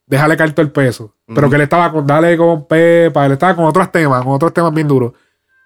déjale 0.05 0.37
caer 0.37 0.53
todo 0.53 0.65
el 0.65 0.71
peso. 0.71 1.13
Pero 1.25 1.49
que 1.49 1.55
él 1.55 1.61
estaba 1.61 1.91
con 1.91 2.05
Dale 2.05 2.37
con 2.37 2.67
Pepa, 2.67 3.25
él 3.25 3.33
estaba 3.33 3.55
con 3.55 3.65
otros 3.65 3.91
temas, 3.91 4.23
con 4.23 4.33
otros 4.33 4.53
temas 4.53 4.73
bien 4.73 4.87
duros. 4.87 5.13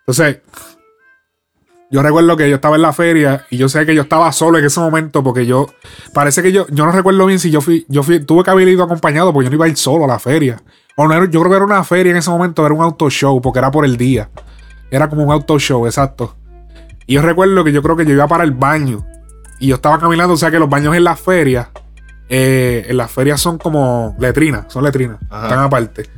Entonces, 0.01 0.39
yo 1.89 2.01
recuerdo 2.01 2.37
que 2.37 2.49
yo 2.49 2.55
estaba 2.55 2.75
en 2.75 2.81
la 2.81 2.93
feria 2.93 3.45
y 3.49 3.57
yo 3.57 3.69
sé 3.69 3.85
que 3.85 3.95
yo 3.95 4.03
estaba 4.03 4.31
solo 4.31 4.57
en 4.57 4.65
ese 4.65 4.79
momento 4.79 5.23
porque 5.23 5.45
yo, 5.45 5.67
parece 6.13 6.41
que 6.41 6.51
yo, 6.51 6.67
yo 6.67 6.85
no 6.85 6.91
recuerdo 6.91 7.25
bien 7.25 7.39
si 7.39 7.49
yo 7.49 7.61
fui, 7.61 7.85
yo 7.87 8.03
fui, 8.03 8.19
tuve 8.19 8.43
que 8.43 8.51
haber 8.51 8.67
ido 8.67 8.83
acompañado 8.83 9.33
porque 9.33 9.45
yo 9.45 9.49
no 9.49 9.55
iba 9.55 9.65
a 9.65 9.69
ir 9.69 9.77
solo 9.77 10.05
a 10.05 10.07
la 10.07 10.19
feria. 10.19 10.61
O 10.99 11.07
no 11.07 11.13
era- 11.13 11.25
yo 11.29 11.39
creo 11.41 11.51
que 11.51 11.55
era 11.57 11.65
una 11.65 11.83
feria 11.83 12.11
en 12.11 12.17
ese 12.17 12.29
momento, 12.31 12.65
era 12.65 12.73
un 12.73 12.81
auto 12.81 13.07
show 13.09 13.39
porque 13.39 13.59
era 13.59 13.69
por 13.69 13.85
el 13.85 13.97
día. 13.97 14.29
Era 14.89 15.07
como 15.09 15.23
un 15.23 15.31
auto 15.31 15.59
show, 15.59 15.85
exacto. 15.85 16.35
Y 17.05 17.13
yo 17.13 17.21
recuerdo 17.21 17.63
que 17.63 17.71
yo 17.71 17.81
creo 17.83 17.95
que 17.95 18.05
yo 18.05 18.13
iba 18.13 18.27
para 18.27 18.43
el 18.43 18.51
baño 18.51 19.05
y 19.59 19.67
yo 19.67 19.75
estaba 19.75 19.99
caminando, 19.99 20.33
o 20.33 20.37
sea 20.37 20.49
que 20.49 20.59
los 20.59 20.69
baños 20.69 20.95
en 20.95 21.03
las 21.03 21.19
ferias, 21.19 21.67
eh, 22.29 22.85
en 22.89 22.97
las 22.97 23.11
ferias 23.11 23.39
son 23.39 23.57
como 23.59 24.15
letrinas, 24.19 24.65
son 24.69 24.83
letrinas, 24.83 25.17
Ajá. 25.29 25.43
están 25.47 25.59
aparte. 25.59 26.09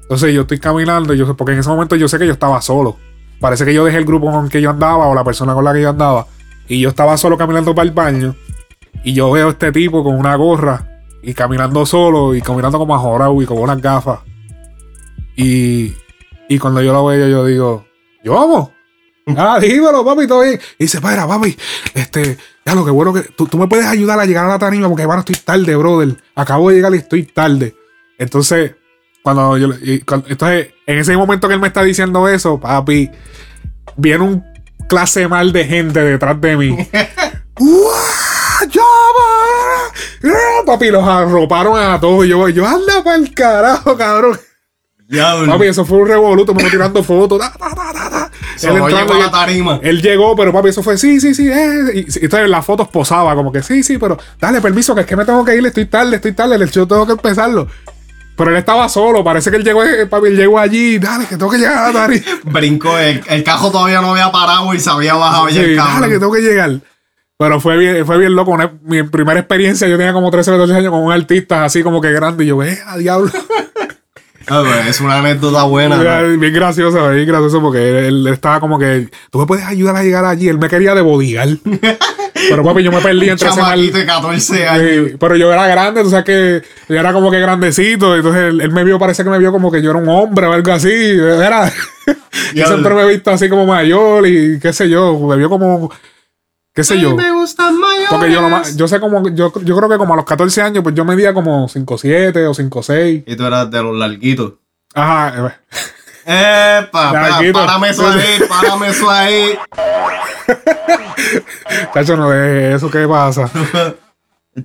Entonces 0.00 0.32
yo 0.34 0.42
estoy 0.42 0.58
caminando, 0.58 1.12
yo 1.14 1.36
porque 1.36 1.52
en 1.52 1.58
ese 1.60 1.68
momento 1.68 1.94
yo 1.96 2.08
sé 2.08 2.18
que 2.18 2.26
yo 2.26 2.32
estaba 2.32 2.60
solo. 2.62 2.96
Parece 3.38 3.64
que 3.66 3.74
yo 3.74 3.84
dejé 3.84 3.98
el 3.98 4.04
grupo 4.04 4.30
con 4.32 4.44
el 4.46 4.50
que 4.50 4.62
yo 4.62 4.70
andaba 4.70 5.06
o 5.08 5.14
la 5.14 5.24
persona 5.24 5.52
con 5.52 5.64
la 5.64 5.72
que 5.74 5.82
yo 5.82 5.90
andaba. 5.90 6.26
Y 6.68 6.80
yo 6.80 6.88
estaba 6.88 7.16
solo 7.16 7.36
caminando 7.36 7.74
para 7.74 7.86
el 7.88 7.94
baño. 7.94 8.34
Y 9.04 9.12
yo 9.14 9.30
veo 9.30 9.48
a 9.48 9.50
este 9.50 9.72
tipo 9.72 10.02
con 10.04 10.16
una 10.16 10.36
gorra 10.36 10.91
y 11.22 11.34
caminando 11.34 11.86
solo 11.86 12.34
y 12.34 12.42
caminando 12.42 12.78
como 12.78 12.94
ajorado 12.94 13.40
y 13.40 13.46
con 13.46 13.58
unas 13.58 13.80
gafas. 13.80 14.20
Y, 15.36 15.94
y 16.48 16.58
cuando 16.58 16.82
yo 16.82 16.92
lo 16.92 17.06
veo, 17.06 17.28
yo 17.28 17.44
digo, 17.46 17.86
¿yo 18.24 18.34
vamos? 18.34 18.70
Ah, 19.36 19.60
dímelo, 19.60 20.04
papi, 20.04 20.26
todo 20.26 20.42
bien. 20.42 20.58
Y 20.80 20.84
dice, 20.84 21.00
para, 21.00 21.28
papi, 21.28 21.56
este, 21.94 22.36
ya 22.66 22.74
lo 22.74 22.84
que 22.84 22.90
bueno 22.90 23.12
que 23.12 23.20
tú, 23.20 23.46
tú 23.46 23.56
me 23.56 23.68
puedes 23.68 23.86
ayudar 23.86 24.18
a 24.18 24.26
llegar 24.26 24.46
a 24.46 24.48
la 24.48 24.58
tarima 24.58 24.88
porque, 24.88 25.06
bueno, 25.06 25.20
estoy 25.20 25.36
tarde, 25.36 25.76
brother. 25.76 26.16
Acabo 26.34 26.70
de 26.70 26.74
llegar 26.74 26.92
y 26.92 26.98
estoy 26.98 27.22
tarde. 27.22 27.76
Entonces, 28.18 28.74
cuando 29.22 29.56
yo, 29.58 29.68
y 29.80 30.00
cuando- 30.00 30.26
entonces, 30.28 30.70
en 30.88 30.98
ese 30.98 31.16
momento 31.16 31.46
que 31.46 31.54
él 31.54 31.60
me 31.60 31.68
está 31.68 31.84
diciendo 31.84 32.26
eso, 32.28 32.58
papi, 32.58 33.12
viene 33.96 34.24
un 34.24 34.44
clase 34.88 35.28
mal 35.28 35.52
de 35.52 35.66
gente 35.66 36.00
detrás 36.00 36.40
de 36.40 36.56
mí. 36.56 36.76
¡Uah! 37.60 38.41
¡Llama! 38.70 40.34
¡Ah! 40.34 40.62
Papi, 40.66 40.90
los 40.90 41.06
arroparon 41.06 41.78
a 41.78 41.98
todos. 42.00 42.26
Yo, 42.26 42.48
yo 42.48 42.66
anda 42.66 43.02
para 43.02 43.16
el 43.16 43.32
carajo, 43.34 43.96
cabrón. 43.96 44.38
Papi, 45.46 45.66
eso 45.66 45.84
fue 45.84 45.98
un 45.98 46.08
revoluto, 46.08 46.54
me 46.54 46.64
tirando 46.70 47.02
fotos. 47.02 47.38
ta, 47.38 47.52
ta, 47.52 47.74
ta. 47.74 48.30
Se 48.56 48.68
Él 48.68 48.76
entrando 48.76 49.18
y 49.18 49.20
la 49.20 49.30
tarima. 49.30 49.80
Él 49.82 50.00
llegó, 50.00 50.34
pero 50.36 50.52
papi, 50.52 50.68
eso 50.70 50.82
fue 50.82 50.96
sí, 50.96 51.20
sí, 51.20 51.34
sí. 51.34 51.48
eh. 51.50 51.90
Y, 51.94 51.98
y 52.00 52.24
entonces 52.24 52.48
las 52.48 52.64
fotos 52.64 52.88
posaba, 52.88 53.34
como 53.34 53.52
que 53.52 53.62
sí, 53.62 53.82
sí, 53.82 53.98
pero 53.98 54.16
dale 54.40 54.60
permiso, 54.60 54.94
que 54.94 55.02
es 55.02 55.06
que 55.06 55.16
me 55.16 55.24
tengo 55.24 55.44
que 55.44 55.54
ir, 55.56 55.66
estoy 55.66 55.86
tarde, 55.86 56.16
estoy 56.16 56.32
tarde, 56.32 56.54
el 56.56 56.70
show 56.70 56.86
tengo 56.86 57.04
que 57.06 57.12
empezarlo. 57.12 57.66
Pero 58.36 58.50
él 58.50 58.56
estaba 58.56 58.88
solo, 58.88 59.22
parece 59.22 59.50
que 59.50 59.56
él 59.56 59.64
llegó, 59.64 59.84
eh, 59.84 60.06
papi, 60.06 60.28
él 60.28 60.36
llegó 60.36 60.58
allí, 60.58 60.98
dale, 60.98 61.26
que 61.26 61.36
tengo 61.36 61.50
que 61.50 61.58
llegar 61.58 61.76
a 61.78 61.86
la 61.88 61.92
tarima. 61.92 62.24
Brincó, 62.44 62.96
el, 62.96 63.22
el 63.28 63.44
cajo 63.44 63.70
todavía 63.70 64.00
no 64.00 64.12
había 64.12 64.32
parado 64.32 64.72
y 64.72 64.80
se 64.80 64.88
había 64.88 65.14
bajado 65.14 65.48
ya 65.50 65.60
el 65.60 65.76
dale, 65.76 66.08
que 66.08 66.18
tengo 66.18 66.32
que 66.32 66.40
llegar. 66.40 66.80
Pero 67.42 67.60
fue 67.60 67.76
bien, 67.76 68.06
fue 68.06 68.18
bien 68.18 68.36
loco. 68.36 68.52
una- 68.52 68.72
mi 68.84 69.02
primera 69.02 69.40
experiencia, 69.40 69.88
yo 69.88 69.96
tenía 69.96 70.12
como 70.12 70.30
13 70.30 70.52
o 70.52 70.54
14 70.54 70.74
años 70.76 70.92
con 70.92 71.02
un 71.02 71.10
artista 71.12 71.64
así 71.64 71.82
como 71.82 72.00
que 72.00 72.12
grande. 72.12 72.44
Y 72.44 72.46
yo, 72.46 72.56
ve, 72.56 72.78
a 72.86 72.96
diablo. 72.96 73.30
Ah, 74.48 74.64
es 74.88 75.00
una 75.00 75.18
anécdota 75.18 75.62
buena. 75.62 75.98
Bien 76.36 76.52
gracioso, 76.52 77.10
bien 77.10 77.28
gracioso 77.28 77.60
porque 77.60 78.08
él, 78.08 78.26
él 78.26 78.26
estaba 78.26 78.58
como 78.58 78.76
que, 78.76 79.08
tú 79.30 79.38
me 79.38 79.46
puedes 79.46 79.64
ayudar 79.64 79.94
a 79.94 80.02
llegar 80.02 80.24
allí. 80.24 80.48
Él 80.48 80.58
me 80.58 80.68
quería 80.68 80.96
de 80.96 81.00
bodyguard. 81.00 81.58
Pero 82.48 82.64
papi, 82.64 82.82
yo 82.82 82.90
me 82.90 83.00
perdí 83.00 83.28
entre 83.28 83.48
de 83.48 84.04
14 84.04 84.66
años. 84.66 85.06
Sí, 85.10 85.16
pero 85.20 85.36
yo 85.36 85.52
era 85.52 85.68
grande, 85.68 86.02
tú 86.02 86.10
sabes 86.10 86.24
que 86.24 86.62
yo 86.88 86.96
era 86.98 87.12
como 87.12 87.30
que 87.30 87.38
grandecito. 87.38 88.16
Entonces 88.16 88.42
él, 88.42 88.60
él 88.60 88.72
me 88.72 88.82
vio, 88.82 88.98
parece 88.98 89.22
que 89.22 89.30
me 89.30 89.38
vio 89.38 89.52
como 89.52 89.70
que 89.70 89.80
yo 89.80 89.90
era 89.90 90.00
un 90.00 90.08
hombre 90.08 90.46
o 90.46 90.52
algo 90.52 90.72
así. 90.72 90.90
Era. 90.90 91.70
yo 92.54 92.66
siempre 92.66 92.94
me 92.94 93.02
he 93.02 93.08
visto 93.08 93.30
así 93.30 93.48
como 93.48 93.64
mayor 93.64 94.26
y 94.26 94.58
qué 94.58 94.72
sé 94.72 94.88
yo. 94.88 95.16
Me 95.20 95.36
vio 95.36 95.48
como. 95.48 95.88
Qué 96.74 96.84
sé 96.84 96.98
yo. 97.00 97.14
Me 97.16 97.32
gustan 97.32 97.76
mayores. 97.78 98.08
Porque 98.10 98.32
yo, 98.32 98.40
lo 98.40 98.48
más- 98.48 98.76
yo 98.76 98.88
sé 98.88 98.98
como, 99.00 99.22
yo, 99.30 99.52
yo 99.62 99.76
creo 99.76 99.88
que 99.88 99.98
como 99.98 100.14
a 100.14 100.16
los 100.16 100.24
14 100.26 100.62
años, 100.62 100.82
pues 100.82 100.94
yo 100.94 101.04
medía 101.04 101.32
como 101.34 101.68
5'7 101.68 102.46
o 102.46 102.54
5'6. 102.54 103.24
Y 103.26 103.36
tú 103.36 103.44
eras 103.46 103.70
de 103.70 103.82
los 103.82 103.96
larguitos. 103.96 104.54
Ajá. 104.94 105.58
Epa, 106.24 107.06
espera, 107.06 107.28
Larguito. 107.30 107.58
párame 107.58 107.88
eso 107.90 108.06
ahí, 108.06 108.40
párame 108.48 108.88
eso 108.88 109.10
ahí. 109.10 109.58
Cacho, 111.92 112.16
no 112.16 112.30
deje 112.30 112.74
eso, 112.74 112.90
¿qué 112.90 113.06
pasa? 113.08 113.50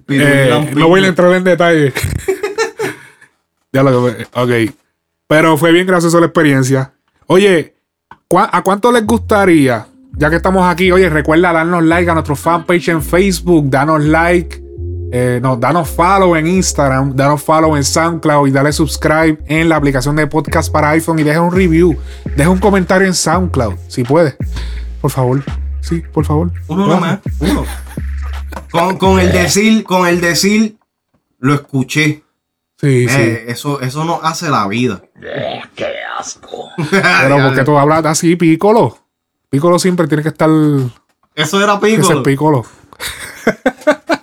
Eh, 0.09 0.71
no 0.75 0.89
voy 0.89 1.01
a 1.01 1.07
entrar 1.07 1.31
en 1.31 1.45
detalle. 1.45 1.93
ya 3.71 3.83
lo 3.83 4.05
que 4.13 4.27
Ok. 4.33 4.75
Pero 5.27 5.57
fue 5.57 5.71
bien 5.71 5.87
gracioso 5.87 6.19
la 6.19 6.25
experiencia. 6.25 6.91
Oye, 7.27 7.73
¿cuá- 8.27 8.49
¿a 8.51 8.61
cuánto 8.63 8.91
les 8.91 9.05
gustaría? 9.05 9.87
Ya 10.17 10.29
que 10.31 10.37
estamos 10.37 10.65
aquí, 10.67 10.91
oye, 10.91 11.09
recuerda 11.09 11.53
darnos 11.53 11.83
like 11.83 12.09
a 12.09 12.13
nuestro 12.13 12.35
fanpage 12.35 12.89
en 12.89 13.03
Facebook, 13.03 13.69
danos 13.69 14.03
like, 14.03 14.63
eh, 15.11 15.39
no, 15.41 15.55
danos 15.57 15.87
follow 15.89 16.35
en 16.35 16.47
Instagram, 16.47 17.15
danos 17.15 17.43
follow 17.43 17.75
en 17.77 17.83
SoundCloud 17.83 18.47
y 18.47 18.51
dale 18.51 18.71
subscribe 18.71 19.37
en 19.45 19.69
la 19.69 19.75
aplicación 19.75 20.15
de 20.15 20.25
podcast 20.25 20.71
para 20.71 20.89
iPhone 20.89 21.19
y 21.19 21.23
deja 21.23 21.39
un 21.41 21.51
review, 21.53 21.95
deja 22.35 22.49
un 22.49 22.57
comentario 22.57 23.05
en 23.07 23.13
SoundCloud, 23.13 23.75
si 23.87 24.03
puedes. 24.03 24.35
Por 25.01 25.11
favor. 25.11 25.43
Sí, 25.81 26.01
por 26.11 26.25
favor. 26.25 26.51
Uno 26.67 26.87
nomás, 26.87 27.19
uno. 27.39 27.63
Con, 28.71 28.97
con 28.97 29.19
el 29.19 29.31
decir, 29.31 29.83
con 29.83 30.07
el 30.07 30.19
decir, 30.19 30.77
lo 31.39 31.53
escuché. 31.53 32.23
Sí, 32.79 33.05
Eh, 33.05 33.09
sí. 33.09 33.51
Eso, 33.51 33.81
eso 33.81 34.03
nos 34.03 34.19
hace 34.23 34.49
la 34.49 34.67
vida. 34.67 35.01
¡Qué 35.75 35.85
asco! 36.19 36.69
Pero 36.91 37.37
porque 37.43 37.63
tú 37.63 37.77
hablas 37.77 38.03
así, 38.05 38.35
Piccolo. 38.35 38.97
Piccolo 39.49 39.79
siempre 39.79 40.07
tiene 40.07 40.23
que 40.23 40.29
estar. 40.29 40.49
Eso 41.35 41.61
era 41.63 41.75
Ese 41.75 41.91
es 41.93 41.99
Piccolo. 41.99 42.23
Piccolo. 42.23 42.65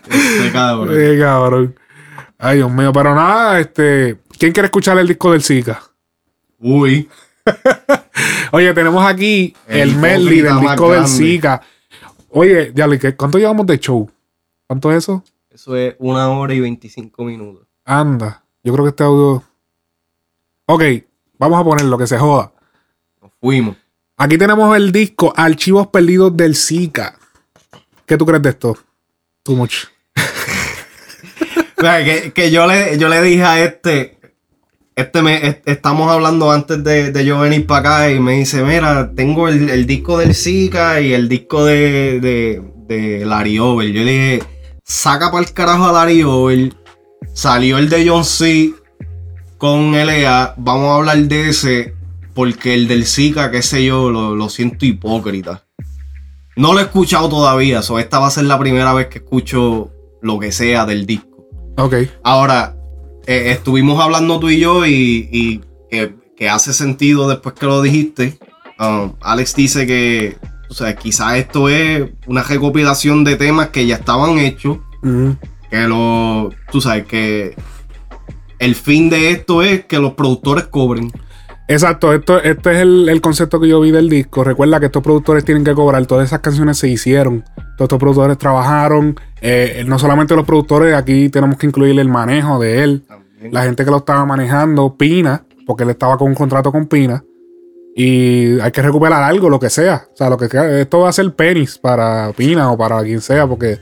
Este 0.08 0.52
cabrón. 0.52 0.88
Eh, 0.98 1.18
cabrón. 1.20 1.78
Ay, 2.38 2.56
Dios 2.58 2.70
mío. 2.70 2.92
Pero 2.92 3.14
nada, 3.14 3.60
este. 3.60 4.18
¿Quién 4.38 4.52
quiere 4.52 4.66
escuchar 4.66 4.98
el 4.98 5.06
disco 5.08 5.32
del 5.32 5.42
Zika? 5.42 5.80
Uy. 6.58 7.08
Oye, 8.52 8.72
tenemos 8.74 9.04
aquí 9.04 9.54
el, 9.66 9.90
El 9.90 9.96
medley 9.96 10.40
del 10.40 10.60
disco 10.60 10.90
del. 10.92 11.06
Zika. 11.06 11.62
Oye, 12.30 12.72
Yali, 12.74 12.98
¿qué- 12.98 13.16
¿cuánto 13.16 13.38
llevamos 13.38 13.66
de 13.66 13.78
show? 13.78 14.10
¿Cuánto 14.66 14.90
es 14.90 14.98
eso? 14.98 15.22
Eso 15.50 15.76
es 15.76 15.94
una 15.98 16.28
hora 16.30 16.52
y 16.52 16.60
25 16.60 17.24
minutos. 17.24 17.66
Anda. 17.84 18.42
Yo 18.62 18.72
creo 18.72 18.84
que 18.84 18.88
este 18.90 19.04
audio. 19.04 19.42
Ok, 20.66 20.82
vamos 21.38 21.60
a 21.60 21.64
poner 21.64 21.84
lo 21.84 21.96
que 21.98 22.06
se 22.06 22.18
joda. 22.18 22.50
Fuimos. 23.40 23.76
Aquí 24.16 24.38
tenemos 24.38 24.76
el 24.76 24.92
disco 24.92 25.32
Archivos 25.36 25.88
Perdidos 25.88 26.36
del 26.36 26.54
Zika. 26.54 27.18
¿Qué 28.06 28.16
tú 28.16 28.24
crees 28.26 28.42
de 28.42 28.50
esto? 28.50 28.76
Too 29.42 29.56
much. 29.56 29.74
Que, 31.76 32.32
que 32.34 32.50
yo, 32.50 32.66
le, 32.66 32.96
yo 32.98 33.08
le 33.10 33.20
dije 33.20 33.42
a 33.44 33.62
este, 33.62 34.18
este 34.96 35.20
me, 35.20 35.46
est- 35.48 35.68
estamos 35.68 36.10
hablando 36.10 36.50
antes 36.50 36.82
de, 36.82 37.10
de 37.12 37.24
yo 37.26 37.38
venir 37.40 37.66
para 37.66 37.80
acá 37.80 38.10
y 38.10 38.18
me 38.20 38.32
dice, 38.38 38.62
mira, 38.62 39.12
tengo 39.14 39.48
el, 39.48 39.68
el 39.68 39.84
disco 39.84 40.16
del 40.16 40.34
Zika 40.34 41.02
y 41.02 41.12
el 41.12 41.28
disco 41.28 41.62
de, 41.66 42.20
de, 42.20 42.62
de 42.88 43.26
Larry 43.26 43.58
Over. 43.58 43.88
Yo 43.92 44.02
le 44.02 44.10
dije, 44.12 44.42
saca 44.82 45.30
para 45.30 45.44
el 45.44 45.52
carajo 45.52 45.84
a 45.88 45.92
Larry 45.92 46.22
Over. 46.22 46.72
Salió 47.34 47.76
el 47.76 47.90
de 47.90 48.08
John 48.08 48.24
C. 48.24 48.72
con 49.58 49.92
LA. 49.92 50.54
Vamos 50.56 50.88
a 50.90 50.94
hablar 50.96 51.18
de 51.18 51.50
ese 51.50 51.94
porque 52.34 52.74
el 52.74 52.88
del 52.88 53.06
Zika, 53.06 53.50
qué 53.50 53.62
sé 53.62 53.84
yo, 53.84 54.10
lo, 54.10 54.34
lo 54.34 54.48
siento 54.48 54.84
hipócrita. 54.84 55.64
No 56.56 56.72
lo 56.72 56.80
he 56.80 56.82
escuchado 56.82 57.28
todavía, 57.28 57.82
so 57.82 57.98
esta 57.98 58.18
va 58.18 58.28
a 58.28 58.30
ser 58.30 58.44
la 58.44 58.58
primera 58.58 58.92
vez 58.92 59.08
que 59.08 59.18
escucho 59.18 59.90
lo 60.22 60.38
que 60.38 60.52
sea 60.52 60.86
del 60.86 61.06
disco. 61.06 61.48
Ok. 61.76 61.94
Ahora, 62.22 62.76
eh, 63.26 63.50
estuvimos 63.50 64.00
hablando 64.00 64.38
tú 64.38 64.50
y 64.50 64.60
yo 64.60 64.86
y, 64.86 65.28
y 65.32 65.60
que, 65.90 66.14
que 66.36 66.48
hace 66.48 66.72
sentido 66.72 67.28
después 67.28 67.54
que 67.54 67.66
lo 67.66 67.82
dijiste. 67.82 68.38
Um, 68.78 69.14
Alex 69.20 69.54
dice 69.54 69.86
que, 69.86 70.36
o 70.68 70.74
sea, 70.74 70.94
quizás 70.96 71.36
esto 71.36 71.68
es 71.68 72.10
una 72.26 72.42
recopilación 72.42 73.24
de 73.24 73.36
temas 73.36 73.68
que 73.68 73.86
ya 73.86 73.96
estaban 73.96 74.38
hechos, 74.38 74.78
que 75.70 75.88
lo, 75.88 76.50
tú 76.70 76.80
sabes, 76.80 77.06
que 77.06 77.56
el 78.58 78.74
fin 78.74 79.10
de 79.10 79.30
esto 79.30 79.62
es 79.62 79.84
que 79.84 79.98
los 79.98 80.14
productores 80.14 80.64
cobren. 80.64 81.12
Exacto, 81.66 82.12
esto, 82.12 82.42
este 82.42 82.72
es 82.72 82.78
el, 82.78 83.08
el 83.08 83.20
concepto 83.22 83.58
que 83.58 83.68
yo 83.68 83.80
vi 83.80 83.90
del 83.90 84.10
disco. 84.10 84.44
Recuerda 84.44 84.78
que 84.80 84.86
estos 84.86 85.02
productores 85.02 85.44
tienen 85.44 85.64
que 85.64 85.72
cobrar, 85.74 86.04
todas 86.06 86.26
esas 86.26 86.40
canciones 86.40 86.76
se 86.76 86.88
hicieron, 86.88 87.42
todos 87.76 87.86
estos 87.86 87.98
productores 87.98 88.36
trabajaron. 88.36 89.16
eh, 89.40 89.82
no 89.86 89.98
solamente 89.98 90.36
los 90.36 90.44
productores, 90.44 90.94
aquí 90.94 91.30
tenemos 91.30 91.56
que 91.56 91.66
incluir 91.66 91.98
el 91.98 92.08
manejo 92.08 92.58
de 92.58 92.82
él, 92.82 93.04
la 93.50 93.62
gente 93.64 93.84
que 93.84 93.90
lo 93.90 93.98
estaba 93.98 94.26
manejando, 94.26 94.94
Pina, 94.96 95.44
porque 95.66 95.84
él 95.84 95.90
estaba 95.90 96.18
con 96.18 96.28
un 96.28 96.34
contrato 96.34 96.70
con 96.70 96.86
Pina. 96.86 97.24
Y 97.96 98.58
hay 98.60 98.70
que 98.72 98.82
recuperar 98.82 99.22
algo, 99.22 99.48
lo 99.48 99.60
que 99.60 99.70
sea. 99.70 100.06
O 100.12 100.16
sea, 100.16 100.28
lo 100.28 100.36
que 100.36 100.48
sea. 100.48 100.80
Esto 100.80 101.00
va 101.00 101.10
a 101.10 101.12
ser 101.12 101.32
penis 101.34 101.78
para 101.78 102.32
Pina 102.36 102.70
o 102.72 102.76
para 102.76 103.00
quien 103.04 103.20
sea, 103.20 103.46
porque. 103.46 103.78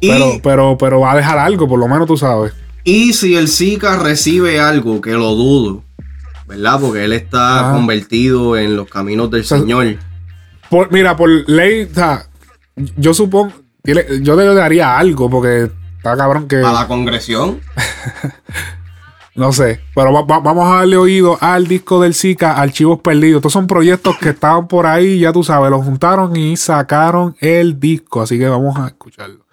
Y- 0.00 0.08
Pero, 0.10 0.26
pero, 0.42 0.76
pero 0.78 1.00
va 1.00 1.12
a 1.12 1.16
dejar 1.16 1.38
algo, 1.38 1.66
por 1.68 1.78
lo 1.78 1.86
menos 1.88 2.06
tú 2.06 2.16
sabes. 2.16 2.52
Y 2.82 3.12
si 3.14 3.36
el 3.36 3.48
Zika 3.48 3.96
recibe 4.02 4.58
algo, 4.60 5.00
que 5.00 5.12
lo 5.12 5.34
dudo, 5.34 5.84
¿verdad? 6.46 6.78
Porque 6.80 7.04
él 7.04 7.12
está 7.12 7.70
Ah. 7.70 7.72
convertido 7.72 8.56
en 8.56 8.76
los 8.76 8.88
caminos 8.88 9.30
del 9.30 9.44
Señor. 9.44 9.96
Por- 10.70 10.90
mira, 10.92 11.16
por 11.16 11.28
ley, 11.48 11.88
o 11.90 11.94
sea, 11.94 12.26
yo 12.96 13.14
supongo, 13.14 13.52
yo 13.84 14.36
le 14.36 14.54
daría 14.54 14.98
algo 14.98 15.28
porque 15.30 15.70
está 15.96 16.16
cabrón 16.16 16.48
que... 16.48 16.56
A 16.56 16.72
la 16.72 16.86
congresión. 16.88 17.60
No 19.36 19.52
sé, 19.52 19.80
pero 19.96 20.12
va- 20.12 20.22
va- 20.22 20.38
vamos 20.38 20.70
a 20.70 20.76
darle 20.76 20.96
oído 20.96 21.36
al 21.40 21.66
disco 21.66 22.00
del 22.00 22.14
Zika, 22.14 22.52
Archivos 22.52 23.00
Perdidos. 23.00 23.38
Estos 23.40 23.52
son 23.52 23.66
proyectos 23.66 24.16
que 24.18 24.28
estaban 24.28 24.68
por 24.68 24.86
ahí, 24.86 25.18
ya 25.18 25.32
tú 25.32 25.42
sabes, 25.42 25.72
los 25.72 25.84
juntaron 25.84 26.36
y 26.36 26.56
sacaron 26.56 27.34
el 27.40 27.80
disco, 27.80 28.22
así 28.22 28.38
que 28.38 28.48
vamos 28.48 28.78
a 28.78 28.86
escucharlo. 28.86 29.44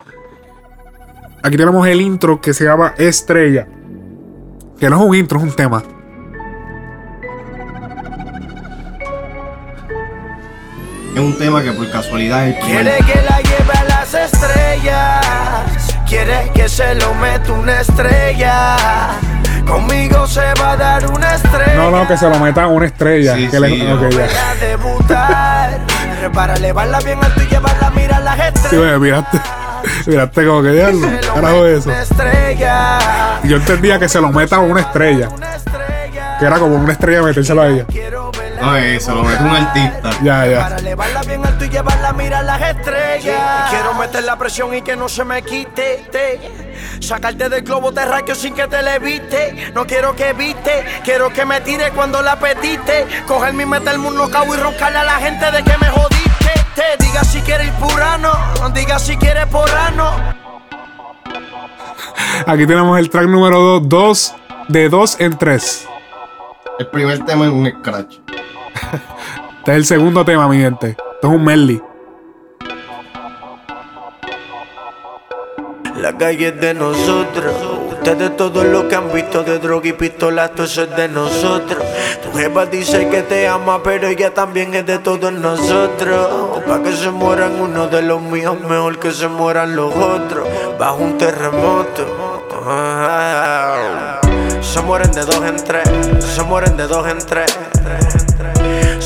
Aquí 1.41 1.57
tenemos 1.57 1.87
el 1.87 1.99
intro 1.99 2.39
que 2.39 2.53
se 2.53 2.65
llama 2.65 2.93
Estrella. 2.99 3.67
Que 4.79 4.87
no 4.87 4.97
es 4.97 5.01
un 5.09 5.15
intro, 5.15 5.39
es 5.39 5.45
un 5.45 5.51
tema. 5.55 5.81
Es 11.13 11.19
un 11.19 11.37
tema 11.37 11.61
que 11.61 11.71
por 11.73 11.89
casualidad 11.91 12.47
es 12.47 12.55
el 12.55 12.61
primer- 12.63 12.83
Quiere 12.83 12.97
que 13.05 13.21
la 13.29 13.37
lleve 13.41 13.73
a 13.79 13.83
las 13.83 14.13
estrellas. 14.13 15.25
Quiere 16.07 16.51
que 16.53 16.69
se 16.69 16.95
lo 16.95 17.13
meta 17.15 17.51
una 17.53 17.81
estrella. 17.81 18.77
Conmigo 19.67 20.25
se 20.27 20.41
va 20.61 20.71
a 20.71 20.77
dar 20.77 21.05
una 21.11 21.35
estrella. 21.35 21.75
No, 21.75 21.91
no, 21.91 22.07
que 22.07 22.17
se 22.17 22.29
lo 22.29 22.39
meta 22.39 22.63
a 22.63 22.67
una 22.67 22.85
estrella. 22.85 23.35
Sí, 23.35 23.47
que 23.49 23.59
le- 23.59 23.69
sí, 23.69 23.81
ok, 23.91 24.09
ya. 24.09 24.51
A 24.51 24.55
debutar. 24.55 25.79
Para 26.33 26.53
elevarla 26.55 26.99
bien 26.99 27.19
alto 27.23 27.41
y 27.41 27.47
llevarla 27.47 27.87
a 27.87 27.91
mirar 27.91 28.21
las 28.21 28.35
Sí, 28.37 28.41
estrellas. 28.47 28.73
oye, 28.89 28.99
miraste, 28.99 29.41
miraste 30.07 30.45
como 30.45 30.61
que 30.63 30.69
diablo. 30.69 31.07
Carajo 31.33 31.65
eso. 31.65 31.89
Una 31.89 32.01
estrella. 32.03 32.99
Yo 33.43 33.57
entendía 33.57 33.99
que 33.99 34.07
se 34.09 34.21
lo 34.21 34.29
meta 34.31 34.57
a 34.57 34.59
una 34.59 34.81
estrella. 34.81 35.29
Que 36.39 36.45
era 36.45 36.57
como 36.57 36.75
una 36.75 36.93
estrella 36.93 37.21
metérselo 37.21 37.61
a 37.61 37.67
ella. 37.67 37.85
Eh, 38.77 38.99
se 38.99 39.11
lo 39.11 39.23
mete 39.23 39.43
un 39.43 39.49
artista. 39.49 40.09
Ya, 40.21 40.45
ya. 40.45 40.59
Para 40.61 40.77
elevarla 40.77 41.21
bien 41.23 41.45
alto 41.45 41.65
y 41.65 41.69
llevarla 41.69 42.09
a 42.09 42.13
mirar 42.13 42.43
las 42.43 42.61
estrellas. 42.61 43.69
Quiero 43.69 43.93
meter 43.95 44.23
la 44.23 44.37
presión 44.37 44.73
y 44.73 44.81
que 44.81 44.95
no 44.95 45.09
se 45.09 45.23
me 45.23 45.41
quite. 45.41 46.05
te. 46.11 46.39
Sacarte 46.99 47.49
del 47.49 47.61
globo 47.63 47.91
terráqueo 47.91 48.35
sin 48.35 48.53
que 48.53 48.67
te 48.67 48.81
levite. 48.81 49.71
No 49.73 49.85
quiero 49.85 50.15
que 50.15 50.33
viste, 50.33 50.85
quiero 51.03 51.31
que 51.31 51.45
me 51.45 51.61
tire 51.61 51.91
cuando 51.91 52.21
la 52.21 52.37
pediste. 52.37 53.07
Cogerme 53.27 53.63
y 53.63 53.65
meterme 53.65 54.07
un 54.07 54.15
knockout 54.15 54.55
y 54.55 54.57
roncarle 54.59 54.99
a 54.99 55.03
la 55.03 55.15
gente 55.15 55.51
de 55.51 55.63
que 55.63 55.77
me 55.77 55.87
jodiste. 55.89 56.51
Te 56.75 57.03
diga 57.03 57.23
si 57.23 57.41
quieres 57.41 57.67
ir 57.67 57.73
purano, 57.73 58.31
diga 58.73 58.99
si 58.99 59.17
quieres 59.17 59.45
porrano. 59.47 60.11
Aquí 62.45 62.65
tenemos 62.65 62.97
el 62.97 63.09
track 63.09 63.27
número 63.27 63.79
2, 63.79 63.87
2 63.87 64.35
de 64.69 64.89
2 64.89 65.19
en 65.19 65.37
3. 65.37 65.87
El 66.79 66.87
primer 66.87 67.25
tema 67.25 67.45
es 67.45 67.51
un 67.51 67.69
scratch. 67.69 68.17
Este 69.59 69.71
es 69.71 69.77
el 69.77 69.85
segundo 69.85 70.25
tema, 70.25 70.47
mi 70.47 70.57
gente. 70.57 70.89
Esto 70.89 71.27
es 71.27 71.33
un 71.33 71.43
medley. 71.43 71.81
La 75.97 76.17
calle 76.17 76.47
es 76.47 76.59
de 76.59 76.73
nosotros. 76.73 77.53
Ustedes 77.91 78.35
todo 78.35 78.63
lo 78.63 78.87
que 78.87 78.95
han 78.95 79.13
visto 79.13 79.43
de 79.43 79.59
droga 79.59 79.89
y 79.89 79.93
pistola, 79.93 80.47
todo 80.49 80.65
eso 80.65 80.81
es 80.81 80.95
de 80.95 81.07
nosotros. 81.07 81.83
Tu 82.23 82.35
jefa 82.39 82.65
dice 82.65 83.07
que 83.09 83.21
te 83.21 83.47
ama, 83.47 83.83
pero 83.83 84.07
ella 84.07 84.33
también 84.33 84.73
es 84.73 84.83
de 84.87 84.97
todos 84.97 85.31
nosotros. 85.31 86.59
Pa' 86.67 86.81
que 86.81 86.93
se 86.93 87.11
mueran 87.11 87.61
uno 87.61 87.87
de 87.87 88.01
los 88.01 88.19
míos, 88.19 88.59
mejor 88.61 88.97
que 88.97 89.11
se 89.11 89.27
mueran 89.27 89.75
los 89.75 89.95
otros. 89.95 90.47
Bajo 90.79 91.03
un 91.03 91.19
terremoto. 91.19 92.07
Se 94.61 94.81
mueren 94.81 95.11
de 95.11 95.21
dos 95.21 95.43
en 95.45 95.63
tres, 95.63 95.89
se 96.19 96.41
mueren 96.43 96.77
de 96.77 96.87
dos 96.87 97.07
en 97.07 97.19
tres. 97.19 97.59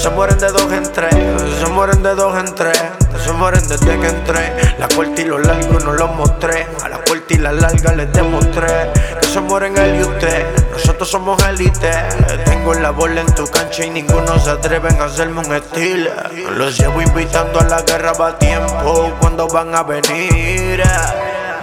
Se 0.05 0.11
mueren 0.11 0.37
de 0.37 0.51
dos 0.51 0.71
en 0.71 0.83
tres, 0.93 1.15
se 1.59 1.65
mueren 1.65 2.03
de 2.03 2.13
dos 2.13 2.37
en 2.37 2.53
tres. 2.53 2.79
Se 3.23 3.31
mueren 3.31 3.67
desde 3.67 3.99
que 3.99 4.07
entré. 4.07 4.53
La 4.77 4.87
corta 4.87 5.19
y 5.19 5.25
lo 5.25 5.39
largo 5.39 5.79
no 5.79 5.93
los 5.93 6.15
mostré. 6.15 6.67
A 6.83 6.89
la 6.89 6.97
corta 6.97 7.33
y 7.33 7.37
la 7.37 7.51
larga 7.51 7.91
les 7.93 8.13
demostré 8.13 8.67
que 9.19 9.27
se 9.27 9.39
mueren 9.39 9.75
él 9.79 9.95
y 9.95 10.03
usted. 10.03 10.45
Nosotros 10.71 11.09
somos 11.09 11.43
élite. 11.45 11.91
Tengo 12.45 12.75
la 12.75 12.91
bola 12.91 13.21
en 13.21 13.33
tu 13.33 13.47
cancha 13.47 13.83
y 13.83 13.89
ninguno 13.89 14.37
se 14.37 14.51
atreven 14.51 15.01
a 15.01 15.05
hacerme 15.05 15.39
un 15.39 15.55
estilo. 15.55 16.11
Los 16.55 16.77
llevo 16.77 17.01
invitando 17.01 17.59
a 17.61 17.63
la 17.63 17.81
guerra 17.81 18.13
va 18.13 18.37
tiempo. 18.37 19.11
cuando 19.19 19.47
van 19.47 19.73
a 19.73 19.81
venir? 19.81 20.83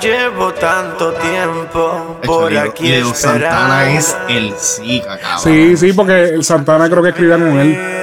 Llevo 0.00 0.52
tanto 0.54 1.12
tiempo 1.12 2.18
Hecho, 2.20 2.32
por 2.32 2.58
aquí 2.58 2.88
Leo 2.88 3.14
Santana 3.14 3.88
es 3.92 4.08
esperando. 4.08 4.34
el 4.34 4.54
Zika, 4.58 5.16
cabrón. 5.16 5.40
Sí, 5.44 5.76
sí, 5.76 5.92
porque 5.92 6.24
el 6.24 6.42
Santana 6.42 6.90
creo 6.90 7.04
que 7.04 7.10
escribía 7.10 7.36
con 7.36 7.60
él. 7.60 8.01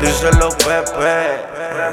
Díselo, 0.00 0.48
Pepe. 0.50 1.50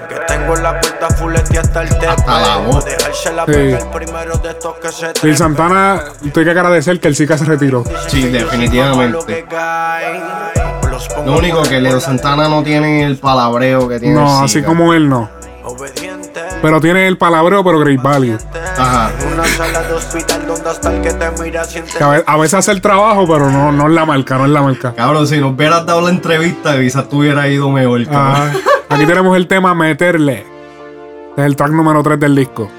Que 0.10 0.16
tengo 0.28 0.56
la 0.56 0.80
puerta 0.80 1.10
fuletea 1.10 1.62
hasta 1.62 1.82
el 1.82 1.90
tepe. 1.90 2.08
Hasta 2.08 2.40
la 2.42 2.58
voz. 2.58 2.86
Dejársela 2.86 3.46
Sí. 3.46 3.52
pegar 3.52 3.92
primero 3.92 4.38
de 4.38 4.50
estos 4.50 4.76
que 4.76 4.92
se 4.92 5.12
El 5.28 5.38
Santana, 5.38 6.02
tengo 6.22 6.46
que 6.46 6.52
agradecer 6.52 7.00
que 7.00 7.08
el 7.10 7.16
Zika 7.16 7.38
se 7.38 7.46
retiró. 7.46 7.84
Sí, 8.08 8.30
definitivamente. 8.30 9.46
Lo 11.26 11.38
único 11.38 11.62
que 11.64 11.80
Leo 11.82 12.00
Santana 12.00 12.48
no 12.48 12.64
tiene 12.64 13.04
el 13.04 13.18
palabreo 13.18 13.88
que 13.88 14.00
tiene 14.00 14.16
No, 14.16 14.40
el 14.40 14.46
así 14.46 14.62
como 14.64 14.94
él 14.94 15.10
no. 15.10 15.30
Pero 16.62 16.82
tiene 16.82 17.08
el 17.08 17.18
palabreo, 17.18 17.64
pero 17.64 17.80
Great 17.80 18.02
Value. 18.02 18.38
Ajá. 18.78 19.12
Una 19.34 19.46
sala 19.46 19.84
de 19.84 19.94
hospital 19.94 20.46
donde 20.48 20.70
hasta 20.70 20.94
el 20.96 21.02
que 21.02 21.10
a, 22.04 22.10
ve- 22.10 22.24
a 22.26 22.38
veces 22.38 22.54
hace 22.56 22.72
el 22.72 22.82
trabajo, 22.82 23.26
pero 23.28 23.50
no, 23.50 23.72
no 23.72 23.88
es 23.88 23.94
la 23.94 24.06
marca, 24.06 24.38
no 24.38 24.46
es 24.46 24.52
la 24.52 24.62
marca. 24.62 24.94
Cabrón, 24.96 25.28
si 25.28 25.40
nos 25.40 25.54
hubieras 25.54 25.86
dado 25.86 26.02
la 26.02 26.10
entrevista, 26.10 26.78
quizás 26.80 27.08
tú 27.10 27.20
hubieras 27.20 27.48
ido 27.48 27.70
mejor, 27.70 28.02
Ajá. 28.10 28.52
Aquí 28.90 29.06
tenemos 29.06 29.36
el 29.38 29.48
tema 29.48 29.74
Meterle. 29.76 30.46
Este 31.30 31.42
es 31.42 31.46
el 31.46 31.56
track 31.56 31.72
número 31.72 32.02
3 32.02 32.20
del 32.20 32.36
disco. 32.36 32.70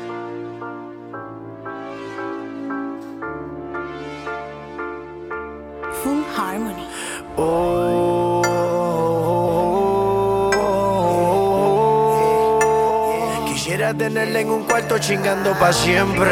Tenerla 13.98 14.38
en 14.40 14.50
un 14.50 14.62
cuarto 14.62 14.96
chingando 14.98 15.52
pa' 15.58 15.72
siempre. 15.72 16.30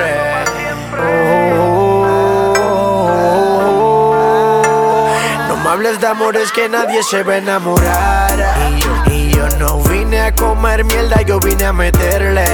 No 5.49 5.57
me 5.57 5.69
hables 5.69 6.01
de 6.01 6.07
amores 6.07 6.53
que 6.53 6.69
nadie 6.69 7.03
se 7.03 7.25
va 7.25 7.35
a 7.35 7.39
enamorar. 7.39 8.57
Y 8.71 8.81
yo, 8.81 9.13
y 9.13 9.31
yo 9.31 9.49
no 9.59 9.79
vine 9.83 10.21
a 10.21 10.35
comer 10.35 10.85
mierda, 10.85 11.23
yo 11.23 11.41
vine 11.41 11.65
a 11.65 11.73
meterle. 11.73 12.45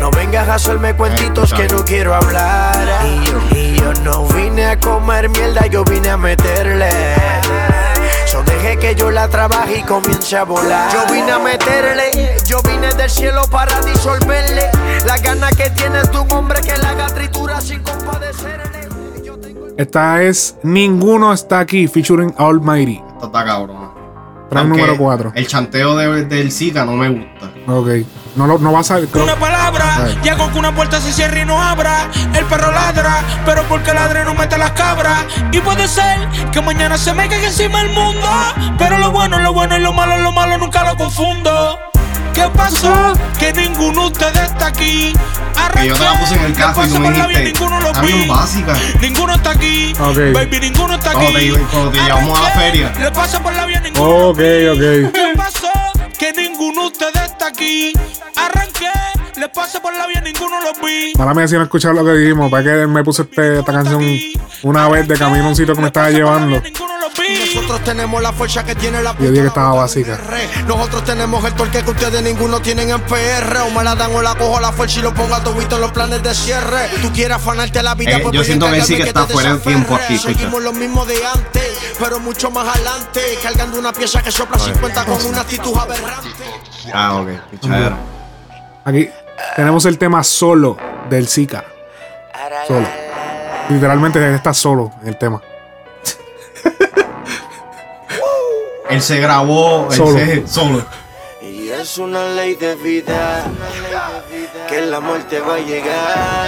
No 0.00 0.10
vengas 0.10 0.48
a 0.48 0.54
hacerme 0.54 0.94
cuentitos 0.94 1.52
que 1.52 1.68
no 1.68 1.84
quiero 1.84 2.14
hablar. 2.14 2.76
Y 3.04 3.24
yo, 3.26 3.40
y 3.54 3.78
yo 3.78 3.92
no 4.04 4.24
vine 4.28 4.66
a 4.66 4.80
comer 4.80 5.28
mierda, 5.28 5.66
yo 5.66 5.84
vine 5.84 6.08
a 6.08 6.16
meterle. 6.16 6.88
So 8.36 8.42
deje 8.42 8.76
que 8.78 8.94
yo 8.94 9.10
la 9.10 9.28
trabaje 9.28 9.78
y 9.78 9.82
comience 9.82 10.36
a 10.36 10.44
volar. 10.44 10.92
Yo 10.92 11.10
vine 11.10 11.32
a 11.32 11.38
meterle, 11.38 12.36
yo 12.46 12.58
vine 12.68 12.92
del 12.92 13.08
cielo 13.08 13.40
para 13.50 13.80
disolverle. 13.80 14.68
La 15.06 15.16
gana 15.16 15.48
que 15.52 15.70
tienes 15.70 16.10
de 16.12 16.18
un 16.18 16.30
hombre 16.32 16.60
que 16.60 16.76
la 16.76 16.90
haga 16.90 17.06
tritura 17.06 17.58
sin 17.62 17.80
compadecerle. 17.82 18.88
Esta 19.78 20.22
es 20.22 20.56
Ninguno 20.62 21.32
está 21.32 21.60
aquí, 21.60 21.88
featuring 21.88 22.34
Almighty. 22.36 23.00
Esto 23.14 23.26
está 23.26 23.42
cabrón. 23.42 23.90
Track 24.50 24.66
número 24.66 24.96
4. 24.98 25.32
El 25.34 25.46
chanteo 25.46 25.96
de- 25.96 26.24
del 26.26 26.52
Zika 26.52 26.84
no 26.84 26.92
me 26.92 27.08
gusta. 27.08 27.50
Ok. 27.72 27.88
No, 28.36 28.46
lo- 28.46 28.58
no 28.58 28.70
va 28.70 28.80
a 28.80 28.84
salir. 28.84 29.08
creo- 29.08 29.24
Una 29.24 29.34
palabra, 29.36 29.55
Ay. 29.74 30.18
llego 30.22 30.50
que 30.52 30.58
una 30.58 30.74
puerta 30.74 31.00
se 31.00 31.12
cierra 31.12 31.40
y 31.40 31.44
no 31.44 31.62
abra. 31.62 32.08
El 32.34 32.44
perro 32.46 32.72
ladra, 32.72 33.22
pero 33.44 33.62
porque 33.64 33.92
ladre 33.92 34.24
no 34.24 34.34
mete 34.34 34.56
las 34.58 34.72
cabras. 34.72 35.24
Y 35.52 35.60
puede 35.60 35.88
ser 35.88 36.28
que 36.52 36.60
mañana 36.60 36.96
se 36.98 37.12
me 37.12 37.28
caiga 37.28 37.46
encima 37.46 37.80
el 37.80 37.90
mundo. 37.90 38.28
Pero 38.78 38.98
lo 38.98 39.10
bueno 39.10 39.36
es 39.36 39.42
lo 39.42 39.52
bueno 39.52 39.76
y 39.76 39.80
lo 39.80 39.92
malo 39.92 40.14
es 40.14 40.20
lo 40.22 40.32
malo, 40.32 40.58
nunca 40.58 40.84
lo 40.84 40.96
confundo. 40.96 41.78
¿Qué 42.34 42.48
pasó? 42.54 43.14
Que 43.38 43.52
ninguno 43.52 44.02
de 44.02 44.06
ustedes 44.08 44.42
está 44.50 44.66
aquí. 44.66 45.14
Que 45.72 45.88
yo 45.88 45.94
te 45.94 46.04
la 46.04 46.18
puse 46.18 46.34
en 46.34 46.44
el 46.44 46.50
y 46.52 46.54
tú 46.54 46.98
me 47.00 47.08
por 47.08 47.16
la 47.16 47.26
vía, 47.26 47.38
dijiste, 47.38 47.60
ninguno 47.60 47.80
lo 47.80 48.00
vi. 48.02 48.28
básica. 48.28 48.74
Ninguno 49.00 49.34
está 49.34 49.50
aquí. 49.50 49.92
Ok. 49.98 50.16
Baby, 50.34 50.60
ninguno 50.60 50.94
está 50.94 51.10
aquí. 51.10 51.32
te, 51.32 51.50
cuando 51.70 51.90
te 51.90 51.98
llevamos 51.98 52.38
a 52.38 52.42
la 52.42 52.50
feria. 52.50 52.92
Le 52.98 53.10
paso 53.10 53.42
por 53.42 53.54
la 53.54 53.66
vía, 53.66 53.80
ninguno 53.80 54.28
Ok, 54.28 54.38
ok. 54.38 55.12
¿Qué 55.12 55.32
pasó? 55.36 55.72
Que 56.18 56.32
ninguno 56.32 56.82
de 56.82 56.86
ustedes 56.88 57.22
está 57.22 57.48
aquí. 57.48 57.92
Arranqué, 58.36 58.90
le 59.46 59.52
pasé 59.52 59.80
por 59.80 59.94
la 59.96 60.06
vía, 60.06 60.20
ninguno 60.20 60.56
lo 60.60 60.86
vi. 60.86 61.12
Para 61.16 61.32
mí, 61.34 61.46
si 61.46 61.54
no 61.54 61.62
escuchar 61.62 61.94
lo 61.94 62.04
que 62.04 62.12
dijimos, 62.12 62.50
para 62.50 62.64
que 62.64 62.86
me 62.86 63.04
puse 63.04 63.22
este- 63.22 63.60
esta 63.60 63.72
canción 63.72 64.02
una 64.62 64.88
vez 64.88 65.06
de 65.06 65.16
camino 65.16 65.44
a 65.44 65.48
un 65.48 65.56
sitio 65.56 65.74
que 65.74 65.80
me 65.80 65.86
estaba 65.88 66.10
llevando. 66.10 66.60
Nosotros 67.54 67.82
tenemos 67.84 68.22
la 68.22 68.32
fuerza 68.32 68.64
que 68.64 68.74
tiene 68.74 69.02
la 69.02 69.16
Yo 69.18 69.30
dije 69.30 69.42
que 69.42 69.48
estaba 69.48 69.72
básica. 69.74 70.18
Nosotros 70.66 71.04
tenemos 71.04 71.44
el 71.44 71.54
torque 71.54 71.82
que 71.82 71.90
ustedes 71.90 72.22
ninguno 72.22 72.60
tienen 72.60 72.90
en 72.90 73.00
PR. 73.02 73.60
O 73.62 73.70
me 73.70 73.82
la 73.82 73.94
dan 73.94 74.14
o 74.14 74.20
la 74.22 74.34
cojo 74.34 74.58
a 74.58 74.60
la 74.60 74.72
fuerza 74.72 74.98
y 74.98 75.02
lo 75.02 75.14
pongo 75.14 75.34
a 75.34 75.42
todito 75.42 75.76
en 75.76 75.80
los 75.82 75.92
planes 75.92 76.22
de 76.22 76.34
cierre. 76.34 76.88
Tú 77.02 77.10
quieres 77.12 77.36
afanarte 77.36 77.82
la 77.82 77.94
vida, 77.94 78.12
Eh, 78.16 78.20
pues 78.22 78.34
yo 78.34 78.44
siento 78.44 78.70
que 78.70 78.82
sí 78.82 78.96
que 78.96 79.04
está 79.04 79.26
fuera 79.26 79.54
de 79.54 79.60
tiempo 79.60 79.94
aquí. 79.94 80.18
Seguimos 80.18 80.62
lo 80.62 80.72
mismo 80.72 81.04
de 81.06 81.24
antes, 81.26 81.68
pero 81.98 82.20
mucho 82.20 82.50
más 82.50 82.68
adelante. 82.68 83.20
Cargando 83.42 83.78
una 83.78 83.92
pieza 83.92 84.22
que 84.22 84.30
sopla 84.30 84.58
50 84.58 85.04
con 85.04 85.24
una 85.24 85.40
actitud 85.40 85.76
aberrante. 85.76 86.28
Ah, 86.92 87.14
ok. 87.20 87.28
pichadera. 87.50 87.96
Aquí 88.84 89.08
tenemos 89.54 89.84
el 89.86 89.98
tema 89.98 90.22
solo 90.24 90.76
del 91.08 91.28
Zika. 91.28 91.64
Solo. 92.66 92.86
Literalmente 93.68 94.18
él 94.18 94.34
está 94.34 94.52
solo 94.54 94.92
en 95.02 95.08
el 95.08 95.18
tema. 95.18 95.40
Él 98.90 99.02
se 99.02 99.18
grabó 99.20 99.88
él 99.90 99.96
Solo. 99.96 100.18
se- 100.18 100.46
solo. 100.46 100.84
Es 101.78 101.98
una 101.98 102.24
ley 102.28 102.54
de 102.54 102.74
vida 102.76 103.44
que 104.68 104.80
la 104.80 105.00
muerte 105.00 105.40
va 105.40 105.56
a 105.56 105.58
llegar. 105.58 106.46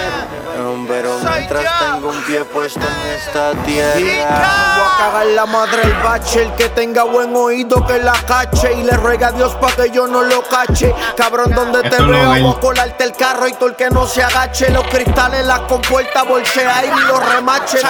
Pero 0.87 1.19
mientras 1.19 1.79
tengo 1.79 2.09
un 2.09 2.23
pie 2.23 2.43
puesto 2.45 2.79
en 2.79 3.11
esta 3.15 3.51
tierra, 3.63 3.99
voy 3.99 4.09
a 4.19 4.97
cagar 4.97 5.25
la 5.27 5.45
madre 5.45 5.83
el 5.83 5.93
bache. 6.03 6.41
El 6.43 6.53
que 6.55 6.69
tenga 6.69 7.03
buen 7.03 7.35
oído 7.35 7.85
que 7.85 7.99
la 7.99 8.13
cache 8.27 8.73
y 8.73 8.83
le 8.83 8.91
ruega 8.93 9.27
a 9.27 9.31
Dios 9.31 9.53
para 9.55 9.75
que 9.75 9.91
yo 9.91 10.07
no 10.07 10.23
lo 10.23 10.41
cache. 10.43 10.93
Cabrón, 11.15 11.53
donde 11.53 11.79
Esto 11.79 11.89
te 11.89 11.95
es 11.95 12.01
lo 12.01 12.11
veo, 12.11 12.27
voy 12.27 12.55
a 12.57 12.59
colarte 12.59 13.03
el 13.03 13.13
carro 13.13 13.47
y 13.47 13.53
todo 13.53 13.69
el 13.69 13.75
que 13.75 13.89
no 13.89 14.07
se 14.07 14.23
agache. 14.23 14.69
Los 14.71 14.83
cristales, 14.85 15.45
las 15.45 15.61
compuertas, 15.61 16.27
bolsea 16.27 16.85
y 16.85 17.07
los 17.07 17.35
remaches. 17.35 17.83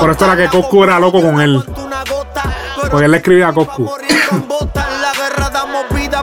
Por 0.00 0.10
esto 0.10 0.24
era 0.24 0.36
que 0.36 0.48
Coscu 0.48 0.84
era 0.84 0.98
loco 0.98 1.22
con 1.22 1.40
él. 1.40 1.62
Porque 2.90 3.04
él 3.04 3.10
le 3.10 3.16
escribía 3.18 3.48
a 3.48 3.52
Coscu. 3.52 3.90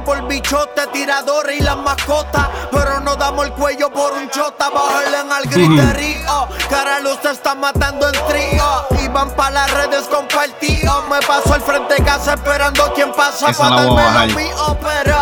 Por 0.05 0.27
bichotes, 0.27 0.91
tiradores 0.91 1.59
y 1.59 1.63
las 1.63 1.77
mascotas. 1.77 2.47
Pero 2.71 2.99
no 2.99 3.15
damos 3.15 3.45
el 3.45 3.53
cuello 3.53 3.91
por 3.91 4.13
un 4.13 4.29
chota. 4.29 4.69
Bájale 4.69 5.17
al 5.17 5.43
griterío. 5.45 6.47
Cara 6.69 6.99
luz 6.99 7.19
te 7.21 7.31
está 7.31 7.55
matando 7.55 8.07
en 8.07 8.13
trío. 8.27 8.87
Y 9.03 9.07
van 9.09 9.31
pa' 9.31 9.49
las 9.49 9.69
redes 9.71 10.03
compartidos. 10.03 11.09
Me 11.09 11.19
paso 11.25 11.53
al 11.53 11.61
frente 11.61 11.95
de 11.95 12.03
casa 12.03 12.35
esperando 12.35 12.93
quien 12.93 13.11
pasa 13.13 13.49
Esa 13.49 13.69
para 13.69 13.83
darme 13.83 14.27
lo 14.27 14.39
mío. 14.39 14.77
Pero 14.81 15.17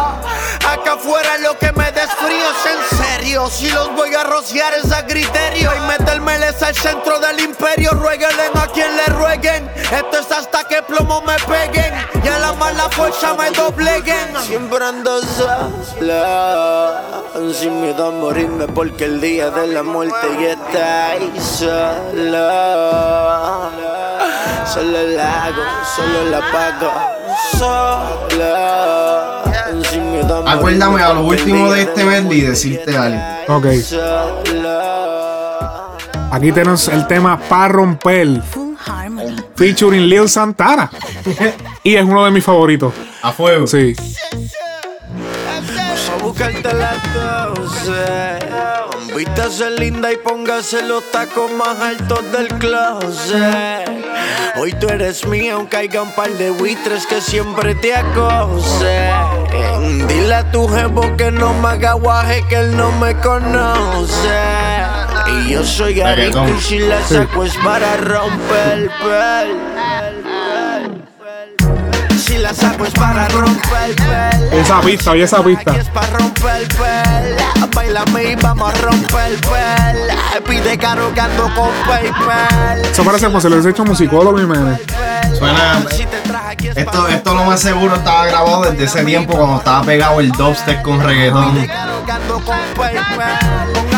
acá 0.70 0.94
afuera 0.94 1.38
lo 1.40 1.58
que 1.58 1.72
me 1.72 1.92
desfrío 1.92 2.46
es 2.52 2.66
en 2.66 2.98
serio. 2.98 3.50
Si 3.50 3.70
los 3.72 3.96
voy 3.96 4.14
a 4.14 4.24
rociar 4.24 4.74
es 4.74 4.92
a 4.92 5.06
criterio. 5.06 5.72
Y 5.76 5.80
metérmeles 5.88 6.62
al 6.62 6.76
centro 6.76 7.20
del 7.20 7.40
imperio. 7.40 7.92
Rueguenle 7.92 8.50
a 8.54 8.68
quien 8.68 8.96
le 8.96 9.06
rueguen. 9.06 9.72
Esto 9.76 10.20
es 10.20 10.32
hasta 10.32 10.64
que 10.66 10.82
plomo 10.84 11.22
me 11.22 11.36
peguen. 11.40 11.94
Y 12.24 12.28
a 12.28 12.40
la 12.40 12.54
mala 12.54 12.90
fuerza 12.90 13.34
me 13.36 13.52
dobleguen. 13.52 14.36
Siempre 14.66 14.84
ando 14.84 15.22
sola. 15.22 17.04
Sin 17.54 17.82
miedo 17.82 18.08
a 18.08 18.12
morirme 18.12 18.68
porque 18.68 19.06
el 19.06 19.22
día 19.22 19.52
de 19.52 19.68
la 19.68 19.84
muerte 19.84 20.28
ya 20.42 20.54
está 20.54 21.12
ahí 21.12 21.32
sola. 21.40 22.50
Solo 24.66 25.04
la 25.16 25.44
hago, 25.46 25.62
solo 25.96 26.26
la 26.32 26.40
pago. 26.52 26.92
Sola. 27.60 29.44
Sin 29.92 30.12
miedo 30.12 30.36
a 30.36 30.42
morirme 30.42 30.58
Acuérdame 30.58 31.04
a 31.04 31.14
lo 31.14 31.26
último 31.26 31.72
de 31.72 31.84
este 31.84 32.04
medley 32.04 32.42
decirte 32.42 32.98
algo. 32.98 33.22
Ok. 33.50 33.68
Aquí 36.32 36.52
tenemos 36.52 36.88
el 36.88 37.06
tema 37.06 37.38
Pa' 37.38 37.68
romper. 37.68 38.42
Featuring 39.56 40.08
Lil 40.08 40.30
Santana. 40.30 40.90
y 41.84 41.96
es 41.96 42.04
uno 42.04 42.26
de 42.26 42.32
mis 42.32 42.44
favoritos. 42.44 42.94
A 43.22 43.32
fuego. 43.32 43.68
Sí. 43.68 43.96
A 46.42 46.48
buscarte 46.48 46.74
las 46.74 47.14
doce. 47.14 48.40
Vístase 49.16 49.72
linda 49.72 50.12
y 50.12 50.18
póngase 50.18 50.84
los 50.84 51.10
tacos 51.12 51.52
más 51.52 51.80
altos 51.80 52.32
del 52.32 52.48
closet. 52.60 53.90
Hoy 54.58 54.74
tú 54.74 54.88
eres 54.90 55.26
mía, 55.28 55.54
aunque 55.54 55.78
haya 55.78 56.02
un 56.02 56.12
par 56.14 56.30
de 56.32 56.50
buitres 56.50 57.06
que 57.06 57.22
siempre 57.22 57.76
te 57.76 57.96
acose. 57.96 59.10
Dile 60.08 60.36
a 60.36 60.52
tu 60.52 60.68
jevo 60.68 61.16
que 61.18 61.32
no 61.32 61.54
me 61.54 61.70
haga 61.70 61.94
guaje, 61.94 62.44
que 62.50 62.56
él 62.56 62.76
no 62.76 62.92
me 62.94 63.16
conoce. 63.18 64.14
Y 65.28 65.52
yo 65.52 65.64
soy 65.64 66.02
adicto 66.02 66.48
y 66.48 66.62
si 66.62 66.80
la 66.80 67.02
saco 67.04 67.44
es 67.44 67.56
para 67.58 67.98
romper. 67.98 68.90
pel. 69.02 70.05
Si 72.36 72.42
la 72.42 72.50
casa 72.50 72.76
pues 72.78 72.92
para 72.92 73.30
romper 73.30 73.96
pel. 73.96 74.60
Esa 74.60 74.82
pista, 74.82 75.12
oye 75.12 75.24
esa 75.24 75.42
pista. 75.42 75.72
Aquí 75.72 75.80
es 75.80 75.88
para 75.88 76.18
romper 76.18 76.68
pel. 76.68 77.70
Bailame 77.74 78.32
y 78.32 78.36
vamos 78.36 78.74
a 78.74 78.82
romper 78.82 79.40
pel. 79.40 80.44
Pide 80.46 80.78
caro 80.78 81.14
que 81.14 81.22
ando 81.22 81.44
con 81.56 81.70
PayPal. 81.88 82.82
Eso 82.92 83.06
parece 83.06 83.28
como 83.28 83.40
si 83.40 83.48
lo 83.48 83.54
hubiese 83.56 83.70
hecho 83.70 83.86
musicólogo 83.86 84.42
y 84.42 84.46
me. 84.46 84.58
Suena. 85.38 85.82
Esto, 86.76 87.08
esto 87.08 87.34
lo 87.36 87.46
más 87.46 87.62
seguro 87.62 87.96
estaba 87.96 88.26
grabado 88.26 88.64
desde 88.64 88.84
ese 88.84 89.06
tiempo 89.06 89.38
cuando 89.38 89.60
estaba 89.60 89.84
pegado 89.84 90.20
el 90.20 90.30
dubstep 90.34 90.82
con 90.82 91.02
reggaetón. 91.02 91.66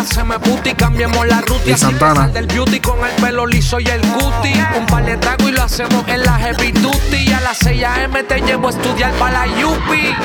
Póngaseme 0.07 0.39
puti, 0.39 0.73
cambiemos 0.73 1.27
la 1.27 1.41
ruta. 1.41 1.69
Y 1.69 1.73
Santana. 1.73 2.29
Del 2.29 2.47
beauty 2.47 2.79
con 2.79 2.97
el 2.99 3.11
pelo 3.21 3.45
liso 3.45 3.77
y 3.79 3.87
el 3.87 3.99
cutie. 4.01 4.65
Un 4.79 4.85
par 4.85 5.03
de 5.05 5.17
trago 5.17 5.49
y 5.49 5.51
lo 5.51 5.63
hacemos 5.63 6.07
en 6.07 6.23
la 6.23 6.33
heavy 6.35 6.71
duty. 6.71 7.33
A 7.33 7.41
las 7.41 7.57
6 7.57 7.83
a.m. 7.83 8.23
te 8.23 8.39
llevo 8.41 8.67
a 8.67 8.69
estudiar 8.69 9.11
para 9.15 9.45
la 9.45 9.59
Yupi. 9.59 10.15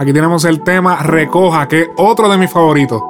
Aquí 0.00 0.12
tenemos 0.12 0.44
el 0.46 0.62
tema 0.62 1.02
Recoja, 1.02 1.68
que 1.68 1.82
es 1.82 1.88
otro 1.98 2.30
de 2.30 2.38
mis 2.38 2.50
favoritos. 2.50 3.02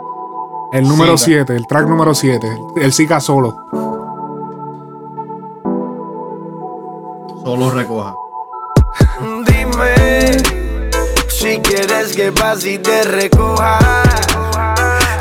El 0.73 0.89
número 0.89 1.17
Sí, 1.17 1.27
7, 1.27 1.55
el 1.55 1.67
track 1.67 1.87
número 1.87 2.13
7. 2.13 2.59
El 2.77 2.93
Zika 2.93 3.21
solo. 3.21 3.55
Solo 7.45 7.71
recoja. 7.71 8.15
Dime 9.47 10.43
si 11.29 11.59
quieres 11.61 12.17
que 12.17 12.33
pase 12.33 12.73
y 12.73 12.79
te 12.79 13.05
recoja. 13.05 13.79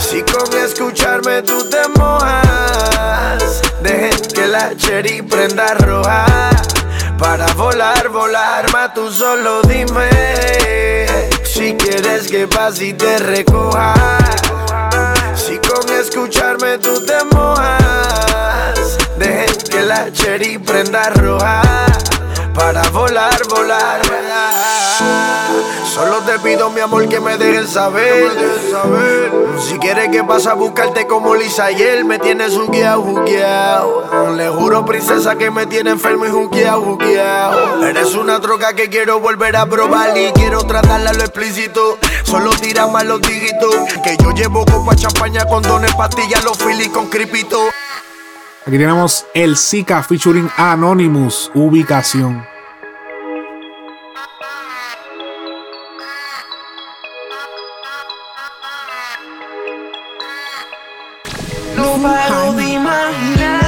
Si 0.10 0.22
con 0.22 0.58
escucharme 0.58 1.42
tú 1.42 1.68
te 1.70 1.86
mojas. 2.00 3.62
Deje 3.82 4.22
que 4.34 4.48
la 4.48 4.74
cherry 4.78 5.22
prenda 5.22 5.74
roja. 5.74 6.26
Para 7.20 7.46
volar, 7.56 8.08
volar, 8.08 8.72
más 8.72 8.94
tú 8.94 9.12
solo 9.12 9.62
dime. 9.64 10.10
Si 11.44 11.74
quieres 11.74 12.30
que 12.30 12.48
pase 12.48 12.86
y 12.86 12.94
te 12.94 13.20
recoja. 13.20 13.96
Si 15.36 15.58
con 15.58 15.90
escucharme 15.90 16.78
tú 16.78 17.06
te 17.06 17.26
mojas. 17.36 18.98
Deje 19.18 19.58
que 19.70 19.82
la 19.82 20.10
cherry 20.14 20.58
prenda 20.58 21.10
roja. 21.10 21.62
Para 22.54 22.82
volar, 22.92 23.46
volar. 23.50 24.00
Solo 25.86 26.18
te 26.26 26.38
pido, 26.40 26.69
mi 26.69 26.82
amor, 26.82 27.07
que 27.07 27.19
me 27.19 27.38
dejes 27.38 27.72
saber. 27.72 28.32
Si 29.60 29.78
quieres 29.80 30.10
que 30.10 30.24
pase 30.24 30.49
a 30.49 30.53
buscarte 30.53 31.07
como 31.07 31.36
Lisa 31.36 31.72
él, 31.72 32.06
me 32.06 32.19
tienes 32.19 32.53
juqueado, 32.56 33.02
juqueado. 33.02 34.36
Le 34.36 34.49
juro, 34.49 34.86
princesa, 34.86 35.36
que 35.38 35.49
me 35.49 35.65
tiene 35.65 35.91
enfermo 35.91 36.26
y 36.26 36.30
juqueado, 36.30 36.82
juqueado. 36.82 37.86
Eres 37.86 38.15
una 38.15 38.40
troca 38.40 38.74
que 38.74 38.90
quiero 38.90 39.19
volver 39.19 39.56
a 39.56 39.65
probar 39.65 40.18
y 40.18 40.32
quiero 40.34 40.64
tratarla 40.65 41.11
a 41.11 41.14
lo 41.14 41.22
explícito. 41.22 41.98
Solo 42.24 42.52
tira 42.52 42.88
más 42.88 43.06
los 43.06 43.22
dígitos. 43.22 43.76
Que 44.03 44.18
yo 44.22 44.32
llevo 44.32 44.65
copa 44.65 44.95
champaña, 44.95 45.45
condones, 45.45 45.94
pastillas, 45.95 46.44
los 46.44 46.57
filis 46.57 46.90
con 46.90 47.07
cripito. 47.07 47.60
Aquí 48.65 48.78
tenemos 48.78 49.26
el 49.34 49.57
Zika 49.57 50.03
featuring 50.03 50.49
Anonymous, 50.57 51.49
ubicación. 51.56 52.57
No 61.78 61.94
paro 62.02 62.54
de 62.54 62.64
imaginar 62.74 63.62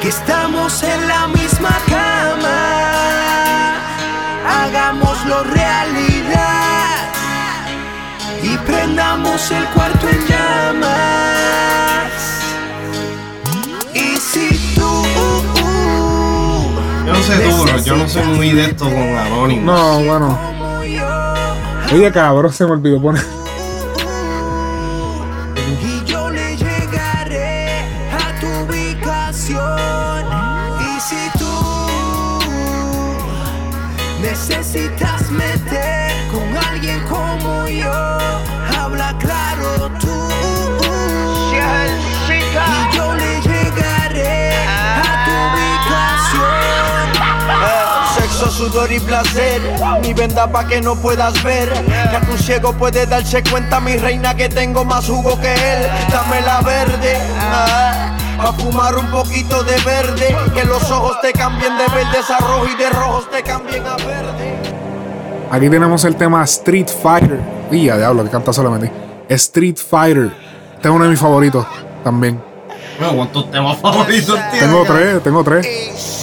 que 0.00 0.08
estamos 0.08 0.82
en 0.82 1.06
la 1.06 1.28
misma 1.28 1.68
cama. 1.86 2.58
Hagámoslo 4.48 5.44
realidad 5.44 6.96
y 8.42 8.56
prendamos 8.66 9.50
el 9.50 9.64
cuarto 9.66 10.08
en 10.08 10.26
llamas. 10.26 12.10
Y 13.92 14.16
si 14.16 14.74
tú 14.74 15.04
Yo 17.04 17.12
no 17.12 17.22
sé 17.22 17.50
duro, 17.50 17.78
yo 17.84 17.96
no 17.96 18.08
soy 18.08 18.24
muy 18.24 18.50
de 18.52 18.64
esto 18.64 18.86
con 18.86 18.96
Anonymous. 18.96 19.64
No, 19.64 20.00
bueno. 20.04 20.38
Oye, 21.92 22.10
cabrón, 22.12 22.50
se 22.50 22.64
me 22.64 22.72
olvidó 22.72 23.00
poner. 23.02 23.47
Yo, 37.68 37.92
habla 38.80 39.14
claro 39.18 39.90
tú. 40.00 40.28
Y 42.28 42.96
yo 42.96 43.14
le 43.14 43.40
llegaré 43.40 44.52
a 44.66 45.24
tu 45.24 45.30
ubicación. 46.38 47.08
Sexo, 48.16 48.50
sudor 48.50 48.90
y 48.92 49.00
placer. 49.00 49.60
Mi 50.02 50.12
venda 50.14 50.46
pa' 50.50 50.66
que 50.66 50.80
no 50.80 50.96
puedas 50.96 51.42
ver. 51.42 51.68
Que 52.10 52.16
a 52.16 52.20
tu 52.20 52.36
ciego 52.38 52.72
puede 52.72 53.06
darse 53.06 53.42
cuenta, 53.44 53.80
mi 53.80 53.96
reina, 53.96 54.34
que 54.34 54.48
tengo 54.48 54.84
más 54.84 55.06
jugo 55.06 55.38
que 55.40 55.52
él. 55.52 55.86
Dame 56.10 56.40
la 56.42 56.60
verde. 56.60 57.18
ah, 57.40 58.14
Pa' 58.38 58.52
fumar 58.52 58.94
un 58.96 59.10
poquito 59.10 59.62
de 59.64 59.76
verde. 59.82 60.36
Que 60.54 60.64
los 60.64 60.90
ojos 60.90 61.20
te 61.20 61.32
cambien 61.32 61.76
de 61.76 61.86
verdes 61.88 62.30
a 62.30 62.38
rojo 62.38 62.66
y 62.68 62.76
de 62.76 62.90
rojos 62.90 63.28
te 63.30 63.42
cambien 63.42 63.84
a 63.86 63.96
verde. 63.96 64.67
Aquí 65.50 65.70
tenemos 65.70 66.04
el 66.04 66.14
tema 66.14 66.44
Street 66.44 66.88
Fighter. 66.88 67.40
Y 67.70 67.86
ya, 67.86 67.96
diablo, 67.96 68.24
que 68.24 68.30
canta 68.30 68.52
solamente. 68.52 68.90
Street 69.28 69.76
Fighter. 69.76 70.30
Este 70.74 70.88
es 70.88 70.94
uno 70.94 71.04
de 71.04 71.10
mis 71.10 71.18
favoritos 71.18 71.66
también. 72.04 72.40
Bueno, 72.98 73.16
¿cuántos 73.16 73.50
temas 73.50 73.78
favoritos 73.78 74.34
tienes? 74.50 74.60
Tengo 74.60 74.84
tres, 74.84 75.22
tengo 75.22 75.44
tres. 75.44 75.66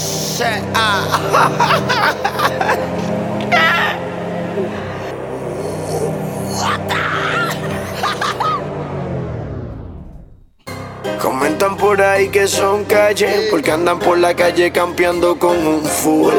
Comentan 11.22 11.77
por 11.77 12.02
ahí 12.02 12.30
que 12.30 12.47
son 12.47 12.84
calle, 12.84 13.47
porque 13.49 13.72
andan 13.72 13.99
por 13.99 14.18
la 14.18 14.35
calle 14.35 14.72
campeando 14.72 15.39
con 15.39 15.56
un 15.65 15.84
full. 15.84 16.34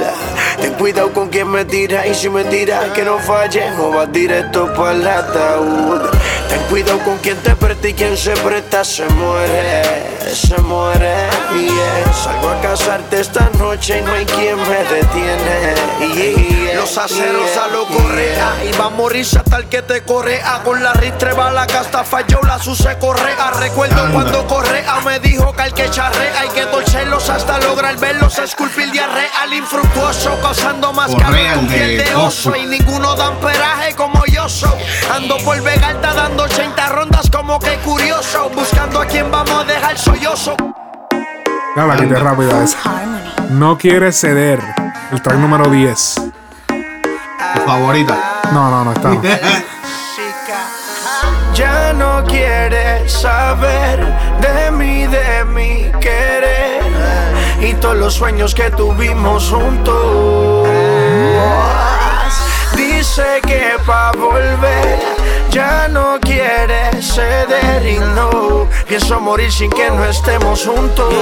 Ten 0.61 0.73
cuidado 0.74 1.12
con 1.12 1.28
quien 1.28 1.51
me 1.51 1.65
tira 1.65 2.07
y 2.07 2.15
si 2.15 2.28
me 2.28 2.45
tira 2.45 2.93
que 2.95 3.03
no 3.03 3.19
falle, 3.19 3.62
o 3.78 3.91
vas 3.91 4.11
directo 4.12 4.73
para 4.74 4.93
el 4.93 5.07
ataúd. 5.07 6.26
Ten 6.48 6.60
cuidado 6.68 6.98
con 7.01 7.18
quien 7.18 7.36
te 7.39 7.55
presta 7.56 7.89
y 7.89 7.94
quien 7.94 8.16
se 8.16 8.32
presta 8.32 8.85
se 8.85 9.06
muere, 9.09 9.82
se 10.32 10.56
muere. 10.62 11.28
Yeah. 11.52 12.12
Salgo 12.12 12.51
a 12.51 12.60
casarte 12.60 13.20
esta 13.20 13.51
noche 13.59 13.98
y 13.98 14.02
no 14.02 14.12
hay 14.12 14.24
quien 14.27 14.56
me 14.56 14.85
detiene. 14.85 15.74
Yeah. 16.14 16.77
Los 16.77 16.97
aceros 16.98 17.56
a 17.56 17.68
lo 17.68 17.86
correa 17.86 18.56
y 18.64 18.77
va 18.77 18.86
a 18.86 18.90
morirse 18.90 19.39
hasta 19.39 19.56
el 19.56 19.66
que 19.66 19.82
te 19.82 20.02
correa. 20.02 20.60
Con 20.64 20.82
la 20.82 20.93
ristre 20.93 21.32
va 21.32 21.51
la 21.51 21.66
casta 21.66 22.05
falló, 22.05 22.40
la 22.43 22.59
suce 22.59 22.97
correa. 22.98 23.51
Recuerdo 23.51 24.12
cuando 24.12 24.47
correa 24.47 25.01
me 25.05 25.18
dijo 25.20 25.52
que 25.52 25.62
al 25.62 25.74
que 25.74 25.90
charrea 25.90 26.40
hay 26.40 26.48
que 26.51 26.66
torcerlos 26.66 27.28
hasta 27.28 27.59
lograr 27.60 27.97
verlos. 27.97 28.39
Esculpir 28.39 28.90
diarrea 28.93 29.31
al 29.43 29.52
infructuoso, 29.52 30.39
causando 30.40 30.93
más 30.93 31.10
de 31.10 31.24
piel 31.68 31.98
de 31.98 32.14
oso. 32.14 32.55
Y 32.55 32.66
ninguno 32.66 33.14
dan 33.16 33.35
peraje 33.36 33.94
como 33.94 34.24
yo 34.27 34.48
soy. 34.48 34.70
Ando 35.12 35.39
por 35.39 35.60
Vega 35.62 35.89
Alta 35.89 36.12
dando 36.36 36.44
80 36.44 36.88
rondas 36.90 37.30
como 37.30 37.58
que 37.58 37.76
curioso. 37.78 38.50
Buscando 38.54 39.00
a 39.00 39.06
quien 39.06 39.30
vamos 39.30 39.50
a 39.50 39.64
dejar 39.64 39.98
sollozo. 39.98 40.54
Ya 41.74 41.84
la 41.84 41.96
quité 41.96 42.16
rápida 42.16 42.62
esa. 42.62 42.78
No 43.50 43.78
quieres 43.78 44.20
ceder. 44.20 44.60
El 45.12 45.22
track 45.22 45.38
número 45.38 45.70
10. 45.70 46.14
Tu 46.66 47.60
favorita. 47.64 48.40
No, 48.52 48.70
no, 48.70 48.84
no 48.84 48.92
está. 48.92 49.10
no. 49.10 49.22
Ya 51.54 51.92
no 51.94 52.22
quieres 52.24 53.10
saber 53.10 53.98
de 54.40 54.70
mí, 54.72 55.06
de 55.06 55.44
mi 55.46 55.90
querer 56.00 56.82
y 57.62 57.72
todos 57.74 57.96
los 57.96 58.14
sueños 58.14 58.54
que 58.54 58.70
tuvimos 58.70 59.50
juntos. 59.50 60.68
Dice 62.76 63.40
que 63.46 63.76
pa' 63.86 64.12
volver 64.12 65.15
ya 65.57 65.89
no 65.89 66.19
quiere 66.20 67.01
ceder 67.01 67.87
y 67.87 67.99
no 67.99 68.69
pienso 68.87 69.19
morir 69.20 69.51
sin 69.51 69.70
que 69.70 69.91
no 69.91 70.05
estemos 70.05 70.66
juntos. 70.66 71.15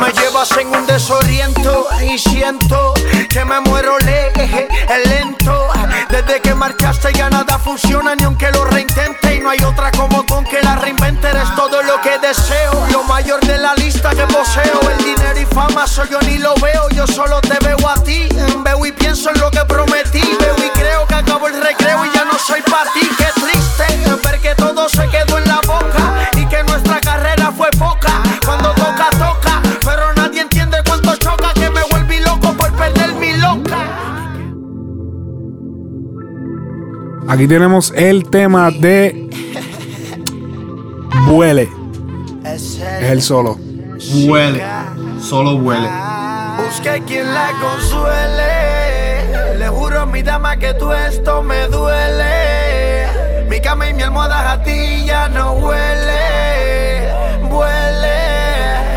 Me 0.00 0.12
llevas 0.12 0.50
en 0.58 0.66
un 0.74 0.84
desoriento 0.86 1.86
y 2.02 2.18
siento 2.18 2.94
que 3.28 3.44
me 3.44 3.60
muero 3.60 3.96
leje, 4.00 4.66
lento. 5.06 5.68
Desde 6.10 6.40
que 6.40 6.52
marchaste 6.52 7.12
ya 7.12 7.30
nada 7.30 7.60
funciona 7.60 8.16
ni 8.16 8.24
aunque 8.24 8.50
lo 8.50 8.64
reintente 8.64 9.36
y 9.36 9.38
no 9.38 9.50
hay 9.50 9.62
otra 9.62 9.92
como 9.92 10.26
con 10.26 10.44
que 10.44 10.60
la 10.60 10.74
reinvente. 10.74 11.28
Eres 11.28 11.54
todo 11.54 11.80
lo 11.84 12.00
que 12.00 12.18
deseo, 12.18 12.72
lo 12.90 13.04
mayor 13.04 13.38
de 13.46 13.56
la 13.56 13.74
lista 13.76 14.10
que 14.10 14.24
poseo. 14.24 14.80
El 14.98 15.04
dinero 15.04 15.40
y 15.40 15.46
fama 15.46 15.86
soy 15.86 16.08
yo 16.10 16.18
ni 16.22 16.38
lo 16.38 16.54
veo, 16.56 16.88
yo 16.90 17.06
solo 17.06 17.40
te 17.40 17.56
veo 17.64 17.88
a 17.88 18.02
ti. 18.02 18.28
Aquí 37.32 37.48
tenemos 37.48 37.94
el 37.96 38.28
tema 38.28 38.70
de 38.70 39.30
Vuele. 41.26 41.66
Es 42.44 42.78
el 43.00 43.22
solo. 43.22 43.58
Huele. 44.26 44.62
Solo 45.18 45.54
huele. 45.54 45.88
Busque 46.58 47.02
quien 47.06 47.32
la 47.32 47.48
consuele. 47.58 49.56
Le 49.56 49.66
juro, 49.68 50.04
mi 50.04 50.22
dama, 50.22 50.58
que 50.58 50.74
tú 50.74 50.92
esto 50.92 51.42
me 51.42 51.68
duele. 51.68 53.06
Mi 53.48 53.62
cama 53.62 53.88
y 53.88 53.94
mi 53.94 54.02
almohada 54.02 54.52
a 54.52 54.62
ti 54.62 55.06
ya 55.06 55.30
no 55.30 55.52
huele. 55.52 57.08
Huele. 57.48 58.20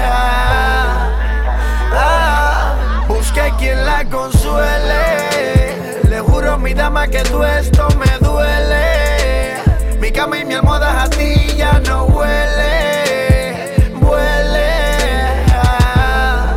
Ah, 0.04 1.10
ah. 1.94 3.06
Busque 3.08 3.54
quien 3.58 3.86
la 3.86 4.04
consuele. 4.04 5.06
Le 6.10 6.20
juro, 6.20 6.58
mi 6.58 6.74
dama, 6.74 7.08
que 7.08 7.20
tú 7.20 7.42
esto 7.46 7.84
me 7.92 7.94
duele. 7.94 7.95
Mi 10.62 10.62
a 10.72 11.10
ti 11.10 11.54
ya 11.58 11.82
no 11.86 12.06
huele. 12.06 13.76
Huele. 14.00 15.46
Ah. 15.54 16.54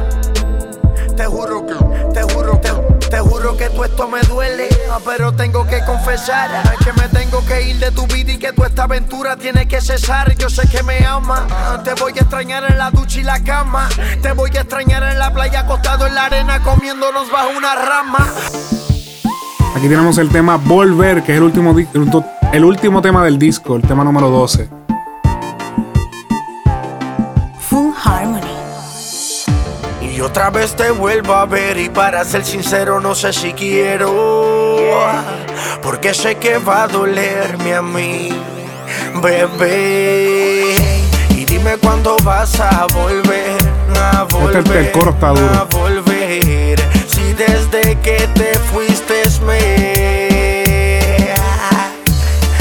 Te 1.16 1.24
juro 1.26 1.66
que, 1.66 1.74
te 2.14 2.22
juro, 2.32 2.60
te, 2.60 2.70
te 3.10 3.18
juro 3.18 3.56
que 3.56 3.68
tú 3.70 3.82
esto 3.82 4.06
me 4.06 4.20
duele. 4.20 4.68
ah, 4.92 5.00
Pero 5.04 5.32
tengo 5.32 5.66
que 5.66 5.84
confesar 5.84 6.48
que 6.84 6.92
me 6.92 7.08
tengo 7.08 7.44
que 7.44 7.60
ir 7.62 7.78
de 7.80 7.90
tu 7.90 8.06
vida 8.06 8.30
y 8.32 8.38
que 8.38 8.52
tu 8.52 8.62
esta 8.64 8.84
aventura 8.84 9.36
tiene 9.36 9.66
que 9.66 9.80
cesar. 9.80 10.32
Yo 10.36 10.48
sé 10.48 10.68
que 10.68 10.84
me 10.84 11.04
ama. 11.04 11.44
ah, 11.50 11.80
Te 11.82 11.94
voy 11.94 12.12
a 12.16 12.20
extrañar 12.20 12.70
en 12.70 12.78
la 12.78 12.92
ducha 12.92 13.18
y 13.18 13.24
la 13.24 13.42
cama. 13.42 13.88
Te 14.22 14.30
voy 14.30 14.56
a 14.56 14.60
extrañar 14.60 15.02
en 15.02 15.18
la 15.18 15.32
playa 15.32 15.60
acostado 15.60 16.06
en 16.06 16.14
la 16.14 16.26
arena 16.26 16.62
comiéndonos 16.62 17.32
bajo 17.32 17.48
una 17.56 17.74
rama. 17.74 18.32
Aquí 19.74 19.88
tenemos 19.88 20.18
el 20.18 20.28
tema 20.28 20.56
Volver, 20.56 21.24
que 21.24 21.32
es 21.32 21.38
el 21.38 21.42
último, 21.44 21.74
el 22.52 22.64
último 22.64 23.02
tema 23.02 23.24
del 23.24 23.38
disco, 23.38 23.76
el 23.76 23.82
tema 23.82 24.04
número 24.04 24.30
12. 24.30 24.68
Full 27.60 27.92
Harmony. 28.04 28.40
Y 30.00 30.20
otra 30.20 30.50
vez 30.50 30.74
te 30.74 30.90
vuelvo 30.90 31.34
a 31.34 31.46
ver 31.46 31.78
y 31.78 31.88
para 31.90 32.24
ser 32.24 32.44
sincero 32.44 33.00
no 33.00 33.14
sé 33.14 33.32
si 33.32 33.52
quiero 33.52 34.10
Porque 35.80 36.12
sé 36.12 36.36
que 36.36 36.58
va 36.58 36.84
a 36.84 36.88
dolerme 36.88 37.74
a 37.74 37.82
mí, 37.82 38.30
bebé 39.22 40.74
Y 41.30 41.44
dime 41.44 41.76
cuándo 41.76 42.16
vas 42.24 42.58
a 42.58 42.86
volver, 42.92 43.58
a 44.12 44.24
volver, 44.24 44.56
Este- 44.56 44.78
el 44.80 44.90
coro 44.90 45.10
está 45.12 45.28
duro. 45.28 45.54
a 45.54 45.64
volver 45.64 46.80
Si 47.06 47.32
desde 47.34 47.96
que 48.00 48.28
te 48.34 48.57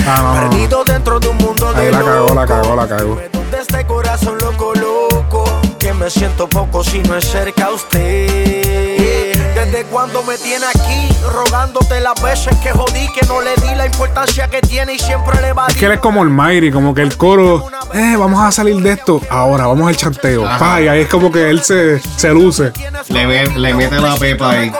Ah, 0.09 0.39
no. 0.41 0.49
Perdido 0.49 0.83
dentro 0.85 1.19
de 1.19 1.27
un 1.27 1.37
mundo 1.37 1.73
Ahí 1.75 1.87
de 1.87 1.91
la 1.91 1.99
cagó, 2.01 2.33
la 2.33 2.45
cagó, 2.47 2.75
la 2.75 2.87
cagó. 2.87 3.15
De 3.51 3.57
este 3.59 3.85
corazón 3.85 4.37
loco, 4.39 4.73
loco 4.73 5.43
Que 5.77 5.93
me 5.93 6.09
siento 6.09 6.47
poco 6.47 6.83
si 6.83 6.99
no 6.99 7.17
es 7.17 7.25
cerca 7.25 7.65
a 7.65 7.71
usted 7.71 9.37
Desde 9.53 9.83
cuando 9.85 10.23
me 10.23 10.37
tiene 10.37 10.65
aquí 10.65 11.13
Rogándote 11.29 11.99
las 11.99 12.21
veces 12.21 12.55
que 12.57 12.71
jodí 12.71 13.09
Que 13.11 13.25
no 13.27 13.41
le 13.41 13.55
di 13.55 13.75
la 13.75 13.85
importancia 13.85 14.47
que 14.47 14.61
tiene 14.61 14.93
Y 14.93 14.99
siempre 14.99 15.41
le 15.41 15.51
va 15.51 15.67
Es 15.67 15.75
que 15.75 15.85
él 15.85 15.91
es 15.93 15.99
como 15.99 16.23
el 16.23 16.29
Mayri, 16.29 16.71
como 16.71 16.93
que 16.93 17.01
el 17.01 17.17
coro, 17.17 17.67
eh, 17.93 18.15
vamos 18.17 18.41
a 18.41 18.51
salir 18.51 18.77
de 18.77 18.93
esto. 18.93 19.21
Ahora, 19.29 19.67
vamos 19.67 19.87
al 19.87 19.95
chanteo. 19.95 20.43
Pa, 20.59 20.81
y 20.81 20.87
ahí 20.87 21.01
es 21.01 21.07
como 21.09 21.31
que 21.31 21.49
él 21.49 21.63
se, 21.63 21.99
se 21.99 22.29
luce. 22.29 22.71
Le, 23.09 23.45
le 23.47 23.73
mete 23.73 23.99
la 23.99 24.15
pepa 24.15 24.51
ahí. 24.51 24.71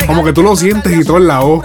A 0.00 0.06
Como 0.06 0.24
que 0.24 0.32
tú 0.32 0.42
lo 0.42 0.56
sientes 0.56 0.92
y 0.92 1.04
todo 1.04 1.18
en 1.18 1.26
la 1.26 1.40
voz. 1.40 1.64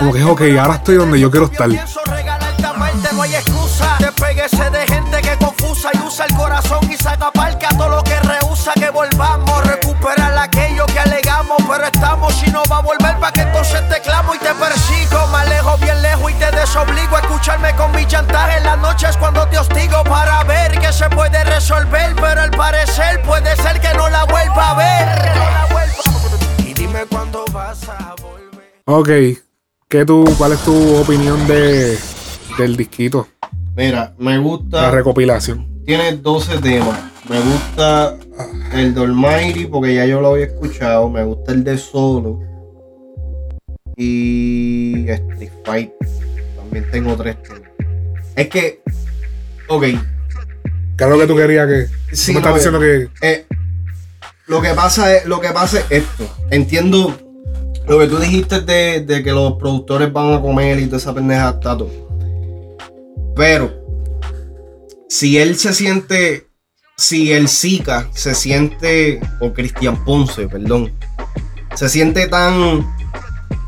Como 0.00 0.14
que 0.14 0.18
es 0.20 0.24
ok, 0.24 0.40
ahora 0.58 0.76
estoy 0.76 0.94
donde 0.94 1.20
yo 1.20 1.30
quiero 1.30 1.44
estar. 1.44 1.68
Altamente 1.68 3.08
no 3.12 3.20
hay 3.20 3.34
excusa. 3.34 3.96
Despéguese 3.98 4.70
de 4.70 4.86
gente 4.86 5.20
que 5.20 5.36
confusa 5.36 5.90
y 5.92 5.98
usa 5.98 6.24
el 6.24 6.34
corazón 6.36 6.90
y 6.90 6.96
saca 6.96 7.30
palca 7.30 7.68
todo 7.76 7.90
lo 7.90 8.02
que 8.02 8.18
rehúsa. 8.20 8.72
Que 8.76 8.88
volvamos, 8.88 9.66
recuperar 9.66 10.38
aquello 10.38 10.86
que 10.86 11.00
alegamos. 11.00 11.58
Pero 11.68 11.84
estamos 11.84 12.42
y 12.46 12.50
no 12.50 12.62
va 12.70 12.78
a 12.78 12.80
volver 12.80 13.18
para 13.18 13.30
que 13.30 13.42
entonces 13.42 13.86
te 13.90 14.00
clamo 14.00 14.34
y 14.34 14.38
te 14.38 14.54
persigo. 14.54 15.26
Me 15.26 15.36
alejo 15.36 15.76
bien 15.76 16.00
lejos 16.00 16.30
y 16.30 16.34
te 16.34 16.50
desobligo 16.50 17.16
a 17.16 17.20
escucharme 17.20 17.76
con 17.76 17.92
mi 17.92 18.06
chantaje 18.06 18.56
en 18.56 18.64
las 18.64 18.78
noches 18.78 19.14
cuando 19.18 19.46
te 19.48 19.58
hostigo 19.58 20.02
para 20.04 20.42
ver 20.44 20.78
que 20.78 20.94
se 20.94 21.10
puede 21.10 21.44
resolver. 21.44 22.14
Pero 22.16 22.40
al 22.40 22.50
parecer 22.52 23.20
puede 23.20 23.54
ser 23.56 23.78
que 23.82 23.92
no 23.92 24.08
la 24.08 24.24
vuelva 24.24 24.70
a 24.70 24.74
ver. 24.76 25.32
Y 26.66 26.72
dime 26.72 27.04
cuándo 27.04 27.44
vas 27.52 27.86
a 27.86 28.14
Ok, 28.86 29.10
¿qué 29.90 30.06
tú, 30.06 30.24
¿cuál 30.38 30.52
es 30.52 30.60
tu 30.60 30.96
opinión 30.96 31.46
de, 31.48 31.98
del 32.56 32.76
disquito? 32.76 33.26
Mira, 33.76 34.14
me 34.18 34.38
gusta. 34.38 34.82
La 34.82 34.90
recopilación. 34.92 35.84
Tiene 35.84 36.16
12 36.16 36.58
temas. 36.58 36.98
Me 37.28 37.40
gusta 37.40 38.16
el 38.72 38.94
de 38.94 39.00
Almighty 39.00 39.66
porque 39.66 39.94
ya 39.94 40.06
yo 40.06 40.20
lo 40.20 40.28
había 40.28 40.46
escuchado. 40.46 41.10
Me 41.10 41.24
gusta 41.24 41.52
el 41.52 41.64
de 41.64 41.76
Solo. 41.76 42.40
Y 43.96 45.06
Street 45.08 45.50
Fight. 45.64 45.90
También 46.56 46.90
tengo 46.90 47.16
tres 47.16 47.42
temas. 47.42 47.62
Es 48.36 48.48
que. 48.48 48.82
Ok. 49.68 49.82
¿Qué 49.82 51.04
es 51.04 51.10
lo 51.10 51.18
que 51.18 51.26
tú 51.26 51.36
querías 51.36 51.66
que.? 51.66 52.14
Sí, 52.14 52.32
tú 52.32 52.40
me 52.40 52.48
estás 52.48 52.52
no, 52.52 52.56
diciendo 52.56 52.80
que. 52.80 53.26
eh, 53.26 53.46
lo 54.46 54.60
que 54.60 54.70
pasa 54.70 55.16
es, 55.16 55.26
lo 55.26 55.40
que 55.40 55.50
pasa 55.50 55.80
es 55.80 55.86
esto. 55.90 56.28
Entiendo 56.50 57.29
lo 57.90 57.98
que 57.98 58.06
tú 58.06 58.18
dijiste 58.18 58.60
de, 58.60 59.00
de 59.00 59.20
que 59.24 59.32
los 59.32 59.54
productores 59.54 60.12
van 60.12 60.32
a 60.32 60.40
comer 60.40 60.78
y 60.78 60.86
toda 60.86 60.98
esa 60.98 61.12
pendeja 61.12 61.50
está 61.50 61.76
todo. 61.76 61.90
Pero 63.34 63.74
si 65.08 65.38
él 65.38 65.56
se 65.56 65.74
siente, 65.74 66.46
si 66.96 67.32
el 67.32 67.48
Zika 67.48 68.06
se 68.12 68.36
siente, 68.36 69.18
o 69.40 69.52
Cristian 69.52 70.04
Ponce, 70.04 70.46
perdón, 70.46 70.92
se 71.74 71.88
siente 71.88 72.28
tan 72.28 72.86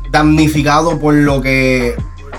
damnificado 0.09 0.97
por 0.97 1.15
lo 1.15 1.41
que, 1.41 1.93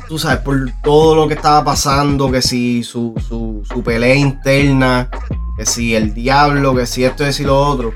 tú 0.08 0.18
sabes, 0.18 0.38
por 0.38 0.56
todo 0.82 1.14
lo 1.14 1.28
que 1.28 1.34
estaba 1.34 1.62
pasando, 1.64 2.32
que 2.32 2.40
si 2.40 2.82
su, 2.82 3.12
su, 3.28 3.62
su 3.70 3.82
pelea 3.82 4.14
interna, 4.14 5.10
que 5.58 5.66
si 5.66 5.94
el 5.94 6.14
diablo, 6.14 6.74
que 6.74 6.86
si 6.86 7.04
esto, 7.04 7.26
que 7.26 7.32
si 7.34 7.44
lo 7.44 7.60
otro. 7.60 7.92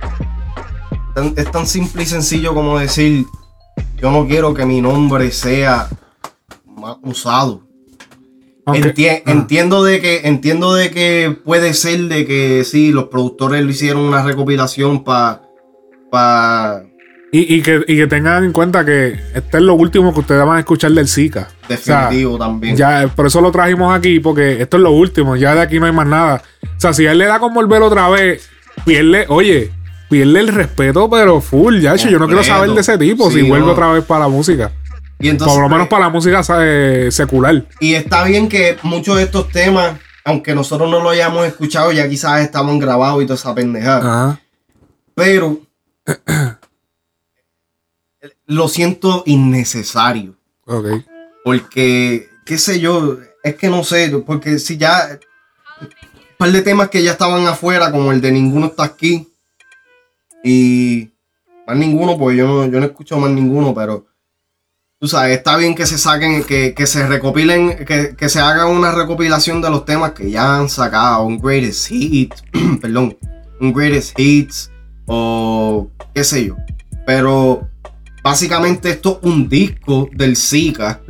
Es 1.37 1.51
tan 1.51 1.67
simple 1.67 2.03
y 2.03 2.07
sencillo 2.07 2.53
como 2.53 2.79
decir, 2.79 3.25
yo 4.01 4.11
no 4.11 4.27
quiero 4.27 4.55
que 4.55 4.65
mi 4.65 4.81
nombre 4.81 5.31
sea 5.31 5.89
usado. 7.03 7.63
Ah. 8.67 8.75
Entiendo 9.27 9.83
de 9.83 10.01
que 10.01 10.21
entiendo 10.25 10.75
de 10.75 10.91
que 10.91 11.37
puede 11.45 11.73
ser 11.75 12.01
de 12.03 12.27
que 12.27 12.65
sí, 12.65 12.93
los 12.93 13.05
productores 13.05 13.65
lo 13.65 13.71
hicieron 13.71 14.03
una 14.03 14.23
recopilación 14.23 15.05
para 15.05 15.43
pa, 16.11 16.83
Y, 17.33 17.57
y 17.57 17.63
que, 17.63 17.83
y 17.87 17.97
que 17.97 18.07
tengan 18.07 18.45
en 18.45 18.53
cuenta 18.53 18.85
que 18.85 19.19
este 19.35 19.57
es 19.57 19.63
lo 19.63 19.75
último 19.75 20.13
que 20.13 20.21
ustedes 20.21 20.45
van 20.45 20.59
a 20.59 20.61
escuchar 20.61 20.93
del 20.93 21.09
Zika. 21.09 21.49
Definitivo 21.69 22.35
O 22.35 22.37
sea, 22.37 22.47
también. 22.47 22.77
Ya, 22.77 23.11
por 23.15 23.27
eso 23.27 23.41
lo 23.41 23.51
trajimos 23.51 23.97
aquí, 23.97 24.21
porque 24.21 24.61
esto 24.61 24.77
es 24.77 24.83
lo 24.83 24.93
último. 24.93 25.35
Ya 25.37 25.55
de 25.55 25.63
aquí 25.63 25.81
no 25.81 25.87
hay 25.87 25.93
más 25.93 26.07
nada. 26.07 26.43
O 26.63 26.81
sea, 26.81 26.93
si 26.93 27.07
a 27.07 27.13
él 27.13 27.19
le 27.19 27.27
da 27.27 27.39
con 27.39 27.55
volver 27.55 27.83
otra 27.83 28.09
vez, 28.11 28.49
pierde, 28.85 29.25
oye, 29.29 29.71
pierde 30.09 30.41
el 30.41 30.49
respeto, 30.49 31.09
pero 31.09 31.41
full, 31.41 31.81
ya. 31.81 31.97
Yo 31.97 32.19
no 32.19 32.27
quiero 32.27 32.43
saber 32.43 32.71
de 32.71 32.81
ese 32.81 32.99
tipo 32.99 33.31
si 33.31 33.43
vuelve 33.43 33.67
no. 33.67 33.73
otra 33.73 33.93
vez 33.93 34.05
para 34.05 34.21
la 34.21 34.29
música. 34.29 34.73
Y 35.21 35.29
entonces, 35.29 35.55
por 35.55 35.63
lo 35.63 35.69
menos 35.69 35.89
pues, 35.89 35.91
para 35.91 36.05
la 36.05 36.11
música 36.11 36.43
eh, 36.61 37.09
secular. 37.11 37.65
Y 37.81 37.95
está 37.95 38.25
bien 38.25 38.49
que 38.49 38.77
muchos 38.83 39.17
de 39.17 39.25
estos 39.25 39.49
temas, 39.49 39.99
aunque 40.25 40.55
nosotros 40.55 40.89
no 40.89 41.01
lo 41.01 41.11
hayamos 41.11 41.47
escuchado, 41.47 41.91
ya 41.91 42.09
quizás 42.09 42.41
estaban 42.41 42.79
grabados 42.79 43.23
y 43.23 43.27
toda 43.27 43.35
esa 43.35 43.55
pendejada. 43.55 43.99
Ajá. 43.99 44.41
Pero 45.15 45.61
lo 48.47 48.69
siento 48.69 49.25
innecesario. 49.27 50.37
Ok. 50.67 50.87
Porque, 51.45 52.29
qué 52.47 52.59
sé 52.59 52.79
yo, 52.79 53.19
es 53.43 53.57
que 53.57 53.69
no 53.69 53.83
sé, 53.83 54.11
porque 54.25 54.59
si 54.59 54.77
ya. 54.77 55.19
Un 55.81 56.47
par 56.47 56.53
de 56.53 56.63
temas 56.63 56.89
que 56.89 57.03
ya 57.03 57.13
estaban 57.13 57.45
afuera, 57.49 57.91
como 57.91 58.13
el 58.13 58.21
de 58.21 58.31
Ninguno 58.31 58.67
está 58.67 58.85
aquí. 58.85 59.28
Y. 60.45 61.11
Más 61.67 61.77
ninguno, 61.77 62.17
pues 62.17 62.37
yo 62.37 62.47
no, 62.47 62.67
yo 62.67 62.81
no 62.81 62.87
escucho 62.87 63.19
más 63.19 63.31
ninguno, 63.31 63.75
pero. 63.75 64.07
Tú 65.01 65.07
sabes, 65.07 65.37
está 65.37 65.57
bien 65.57 65.77
que 65.77 65.87
se 65.87 65.97
saquen, 65.97 66.43
que, 66.43 66.75
que 66.75 66.87
se 66.87 67.07
recopilen, 67.07 67.85
que, 67.85 68.17
que 68.17 68.29
se 68.29 68.41
haga 68.41 68.67
una 68.67 68.91
recopilación 68.91 69.63
de 69.63 69.71
los 69.71 69.85
temas 69.85 70.11
que 70.11 70.29
ya 70.29 70.57
han 70.57 70.69
sacado, 70.69 71.25
un 71.25 71.39
greatest 71.39 71.87
hit, 71.87 72.35
perdón, 72.81 73.17
un 73.61 73.73
greatest 73.73 74.19
hits, 74.19 74.73
o 75.07 75.89
qué 76.13 76.25
sé 76.25 76.47
yo. 76.47 76.57
Pero 77.07 77.69
básicamente 78.25 78.91
esto 78.91 79.21
es 79.23 79.29
un 79.31 79.49
disco 79.49 80.09
del 80.13 80.37
Zika 80.37 81.01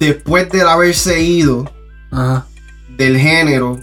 después 0.00 0.50
de 0.50 0.62
haberse 0.62 1.22
ido 1.22 1.70
del 2.96 3.18
género 3.18 3.78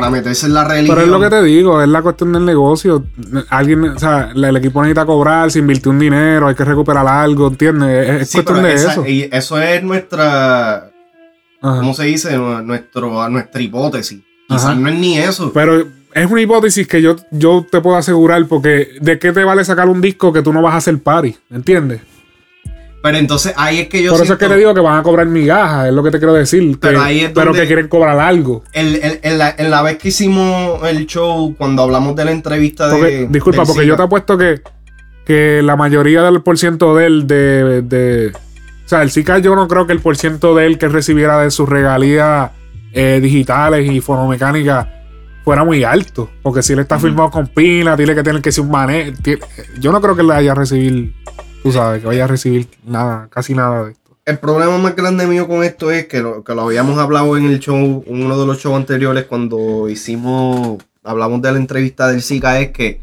para 0.00 0.10
meterse 0.10 0.46
en 0.46 0.54
la 0.54 0.64
religión. 0.64 0.96
Pero 0.96 1.06
es 1.06 1.10
lo 1.12 1.20
que 1.20 1.28
te 1.30 1.42
digo, 1.42 1.82
es 1.82 1.88
la 1.88 2.02
cuestión 2.02 2.32
del 2.32 2.44
negocio. 2.44 3.04
Alguien, 3.50 3.84
o 3.84 3.98
sea, 3.98 4.30
el 4.34 4.56
equipo 4.56 4.80
necesita 4.82 5.04
cobrar, 5.06 5.50
se 5.50 5.58
invirtió 5.58 5.90
un 5.90 5.98
dinero, 5.98 6.48
hay 6.48 6.54
que 6.54 6.64
recuperar 6.64 7.06
algo, 7.06 7.48
¿entiendes? 7.48 8.08
Es, 8.08 8.22
es 8.22 8.28
Sí, 8.30 8.38
cuestión 8.38 8.62
de 8.62 8.74
esa- 8.74 8.92
eso. 8.92 9.06
y 9.06 9.28
eso 9.32 9.60
es 9.60 9.82
nuestra. 9.82 10.76
Ajá. 11.60 11.80
¿Cómo 11.80 11.94
se 11.94 12.04
dice? 12.04 12.36
Nuestro, 12.38 13.28
nuestra 13.28 13.60
hipótesis. 13.60 14.20
Quizás 14.48 14.64
Ajá. 14.66 14.74
no 14.74 14.88
es 14.88 14.94
ni 14.94 15.18
eso. 15.18 15.52
Pero 15.52 15.86
es 16.14 16.30
una 16.30 16.40
hipótesis 16.40 16.86
que 16.86 17.02
yo, 17.02 17.16
yo 17.30 17.66
te 17.70 17.80
puedo 17.80 17.96
asegurar, 17.96 18.46
porque 18.46 18.88
¿de 19.00 19.18
qué 19.18 19.32
te 19.32 19.44
vale 19.44 19.64
sacar 19.64 19.88
un 19.88 20.00
disco 20.00 20.32
que 20.32 20.42
tú 20.42 20.52
no 20.52 20.62
vas 20.62 20.74
a 20.74 20.78
hacer 20.78 20.98
party? 21.02 21.36
¿Entiendes? 21.50 22.00
Pero 23.02 23.16
entonces 23.16 23.54
ahí 23.56 23.78
es 23.80 23.88
que 23.88 24.02
yo 24.02 24.10
Por 24.12 24.22
eso 24.22 24.32
es 24.32 24.38
que 24.38 24.48
te 24.48 24.56
digo 24.56 24.74
que 24.74 24.80
van 24.80 24.98
a 24.98 25.02
cobrar 25.04 25.26
migajas, 25.26 25.86
es 25.88 25.94
lo 25.94 26.02
que 26.02 26.10
te 26.10 26.18
quiero 26.18 26.34
decir. 26.34 26.62
que- 26.72 26.78
Pero 26.78 27.00
ahí 27.00 27.20
es 27.20 27.30
pero 27.30 27.52
que 27.52 27.66
quieren 27.66 27.86
cobrar 27.88 28.18
algo. 28.18 28.64
el- 28.72 28.96
el- 28.96 29.20
en, 29.22 29.38
la, 29.38 29.54
en 29.56 29.70
la 29.70 29.82
vez 29.82 29.98
que 29.98 30.08
hicimos 30.08 30.82
el 30.88 31.06
show, 31.06 31.54
cuando 31.56 31.82
hablamos 31.82 32.16
de 32.16 32.24
la 32.24 32.32
entrevista 32.32 32.90
Porque- 32.90 33.06
de. 33.06 33.28
disculpa, 33.28 33.64
porque 33.64 33.86
yo 33.86 33.96
te 33.96 34.02
apuesto 34.02 34.36
que, 34.36 34.60
que 35.24 35.60
la 35.62 35.76
mayoría 35.76 36.22
del 36.22 36.42
por 36.42 36.58
ciento 36.58 36.96
de 36.96 37.06
él, 37.06 37.26
de, 37.28 37.82
de- 37.82 38.32
O 38.84 38.88
sea, 38.88 39.02
el 39.02 39.10
Zika, 39.10 39.38
yo 39.38 39.54
no 39.54 39.68
creo 39.68 39.86
que 39.86 39.92
el 39.92 40.00
por 40.00 40.16
ciento 40.16 40.54
de 40.56 40.66
él 40.66 40.78
que 40.78 40.88
recibiera 40.88 41.38
de 41.40 41.50
sus 41.50 41.68
regalías 41.68 42.50
eh, 42.94 43.20
digitales 43.22 43.88
y 43.90 44.00
fonomecánicas 44.00 44.86
fuera 45.44 45.62
muy 45.62 45.84
alto. 45.84 46.30
Porque 46.42 46.62
si 46.62 46.72
él 46.72 46.78
está 46.80 46.98
firmado 46.98 47.30
con 47.30 47.46
pila, 47.46 47.96
tiene 47.96 48.14
que 48.14 48.22
tener 48.22 48.40
que 48.42 48.50
ser 48.50 48.64
un 48.64 48.70
manejo. 48.70 49.12
Yo 49.78 49.92
no 49.92 50.00
creo 50.00 50.14
que 50.16 50.22
él 50.22 50.26
vaya 50.28 50.52
a 50.52 50.54
recibir, 50.54 51.12
tú 51.62 51.72
sabes, 51.72 52.00
que 52.00 52.06
vaya 52.06 52.24
a 52.24 52.28
recibir 52.28 52.68
nada, 52.84 53.28
casi 53.30 53.54
nada 53.54 53.84
de 53.84 53.92
esto. 53.92 54.08
El 54.24 54.38
problema 54.38 54.76
más 54.76 54.94
grande 54.94 55.26
mío 55.26 55.48
con 55.48 55.64
esto 55.64 55.90
es 55.90 56.06
que 56.06 56.20
lo, 56.20 56.44
que 56.44 56.54
lo 56.54 56.62
habíamos 56.62 56.98
hablado 56.98 57.36
en 57.38 57.46
el 57.46 57.60
show, 57.60 58.04
en 58.06 58.24
uno 58.24 58.38
de 58.38 58.46
los 58.46 58.58
shows 58.58 58.76
anteriores, 58.76 59.24
cuando 59.24 59.88
hicimos, 59.88 60.82
hablamos 61.02 61.40
de 61.40 61.52
la 61.52 61.58
entrevista 61.58 62.08
del 62.08 62.22
Zika, 62.22 62.60
es 62.60 62.70
que 62.70 63.00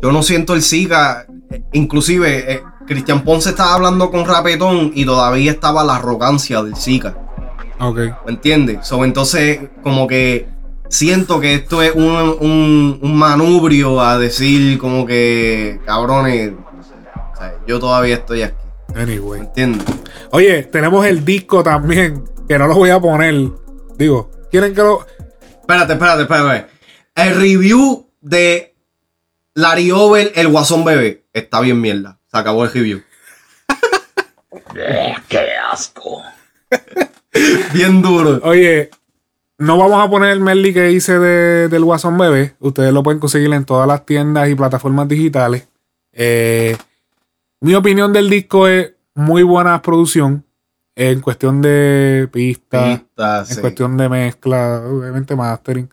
yo 0.00 0.10
no 0.10 0.22
siento 0.22 0.54
el 0.54 0.62
Zika, 0.62 1.26
eh, 1.50 1.62
inclusive 1.72 2.54
eh, 2.54 2.62
Cristian 2.86 3.22
Ponce 3.22 3.50
estaba 3.50 3.74
hablando 3.74 4.10
con 4.10 4.24
Rapetón 4.24 4.92
y 4.94 5.04
todavía 5.04 5.52
estaba 5.52 5.84
la 5.84 5.96
arrogancia 5.96 6.62
del 6.62 6.74
Zika. 6.74 7.16
Ok. 7.78 7.98
¿Me 8.24 8.32
entiendes? 8.32 8.86
So, 8.86 9.04
entonces, 9.04 9.60
como 9.82 10.06
que 10.06 10.48
siento 10.88 11.38
que 11.38 11.54
esto 11.54 11.82
es 11.82 11.94
un, 11.94 12.36
un, 12.40 12.98
un 13.02 13.16
manubrio 13.16 14.00
a 14.00 14.18
decir 14.18 14.78
como 14.78 15.04
que, 15.04 15.80
cabrones, 15.84 16.52
yo 17.66 17.78
todavía 17.80 18.16
estoy 18.16 18.42
aquí. 18.42 18.56
Anyway. 18.94 19.40
¿Me 19.40 19.46
entiendes? 19.46 19.86
Oye, 20.30 20.64
tenemos 20.64 21.04
el 21.06 21.24
disco 21.24 21.62
también, 21.62 22.24
que 22.48 22.58
no 22.58 22.66
lo 22.66 22.74
voy 22.74 22.90
a 22.90 23.00
poner. 23.00 23.50
Digo, 23.96 24.30
¿quieren 24.50 24.74
que 24.74 24.82
lo.? 24.82 25.06
Espérate, 25.60 25.92
espérate, 25.94 26.22
espérate. 26.22 26.66
El 27.14 27.34
review 27.36 28.10
de 28.20 28.74
Larry 29.54 29.90
Over, 29.92 30.32
el 30.34 30.48
Guasón 30.48 30.84
Bebé, 30.84 31.24
está 31.32 31.60
bien 31.60 31.80
mierda. 31.80 32.18
Se 32.30 32.38
acabó 32.38 32.64
el 32.64 32.72
review. 32.72 33.02
¡Qué 35.28 35.46
asco! 35.70 36.22
Bien 37.72 38.02
duro. 38.02 38.40
Oye, 38.44 38.90
no 39.58 39.78
vamos 39.78 40.04
a 40.04 40.10
poner 40.10 40.30
el 40.30 40.40
medley 40.40 40.72
que 40.74 40.90
hice 40.90 41.18
de- 41.18 41.68
del 41.68 41.84
Guasón 41.84 42.18
Bebé. 42.18 42.54
Ustedes 42.60 42.92
lo 42.92 43.02
pueden 43.02 43.20
conseguir 43.20 43.52
en 43.52 43.64
todas 43.64 43.86
las 43.86 44.04
tiendas 44.04 44.48
y 44.48 44.54
plataformas 44.54 45.08
digitales. 45.08 45.68
Eh, 46.12 46.76
mi 47.62 47.74
opinión 47.74 48.12
del 48.12 48.28
disco 48.28 48.66
es 48.68 48.92
muy 49.14 49.42
buena 49.42 49.80
producción. 49.80 50.44
En 50.94 51.20
cuestión 51.20 51.62
de 51.62 52.28
pistas, 52.30 52.98
Pistas, 52.98 53.48
en 53.50 53.54
sí. 53.56 53.60
cuestión 53.62 53.96
de 53.96 54.08
mezcla, 54.10 54.82
obviamente 54.86 55.34
mastering. 55.34 55.88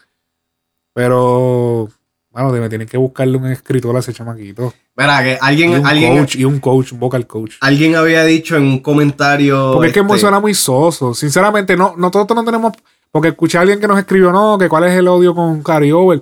Pero, 0.93 1.87
bueno, 2.31 2.51
me 2.51 2.67
tienen 2.67 2.87
que 2.87 2.97
buscarle 2.97 3.37
un 3.37 3.45
escritor 3.45 3.95
a 3.95 3.99
ese 3.99 4.11
chamaquito. 4.11 4.73
Mira, 4.97 5.23
que 5.23 5.33
Y 5.33 5.37
alguien, 5.39 5.79
un 5.79 5.87
alguien, 5.87 6.17
coach, 6.17 6.35
y 6.35 6.43
un 6.43 6.59
coach, 6.59 6.91
un 6.91 6.99
vocal 6.99 7.25
coach. 7.27 7.53
alguien 7.61 7.95
había 7.95 8.25
dicho 8.25 8.57
en 8.57 8.63
un 8.63 8.79
comentario. 8.79 9.71
Porque 9.73 9.87
es 9.87 9.93
que 9.93 10.01
este, 10.01 10.17
suena 10.17 10.41
muy 10.41 10.53
soso. 10.53 11.13
Sinceramente, 11.13 11.77
no, 11.77 11.93
nosotros 11.95 12.35
no 12.35 12.43
tenemos. 12.43 12.73
Porque 13.09 13.29
escuché 13.29 13.57
a 13.57 13.61
alguien 13.61 13.79
que 13.79 13.87
nos 13.87 13.97
escribió, 13.97 14.31
no, 14.33 14.57
que 14.57 14.67
cuál 14.67 14.83
es 14.83 14.91
el 14.97 15.07
odio 15.07 15.33
con 15.33 15.63
Cari 15.63 15.91
Over. 15.93 16.21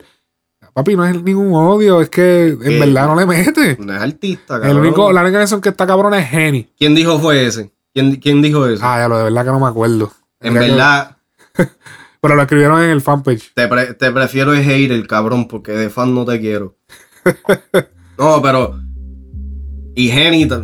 Papi, 0.77 0.95
no 0.95 1.05
es 1.07 1.23
ningún 1.23 1.55
odio, 1.55 2.01
es 2.01 2.09
que 2.11 2.49
en 2.49 2.79
verdad 2.79 3.07
no 3.07 3.15
le 3.15 3.25
mete. 3.25 3.77
No 3.79 3.95
es 3.95 3.99
artista, 3.99 4.57
El 4.57 4.61
cabrón. 4.61 4.77
único, 4.81 5.11
la 5.11 5.21
única 5.23 5.39
canción 5.39 5.59
que 5.59 5.69
está 5.69 5.87
cabrona 5.87 6.19
es 6.19 6.31
Henny. 6.31 6.69
¿Quién 6.77 6.93
dijo 6.93 7.17
fue 7.17 7.47
ese? 7.47 7.71
¿Quién, 7.95 8.17
quién 8.17 8.43
dijo 8.43 8.67
eso? 8.67 8.83
Ah, 8.85 8.99
ya 8.99 9.07
lo 9.07 9.17
de 9.17 9.23
verdad 9.23 9.43
que 9.43 9.51
no 9.53 9.59
me 9.59 9.65
acuerdo. 9.67 10.11
en 10.39 10.53
que- 10.53 10.59
verdad, 10.59 11.17
Pero 12.21 12.35
lo 12.35 12.41
escribieron 12.43 12.83
en 12.83 12.91
el 12.91 13.01
fanpage. 13.01 13.53
te, 13.55 13.67
pre- 13.67 13.95
te 13.95 14.11
prefiero 14.11 14.53
el 14.53 14.63
hater, 14.63 15.07
cabrón, 15.07 15.47
porque 15.47 15.71
de 15.71 15.89
fan 15.89 16.13
no 16.13 16.25
te 16.25 16.39
quiero. 16.39 16.75
no, 18.19 18.39
pero. 18.43 18.79
Y 19.95 20.11
Henny. 20.11 20.47
t- 20.47 20.55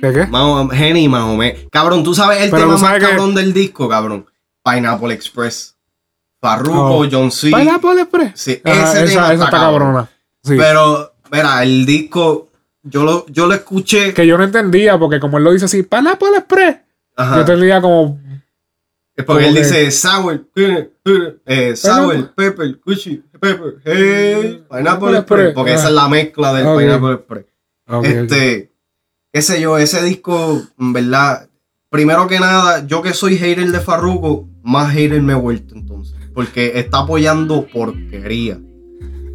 ¿Qué 0.00 0.12
qué? 0.12 0.28
Henny 0.72 1.08
más 1.08 1.22
o 1.22 1.36
menos. 1.36 1.60
Cabrón, 1.70 2.02
tú 2.02 2.14
sabes 2.14 2.42
el 2.42 2.50
Pero 2.50 2.62
tema 2.64 2.78
más 2.78 2.94
que- 2.94 3.00
cabrón 3.06 3.32
del 3.36 3.52
disco, 3.52 3.88
cabrón. 3.88 4.26
Pineapple 4.64 5.14
Express. 5.14 5.75
Farruko, 6.46 6.98
Oh. 6.98 7.06
John 7.10 7.30
C. 7.30 7.48
Pineapple 7.50 8.00
Express. 8.02 8.32
Sí, 8.34 8.60
Ajá, 8.64 8.92
ese 8.92 9.04
esa, 9.04 9.12
tema 9.14 9.34
esa 9.34 9.44
está 9.44 9.50
cabrona. 9.58 10.08
Sí. 10.42 10.54
Pero, 10.56 11.12
mira, 11.32 11.62
el 11.62 11.84
disco, 11.86 12.48
yo 12.82 13.04
lo, 13.04 13.26
yo 13.28 13.46
lo 13.46 13.54
escuché. 13.54 14.14
que 14.14 14.26
yo 14.26 14.38
no 14.38 14.44
entendía, 14.44 14.98
porque 14.98 15.18
como 15.20 15.38
él 15.38 15.44
lo 15.44 15.52
dice 15.52 15.64
así, 15.66 15.82
Pineapple 15.82 16.36
Express. 16.38 16.76
Ajá. 17.16 17.34
Yo 17.36 17.40
entendía 17.40 17.80
como. 17.80 18.18
Es 19.16 19.24
porque 19.24 19.48
él 19.48 19.54
que- 19.54 19.60
dice 19.60 19.90
sour, 19.90 20.44
eh, 21.46 21.74
sour, 21.74 22.34
pepper, 22.34 22.78
cushy, 22.80 23.22
pepper, 23.40 23.76
hey, 23.84 24.62
pineapple 24.70 25.16
express. 25.18 25.54
Porque 25.54 25.72
esa 25.72 25.88
es 25.88 25.94
la 25.94 26.06
mezcla 26.08 26.52
del 26.52 26.66
Ok. 26.66 26.78
pineapple 26.78 27.12
express. 27.14 27.44
Este, 28.02 28.72
qué 29.32 29.42
sé 29.42 29.60
yo, 29.60 29.78
ese 29.78 30.02
disco, 30.02 30.60
en 30.78 30.92
verdad, 30.92 31.48
primero 31.88 32.26
que 32.26 32.38
nada, 32.40 32.86
yo 32.86 33.00
que 33.00 33.14
soy 33.14 33.38
hater 33.38 33.70
de 33.72 33.80
Farruko, 33.80 34.48
más 34.62 34.92
hater 34.92 35.22
me 35.22 35.32
he 35.32 35.36
vuelto. 35.36 35.74
Porque 36.36 36.72
está 36.78 36.98
apoyando 36.98 37.66
porquería. 37.66 38.60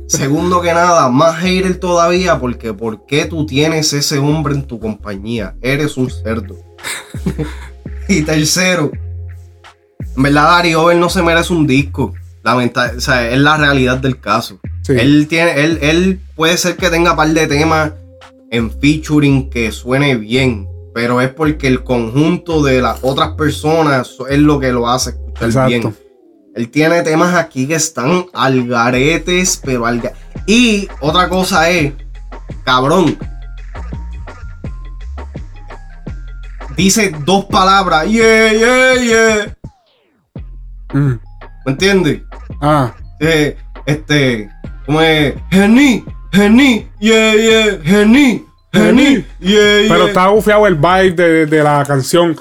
Segundo 0.08 0.62
que 0.62 0.72
nada, 0.74 1.10
más 1.10 1.38
hater 1.38 1.76
todavía, 1.78 2.40
porque 2.40 2.74
¿por 2.74 3.06
qué 3.06 3.26
tú 3.26 3.46
tienes 3.46 3.92
ese 3.92 4.20
hombre 4.20 4.54
en 4.54 4.64
tu 4.68 4.80
compañía? 4.80 5.56
Eres 5.62 5.98
un 5.98 6.10
cerdo. 6.12 6.56
y 8.08 8.22
tercero, 8.22 8.92
en 10.16 10.24
verdad, 10.24 10.44
Dari 10.58 10.76
Over 10.76 10.96
no 10.98 11.10
se 11.10 11.24
merece 11.24 11.52
un 11.54 11.66
disco. 11.66 12.14
Lamenta- 12.44 12.94
o 12.98 13.00
sea, 13.02 13.30
es 13.30 13.40
la 13.40 13.58
realidad 13.58 13.98
del 13.98 14.20
caso. 14.20 14.60
Sí. 14.84 14.94
Él 14.98 15.28
tiene, 15.28 15.60
él, 15.64 15.80
él 15.82 16.20
puede 16.36 16.56
ser 16.58 16.76
que 16.76 16.90
tenga 16.90 17.16
par 17.16 17.30
de 17.30 17.48
temas 17.48 17.94
en 18.52 18.70
featuring 18.70 19.50
que 19.50 19.72
suene 19.72 20.16
bien, 20.18 20.68
pero 20.94 21.22
es 21.22 21.30
porque 21.30 21.68
el 21.68 21.84
conjunto 21.84 22.62
de 22.64 22.82
las 22.82 23.00
otras 23.02 23.30
personas 23.32 24.18
es 24.30 24.40
lo 24.40 24.60
que 24.60 24.72
lo 24.72 24.88
hace 24.88 25.12
escuchar 25.12 25.48
Exacto. 25.48 25.68
bien. 25.70 25.96
Él 26.56 26.70
tiene 26.70 27.02
temas 27.02 27.34
aquí 27.36 27.68
que 27.68 27.76
están 27.76 28.26
al 28.34 28.68
garetes, 28.68 29.60
pero 29.64 29.86
al 29.86 30.02
ga- 30.02 30.14
Y 30.48 30.88
otra 31.00 31.30
cosa 31.30 31.70
es, 31.70 31.94
cabrón. 32.66 33.18
Dice 36.76 37.14
dos 37.26 37.46
palabras, 37.46 38.08
yeah, 38.10 38.52
yeah, 38.54 38.96
yeah. 38.96 39.58
Mm. 40.94 41.20
¿Me 41.66 41.72
entiendes? 41.72 42.22
Ah, 42.62 42.94
Eh, 43.20 43.56
este, 43.86 44.50
¿cómo 44.86 45.00
es? 45.02 45.36
Gení, 45.52 46.04
gení, 46.32 46.88
yeah, 47.00 47.36
yeah, 47.36 47.78
gení, 47.84 48.44
gení, 48.74 49.26
yeah, 49.40 49.82
yeah. 49.82 49.88
pero 49.90 50.08
está 50.08 50.28
bufiado 50.30 50.66
el 50.66 50.76
vibe 50.76 51.12
de, 51.12 51.46
de 51.46 51.64
la 51.64 51.84
canción. 51.86 52.36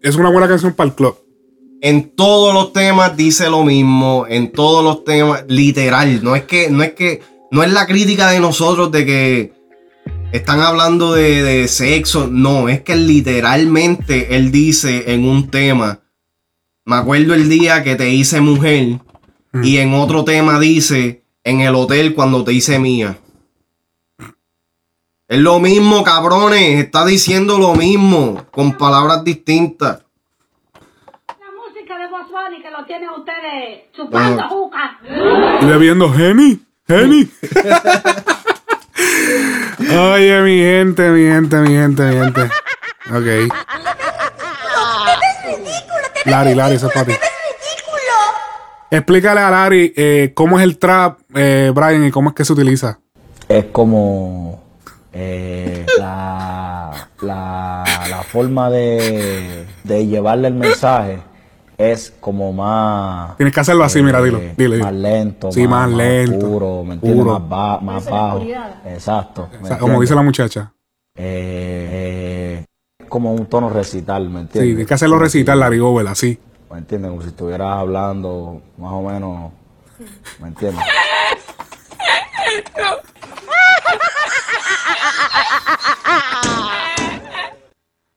Es 0.00 0.14
una 0.14 0.30
buena 0.30 0.46
canción 0.46 0.72
para 0.72 0.88
el 0.90 0.94
club. 0.94 1.18
En 1.86 2.10
todos 2.10 2.52
los 2.52 2.72
temas 2.72 3.16
dice 3.16 3.48
lo 3.48 3.62
mismo, 3.62 4.26
en 4.28 4.50
todos 4.50 4.82
los 4.82 5.04
temas, 5.04 5.44
literal. 5.46 6.22
No 6.24 6.34
es 6.34 6.42
que, 6.42 6.68
no 6.68 6.82
es 6.82 6.94
que, 6.94 7.22
no 7.52 7.62
es 7.62 7.70
la 7.70 7.86
crítica 7.86 8.28
de 8.30 8.40
nosotros 8.40 8.90
de 8.90 9.06
que 9.06 9.52
están 10.32 10.60
hablando 10.60 11.12
de, 11.12 11.42
de 11.42 11.68
sexo. 11.68 12.26
No, 12.26 12.68
es 12.68 12.80
que 12.82 12.96
literalmente 12.96 14.34
él 14.34 14.50
dice 14.50 15.12
en 15.12 15.28
un 15.28 15.48
tema. 15.48 16.00
Me 16.84 16.96
acuerdo 16.96 17.34
el 17.34 17.48
día 17.48 17.84
que 17.84 17.94
te 17.94 18.10
hice 18.10 18.40
mujer. 18.40 19.00
Y 19.62 19.78
en 19.78 19.94
otro 19.94 20.24
tema 20.24 20.58
dice 20.58 21.22
en 21.44 21.60
el 21.60 21.74
hotel 21.74 22.14
cuando 22.14 22.42
te 22.42 22.52
hice 22.52 22.80
mía. 22.80 23.18
Es 25.28 25.38
lo 25.38 25.60
mismo, 25.60 26.02
cabrones. 26.02 26.84
Está 26.84 27.04
diciendo 27.06 27.58
lo 27.58 27.74
mismo. 27.74 28.44
Con 28.50 28.76
palabras 28.76 29.24
distintas. 29.24 30.02
La 31.28 31.50
música 31.52 31.98
de 31.98 32.06
Boss 32.08 32.26
Bunny 32.30 32.62
que 32.62 32.65
lo 32.78 32.84
tienen 32.86 33.08
ustedes 33.10 33.92
chupando 33.92 34.42
Ah. 34.42 34.48
juca. 34.48 34.98
Y 35.62 35.66
bebiendo 35.66 36.12
Henny, 36.14 36.60
Henny. 36.88 37.28
Oye, 39.98 40.40
mi 40.42 40.58
gente, 40.58 41.10
mi 41.10 41.22
gente, 41.26 41.56
mi 41.58 41.68
gente, 41.68 42.02
mi 42.02 42.14
gente. 42.16 42.42
Ok. 43.10 43.52
Lari, 46.26 46.54
Lari, 46.54 46.74
eso 46.76 46.88
es 46.88 46.92
para 46.92 47.06
ti. 47.06 47.12
ridículo. 47.12 48.16
Explícale 48.90 49.40
a 49.40 49.50
Larry 49.50 49.92
eh, 49.96 50.32
cómo 50.34 50.58
es 50.58 50.64
el 50.64 50.78
trap, 50.78 51.18
eh, 51.34 51.70
Brian, 51.74 52.04
y 52.04 52.10
cómo 52.10 52.30
es 52.30 52.34
que 52.34 52.44
se 52.44 52.52
utiliza. 52.52 52.98
Es 53.48 53.66
como 53.66 54.62
eh, 55.12 55.86
la, 55.98 56.90
la, 57.20 57.84
la 58.10 58.22
forma 58.24 58.70
de, 58.70 59.66
de 59.84 60.06
llevarle 60.06 60.48
el 60.48 60.54
mensaje 60.54 61.20
es 61.78 62.12
como 62.20 62.52
más... 62.52 63.36
Tienes 63.36 63.52
que 63.54 63.60
hacerlo 63.60 63.84
así, 63.84 64.02
mira, 64.02 64.22
dilo, 64.22 64.38
eh, 64.38 64.54
dile, 64.56 64.76
dile. 64.76 64.84
Más 64.84 64.94
lento, 64.94 65.52
Sí, 65.52 65.66
más 65.66 65.90
lento, 65.90 66.46
puro, 66.46 66.84
¿me 66.84 66.94
entiendes? 66.94 67.22
puro. 67.24 67.38
Más, 67.38 67.48
ba- 67.48 67.80
más 67.80 68.04
bajo. 68.08 68.40
Exacto. 68.86 69.48
¿me 69.52 69.64
O 69.64 69.66
sea, 69.66 69.78
como 69.78 70.00
dice 70.00 70.14
la 70.14 70.22
muchacha. 70.22 70.72
Eh, 71.18 71.88
eh, 72.60 72.64
es 73.00 73.08
como 73.08 73.32
un 73.34 73.46
tono 73.46 73.68
recital, 73.70 74.28
¿me 74.28 74.40
Sí, 74.40 74.42
entiendes? 74.42 74.68
tienes 74.70 74.86
que 74.86 74.94
hacerlo 74.94 75.18
recitar 75.18 75.56
Larry 75.56 75.80
Over, 75.80 76.08
así. 76.08 76.38
¿Me 76.70 76.78
entiendes? 76.78 77.10
Como 77.10 77.22
si 77.22 77.28
estuvieras 77.28 77.76
hablando 77.78 78.60
más 78.78 78.92
o 78.92 79.02
menos, 79.02 79.52
¿me 80.40 80.48
entiendes? 80.48 80.84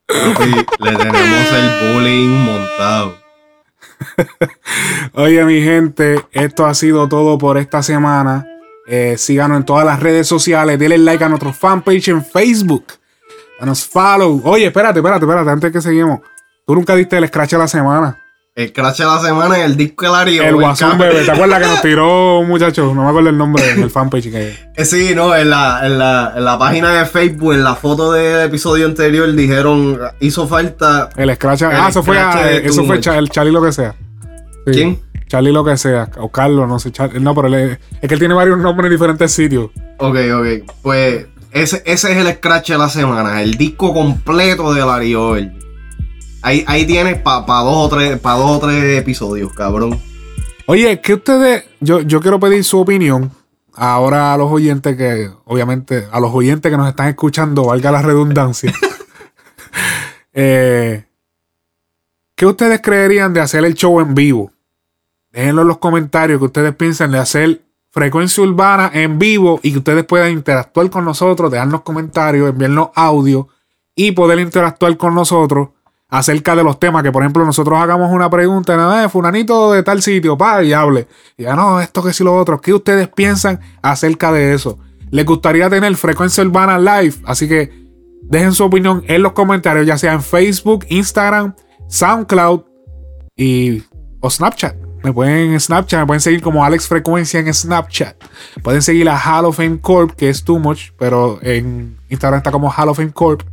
Papi, 0.08 0.66
le 0.80 0.92
tenemos 0.96 1.52
el 1.54 1.94
bullying 1.94 2.30
montado. 2.30 3.16
Oye, 5.14 5.44
mi 5.46 5.62
gente, 5.62 6.24
esto 6.32 6.66
ha 6.66 6.74
sido 6.74 7.08
todo 7.08 7.38
por 7.38 7.58
esta 7.58 7.84
semana. 7.84 8.46
Eh, 8.88 9.16
síganos 9.18 9.58
en 9.58 9.66
todas 9.66 9.86
las 9.86 10.00
redes 10.00 10.28
sociales. 10.28 10.80
Denle 10.80 10.98
like 10.98 11.24
a 11.24 11.30
nuestro 11.30 11.54
fanpage 11.54 12.08
en 12.10 12.24
Facebook. 12.24 12.86
Danos 13.60 13.86
follow. 13.86 14.42
Oye, 14.46 14.68
espérate, 14.68 15.00
espérate, 15.00 15.26
espérate, 15.26 15.50
antes 15.50 15.72
que 15.72 15.82
seguimos. 15.82 16.22
Tú 16.66 16.76
nunca 16.76 16.96
diste 16.96 17.18
el 17.18 17.28
scratch 17.28 17.52
de 17.52 17.58
la 17.58 17.68
semana. 17.68 18.18
El 18.60 18.74
crash 18.74 18.98
de 18.98 19.06
la 19.06 19.20
semana 19.22 19.58
en 19.58 19.64
el 19.64 19.78
disco 19.78 20.06
de 20.06 20.12
Lario. 20.12 20.44
El 20.44 20.56
Guasón 20.56 20.98
Bebé. 20.98 21.24
¿Te 21.24 21.32
acuerdas 21.32 21.62
que 21.62 21.68
nos 21.68 21.82
tiró 21.84 22.40
un 22.40 22.50
muchacho? 22.50 22.94
No 22.94 23.04
me 23.04 23.08
acuerdo 23.10 23.30
el 23.30 23.38
nombre 23.38 23.64
del 23.76 23.90
fanpage. 23.90 24.30
Que... 24.30 24.54
Eh, 24.76 24.84
Sí, 24.86 25.14
no, 25.16 25.34
en 25.34 25.50
la, 25.50 25.80
en, 25.86 25.98
la, 25.98 26.34
en 26.36 26.44
la 26.44 26.60
página 26.60 26.92
de 27.00 27.06
Facebook, 27.06 27.54
en 27.54 27.64
la 27.64 27.76
foto 27.76 28.12
del 28.12 28.42
episodio 28.48 28.86
anterior, 28.86 29.32
dijeron, 29.32 29.98
hizo 30.20 30.46
falta... 30.48 31.08
El 31.16 31.34
scratch. 31.36 31.62
ah, 31.64 31.88
eso 31.90 32.04
fue, 32.04 32.18
de 32.18 32.66
eso 32.68 32.84
fue. 32.84 33.00
Cha- 33.00 33.18
el 33.18 33.30
Charlie 33.30 33.54
lo 33.54 33.62
que 33.64 33.72
sea. 33.72 33.96
Sí. 34.66 34.72
¿Quién? 34.74 35.00
Charlie 35.28 35.54
lo 35.54 35.64
que 35.64 35.78
sea. 35.78 36.10
O 36.18 36.30
Carlos, 36.30 36.68
no 36.68 36.80
sé. 36.80 36.92
Char- 36.92 37.14
No, 37.22 37.34
pero 37.34 37.48
él 37.48 37.54
es, 37.54 37.80
es 38.02 38.08
que 38.10 38.14
él 38.14 38.20
tiene 38.20 38.34
varios 38.34 38.58
nombres 38.58 38.88
en 38.88 38.92
diferentes 38.92 39.32
sitios. 39.32 39.70
Ok, 40.00 40.18
ok. 40.34 40.72
Pues 40.82 41.28
ese, 41.52 41.82
ese 41.86 42.12
es 42.12 42.18
el 42.18 42.34
scratch 42.34 42.72
de 42.72 42.78
la 42.78 42.90
semana, 42.90 43.42
el 43.42 43.56
disco 43.56 43.94
completo 43.94 44.74
de 44.74 44.82
Larry 44.86 45.16
Over. 45.16 45.50
Ahí, 46.42 46.64
ahí 46.68 46.86
tienes 46.86 47.20
para 47.22 47.42
dos, 47.64 47.76
o 47.76 47.90
tres- 47.90 48.20
pa 48.20 48.34
dos 48.36 48.52
o 48.52 48.60
tres 48.60 49.00
episodios, 49.00 49.52
cabrón. 49.54 50.00
Oye, 50.68 51.02
que 51.02 51.16
ustedes, 51.16 51.66
yo, 51.80 52.02
yo 52.02 52.22
quiero 52.22 52.40
pedir 52.40 52.64
su 52.64 52.80
opinión 52.80 53.32
ahora 53.74 54.34
a 54.34 54.38
los 54.38 54.52
oyentes 54.52 54.96
que, 54.96 55.30
obviamente, 55.46 56.06
a 56.12 56.20
los 56.20 56.34
oyentes 56.34 56.72
que 56.72 56.78
nos 56.78 56.88
están 56.88 57.08
escuchando, 57.10 57.66
valga 57.66 57.92
la 57.92 58.02
redundancia. 58.02 58.74
Eh, 60.34 61.06
¿Qué 62.36 62.46
ustedes 62.46 62.82
creerían 62.82 63.34
de 63.34 63.42
hacer 63.42 63.66
el 63.66 63.74
show 63.74 64.00
en 64.00 64.14
vivo? 64.16 64.52
Déjenlo 65.32 65.64
en 65.64 65.68
los 65.68 65.80
comentarios 65.80 66.40
que 66.40 66.46
ustedes 66.46 66.74
piensan 66.76 67.12
de 67.12 67.18
hacer 67.18 67.62
frecuencia 67.92 68.44
urbana 68.44 68.92
en 68.94 69.20
vivo 69.20 69.60
y 69.64 69.72
que 69.72 69.80
ustedes 69.80 70.06
puedan 70.06 70.32
interactuar 70.32 70.90
con 70.90 71.04
nosotros, 71.04 71.52
dejarnos 71.52 71.82
comentarios, 71.82 72.48
enviarnos 72.50 72.90
audio 72.96 73.48
y 73.96 74.12
poder 74.12 74.40
interactuar 74.40 74.96
con 74.98 75.16
nosotros 75.16 75.70
acerca 76.10 76.56
de 76.56 76.64
los 76.64 76.80
temas. 76.80 77.04
Que 77.04 77.12
por 77.12 77.24
ejemplo, 77.24 77.46
nosotros 77.46 77.80
hagamos 77.80 78.12
una 78.12 78.30
pregunta, 78.30 78.76
nada, 78.76 79.02
de 79.02 79.10
fulanito 79.10 79.72
de 79.72 79.84
tal 79.84 80.02
sitio, 80.02 80.38
pa, 80.38 80.64
y 80.64 80.74
hable. 80.74 81.08
Y 81.38 81.44
ya 81.44 81.56
no, 81.56 81.80
esto 81.80 82.04
que 82.04 82.14
sí 82.14 82.24
lo 82.24 82.36
otro. 82.36 82.60
¿Qué 82.60 82.74
ustedes 82.74 83.08
piensan 83.08 83.60
acerca 83.82 84.32
de 84.32 84.54
eso? 84.54 84.78
¿Les 85.12 85.26
gustaría 85.26 85.70
tener 85.70 85.96
frecuencia 85.96 86.44
urbana 86.44 86.78
live? 86.78 87.16
Así 87.26 87.48
que 87.48 87.72
dejen 88.22 88.54
su 88.54 88.64
opinión 88.64 89.04
en 89.08 89.24
los 89.24 89.34
comentarios, 89.34 89.88
ya 89.88 89.98
sea 89.98 90.14
en 90.14 90.22
Facebook, 90.22 90.86
Instagram, 90.90 91.56
SoundCloud 91.88 92.62
y 93.36 93.84
o 94.20 94.30
Snapchat. 94.30 94.76
Me 95.04 95.14
pueden 95.14 95.54
en 95.54 95.60
Snapchat, 95.60 96.02
me 96.02 96.06
pueden 96.06 96.20
seguir 96.20 96.42
como 96.42 96.64
Alex 96.64 96.88
Frecuencia 96.88 97.40
en 97.40 97.54
Snapchat. 97.54 98.18
Pueden 98.62 98.82
seguir 98.82 99.08
a 99.08 99.18
Hall 99.18 99.46
of 99.46 99.56
Fame 99.56 99.80
Corp, 99.80 100.12
que 100.12 100.30
es 100.30 100.44
Too 100.44 100.60
Much, 100.60 100.92
pero 101.00 101.40
en 101.42 101.98
Instagram 102.10 102.40
está 102.40 102.52
como 102.52 102.70
Hall 102.70 102.90
of 102.90 102.98
Fame 102.98 103.14
Corp. 103.14 103.44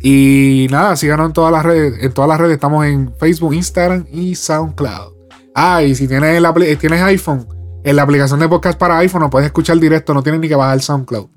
Y 0.00 0.66
nada, 0.70 0.96
síganos 0.96 1.26
en 1.26 1.32
todas 1.32 1.52
las 1.52 1.64
redes. 1.64 2.02
En 2.02 2.12
todas 2.12 2.28
las 2.28 2.38
redes 2.38 2.54
estamos 2.54 2.84
en 2.86 3.14
Facebook, 3.18 3.54
Instagram 3.54 4.06
y 4.12 4.34
SoundCloud. 4.34 5.14
Ah, 5.54 5.82
y 5.82 5.94
si 5.94 6.06
tienes, 6.06 7.02
iPhone, 7.02 7.48
en 7.82 7.96
la 7.96 8.02
aplicación 8.02 8.38
de 8.40 8.48
podcast 8.48 8.78
para 8.78 8.98
iPhone 8.98 9.22
lo 9.22 9.30
puedes 9.30 9.46
escuchar 9.46 9.78
directo, 9.78 10.12
no 10.12 10.22
tienes 10.22 10.40
ni 10.40 10.48
que 10.48 10.54
bajar 10.54 10.80
SoundCloud. 10.82 11.28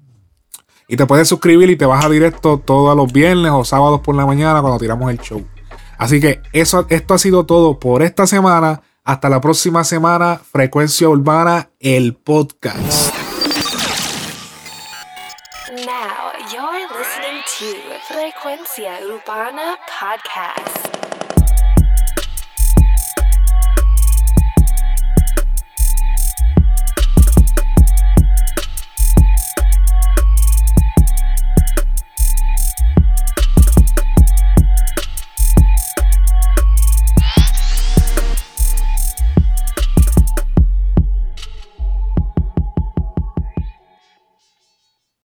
Y 0.89 0.97
te 0.97 1.05
puedes 1.05 1.27
suscribir 1.27 1.69
y 1.69 1.75
te 1.77 1.85
baja 1.85 2.09
directo 2.09 2.57
todos 2.57 2.97
los 2.97 3.13
viernes 3.13 3.51
o 3.53 3.63
sábados 3.63 4.01
por 4.01 4.15
la 4.15 4.25
mañana 4.25 4.59
cuando 4.59 4.79
tiramos 4.79 5.09
el 5.11 5.19
show. 5.19 5.45
Así 5.97 6.19
que 6.19 6.41
eso, 6.51 6.85
esto 6.89 7.13
ha 7.13 7.17
sido 7.17 7.45
todo 7.45 7.79
por 7.79 8.01
esta 8.01 8.25
semana. 8.25 8.81
Hasta 9.03 9.29
la 9.29 9.39
próxima 9.39 9.83
semana. 9.83 10.41
Frecuencia 10.51 11.07
Urbana, 11.07 11.69
el 11.79 12.15
podcast. 12.15 13.13
Now 15.85 16.33
you're 16.51 16.87
listening 16.97 17.28
to 17.45 17.73
Frecuencia 18.07 18.99
Urbana 19.01 19.77
Podcast. 19.87 21.18